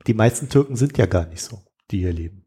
Die 0.06 0.14
meisten 0.14 0.48
Türken 0.48 0.76
sind 0.76 0.96
ja 0.96 1.06
gar 1.06 1.26
nicht 1.26 1.42
so, 1.42 1.58
die 1.90 1.98
hier 1.98 2.12
leben. 2.12 2.46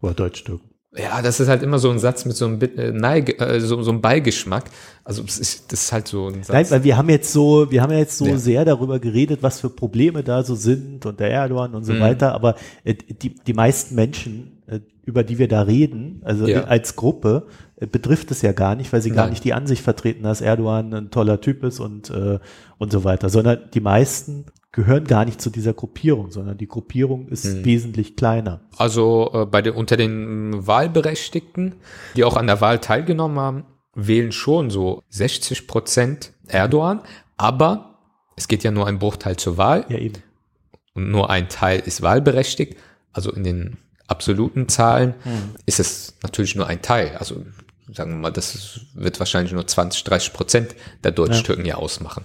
Oder 0.00 0.14
Deutsch-Türken. 0.14 0.74
Ja, 0.96 1.22
das 1.22 1.40
ist 1.40 1.48
halt 1.48 1.62
immer 1.62 1.80
so 1.80 1.90
ein 1.90 1.98
Satz 1.98 2.24
mit 2.24 2.36
so 2.36 2.46
einem, 2.46 2.60
äh, 2.60 2.92
Neige, 2.92 3.36
äh, 3.40 3.58
so, 3.58 3.82
so 3.82 3.90
einem 3.90 4.00
Beigeschmack. 4.00 4.70
Also 5.02 5.22
das 5.22 5.38
ist, 5.38 5.72
das 5.72 5.84
ist 5.84 5.92
halt 5.92 6.06
so 6.06 6.28
ein 6.28 6.44
Satz. 6.44 6.50
Nein, 6.50 6.70
weil 6.70 6.84
wir 6.84 6.96
haben 6.96 7.08
jetzt 7.08 7.32
so, 7.32 7.68
wir 7.70 7.82
haben 7.82 7.90
ja 7.90 7.98
jetzt 7.98 8.16
so 8.16 8.26
ja. 8.26 8.38
sehr 8.38 8.64
darüber 8.64 9.00
geredet, 9.00 9.42
was 9.42 9.60
für 9.60 9.70
Probleme 9.70 10.22
da 10.22 10.44
so 10.44 10.54
sind 10.54 11.04
und 11.04 11.18
der 11.18 11.30
Erdogan 11.30 11.74
und 11.74 11.84
so 11.84 11.94
mhm. 11.94 12.00
weiter. 12.00 12.32
Aber 12.32 12.54
äh, 12.84 12.94
die, 12.94 13.34
die 13.34 13.54
meisten 13.54 13.96
Menschen, 13.96 14.62
äh, 14.68 14.80
über 15.04 15.24
die 15.24 15.38
wir 15.38 15.48
da 15.48 15.62
reden, 15.62 16.20
also 16.24 16.46
ja. 16.46 16.64
als 16.64 16.94
Gruppe, 16.94 17.48
betrifft 17.76 18.30
es 18.30 18.42
ja 18.42 18.52
gar 18.52 18.76
nicht, 18.76 18.92
weil 18.92 19.02
sie 19.02 19.10
Nein. 19.10 19.16
gar 19.16 19.28
nicht 19.30 19.44
die 19.44 19.52
Ansicht 19.52 19.82
vertreten, 19.82 20.22
dass 20.22 20.40
Erdogan 20.40 20.94
ein 20.94 21.10
toller 21.10 21.40
Typ 21.40 21.64
ist 21.64 21.80
und 21.80 22.10
äh, 22.10 22.38
und 22.78 22.92
so 22.92 23.04
weiter, 23.04 23.28
sondern 23.28 23.70
die 23.72 23.80
meisten 23.80 24.46
gehören 24.74 25.04
gar 25.04 25.24
nicht 25.24 25.40
zu 25.40 25.50
dieser 25.50 25.72
Gruppierung, 25.72 26.30
sondern 26.30 26.58
die 26.58 26.66
Gruppierung 26.66 27.28
ist 27.28 27.44
hm. 27.44 27.64
wesentlich 27.64 28.16
kleiner. 28.16 28.60
Also 28.76 29.30
äh, 29.32 29.46
bei 29.46 29.62
den, 29.62 29.74
unter 29.74 29.96
den 29.96 30.66
Wahlberechtigten, 30.66 31.76
die 32.16 32.24
auch 32.24 32.36
an 32.36 32.48
der 32.48 32.60
Wahl 32.60 32.80
teilgenommen 32.80 33.38
haben, 33.38 33.64
wählen 33.94 34.32
schon 34.32 34.70
so 34.70 35.02
60 35.10 35.68
Prozent 35.68 36.32
Erdogan, 36.48 37.00
aber 37.36 38.00
es 38.36 38.48
geht 38.48 38.64
ja 38.64 38.72
nur 38.72 38.88
ein 38.88 38.98
Bruchteil 38.98 39.36
zur 39.36 39.56
Wahl. 39.56 39.84
Ja, 39.88 39.98
eben. 39.98 40.22
Und 40.94 41.10
nur 41.10 41.30
ein 41.30 41.48
Teil 41.48 41.80
ist 41.80 42.02
wahlberechtigt. 42.02 42.76
Also 43.12 43.32
in 43.32 43.44
den 43.44 43.76
absoluten 44.08 44.68
Zahlen 44.68 45.14
hm. 45.22 45.54
ist 45.66 45.78
es 45.78 46.14
natürlich 46.22 46.56
nur 46.56 46.66
ein 46.66 46.82
Teil. 46.82 47.16
Also 47.16 47.44
sagen 47.92 48.12
wir 48.12 48.18
mal, 48.18 48.30
das 48.30 48.80
wird 48.94 49.18
wahrscheinlich 49.18 49.52
nur 49.52 49.66
20, 49.66 50.04
30 50.04 50.32
Prozent 50.32 50.74
der 51.02 51.12
Deutsch-Türken 51.12 51.64
ja. 51.64 51.74
ja 51.74 51.76
ausmachen. 51.76 52.24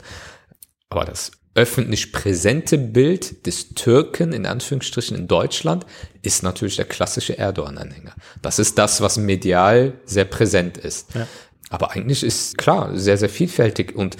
Aber 0.89 1.05
das 1.05 1.31
öffentlich 1.55 2.13
präsente 2.13 2.77
Bild 2.77 3.45
des 3.45 3.73
Türken 3.73 4.33
in 4.33 4.45
Anführungsstrichen 4.45 5.17
in 5.17 5.27
Deutschland 5.27 5.85
ist 6.21 6.43
natürlich 6.43 6.77
der 6.77 6.85
klassische 6.85 7.37
Erdogan-Anhänger. 7.37 8.13
Das 8.41 8.59
ist 8.59 8.77
das, 8.77 9.01
was 9.01 9.17
medial 9.17 9.99
sehr 10.05 10.25
präsent 10.25 10.77
ist. 10.77 11.13
Ja. 11.15 11.27
Aber 11.69 11.91
eigentlich 11.91 12.23
ist 12.23 12.57
klar 12.57 12.97
sehr, 12.97 13.17
sehr 13.17 13.29
vielfältig 13.29 13.95
und 13.95 14.17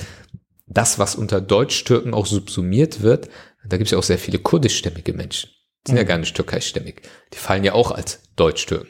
das, 0.68 1.00
was 1.00 1.16
unter 1.16 1.42
Deutsch-Türken 1.42 2.14
auch 2.14 2.26
subsumiert 2.26 3.02
wird, 3.02 3.30
da 3.66 3.78
gibt 3.78 3.88
es 3.88 3.92
ja 3.92 3.98
auch 3.98 4.04
sehr 4.04 4.20
viele 4.20 4.40
kurdischstämmige 4.40 5.14
Menschen. 5.14 5.50
Die 5.86 5.92
sind 5.92 5.96
mhm. 5.96 6.00
ja 6.00 6.04
gar 6.04 6.18
nicht 6.18 6.36
türkeistämmig. 6.36 7.02
Die 7.34 7.38
fallen 7.38 7.64
ja 7.64 7.74
auch 7.74 7.92
als 7.92 8.20
Deutsch-Türken. 8.36 8.90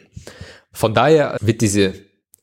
Von 0.72 0.94
daher 0.94 1.38
wird 1.40 1.62
diese 1.62 1.94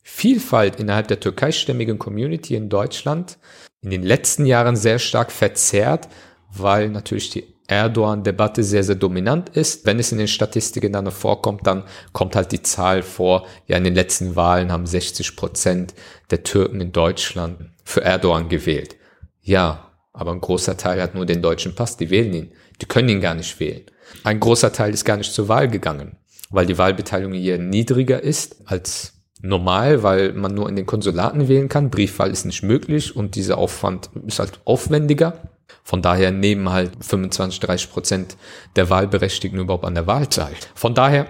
Vielfalt 0.09 0.79
innerhalb 0.79 1.09
der 1.09 1.19
türkeistämmigen 1.19 1.99
Community 1.99 2.55
in 2.55 2.69
Deutschland 2.69 3.37
in 3.81 3.89
den 3.89 4.03
letzten 4.03 4.45
Jahren 4.45 4.77
sehr 4.77 4.99
stark 4.99 5.33
verzerrt, 5.33 6.07
weil 6.49 6.87
natürlich 6.87 7.29
die 7.29 7.53
Erdogan-Debatte 7.67 8.63
sehr, 8.63 8.85
sehr 8.85 8.95
dominant 8.95 9.49
ist. 9.49 9.85
Wenn 9.85 9.99
es 9.99 10.13
in 10.13 10.17
den 10.17 10.29
Statistiken 10.29 10.93
dann 10.93 11.03
noch 11.03 11.13
vorkommt, 11.13 11.67
dann 11.67 11.83
kommt 12.13 12.37
halt 12.37 12.53
die 12.53 12.63
Zahl 12.63 13.03
vor, 13.03 13.47
ja, 13.67 13.75
in 13.75 13.83
den 13.83 13.95
letzten 13.95 14.37
Wahlen 14.37 14.71
haben 14.71 14.87
60 14.87 15.35
Prozent 15.35 15.93
der 16.31 16.41
Türken 16.41 16.79
in 16.79 16.93
Deutschland 16.93 17.69
für 17.83 18.01
Erdogan 18.01 18.47
gewählt. 18.47 18.95
Ja, 19.41 19.91
aber 20.13 20.31
ein 20.31 20.41
großer 20.41 20.77
Teil 20.77 21.01
hat 21.01 21.15
nur 21.15 21.25
den 21.25 21.41
deutschen 21.41 21.75
Pass, 21.75 21.97
die 21.97 22.09
wählen 22.09 22.33
ihn. 22.33 22.51
Die 22.81 22.85
können 22.85 23.09
ihn 23.09 23.21
gar 23.21 23.35
nicht 23.35 23.59
wählen. 23.59 23.83
Ein 24.23 24.39
großer 24.39 24.71
Teil 24.71 24.93
ist 24.93 25.03
gar 25.03 25.17
nicht 25.17 25.33
zur 25.33 25.49
Wahl 25.49 25.67
gegangen, 25.67 26.15
weil 26.49 26.65
die 26.65 26.77
Wahlbeteiligung 26.77 27.33
hier 27.33 27.57
niedriger 27.57 28.23
ist 28.23 28.61
als 28.65 29.16
normal, 29.41 30.03
weil 30.03 30.33
man 30.33 30.53
nur 30.53 30.67
in 30.69 30.75
den 30.75 30.85
Konsulaten 30.85 31.47
wählen 31.47 31.69
kann. 31.69 31.89
Briefwahl 31.89 32.31
ist 32.31 32.45
nicht 32.45 32.63
möglich 32.63 33.15
und 33.15 33.35
dieser 33.35 33.57
Aufwand 33.57 34.09
ist 34.25 34.39
halt 34.39 34.59
aufwendiger. 34.65 35.41
Von 35.83 36.01
daher 36.01 36.31
nehmen 36.31 36.69
halt 36.69 36.91
25, 37.03 37.59
30 37.59 37.91
Prozent 37.91 38.37
der 38.75 38.89
Wahlberechtigten 38.89 39.59
überhaupt 39.59 39.85
an 39.85 39.95
der 39.95 40.07
Wahl 40.07 40.27
teil. 40.27 40.53
Von 40.75 40.93
daher 40.95 41.27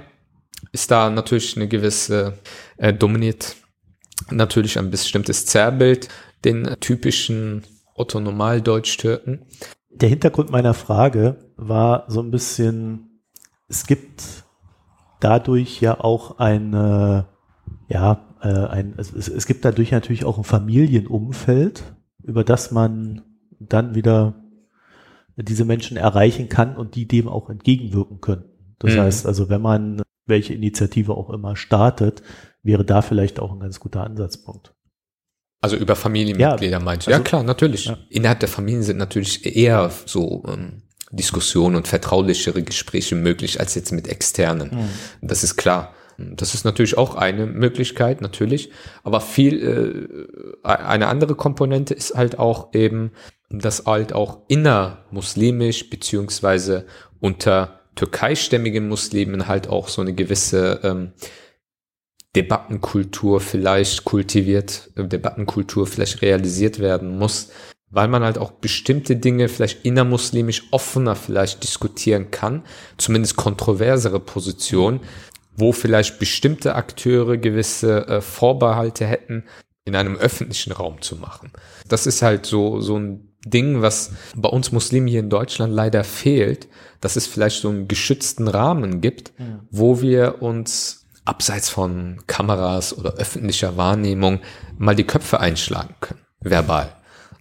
ist 0.72 0.92
da 0.92 1.10
natürlich 1.10 1.56
eine 1.56 1.68
gewisse, 1.68 2.34
äh, 2.78 2.94
dominiert 2.94 3.56
natürlich 4.32 4.78
ein 4.80 4.90
bestimmtes 4.90 5.46
Zerrbild, 5.46 6.08
den 6.44 6.76
typischen 6.80 7.64
Otto-Normal-Deutsch-Türken. 7.96 9.46
Der 9.92 10.10
Hintergrund 10.10 10.52
meiner 10.52 10.74
Frage 10.74 11.38
war 11.56 12.06
so 12.08 12.22
ein 12.22 12.32
bisschen, 12.32 13.22
es 13.68 13.86
gibt 13.86 14.24
dadurch 15.20 15.82
ja 15.82 16.00
auch 16.00 16.38
eine 16.38 17.28
ja, 17.88 18.36
äh, 18.42 18.48
ein, 18.48 18.94
es, 18.98 19.12
es 19.12 19.46
gibt 19.46 19.66
dadurch 19.66 19.92
natürlich 19.92 20.26
auch 20.26 20.38
ein 20.38 20.44
Familienumfeld, 20.44 21.84
über 22.24 22.44
das 22.44 22.72
man 22.72 23.22
dann 23.60 23.96
wieder 23.96 24.36
diese 25.36 25.66
Menschen 25.66 25.98
erreichen 25.98 26.50
kann 26.50 26.76
und 26.76 26.96
die 26.96 27.08
dem 27.08 27.28
auch 27.28 27.50
entgegenwirken 27.50 28.22
können. 28.22 28.46
Das 28.80 28.94
mhm. 28.94 29.00
heißt 29.00 29.26
also, 29.26 29.50
wenn 29.50 29.62
man 29.62 30.02
welche 30.26 30.54
Initiative 30.54 31.14
auch 31.14 31.30
immer 31.30 31.56
startet, 31.56 32.22
wäre 32.64 32.84
da 32.84 33.02
vielleicht 33.02 33.40
auch 33.40 33.52
ein 33.52 33.60
ganz 33.60 33.80
guter 33.80 34.04
Ansatzpunkt. 34.04 34.74
Also 35.62 35.76
über 35.76 35.96
Familienmitglieder 35.96 36.78
ja, 36.78 36.84
meinst 36.84 37.08
du? 37.08 37.12
Also, 37.12 37.22
ja 37.22 37.24
klar, 37.24 37.44
natürlich. 37.44 37.86
Ja. 37.86 37.98
Innerhalb 38.10 38.40
der 38.42 38.50
Familien 38.50 38.84
sind 38.84 38.98
natürlich 38.98 39.56
eher 39.56 39.92
so 40.06 40.44
ähm, 40.48 40.84
Diskussionen 41.12 41.76
und 41.76 41.88
vertraulichere 41.88 42.62
Gespräche 42.62 43.16
möglich 43.16 43.60
als 43.60 43.74
jetzt 43.76 43.92
mit 43.92 44.08
externen. 44.08 44.70
Mhm. 45.22 45.28
Das 45.28 45.44
ist 45.44 45.56
klar. 45.56 45.94
Das 46.18 46.56
ist 46.56 46.66
natürlich 46.66 46.98
auch 46.98 47.16
eine 47.16 47.46
Möglichkeit, 47.46 48.22
natürlich. 48.22 48.72
Aber 49.04 49.22
viel, 49.22 50.10
äh, 50.64 50.68
eine 50.68 51.08
andere 51.08 51.36
Komponente 51.36 51.94
ist 51.94 52.16
halt 52.16 52.40
auch 52.40 52.74
eben, 52.74 53.12
dass 53.50 53.86
halt 53.86 54.14
auch 54.14 54.40
innermuslimisch 54.48 55.90
beziehungsweise 55.90 56.86
unter 57.20 57.82
türkeistämmigen 57.96 58.88
Muslimen 58.88 59.48
halt 59.48 59.70
auch 59.70 59.88
so 59.88 60.02
eine 60.02 60.14
gewisse 60.14 60.80
ähm, 60.84 61.14
Debattenkultur 62.36 63.40
vielleicht 63.40 64.04
kultiviert, 64.04 64.92
äh, 64.96 65.08
Debattenkultur 65.08 65.88
vielleicht 65.88 66.22
realisiert 66.22 66.80
werden 66.80 67.18
muss, 67.18 67.50
weil 67.90 68.08
man 68.08 68.24
halt 68.24 68.38
auch 68.38 68.52
bestimmte 68.52 69.16
Dinge 69.16 69.50
vielleicht 69.50 69.86
innermuslimisch 69.86 70.64
offener 70.72 71.16
vielleicht 71.16 71.64
diskutieren 71.64 72.32
kann, 72.32 72.64
zumindest 72.98 73.38
kontroversere 73.38 74.20
Positionen, 74.20 75.00
wo 75.58 75.74
vielleicht 75.74 76.20
bestimmte 76.20 76.76
Akteure 76.76 77.38
gewisse 77.38 78.08
äh, 78.08 78.22
Vorbehalte 78.22 79.06
hätten, 79.06 79.44
in 79.84 79.96
einem 79.96 80.16
öffentlichen 80.16 80.72
Raum 80.72 81.02
zu 81.02 81.16
machen. 81.16 81.52
Das 81.88 82.08
ist 82.08 82.22
halt 82.22 82.46
so, 82.46 82.82
so 82.82 82.98
ein 82.98 83.34
Ding, 83.46 83.82
was 83.82 84.12
bei 84.36 84.50
uns 84.50 84.72
Muslimen 84.72 85.08
hier 85.08 85.22
in 85.22 85.30
Deutschland 85.30 85.74
leider 85.74 86.04
fehlt, 86.04 86.68
dass 87.02 87.16
es 87.16 87.28
vielleicht 87.28 87.62
so 87.62 87.70
einen 87.70 87.88
geschützten 87.88 88.48
Rahmen 88.48 89.02
gibt, 89.02 89.34
ja. 89.40 89.60
wo 89.72 90.02
wir 90.02 90.42
uns 90.42 91.06
abseits 91.26 91.70
von 91.70 92.22
Kameras 92.28 92.98
oder 92.98 93.14
öffentlicher 93.14 93.78
Wahrnehmung 93.78 94.42
mal 94.78 94.96
die 94.96 95.06
Köpfe 95.06 95.40
einschlagen 95.40 95.96
können, 96.00 96.22
verbal. 96.42 96.97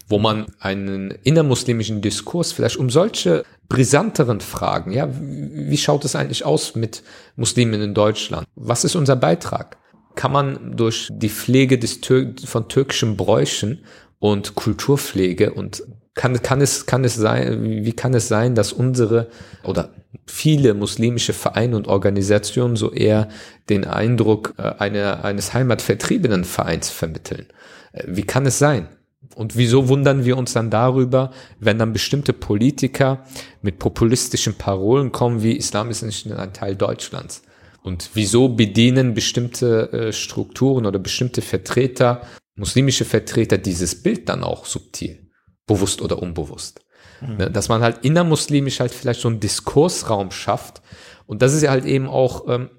Wo 0.09 0.19
man 0.19 0.47
einen 0.61 1.11
innermuslimischen 1.11 2.01
Diskurs 2.01 2.53
vielleicht 2.53 2.77
um 2.77 2.91
solche 2.91 3.45
brisanteren 3.69 4.41
Fragen, 4.41 4.93
ja, 4.93 5.09
wie 5.11 5.77
schaut 5.77 6.05
es 6.05 6.15
eigentlich 6.15 6.45
aus 6.45 6.77
mit 6.77 7.03
Muslimen 7.35 7.81
in 7.81 7.95
Deutschland? 7.95 8.47
Was 8.55 8.85
ist 8.85 8.95
unser 8.95 9.17
Beitrag? 9.17 9.79
Kann 10.15 10.33
man 10.33 10.77
durch 10.77 11.09
die 11.13 11.29
Pflege 11.29 11.79
des 11.79 12.01
Tür 12.01 12.33
von 12.45 12.69
türkischen 12.69 13.17
Bräuchen 13.17 13.85
und 14.19 14.55
Kulturpflege 14.55 15.53
und 15.53 15.83
kann, 16.15 16.41
kann 16.41 16.61
es, 16.61 16.87
kann 16.87 17.05
es 17.05 17.15
sein, 17.15 17.85
wie 17.85 17.93
kann 17.93 18.15
es 18.15 18.29
sein, 18.29 18.55
dass 18.55 18.73
unsere 18.73 19.29
oder 19.63 19.91
viele 20.27 20.73
muslimische 20.73 21.35
Vereine 21.35 21.77
und 21.77 21.89
Organisationen 21.89 22.77
so 22.77 22.91
eher 22.91 23.29
den 23.69 23.85
Eindruck 23.85 24.55
äh, 24.57 24.63
eine, 24.79 25.25
eines 25.25 25.53
heimatvertriebenen 25.53 26.45
Vereins 26.45 26.89
vermitteln? 26.89 27.47
Äh, 27.93 28.05
wie 28.07 28.23
kann 28.23 28.47
es 28.47 28.59
sein? 28.59 28.89
Und 29.37 29.55
wieso 29.55 29.89
wundern 29.91 30.25
wir 30.25 30.39
uns 30.39 30.55
dann 30.55 30.71
darüber, 30.71 31.31
wenn 31.61 31.79
dann 31.79 31.93
bestimmte 31.93 32.33
Politiker 32.33 33.23
mit 33.61 33.79
populistischen 33.79 34.55
Parolen 34.55 35.13
kommen, 35.13 35.43
wie 35.43 35.53
Islam 35.53 35.91
ist 35.91 36.01
nicht 36.01 36.33
ein 36.33 36.55
Teil 36.55 36.75
Deutschlands? 36.75 37.43
Und 37.83 38.13
wieso 38.15 38.49
bedienen 38.49 39.13
bestimmte 39.13 39.93
äh, 39.93 40.13
Strukturen 40.15 40.87
oder 40.87 40.99
bestimmte 40.99 41.43
Vertreter, 41.43 42.23
muslimische 42.55 43.05
Vertreter, 43.05 43.59
dieses 43.59 44.03
Bild 44.03 44.27
dann 44.31 44.43
auch 44.43 44.65
subtil, 44.65 45.31
bewusst 45.67 46.01
oder 46.01 46.23
unbewusst? 46.23 46.81
Mhm. 47.21 47.37
Ne, 47.37 47.51
dass 47.51 47.69
man 47.69 47.83
halt 47.83 48.07
innermuslimisch 48.07 48.81
halt 48.81 48.91
vielleicht 48.91 49.21
so 49.21 49.29
einen 49.29 49.41
Diskursraum 49.41 50.31
schafft. 50.31 50.81
Und 51.27 51.43
das 51.43 51.53
ist 51.53 51.61
ja 51.61 51.73
halt 51.73 51.85
eben 51.85 52.09
auch 52.09 52.49
ähm, 52.49 52.71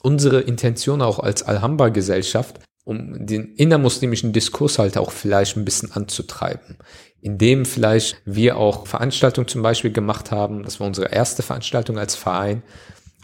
unsere 0.00 0.42
Intention 0.42 1.02
auch 1.02 1.18
als 1.18 1.42
Alhambra-Gesellschaft, 1.42 2.60
um 2.88 3.26
den 3.26 3.54
innermuslimischen 3.54 4.32
Diskurs 4.32 4.78
halt 4.78 4.96
auch 4.96 5.12
vielleicht 5.12 5.58
ein 5.58 5.64
bisschen 5.66 5.92
anzutreiben. 5.92 6.78
Indem 7.20 7.66
vielleicht 7.66 8.16
wir 8.24 8.56
auch 8.56 8.86
Veranstaltungen 8.86 9.46
zum 9.46 9.60
Beispiel 9.60 9.92
gemacht 9.92 10.30
haben, 10.30 10.62
das 10.62 10.80
war 10.80 10.86
unsere 10.86 11.12
erste 11.12 11.42
Veranstaltung 11.42 11.98
als 11.98 12.14
Verein, 12.14 12.62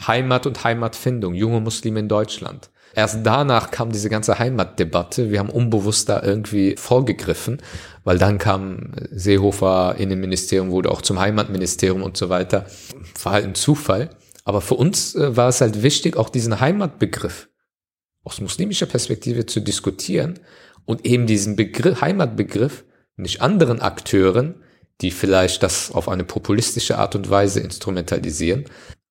Heimat 0.07 0.47
und 0.47 0.63
Heimatfindung, 0.65 1.33
junge 1.33 1.61
Muslime 1.61 2.01
in 2.01 2.09
Deutschland. 2.09 2.69
Erst 2.95 3.21
danach 3.23 3.71
kam 3.71 3.91
diese 3.91 4.11
ganze 4.11 4.39
Heimatdebatte. 4.39 5.31
Wir 5.31 5.39
haben 5.39 5.49
unbewusst 5.49 6.11
da 6.11 6.23
irgendwie 6.23 6.77
vorgegriffen, 6.77 7.63
weil 8.05 8.19
dann 8.19 8.37
kam 8.37 8.93
Seehofer 9.13 9.95
Innenministerium, 9.97 10.73
wurde 10.73 10.91
auch 10.91 11.01
zum 11.01 11.19
Heimatministerium 11.19 12.03
und 12.03 12.19
so 12.19 12.29
weiter. 12.29 12.67
War 13.23 13.33
halt 13.33 13.47
ein 13.47 13.55
Zufall. 13.55 14.11
Aber 14.45 14.61
für 14.61 14.75
uns 14.75 15.15
äh, 15.15 15.39
war 15.39 15.49
es 15.49 15.63
halt 15.63 15.83
wichtig, 15.83 16.19
auch 16.19 16.29
diesen 16.29 16.61
Heimatbegriff 16.61 17.49
aus 18.25 18.41
muslimischer 18.41 18.87
Perspektive 18.87 19.47
zu 19.47 19.61
diskutieren 19.61 20.41
und 20.85 21.07
eben 21.07 21.27
diesen 21.27 21.57
Begriff, 21.57 22.01
Heimatbegriff 22.01 22.85
nicht 23.17 23.41
anderen 23.41 23.81
Akteuren, 23.81 24.57
die 25.01 25.11
vielleicht 25.11 25.63
das 25.63 25.93
auf 25.93 26.09
eine 26.09 26.25
populistische 26.25 26.99
Art 26.99 27.15
und 27.15 27.31
Weise 27.31 27.61
instrumentalisieren, 27.61 28.65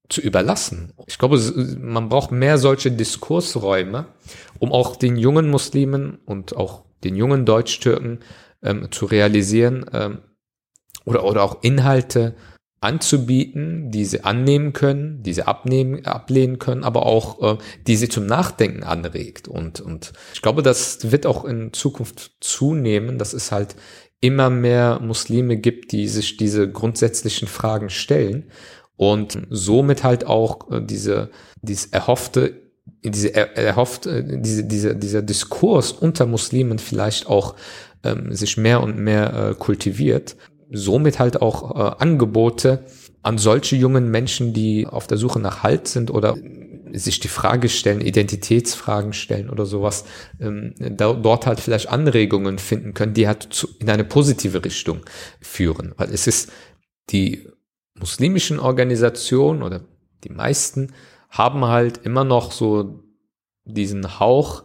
zu 0.10 0.22
überlassen. 0.22 0.94
Ich 1.08 1.18
glaube, 1.18 1.40
man 1.80 2.10
braucht 2.10 2.32
mehr 2.32 2.58
solche 2.58 2.92
Diskursräume, 2.92 4.08
um 4.60 4.72
auch 4.72 4.96
den 4.96 5.18
jungen 5.18 5.50
Muslimen 5.50 6.20
und 6.26 6.56
auch 6.56 6.84
den 7.04 7.16
jungen 7.16 7.46
Deutsch-Türken 7.46 8.20
ähm, 8.62 8.92
zu 8.92 9.06
realisieren 9.06 9.86
ähm, 9.94 10.20
oder, 11.06 11.24
oder 11.24 11.44
auch 11.44 11.64
Inhalte 11.64 12.36
anzubieten, 12.84 13.92
die 13.92 14.06
sie 14.06 14.24
annehmen 14.24 14.74
können, 14.74 15.24
die 15.24 15.34
sie 15.34 15.44
abnehmen, 15.44 16.06
ablehnen 16.06 16.60
können, 16.60 16.84
aber 16.84 17.06
auch 17.06 17.54
äh, 17.54 17.58
die 17.88 17.96
sie 17.96 18.10
zum 18.10 18.26
Nachdenken 18.26 18.84
anregt. 18.84 19.48
Und, 19.48 19.80
und 19.80 20.14
ich 20.34 20.42
glaube, 20.42 20.62
das 20.62 21.12
wird 21.12 21.26
auch 21.26 21.46
in 21.46 21.74
Zukunft 21.74 22.34
zunehmen, 22.42 23.18
dass 23.18 23.34
es 23.34 23.52
halt 23.52 23.76
immer 24.20 24.50
mehr 24.50 25.00
Muslime 25.02 25.58
gibt, 25.58 25.92
die 25.92 26.08
sich 26.08 26.38
diese 26.38 26.70
grundsätzlichen 26.70 27.48
Fragen 27.48 27.90
stellen 27.90 28.52
und 28.96 29.38
somit 29.50 30.04
halt 30.04 30.26
auch 30.26 30.72
äh, 30.72 30.82
diese, 30.82 31.30
dieses 31.62 31.88
erhoffte 31.88 32.62
diese 33.06 33.34
er, 33.34 33.58
erhofft, 33.58 34.06
äh, 34.06 34.24
diese, 34.40 34.64
diese, 34.66 34.96
dieser 34.96 35.22
Diskurs 35.22 35.92
unter 35.92 36.26
Muslimen 36.26 36.80
vielleicht 36.80 37.28
auch 37.28 37.56
ähm, 38.04 38.34
sich 38.34 38.58
mehr 38.58 38.82
und 38.82 38.98
mehr 38.98 39.52
äh, 39.52 39.56
kultiviert 39.56 40.36
somit 40.74 41.20
halt 41.20 41.42
auch 41.42 41.76
äh, 41.76 41.96
Angebote 42.00 42.86
an 43.22 43.38
solche 43.38 43.78
jungen 43.78 44.12
Menschen, 44.12 44.54
die 44.54 44.86
auf 44.86 45.08
der 45.08 45.18
Suche 45.18 45.40
nach 45.40 45.64
Halt 45.64 45.88
sind 45.88 46.12
oder 46.12 46.36
sich 46.92 47.20
die 47.20 47.28
Frage 47.28 47.70
stellen, 47.70 48.02
Identitätsfragen 48.02 49.14
stellen 49.14 49.50
oder 49.50 49.66
sowas, 49.66 50.06
ähm, 50.40 50.76
da, 50.78 51.14
dort 51.14 51.48
halt 51.48 51.60
vielleicht 51.60 51.90
Anregungen 51.90 52.60
finden 52.60 52.94
können, 52.94 53.14
die 53.14 53.28
halt 53.28 53.48
zu, 53.50 53.68
in 53.80 53.90
eine 53.90 54.04
positive 54.04 54.64
Richtung 54.64 55.02
führen. 55.42 55.94
Weil 55.98 56.12
es 56.12 56.28
ist 56.28 56.52
die 57.10 57.48
muslimischen 57.98 58.60
Organisationen 58.60 59.64
oder 59.64 59.82
die 60.24 60.30
meisten 60.30 60.94
haben 61.30 61.66
halt 61.66 61.98
immer 62.06 62.24
noch 62.24 62.52
so 62.52 63.04
diesen 63.66 64.20
Hauch 64.20 64.64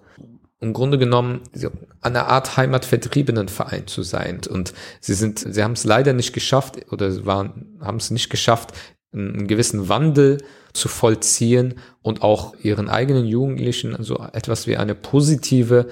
im 0.60 0.72
Grunde 0.72 0.98
genommen 0.98 1.40
eine 2.00 2.26
Art 2.26 2.56
heimatvertriebenen 2.56 3.48
Verein 3.48 3.86
zu 3.86 4.02
sein. 4.02 4.40
Und 4.48 4.74
sie 5.00 5.14
sind, 5.14 5.38
sie 5.38 5.62
haben 5.62 5.72
es 5.72 5.84
leider 5.84 6.12
nicht 6.12 6.32
geschafft 6.32 6.90
oder 6.90 7.24
waren, 7.26 7.78
haben 7.80 7.98
es 7.98 8.10
nicht 8.10 8.28
geschafft, 8.28 8.72
einen 9.12 9.46
gewissen 9.46 9.88
Wandel 9.88 10.38
zu 10.72 10.88
vollziehen 10.88 11.78
und 12.02 12.22
auch 12.22 12.54
ihren 12.62 12.88
eigenen 12.88 13.26
Jugendlichen 13.26 13.96
so 14.00 14.18
etwas 14.32 14.66
wie 14.66 14.76
eine 14.76 14.94
positive 14.94 15.88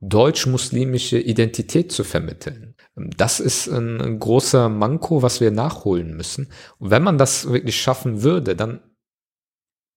deutsch-muslimische 0.00 1.18
Identität 1.18 1.90
zu 1.90 2.04
vermitteln. 2.04 2.74
Das 2.94 3.40
ist 3.40 3.66
ein 3.68 4.18
großer 4.18 4.68
Manko, 4.68 5.22
was 5.22 5.40
wir 5.40 5.50
nachholen 5.50 6.16
müssen. 6.16 6.48
Und 6.78 6.90
wenn 6.90 7.02
man 7.02 7.18
das 7.18 7.50
wirklich 7.50 7.80
schaffen 7.80 8.22
würde, 8.22 8.56
dann 8.56 8.80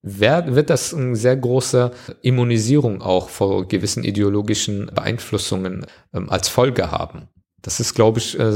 wird 0.01 0.69
das 0.69 0.93
eine 0.93 1.15
sehr 1.15 1.35
große 1.35 1.91
Immunisierung 2.21 3.01
auch 3.01 3.29
vor 3.29 3.67
gewissen 3.67 4.03
ideologischen 4.03 4.87
Beeinflussungen 4.93 5.85
ähm, 6.13 6.29
als 6.29 6.47
Folge 6.47 6.91
haben. 6.91 7.27
Das 7.61 7.79
ist, 7.79 7.93
glaube 7.93 8.19
ich, 8.19 8.39
äh, 8.39 8.51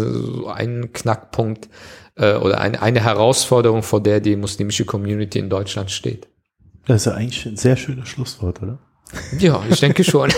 ein 0.47 0.93
Knackpunkt 0.93 1.67
äh, 2.15 2.35
oder 2.35 2.61
eine, 2.61 2.81
eine 2.81 3.03
Herausforderung, 3.03 3.83
vor 3.83 4.01
der 4.01 4.21
die 4.21 4.37
muslimische 4.37 4.85
Community 4.85 5.39
in 5.39 5.49
Deutschland 5.49 5.91
steht. 5.91 6.29
Das 6.85 7.01
ist 7.01 7.05
ja 7.05 7.13
eigentlich 7.13 7.45
ein 7.45 7.57
sehr 7.57 7.75
schönes 7.75 8.07
Schlusswort, 8.07 8.61
oder? 8.61 8.79
Ja, 9.37 9.63
ich 9.69 9.79
denke 9.79 10.03
schon. 10.03 10.31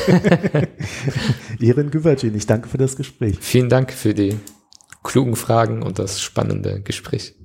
Ihren 1.59 1.91
Güvercin, 1.91 2.35
ich 2.35 2.45
danke 2.45 2.67
für 2.67 2.77
das 2.77 2.95
Gespräch. 2.95 3.37
Vielen 3.39 3.69
Dank 3.69 3.93
für 3.93 4.13
die 4.13 4.37
klugen 5.03 5.35
Fragen 5.35 5.81
und 5.81 5.99
das 5.99 6.21
spannende 6.21 6.81
Gespräch. 6.81 7.35